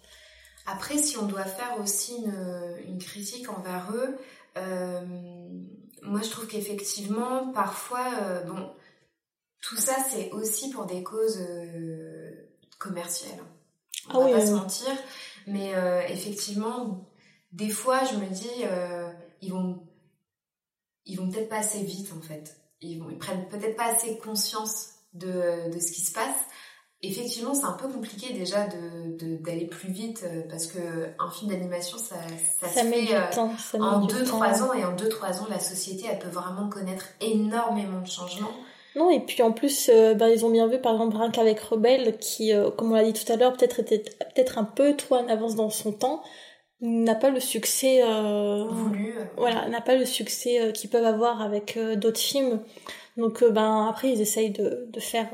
Après, 0.67 0.97
si 0.97 1.17
on 1.17 1.25
doit 1.25 1.45
faire 1.45 1.77
aussi 1.81 2.15
une, 2.17 2.75
une 2.87 2.97
critique 2.97 3.47
envers 3.49 3.91
eux, 3.93 4.17
moi 6.01 6.21
je 6.23 6.29
trouve 6.29 6.47
qu'effectivement, 6.47 7.51
parfois, 7.53 8.05
bon, 8.47 8.69
tout 9.61 9.75
ça 9.77 9.95
c'est 10.09 10.31
aussi 10.31 10.69
pour 10.71 10.85
des 10.85 11.03
causes 11.03 11.39
commerciales. 12.79 13.39
On 14.09 14.13
Ah 14.15 14.19
va 14.19 14.25
oui, 14.25 14.31
pas 14.31 14.39
oui. 14.39 14.47
se 14.47 14.53
mentir, 14.53 14.87
mais 15.45 15.71
effectivement, 16.09 17.05
des 17.51 17.69
fois 17.69 17.99
je 18.05 18.15
me 18.17 18.27
dis, 18.27 18.63
ils 19.41 19.51
vont, 19.53 19.84
ils 21.05 21.17
vont 21.17 21.29
peut-être 21.29 21.49
pas 21.49 21.59
assez 21.59 21.79
vite 21.79 22.09
en 22.17 22.21
fait. 22.21 22.57
Ils, 22.81 22.99
vont, 22.99 23.09
ils 23.09 23.17
prennent 23.17 23.47
peut-être 23.47 23.75
pas 23.75 23.85
assez 23.85 24.17
conscience 24.17 24.89
de, 25.13 25.71
de 25.73 25.79
ce 25.79 25.91
qui 25.91 26.01
se 26.01 26.11
passe. 26.13 26.37
Effectivement, 27.01 27.53
c'est 27.53 27.65
un 27.65 27.73
peu 27.73 27.87
compliqué 27.87 28.33
déjà 28.33 28.67
d'aller 28.67 29.67
plus 29.67 29.91
vite 29.91 30.23
euh, 30.23 30.41
parce 30.49 30.65
que 30.65 30.79
un 31.19 31.29
film 31.29 31.51
d'animation, 31.51 31.97
ça, 31.97 32.15
ça, 32.59 32.67
Ça 32.67 32.81
se 32.81 32.87
met 32.87 33.05
fait 33.05 33.15
euh, 33.15 33.31
temps. 33.31 33.51
Ça 33.57 33.77
en 33.77 34.01
met 34.01 34.07
du 34.07 34.13
2-3 34.13 34.25
temps. 34.25 34.65
ans 34.65 34.73
et 34.73 34.83
en 34.83 34.95
2-3 34.95 35.41
ans, 35.41 35.47
la 35.49 35.59
société, 35.59 36.07
elle 36.09 36.19
peut 36.19 36.29
vraiment 36.29 36.67
connaître 36.69 37.05
énormément 37.21 38.01
de 38.01 38.07
changements. 38.07 38.51
Non, 38.95 39.09
et 39.09 39.19
puis 39.19 39.43
en 39.43 39.51
plus, 39.51 39.89
euh, 39.89 40.13
ben, 40.13 40.29
ils 40.29 40.45
ont 40.45 40.49
bien 40.49 40.67
vu 40.67 40.79
par 40.79 40.93
exemple 40.93 41.17
rien 41.17 41.29
qu'avec 41.29 41.59
Rebelle, 41.59 42.17
qui, 42.17 42.53
euh, 42.53 42.71
comme 42.71 42.93
on 42.93 42.95
l'a 42.95 43.03
dit 43.03 43.13
tout 43.13 43.29
à 43.31 43.35
l'heure, 43.35 43.53
peut-être 43.53 43.79
était 43.81 43.99
peut-être 43.99 44.57
un 44.57 44.63
peu 44.63 44.95
trop 44.95 45.15
en 45.15 45.27
avance 45.27 45.55
dans 45.55 45.69
son 45.69 45.91
temps, 45.91 46.23
n'a 46.85 47.15
pas 47.15 47.29
le 47.29 47.39
succès 47.39 48.01
euh, 48.03 48.65
voulu. 48.69 49.13
euh, 49.17 49.25
voilà, 49.37 49.67
n'a 49.69 49.81
pas 49.81 49.95
le 49.95 50.05
succès 50.05 50.61
euh, 50.61 50.71
qu'ils 50.71 50.89
peuvent 50.89 51.05
avoir 51.05 51.41
avec 51.41 51.77
euh, 51.77 51.95
d'autres 51.95 52.19
films. 52.19 52.61
Donc 53.17 53.43
ben 53.43 53.87
après 53.89 54.11
ils 54.11 54.21
essayent 54.21 54.51
de, 54.51 54.87
de 54.89 54.99
faire 54.99 55.29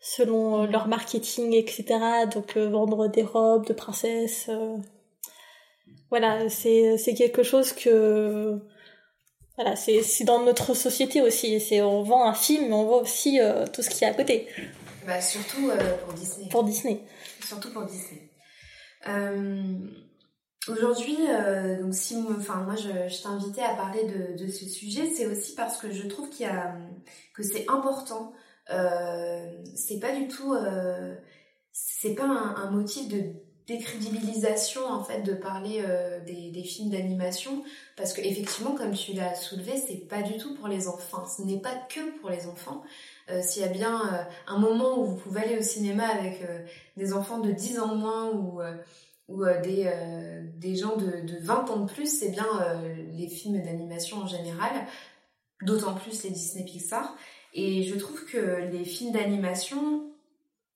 selon 0.00 0.62
euh, 0.62 0.66
leur 0.66 0.88
marketing 0.88 1.52
etc. 1.54 1.84
Donc 2.32 2.56
vendre 2.56 3.08
des 3.08 3.22
robes 3.22 3.66
de 3.66 3.72
princesse. 3.72 4.48
Voilà, 6.10 6.48
c'est 6.48 6.96
c'est 6.96 7.14
quelque 7.14 7.42
chose 7.42 7.72
que 7.72 8.58
voilà, 9.56 9.76
c'est 9.76 10.02
c'est 10.02 10.24
dans 10.24 10.42
notre 10.42 10.72
société 10.74 11.20
aussi. 11.20 11.60
C'est 11.60 11.82
on 11.82 12.02
vend 12.02 12.24
un 12.28 12.34
film, 12.34 12.68
mais 12.68 12.74
on 12.74 12.86
vend 12.86 13.00
aussi 13.02 13.38
tout 13.72 13.82
ce 13.82 13.90
qui 13.90 14.04
est 14.04 14.08
à 14.08 14.14
côté 14.14 14.46
Bah, 15.06 15.20
surtout 15.20 15.70
pour 16.04 16.14
Disney. 16.14 16.48
pour 16.50 16.64
Disney. 16.64 17.00
Surtout 17.44 17.70
pour 17.72 17.82
Disney. 17.84 18.30
Euh, 19.06 19.74
Aujourd'hui, 20.66 21.16
euh, 21.30 21.80
donc 21.80 21.94
si, 21.94 22.16
enfin 22.38 22.56
moi 22.62 22.74
je, 22.76 22.88
je 23.08 23.22
t'ai 23.22 23.28
invité 23.28 23.62
à 23.62 23.74
parler 23.74 24.04
de, 24.36 24.46
ce 24.48 24.66
sujet, 24.66 25.08
c'est 25.14 25.26
aussi 25.26 25.54
parce 25.54 25.78
que 25.78 25.90
je 25.90 26.06
trouve 26.08 26.28
qu'il 26.28 26.46
y 26.46 26.48
a 26.48 26.76
que 27.34 27.42
c'est 27.42 27.64
important. 27.68 28.32
Euh, 28.70 29.62
c'est 29.74 29.98
pas 29.98 30.14
du 30.14 30.28
tout, 30.28 30.52
euh, 30.52 31.14
c'est 31.72 32.14
pas 32.14 32.24
un, 32.24 32.70
motif 32.70 33.08
de 33.08 33.32
décrédibilisation 33.66 34.84
en 34.86 35.04
fait 35.04 35.22
de 35.22 35.32
parler 35.32 35.82
euh, 35.86 36.20
des, 36.24 36.62
films 36.64 36.90
d'animation 36.90 37.62
parce 37.96 38.12
que 38.12 38.20
effectivement 38.20 38.74
comme 38.74 38.92
tu 38.94 39.12
l'as 39.12 39.34
soulevé 39.34 39.76
c'est 39.76 40.08
pas 40.08 40.22
du 40.22 40.38
tout 40.38 40.54
pour 40.54 40.68
les 40.68 40.88
enfants 40.88 41.26
ce 41.26 41.42
n'est 41.42 41.60
pas 41.60 41.74
que 41.88 42.18
pour 42.18 42.30
les 42.30 42.46
enfants 42.46 42.82
Euh, 43.30 43.42
s'il 43.42 43.62
y 43.62 43.64
a 43.64 43.68
bien 43.68 44.00
euh, 44.14 44.22
un 44.46 44.58
moment 44.58 44.98
où 44.98 45.04
vous 45.04 45.16
pouvez 45.16 45.42
aller 45.42 45.58
au 45.58 45.62
cinéma 45.62 46.06
avec 46.06 46.42
euh, 46.42 46.60
des 46.96 47.12
enfants 47.12 47.38
de 47.38 47.52
10 47.52 47.78
ans 47.78 47.94
moins 47.94 48.30
ou, 48.30 48.60
ou 49.28 49.44
euh, 49.44 49.60
des, 49.60 49.84
euh, 49.86 50.42
des 50.56 50.74
gens 50.74 50.96
de, 50.96 51.20
de 51.20 51.38
20 51.40 51.70
ans 51.70 51.80
de 51.80 51.92
plus, 51.92 52.06
c'est 52.06 52.30
bien 52.30 52.46
euh, 52.62 52.94
les 53.12 53.28
films 53.28 53.62
d'animation 53.62 54.18
en 54.18 54.26
général, 54.26 54.86
d'autant 55.62 55.94
plus 55.94 56.24
les 56.24 56.30
Disney 56.30 56.64
Pixar. 56.64 57.14
Et 57.54 57.82
je 57.84 57.94
trouve 57.96 58.24
que 58.24 58.70
les 58.72 58.84
films 58.84 59.12
d'animation, 59.12 60.10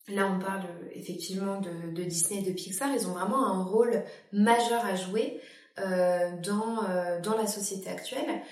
là 0.09 0.31
on 0.35 0.39
parle 0.39 0.65
effectivement 0.95 1.61
de, 1.61 1.93
de 1.93 2.05
Disney 2.05 2.41
et 2.41 2.45
de 2.45 2.53
Pixar, 2.53 2.91
ils 2.95 3.07
ont 3.07 3.13
vraiment 3.13 3.47
un 3.47 3.63
rôle 3.63 4.05
majeur 4.33 4.85
à 4.85 4.97
jouer 4.97 5.41
dans, 5.77 6.83
dans 7.23 7.37
la 7.37 7.47
société 7.47 7.89
actuelle. 7.89 8.43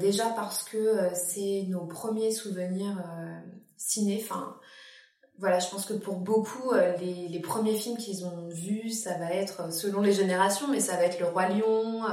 Déjà 0.00 0.30
parce 0.30 0.64
que 0.64 1.10
c'est 1.14 1.64
nos 1.68 1.86
premiers 1.86 2.30
souvenirs 2.30 3.02
ciné, 3.76 4.18
voilà, 5.38 5.58
je 5.58 5.68
pense 5.70 5.86
que 5.86 5.94
pour 5.94 6.16
beaucoup, 6.16 6.72
euh, 6.72 6.96
les, 6.98 7.40
premiers 7.40 7.76
films 7.76 7.96
qu'ils 7.96 8.24
ont 8.24 8.48
vus, 8.48 8.90
ça 8.90 9.18
va 9.18 9.32
être, 9.32 9.62
euh, 9.62 9.70
selon 9.70 10.00
les 10.00 10.12
générations, 10.12 10.68
mais 10.68 10.80
ça 10.80 10.96
va 10.96 11.04
être 11.04 11.18
Le 11.18 11.26
Roi 11.26 11.48
Lion, 11.48 12.04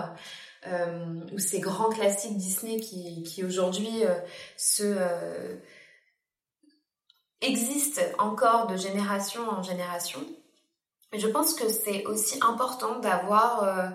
euh, 0.68 1.20
ou 1.34 1.40
ces 1.40 1.60
grands 1.60 1.90
classiques 1.90 2.38
Disney 2.38 2.80
qui, 2.80 3.44
aujourd'hui 3.44 4.04
existent 7.42 8.02
encore 8.18 8.68
de 8.68 8.76
génération 8.76 9.48
en 9.50 9.64
génération. 9.64 10.20
Je 11.14 11.28
pense 11.28 11.54
que 11.54 11.70
c'est 11.70 12.06
aussi 12.06 12.40
important 12.42 13.00
d'avoir 13.00 13.94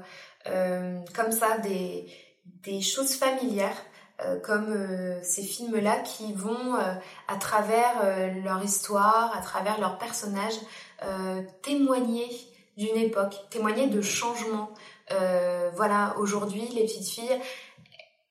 comme 1.15 1.33
ça 1.33 1.59
des, 1.59 2.07
des 2.45 2.81
choses 2.81 3.15
familières 3.15 3.77
euh, 4.21 4.39
comme 4.41 4.73
euh, 4.73 5.21
ces 5.23 5.43
films-là 5.43 5.99
qui 5.99 6.33
vont, 6.33 6.77
euh, 6.77 6.95
à 7.27 7.37
travers 7.37 8.01
euh, 8.05 8.31
leur 8.45 8.63
histoire, 8.63 9.37
à 9.37 9.41
travers 9.41 9.81
leurs 9.81 9.99
personnages, 9.99 10.59
euh, 11.03 11.43
témoigner 11.63 12.29
d'une 12.77 12.97
époque, 12.97 13.35
témoigner 13.51 13.89
de 13.89 14.01
changements. 14.01 14.71
Voilà, 15.77 16.15
aujourd'hui, 16.19 16.67
les 16.75 16.85
petites 16.85 17.07
filles, 17.07 17.41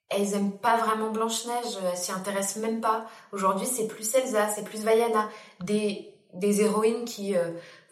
elles 0.09 0.33
aiment 0.33 0.57
pas 0.57 0.77
vraiment 0.77 1.11
Blanche-Neige, 1.11 1.77
elles 1.89 1.97
s'y 1.97 2.11
intéressent 2.11 2.63
même 2.63 2.81
pas. 2.81 3.05
Aujourd'hui, 3.31 3.67
c'est 3.67 3.87
plus 3.87 4.13
Elsa, 4.15 4.49
c'est 4.49 4.63
plus 4.63 4.83
Vaiana, 4.83 5.29
des, 5.61 6.13
des 6.33 6.61
héroïnes 6.61 7.05
qui, 7.05 7.35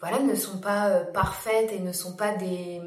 voilà, 0.00 0.18
ne 0.18 0.34
sont 0.34 0.58
pas 0.58 0.90
parfaites 1.14 1.72
et 1.72 1.78
ne 1.78 1.92
sont 1.92 2.16
pas 2.16 2.34
des, 2.34 2.82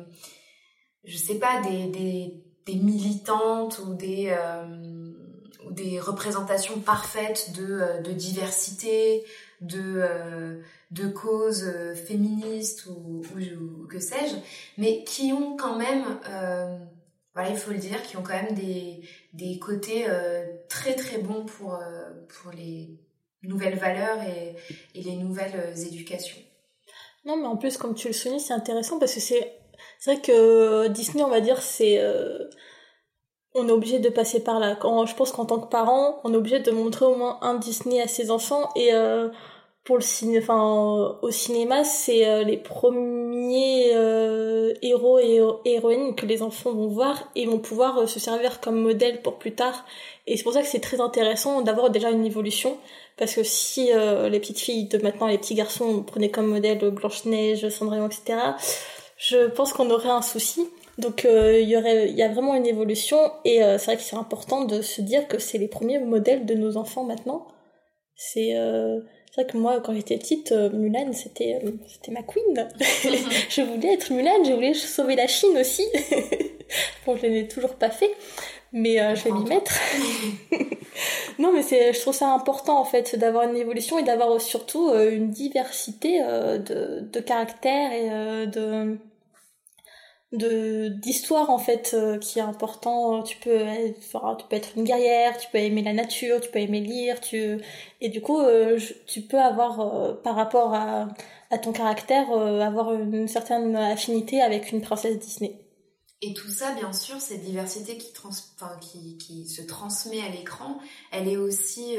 je 1.05 1.17
sais 1.17 1.39
pas, 1.39 1.61
des, 1.61 1.87
des, 1.87 2.43
des 2.65 2.75
militantes 2.75 3.79
ou 3.79 3.93
des, 3.93 4.27
euh, 4.29 4.94
des 5.71 5.99
représentations 5.99 6.79
parfaites 6.79 7.51
de, 7.53 7.65
euh, 7.65 8.01
de 8.01 8.11
diversité, 8.11 9.23
de, 9.61 9.81
euh, 9.81 10.61
de 10.91 11.07
causes 11.07 11.63
euh, 11.65 11.95
féministes 11.95 12.85
ou, 12.87 13.21
que 13.89 13.99
sais-je, 13.99 14.35
mais 14.77 15.03
qui 15.03 15.33
ont 15.33 15.55
quand 15.55 15.77
même, 15.77 16.03
voilà, 17.33 17.49
il 17.49 17.57
faut 17.57 17.71
le 17.71 17.77
dire, 17.77 18.01
qui 18.03 18.17
ont 18.17 18.23
quand 18.23 18.41
même 18.41 18.53
des, 18.55 19.01
des 19.33 19.59
côtés 19.59 20.05
très 20.69 20.95
très 20.95 21.17
bons 21.17 21.45
pour, 21.45 21.77
pour 22.27 22.51
les 22.51 22.97
nouvelles 23.43 23.77
valeurs 23.77 24.19
et, 24.23 24.55
les 24.99 25.15
nouvelles 25.15 25.73
éducations. 25.77 26.37
Non, 27.25 27.37
mais 27.37 27.47
en 27.47 27.57
plus, 27.57 27.77
comme 27.77 27.93
tu 27.93 28.07
le 28.07 28.13
soulignes, 28.13 28.39
c'est 28.39 28.53
intéressant 28.53 28.99
parce 28.99 29.13
que 29.13 29.19
c'est 29.19 29.53
c'est 29.99 30.13
vrai 30.13 30.21
que 30.21 30.87
Disney, 30.87 31.23
on 31.23 31.29
va 31.29 31.41
dire, 31.41 31.61
c'est 31.61 31.99
on 33.55 33.67
est 33.67 33.71
obligé 33.71 33.99
de 33.99 34.09
passer 34.09 34.43
par 34.43 34.59
là. 34.59 34.75
Quand 34.75 35.05
je 35.05 35.15
pense 35.15 35.31
qu'en 35.31 35.45
tant 35.45 35.59
que 35.59 35.67
parent, 35.69 36.19
on 36.23 36.33
est 36.33 36.37
obligé 36.37 36.59
de 36.59 36.71
montrer 36.71 37.05
au 37.05 37.15
moins 37.15 37.39
un 37.41 37.55
Disney 37.55 38.01
à 38.01 38.07
ses 38.07 38.29
enfants 38.31 38.69
et 38.75 38.93
euh, 38.93 39.29
pour 39.83 39.97
le 39.97 40.01
ciné, 40.01 40.39
enfin 40.39 41.17
au 41.21 41.31
cinéma, 41.31 41.83
c'est 41.83 42.27
euh, 42.27 42.43
les 42.43 42.57
premiers 42.57 43.91
euh, 43.93 44.73
héros 44.81 45.19
et 45.19 45.35
héro- 45.35 45.61
héroïnes 45.63 46.15
que 46.15 46.25
les 46.25 46.41
enfants 46.41 46.73
vont 46.73 46.87
voir 46.87 47.29
et 47.35 47.45
vont 47.45 47.59
pouvoir 47.59 47.99
euh, 47.99 48.07
se 48.07 48.19
servir 48.19 48.59
comme 48.61 48.81
modèle 48.81 49.21
pour 49.21 49.35
plus 49.37 49.53
tard. 49.53 49.85
Et 50.25 50.37
c'est 50.37 50.43
pour 50.43 50.53
ça 50.53 50.61
que 50.61 50.67
c'est 50.67 50.79
très 50.79 50.99
intéressant 50.99 51.61
d'avoir 51.61 51.91
déjà 51.91 52.09
une 52.09 52.25
évolution 52.25 52.77
parce 53.17 53.35
que 53.35 53.43
si 53.43 53.91
euh, 53.93 54.27
les 54.27 54.39
petites 54.39 54.59
filles 54.59 54.85
de 54.87 54.97
maintenant, 54.97 55.27
les 55.27 55.37
petits 55.37 55.55
garçons 55.55 56.01
prenaient 56.01 56.31
comme 56.31 56.47
modèle 56.47 56.79
Blanche-Neige, 56.89 57.69
Cendrillon, 57.69 58.07
etc., 58.07 58.39
je 59.17 59.47
pense 59.47 59.71
qu'on 59.71 59.89
aurait 59.91 60.09
un 60.09 60.23
souci. 60.23 60.67
Donc 60.97 61.25
euh, 61.25 61.59
il 61.59 61.67
y 61.67 61.75
aurait, 61.75 62.09
il 62.09 62.15
y 62.15 62.23
a 62.23 62.29
vraiment 62.29 62.55
une 62.55 62.65
évolution 62.65 63.17
et 63.43 63.63
euh, 63.63 63.77
c'est 63.77 63.85
vrai 63.85 63.97
que 63.97 64.03
c'est 64.03 64.15
important 64.15 64.63
de 64.63 64.81
se 64.81 65.01
dire 65.01 65.27
que 65.27 65.39
c'est 65.39 65.57
les 65.57 65.67
premiers 65.67 65.99
modèles 65.99 66.45
de 66.45 66.53
nos 66.53 66.77
enfants 66.77 67.03
maintenant. 67.03 67.47
C'est 68.15 68.55
euh, 68.55 69.01
c'est 69.31 69.41
vrai 69.41 69.51
que 69.51 69.57
moi 69.57 69.81
quand 69.81 69.93
j'étais 69.93 70.17
petite, 70.17 70.53
euh, 70.53 70.69
Mulan 70.69 71.11
c'était 71.11 71.59
euh, 71.63 71.71
c'était 71.87 72.11
ma 72.11 72.23
queen. 72.23 72.69
je 73.49 73.61
voulais 73.61 73.93
être 73.93 74.11
Mulan, 74.13 74.43
je 74.45 74.53
voulais 74.53 74.73
sauver 74.73 75.15
la 75.17 75.27
Chine 75.27 75.57
aussi. 75.57 75.83
bon, 77.05 77.17
je 77.17 77.27
l'ai 77.27 77.47
toujours 77.47 77.75
pas 77.75 77.89
fait, 77.89 78.11
mais 78.71 79.01
euh, 79.01 79.15
je 79.15 79.25
vais 79.25 79.31
m'y 79.31 79.43
mettre. 79.45 79.73
non, 81.39 81.51
mais 81.53 81.61
c'est, 81.61 81.93
je 81.93 81.99
trouve 81.99 82.13
ça 82.13 82.33
important 82.33 82.79
en 82.79 82.85
fait 82.85 83.15
d'avoir 83.17 83.49
une 83.49 83.57
évolution 83.57 83.99
et 83.99 84.03
d'avoir 84.03 84.39
surtout 84.39 84.93
une 84.93 85.29
diversité 85.29 86.21
euh, 86.23 86.57
de, 86.57 87.01
de 87.01 87.19
caractères 87.19 87.91
et 87.91 88.11
euh, 88.11 88.45
de 88.45 88.97
d'histoire 90.37 91.49
en 91.49 91.57
fait 91.57 91.91
euh, 91.93 92.17
qui 92.17 92.39
est 92.39 92.41
important. 92.41 93.23
Tu 93.23 93.37
peux 93.37 93.59
tu 94.37 94.45
peux 94.49 94.55
être 94.55 94.69
une 94.75 94.83
guerrière 94.83 95.37
tu 95.37 95.47
peux 95.51 95.57
aimer 95.57 95.81
la 95.81 95.93
nature 95.93 96.39
tu 96.41 96.49
peux 96.49 96.59
aimer 96.59 96.81
lire 96.81 97.19
tu 97.21 97.59
et 98.01 98.09
du 98.09 98.21
coup 98.21 98.39
euh, 98.39 98.79
tu 99.07 99.21
peux 99.21 99.39
avoir 99.39 99.79
euh, 99.79 100.13
par 100.13 100.35
rapport 100.35 100.73
à, 100.73 101.07
à 101.49 101.57
ton 101.57 101.71
caractère 101.71 102.31
avoir 102.31 102.93
une 102.93 103.27
certaine 103.27 103.75
affinité 103.75 104.41
avec 104.41 104.71
une 104.71 104.81
princesse 104.81 105.17
Disney. 105.19 105.61
Et 106.21 106.33
tout 106.33 106.47
ça, 106.47 106.73
bien 106.73 106.91
sûr, 106.93 107.19
cette 107.19 107.43
diversité 107.43 107.97
qui, 107.97 108.11
trans... 108.13 108.29
qui, 108.81 109.17
qui 109.17 109.47
se 109.47 109.61
transmet 109.61 110.21
à 110.21 110.29
l'écran, 110.29 110.79
elle 111.11 111.27
est 111.27 111.37
aussi, 111.37 111.97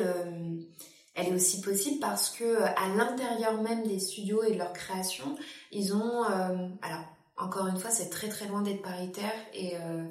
elle 1.15 1.29
est 1.29 1.33
aussi 1.33 1.61
possible 1.61 2.01
parce 2.01 2.31
que 2.31 2.63
à 2.63 2.89
l'intérieur 2.97 3.63
même 3.63 3.87
des 3.87 4.01
studios 4.01 4.43
et 4.43 4.53
de 4.53 4.59
leur 4.59 4.73
création, 4.73 5.37
ils 5.71 5.95
ont, 5.95 6.23
alors 6.83 7.05
encore 7.37 7.67
une 7.67 7.77
fois, 7.79 7.91
c'est 7.91 8.11
très 8.11 8.29
très 8.29 8.47
loin 8.49 8.63
d'être 8.63 8.83
paritaire 8.83 9.33
et 9.53 9.77
euh, 9.77 10.05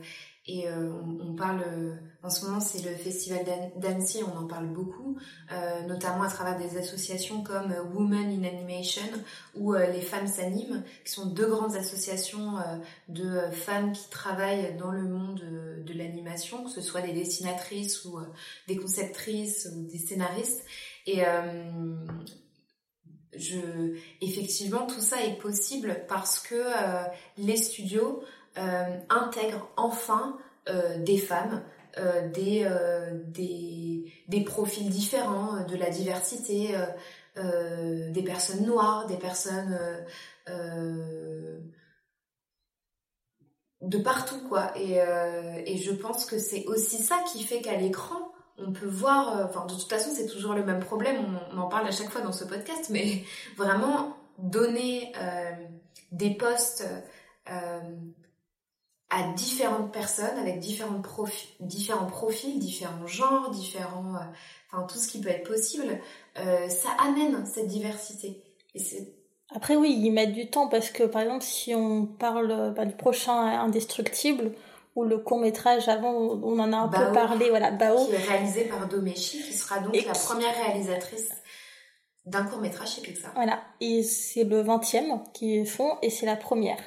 et 0.48 0.68
euh, 0.68 0.92
on, 1.24 1.34
parle 1.34 1.64
euh, 1.66 1.96
en 2.22 2.30
ce 2.30 2.46
moment 2.46 2.60
c'est 2.60 2.84
le 2.88 2.96
festival 2.96 3.44
d'An- 3.46 3.72
d'Annecy, 3.78 4.20
on 4.24 4.38
en 4.38 4.46
parle 4.46 4.68
beaucoup, 4.68 5.18
euh, 5.52 5.82
notamment 5.88 6.22
à 6.22 6.30
travers 6.30 6.56
des 6.56 6.78
associations 6.78 7.42
comme 7.42 7.72
euh, 7.72 7.82
Women 7.82 8.30
in 8.30 8.48
Animation 8.48 9.02
ou 9.56 9.74
euh, 9.74 9.88
les 9.88 10.02
femmes 10.02 10.28
s'animent, 10.28 10.84
qui 11.04 11.12
sont 11.12 11.26
deux 11.26 11.48
grandes 11.48 11.76
associations 11.76 12.58
de 13.10 13.50
femmes 13.52 13.92
qui 13.92 14.08
travaillent 14.12 14.78
dans 14.78 14.92
le 14.92 15.08
monde 15.08 15.42
euh, 15.44 15.84
de 15.84 15.94
l'animation, 15.94 16.64
que 16.64 16.70
ce 16.70 16.82
soit 16.82 17.02
des 17.02 17.14
dessinatrices 17.14 18.06
ou 18.06 18.20
des 18.68 18.78
conceptrices 18.78 19.68
ou 19.76 19.88
des 19.88 19.98
scénaristes. 19.98 20.64
Et 21.08 21.24
effectivement, 24.22 24.86
tout 24.88 25.02
ça 25.02 25.24
est 25.24 25.38
possible 25.38 26.04
parce 26.08 26.40
que 26.40 26.56
euh, 26.56 27.04
les 27.38 27.58
studios 27.58 28.24
euh, 28.58 28.98
intègrent 29.10 29.70
enfin 29.78 30.38
euh, 30.70 30.98
des 31.00 31.18
femmes, 31.18 31.64
des, 32.34 32.68
profils 34.46 34.90
différents, 34.90 35.64
de 35.66 35.78
la 35.78 35.90
diversité, 35.90 36.76
des 37.36 38.24
personnes 38.24 38.66
noires, 38.66 39.06
des 39.08 39.16
personnes 39.16 39.80
de 43.82 43.98
partout 43.98 44.42
quoi. 44.50 44.74
Et 44.78 45.78
je 45.78 45.92
pense 45.94 46.26
que 46.26 46.38
c'est 46.38 46.66
aussi 46.66 46.98
ça 46.98 47.24
qui 47.32 47.44
fait 47.44 47.62
qu'à 47.62 47.78
l'écran, 47.78 48.35
on 48.58 48.72
peut 48.72 48.88
voir, 48.88 49.38
euh, 49.38 49.46
enfin 49.46 49.66
de 49.66 49.74
toute 49.74 49.90
façon 49.90 50.12
c'est 50.14 50.28
toujours 50.28 50.54
le 50.54 50.64
même 50.64 50.80
problème, 50.80 51.18
on, 51.52 51.58
en 51.58 51.68
parle 51.68 51.88
à 51.88 51.92
chaque 51.92 52.10
fois 52.10 52.22
dans 52.22 52.32
ce 52.32 52.46
podcast, 52.46 52.90
mais 52.90 53.24
vraiment 53.58 54.16
donner 54.38 55.12
euh, 55.18 55.52
des 56.12 56.32
postes 56.32 56.88
euh, 57.50 57.80
à 59.10 59.34
différentes 59.34 59.94
personnes 59.94 60.38
avec 60.38 60.60
différents, 60.60 61.02
profils, 61.02 61.50
différents 62.60 63.08
genres, 63.08 63.52
différents, 63.52 64.16
tout 64.90 64.98
ce 64.98 65.08
qui 65.08 65.22
peut 65.22 65.30
être 65.30 65.48
possible, 65.48 66.00
ça 66.36 66.90
amène 67.00 67.46
cette 67.46 67.68
diversité. 67.68 68.44
Après 69.54 69.76
oui, 69.76 69.96
ils 69.98 70.12
mettent 70.12 70.34
du 70.34 70.50
temps 70.50 70.68
parce 70.68 70.90
que 70.90 71.04
par 71.04 71.22
exemple 71.22 71.44
si 71.44 71.74
on 71.76 72.08
parle 72.08 72.74
bah, 72.76 72.84
du 72.84 72.96
prochain 72.96 73.40
Indestructible 73.40 74.52
ou 74.96 75.04
le 75.04 75.18
court 75.18 75.40
métrage 75.40 75.88
avant 75.90 76.14
on 76.14 76.58
en 76.60 76.72
a 76.74 76.78
un 76.78 76.88
Bao, 76.88 77.08
peu 77.08 77.12
parlé 77.14 77.50
voilà 77.50 77.72
Bao 77.72 78.06
qui 78.08 78.14
est 78.14 78.18
réalisé 78.18 78.64
par 78.66 78.88
Domeshi 78.88 79.42
qui 79.44 79.54
sera 79.54 79.80
donc 79.80 79.94
Et 79.96 80.02
la 80.06 80.14
qui- 80.14 80.26
première 80.26 80.56
réalisatrice 80.56 81.30
d'un 82.26 82.44
court 82.44 82.58
métrage 82.60 82.96
chez 82.96 83.02
Pixar. 83.02 83.32
Voilà, 83.36 83.62
et 83.82 84.02
c'est 84.02 84.46
le 84.46 84.64
20e 84.64 85.22
qu'ils 85.32 85.68
font 85.68 85.92
et 86.02 86.10
c'est 86.10 86.26
la 86.26 86.36
première. 86.36 86.80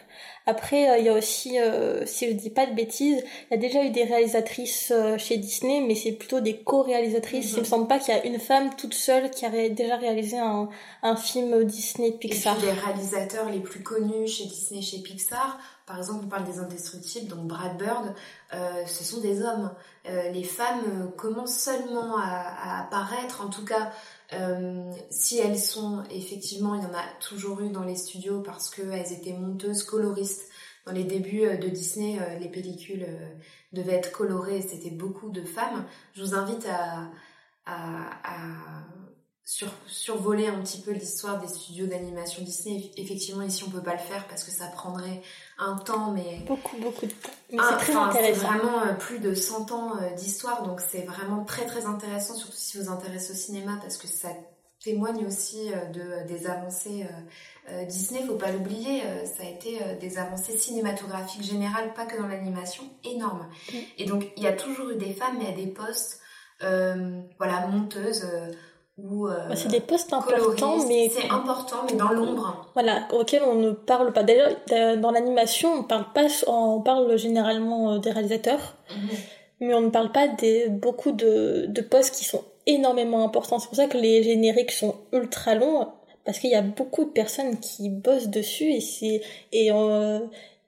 Après, 0.46 0.90
euh, 0.90 0.98
il 0.98 1.04
y 1.04 1.08
a 1.08 1.12
aussi, 1.12 1.60
euh, 1.60 2.04
si 2.06 2.26
je 2.26 2.32
dis 2.32 2.50
pas 2.50 2.66
de 2.66 2.74
bêtises, 2.74 3.22
il 3.48 3.50
y 3.52 3.54
a 3.54 3.56
déjà 3.56 3.84
eu 3.84 3.90
des 3.90 4.02
réalisatrices 4.02 4.90
euh, 4.90 5.16
chez 5.16 5.36
Disney, 5.36 5.80
mais 5.86 5.94
c'est 5.94 6.10
plutôt 6.10 6.40
des 6.40 6.56
co-réalisatrices. 6.64 7.52
Mhm. 7.52 7.56
Il 7.58 7.60
me 7.60 7.64
semble 7.66 7.86
pas 7.86 8.00
qu'il 8.00 8.12
y 8.12 8.18
a 8.18 8.26
une 8.26 8.40
femme 8.40 8.74
toute 8.74 8.94
seule 8.94 9.30
qui 9.30 9.46
a 9.46 9.48
ré- 9.50 9.70
déjà 9.70 9.96
réalisé 9.96 10.38
un, 10.38 10.68
un 11.04 11.14
film 11.14 11.62
Disney 11.62 12.08
Et 12.08 12.12
puis 12.18 12.30
Pixar. 12.30 12.58
les 12.60 12.72
réalisateurs 12.72 13.48
les 13.48 13.60
plus 13.60 13.84
connus 13.84 14.26
chez 14.26 14.44
Disney, 14.46 14.82
chez 14.82 14.98
Pixar, 15.02 15.56
par 15.88 15.98
exemple 15.98 16.26
on 16.26 16.28
parle 16.28 16.44
des 16.44 16.60
Indestructibles, 16.60 17.28
donc 17.28 17.46
Brad 17.48 17.76
Bird, 17.78 18.14
euh, 18.54 18.86
ce 18.86 19.02
sont 19.02 19.20
des 19.20 19.42
hommes. 19.42 19.72
Euh, 20.08 20.30
les 20.30 20.44
femmes 20.44 21.10
commencent 21.16 21.58
seulement 21.58 22.16
à, 22.18 22.28
à 22.28 22.82
apparaître, 22.82 23.40
en 23.44 23.48
tout 23.48 23.64
cas 23.64 23.90
euh, 24.34 24.92
si 25.10 25.38
elles 25.38 25.58
sont, 25.58 26.04
effectivement 26.10 26.74
il 26.74 26.82
y 26.82 26.86
en 26.86 26.94
a 26.94 27.02
toujours 27.20 27.60
eu 27.62 27.70
dans 27.70 27.84
les 27.84 27.96
studios 27.96 28.42
parce 28.42 28.68
qu'elles 28.68 29.12
étaient 29.12 29.32
monteuses, 29.32 29.82
coloristes. 29.82 30.44
Dans 30.86 30.94
les 30.94 31.04
débuts 31.04 31.44
euh, 31.44 31.56
de 31.58 31.68
Disney, 31.68 32.18
euh, 32.18 32.38
les 32.38 32.48
pellicules 32.48 33.04
euh, 33.06 33.28
devaient 33.74 33.96
être 33.96 34.12
colorées 34.12 34.62
c'était 34.62 34.90
beaucoup 34.90 35.30
de 35.30 35.42
femmes. 35.42 35.84
Je 36.14 36.22
vous 36.22 36.34
invite 36.34 36.66
à, 36.66 37.10
à, 37.66 38.10
à 38.24 38.84
sur, 39.48 39.68
survoler 39.86 40.46
un 40.46 40.60
petit 40.60 40.82
peu 40.82 40.90
l'histoire 40.90 41.40
des 41.40 41.48
studios 41.48 41.86
d'animation 41.86 42.42
Disney. 42.42 42.90
Effectivement, 42.98 43.40
ici, 43.40 43.64
on 43.66 43.70
peut 43.70 43.82
pas 43.82 43.94
le 43.94 43.98
faire 43.98 44.28
parce 44.28 44.44
que 44.44 44.50
ça 44.50 44.66
prendrait 44.66 45.22
un 45.56 45.78
temps, 45.78 46.12
mais 46.12 46.40
Beaucoup, 46.46 46.76
beaucoup 46.76 47.06
de 47.06 47.12
temps. 47.12 47.30
Mais 47.50 47.56
ah, 47.58 47.68
c'est 47.70 47.86
très 47.86 47.96
enfin, 47.96 48.10
intéressant. 48.10 48.46
vraiment 48.46 48.82
euh, 48.82 48.92
plus 48.92 49.20
de 49.20 49.32
100 49.32 49.72
ans 49.72 49.96
euh, 49.96 50.14
d'histoire, 50.16 50.64
donc 50.64 50.82
c'est 50.82 51.00
vraiment 51.00 51.44
très 51.44 51.64
très 51.64 51.86
intéressant, 51.86 52.34
surtout 52.34 52.58
si 52.58 52.76
vous 52.76 52.90
intéressez 52.90 53.32
au 53.32 53.36
cinéma, 53.36 53.78
parce 53.80 53.96
que 53.96 54.06
ça 54.06 54.28
témoigne 54.84 55.26
aussi 55.26 55.72
euh, 55.72 55.86
de, 55.86 56.28
des 56.28 56.46
avancées 56.46 57.06
Disney, 57.86 58.24
faut 58.26 58.36
pas 58.36 58.50
l'oublier, 58.50 59.02
ça 59.26 59.42
a 59.42 59.46
été 59.46 59.78
des 60.00 60.16
avancées 60.16 60.56
cinématographiques 60.56 61.42
générales, 61.42 61.92
pas 61.92 62.06
que 62.06 62.18
dans 62.18 62.26
l'animation, 62.26 62.82
énormes. 63.04 63.46
Mm. 63.70 63.76
Et 63.98 64.04
donc 64.06 64.26
il 64.38 64.42
y 64.42 64.46
a 64.46 64.54
toujours 64.54 64.88
eu 64.88 64.96
des 64.96 65.12
femmes, 65.12 65.36
mais 65.38 65.48
à 65.48 65.52
des 65.52 65.66
postes, 65.66 66.22
voilà, 66.60 67.66
monteuses 67.66 68.26
ou 68.98 69.28
euh, 69.28 69.48
Bah, 69.48 69.56
c'est 69.56 69.68
des 69.68 69.80
postes 69.80 70.12
importants, 70.12 70.84
mais 70.86 71.08
c'est 71.08 71.28
important, 71.30 71.76
mais 71.88 71.96
dans 71.96 72.10
l'ombre. 72.10 72.66
voilà, 72.74 73.06
auquel 73.12 73.42
on 73.44 73.54
ne 73.54 73.70
parle 73.70 74.12
pas. 74.12 74.22
D'ailleurs, 74.22 74.50
euh, 74.72 74.96
dans 74.96 75.10
l'animation, 75.10 75.72
on 75.72 75.82
parle 75.84 76.06
pas, 76.12 76.26
on 76.46 76.80
parle 76.80 77.16
généralement 77.16 77.92
euh, 77.94 77.98
des 77.98 78.10
réalisateurs. 78.10 78.76
mais 79.60 79.74
on 79.74 79.80
ne 79.80 79.90
parle 79.90 80.12
pas 80.12 80.28
des 80.28 80.68
beaucoup 80.68 81.12
de, 81.12 81.66
de 81.68 81.80
postes 81.80 82.14
qui 82.14 82.24
sont 82.24 82.42
énormément 82.66 83.24
importants. 83.24 83.58
C'est 83.58 83.68
pour 83.68 83.76
ça 83.76 83.86
que 83.86 83.96
les 83.98 84.22
génériques 84.22 84.72
sont 84.72 84.96
ultra 85.12 85.54
longs 85.54 85.88
parce 86.24 86.38
qu'il 86.40 86.50
y 86.50 86.54
a 86.54 86.62
beaucoup 86.62 87.04
de 87.04 87.10
personnes 87.10 87.58
qui 87.58 87.88
bossent 87.88 88.28
dessus 88.28 88.70
et 88.70 88.80
c'est 88.80 89.22
et 89.52 89.72
euh, 89.72 90.20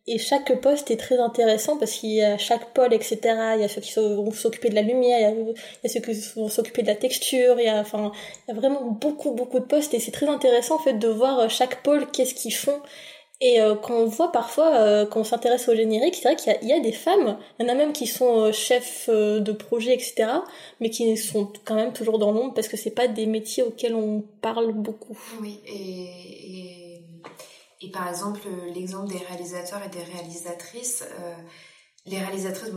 et 0.07 0.19
chaque 0.19 0.61
poste 0.61 0.91
est 0.91 0.97
très 0.97 1.19
intéressant 1.19 1.77
parce 1.77 1.93
qu'il 1.93 2.11
y 2.11 2.23
a 2.23 2.39
chaque 2.39 2.73
pôle 2.73 2.93
etc. 2.93 3.19
Il 3.57 3.61
y 3.61 3.65
a 3.65 3.69
ceux 3.69 3.81
qui 3.81 3.93
vont 3.95 4.31
s'occuper 4.33 4.71
de 4.71 4.75
la 4.75 4.83
lumière, 4.83 5.31
il 5.31 5.55
y 5.85 5.87
a, 5.87 5.89
ceux 5.89 6.01
qui 6.01 6.13
vont 6.37 6.49
s'occuper 6.49 6.83
de 6.83 6.89
la 6.89 6.97
texture, 6.97 7.57
il 7.59 7.65
y 7.65 7.69
a 7.69 7.81
enfin 7.81 8.13
il 8.49 8.55
y 8.55 8.57
a 8.57 8.61
vraiment 8.61 8.83
beaucoup 8.83 9.33
beaucoup 9.33 9.61
de 9.61 9.65
postes 9.65 9.95
et 9.95 10.01
c'est 10.01 10.13
très 10.13 10.29
intéressant 10.29 10.77
en 10.77 10.81
fait 10.81 10.95
de 10.95 11.09
voir 11.09 11.49
chaque 11.51 11.83
pôle 11.83 12.11
qu'est-ce 12.11 12.35
qu'ils 12.35 12.55
font 12.55 12.81
et 13.43 13.61
euh, 13.61 13.75
quand 13.75 13.95
on 13.95 14.05
voit 14.05 14.33
parfois, 14.33 14.77
euh, 14.77 15.07
quand 15.07 15.21
on 15.21 15.25
s'intéresse 15.25 15.67
au 15.69 15.75
générique, 15.75 16.15
c'est 16.15 16.29
vrai 16.29 16.37
qu'il 16.37 16.69
y, 16.69 16.73
a- 16.75 16.81
des 16.81 16.93
femmes, 16.93 17.39
il 17.59 17.65
y 17.65 17.71
en 17.71 17.73
a 17.73 17.75
même 17.75 17.93
qui 17.95 18.07
sont 18.07 18.41
euh, 18.45 18.53
chefs 18.53 19.09
euh, 19.09 19.41
de 19.41 19.53
projet, 19.53 19.95
etc., 19.95 20.43
mais 20.81 20.91
qui 20.91 21.17
sont 21.17 21.51
quand 21.65 21.75
même 21.75 21.95
toujours 21.95 22.19
dans 22.19 22.33
l'ombre 22.33 22.53
parce 22.53 22.69
que 22.69 22.77
c'est 22.77 22.91
pas 22.91 23.09
des 23.09 23.25
métiers 23.25 23.63
auxquels 23.63 23.95
on 23.95 24.23
parle 24.43 24.73
beaucoup. 24.73 25.19
Oui, 25.41 25.59
et, 25.67 26.90
et 27.81 27.91
par 27.91 28.09
exemple, 28.09 28.41
l'exemple 28.75 29.09
des 29.09 29.19
réalisateurs 29.19 29.83
et 29.83 29.89
des 29.89 30.03
réalisatrices, 30.03 31.05
euh, 31.19 31.35
les 32.07 32.19
réalisatrices, 32.19 32.73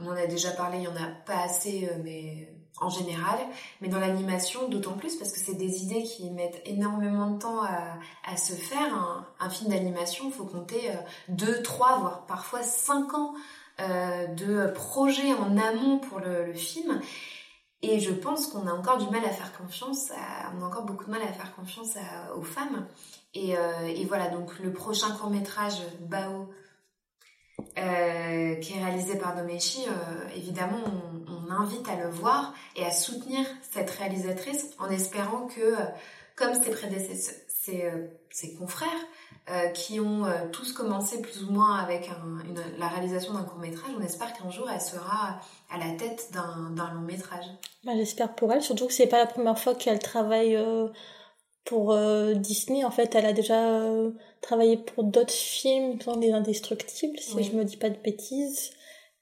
on 0.00 0.06
en 0.06 0.16
a 0.16 0.26
déjà 0.26 0.50
parlé, 0.50 0.78
il 0.78 0.84
y 0.84 0.88
en 0.88 0.96
a 0.96 1.06
pas 1.26 1.42
assez, 1.42 1.88
euh, 1.90 1.98
mais 2.02 2.48
en 2.80 2.88
général, 2.88 3.38
mais 3.80 3.88
dans 3.88 4.00
l'animation, 4.00 4.68
d'autant 4.68 4.94
plus 4.94 5.16
parce 5.16 5.32
que 5.32 5.38
c'est 5.38 5.54
des 5.54 5.82
idées 5.82 6.02
qui 6.02 6.30
mettent 6.30 6.60
énormément 6.64 7.30
de 7.30 7.38
temps 7.38 7.62
à, 7.62 8.36
se 8.36 8.54
faire. 8.54 9.26
Un, 9.38 9.50
film 9.50 9.70
d'animation, 9.70 10.24
il 10.26 10.32
faut 10.32 10.46
compter 10.46 10.90
euh, 10.90 10.94
deux, 11.28 11.62
trois, 11.62 11.98
voire 11.98 12.26
parfois 12.26 12.62
cinq 12.62 13.14
ans 13.14 13.34
euh, 13.80 14.26
de 14.28 14.72
projet 14.72 15.34
en 15.34 15.56
amont 15.58 15.98
pour 15.98 16.20
le, 16.20 16.52
film. 16.54 17.00
Et 17.82 18.00
je 18.00 18.12
pense 18.12 18.46
qu'on 18.46 18.66
a 18.66 18.72
encore 18.72 18.96
du 18.96 19.08
mal 19.10 19.24
à 19.26 19.30
faire 19.30 19.56
confiance, 19.56 20.10
on 20.56 20.62
a 20.62 20.66
encore 20.66 20.84
beaucoup 20.84 21.04
de 21.04 21.10
mal 21.10 21.20
à 21.20 21.32
faire 21.32 21.54
confiance 21.54 21.96
aux 22.34 22.42
femmes. 22.42 22.88
Et, 23.34 23.56
euh, 23.56 23.86
et 23.86 24.04
voilà, 24.04 24.28
donc 24.28 24.58
le 24.60 24.72
prochain 24.72 25.10
court 25.10 25.30
métrage, 25.30 25.82
Bao, 26.00 26.50
euh, 27.78 28.54
qui 28.56 28.74
est 28.74 28.84
réalisé 28.84 29.18
par 29.18 29.34
Domeshi, 29.34 29.84
euh, 29.88 30.28
évidemment, 30.36 30.78
on, 31.28 31.34
invite 31.50 31.88
à 31.88 31.94
le 31.94 32.08
voir 32.08 32.52
et 32.74 32.84
à 32.84 32.90
soutenir 32.90 33.46
cette 33.70 33.88
réalisatrice 33.88 34.70
en 34.80 34.90
espérant 34.90 35.46
que, 35.46 35.76
comme 36.34 36.52
ses 36.54 36.70
prédécesseurs, 36.72 37.36
ses, 38.30 38.54
confrères, 38.54 38.88
qui 39.72 40.00
ont 40.00 40.24
tous 40.50 40.72
commencé 40.72 41.22
plus 41.22 41.44
ou 41.44 41.52
moins 41.52 41.76
avec 41.76 42.10
la 42.78 42.88
réalisation 42.88 43.34
d'un 43.34 43.44
court 43.44 43.60
métrage, 43.60 43.92
on 43.96 44.02
espère 44.02 44.32
qu'un 44.32 44.50
jour 44.50 44.68
elle 44.68 44.80
sera 44.80 45.38
à 45.70 45.78
la 45.78 45.96
tête 45.96 46.32
d'un 46.32 46.92
long 46.92 47.02
métrage. 47.02 47.44
Bah, 47.84 47.92
J'espère 47.94 48.34
pour 48.34 48.52
elle, 48.52 48.62
surtout 48.62 48.88
que 48.88 48.92
c'est 48.92 49.06
pas 49.06 49.18
la 49.18 49.26
première 49.26 49.58
fois 49.58 49.76
qu'elle 49.76 50.00
travaille 50.00 50.58
pour 51.64 51.92
euh, 51.92 52.34
Disney. 52.34 52.84
En 52.84 52.90
fait, 52.90 53.14
elle 53.14 53.26
a 53.26 53.32
déjà 53.32 53.80
euh, 53.80 54.10
travaillé 54.40 54.76
pour 54.76 55.04
d'autres 55.04 55.32
films, 55.32 55.96
dans 56.04 56.16
Les 56.16 56.32
Indestructibles, 56.32 57.18
si 57.18 57.34
Oui. 57.36 57.44
je 57.44 57.56
me 57.56 57.64
dis 57.64 57.76
pas 57.76 57.90
de 57.90 57.96
bêtises, 57.98 58.72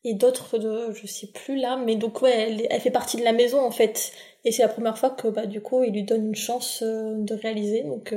et 0.05 0.15
d'autres 0.15 0.59
de, 0.59 0.93
je 0.93 1.07
sais 1.07 1.29
plus 1.29 1.57
là, 1.57 1.77
mais 1.77 1.95
donc 1.97 2.23
ouais, 2.23 2.33
elle, 2.33 2.67
elle 2.71 2.81
fait 2.81 2.91
partie 2.91 3.17
de 3.17 3.23
la 3.23 3.33
maison 3.33 3.61
en 3.65 3.71
fait. 3.71 4.13
Et 4.45 4.51
c'est 4.51 4.63
la 4.63 4.69
première 4.69 4.99
fois 4.99 5.11
que 5.11 5.29
bah 5.29 5.47
du 5.47 5.61
coup, 5.61 5.85
il 5.85 5.93
lui 5.93 6.03
donne 6.03 6.27
une 6.27 6.35
chance 6.35 6.83
euh, 6.83 7.15
de 7.19 7.35
réaliser. 7.35 7.85
Donc 7.85 8.13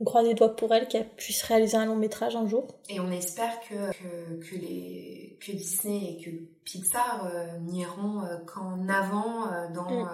on 0.00 0.04
croise 0.04 0.26
les 0.26 0.34
doigts 0.34 0.54
pour 0.54 0.74
elle 0.74 0.86
qu'elle 0.88 1.08
puisse 1.08 1.42
réaliser 1.42 1.76
un 1.78 1.86
long 1.86 1.96
métrage 1.96 2.36
un 2.36 2.46
jour. 2.46 2.66
Et 2.90 3.00
on 3.00 3.10
espère 3.10 3.58
que, 3.60 3.90
que, 3.92 4.50
que, 4.50 4.54
les, 4.56 5.38
que 5.40 5.52
Disney 5.52 6.12
et 6.18 6.22
que 6.22 6.30
Pixar 6.64 7.30
n'iront 7.62 8.22
qu'en 8.46 8.86
avant 8.88 9.46
dans, 9.74 10.04
Mm. 10.04 10.08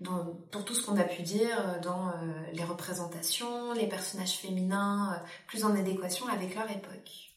Dans, 0.00 0.24
pour 0.50 0.64
tout 0.64 0.74
ce 0.74 0.84
qu'on 0.84 0.98
a 0.98 1.04
pu 1.04 1.22
dire, 1.22 1.58
euh, 1.58 1.80
dans 1.80 2.08
euh, 2.08 2.12
les 2.52 2.64
représentations, 2.64 3.72
les 3.72 3.86
personnages 3.86 4.36
féminins, 4.36 5.14
euh, 5.14 5.26
plus 5.46 5.64
en 5.64 5.74
adéquation 5.74 6.26
avec 6.28 6.54
leur 6.54 6.70
époque. 6.70 7.32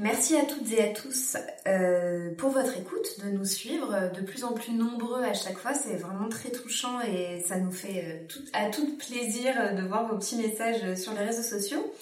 Merci 0.00 0.36
à 0.36 0.44
toutes 0.44 0.70
et 0.72 0.82
à 0.82 0.92
tous 0.92 1.36
euh, 1.68 2.34
pour 2.36 2.50
votre 2.50 2.76
écoute, 2.76 3.24
de 3.24 3.30
nous 3.30 3.44
suivre 3.44 4.10
de 4.12 4.20
plus 4.20 4.42
en 4.42 4.52
plus 4.52 4.72
nombreux 4.72 5.22
à 5.22 5.32
chaque 5.32 5.58
fois. 5.58 5.74
C'est 5.74 5.96
vraiment 5.96 6.28
très 6.28 6.50
touchant 6.50 7.00
et 7.00 7.40
ça 7.46 7.56
nous 7.58 7.70
fait 7.70 8.26
tout, 8.28 8.40
à 8.52 8.68
tout 8.68 8.96
plaisir 8.96 9.76
de 9.76 9.82
voir 9.86 10.08
vos 10.08 10.18
petits 10.18 10.36
messages 10.36 10.94
sur 10.96 11.12
les 11.12 11.24
réseaux 11.24 11.42
sociaux. 11.42 11.92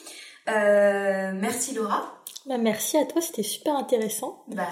Euh, 0.48 1.32
merci 1.34 1.74
Laura. 1.74 2.22
Bah, 2.46 2.58
merci 2.58 2.98
à 2.98 3.04
toi, 3.06 3.22
c'était 3.22 3.42
super 3.42 3.76
intéressant. 3.76 4.44
Bah, 4.48 4.66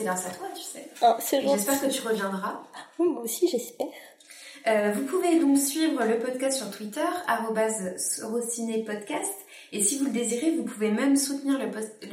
c'est 0.00 0.06
grâce 0.06 0.26
à 0.26 0.30
toi, 0.30 0.46
tu 0.54 0.62
sais. 0.62 0.88
Ah, 1.02 1.16
c'est 1.20 1.38
Et 1.38 1.42
gentil. 1.42 1.56
J'espère 1.56 1.80
que 1.80 1.86
tu 1.86 2.08
reviendras. 2.08 2.62
Oui, 2.98 3.08
moi 3.08 3.22
aussi, 3.22 3.48
j'espère. 3.48 3.86
Euh, 4.66 4.92
vous 4.92 5.04
pouvez 5.04 5.38
donc 5.38 5.58
suivre 5.58 6.04
le 6.04 6.18
podcast 6.18 6.58
sur 6.58 6.70
Twitter, 6.70 7.06
arrobase 7.26 7.96
Sorociné 7.96 8.84
Podcast. 8.84 9.34
Et 9.72 9.82
si 9.82 9.98
vous 9.98 10.06
le 10.06 10.10
désirez, 10.10 10.56
vous 10.56 10.64
pouvez 10.64 10.90
même 10.90 11.16
soutenir 11.16 11.58
le, 11.58 11.70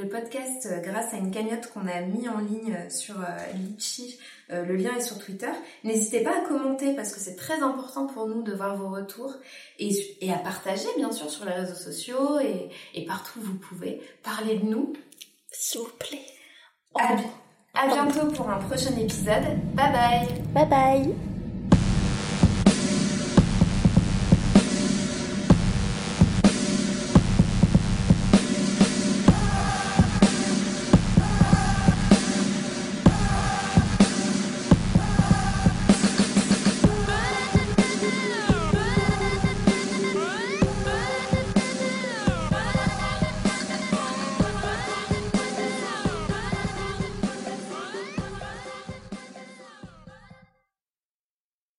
podcast 0.07 0.67
euh, 0.67 0.79
grâce 0.79 1.13
à 1.13 1.17
une 1.17 1.31
cagnotte 1.31 1.71
qu'on 1.71 1.87
a 1.87 2.01
mis 2.01 2.29
en 2.29 2.37
ligne 2.37 2.75
euh, 2.77 2.89
sur 2.89 3.19
euh, 3.19 3.53
Litchi. 3.55 4.19
Le 4.49 4.77
lien 4.77 4.95
est 4.95 5.01
sur 5.01 5.19
Twitter. 5.19 5.51
N'hésitez 5.83 6.21
pas 6.23 6.37
à 6.37 6.39
commenter 6.39 6.95
parce 6.95 7.13
que 7.13 7.19
c'est 7.19 7.35
très 7.35 7.61
important 7.61 8.07
pour 8.07 8.29
nous 8.29 8.43
de 8.43 8.53
voir 8.53 8.77
vos 8.77 8.87
retours 8.87 9.35
et, 9.77 9.89
et 10.21 10.31
à 10.31 10.37
partager 10.37 10.87
bien 10.95 11.11
sûr 11.11 11.29
sur 11.29 11.43
les 11.43 11.51
réseaux 11.51 11.75
sociaux 11.75 12.39
et, 12.39 12.69
et 12.93 13.05
partout 13.05 13.39
où 13.39 13.43
vous 13.43 13.57
pouvez. 13.57 14.01
Parler 14.23 14.59
de 14.59 14.65
nous 14.65 14.93
S'il 15.51 15.81
vous 15.81 15.91
plaît. 15.99 16.23
À, 16.95 17.17
à 17.73 17.87
bientôt 17.87 18.31
pour 18.31 18.49
un 18.49 18.57
prochain 18.57 18.95
épisode. 18.97 19.43
Bye 19.73 19.91
bye 19.91 20.27
Bye 20.53 20.65
bye 20.69 21.36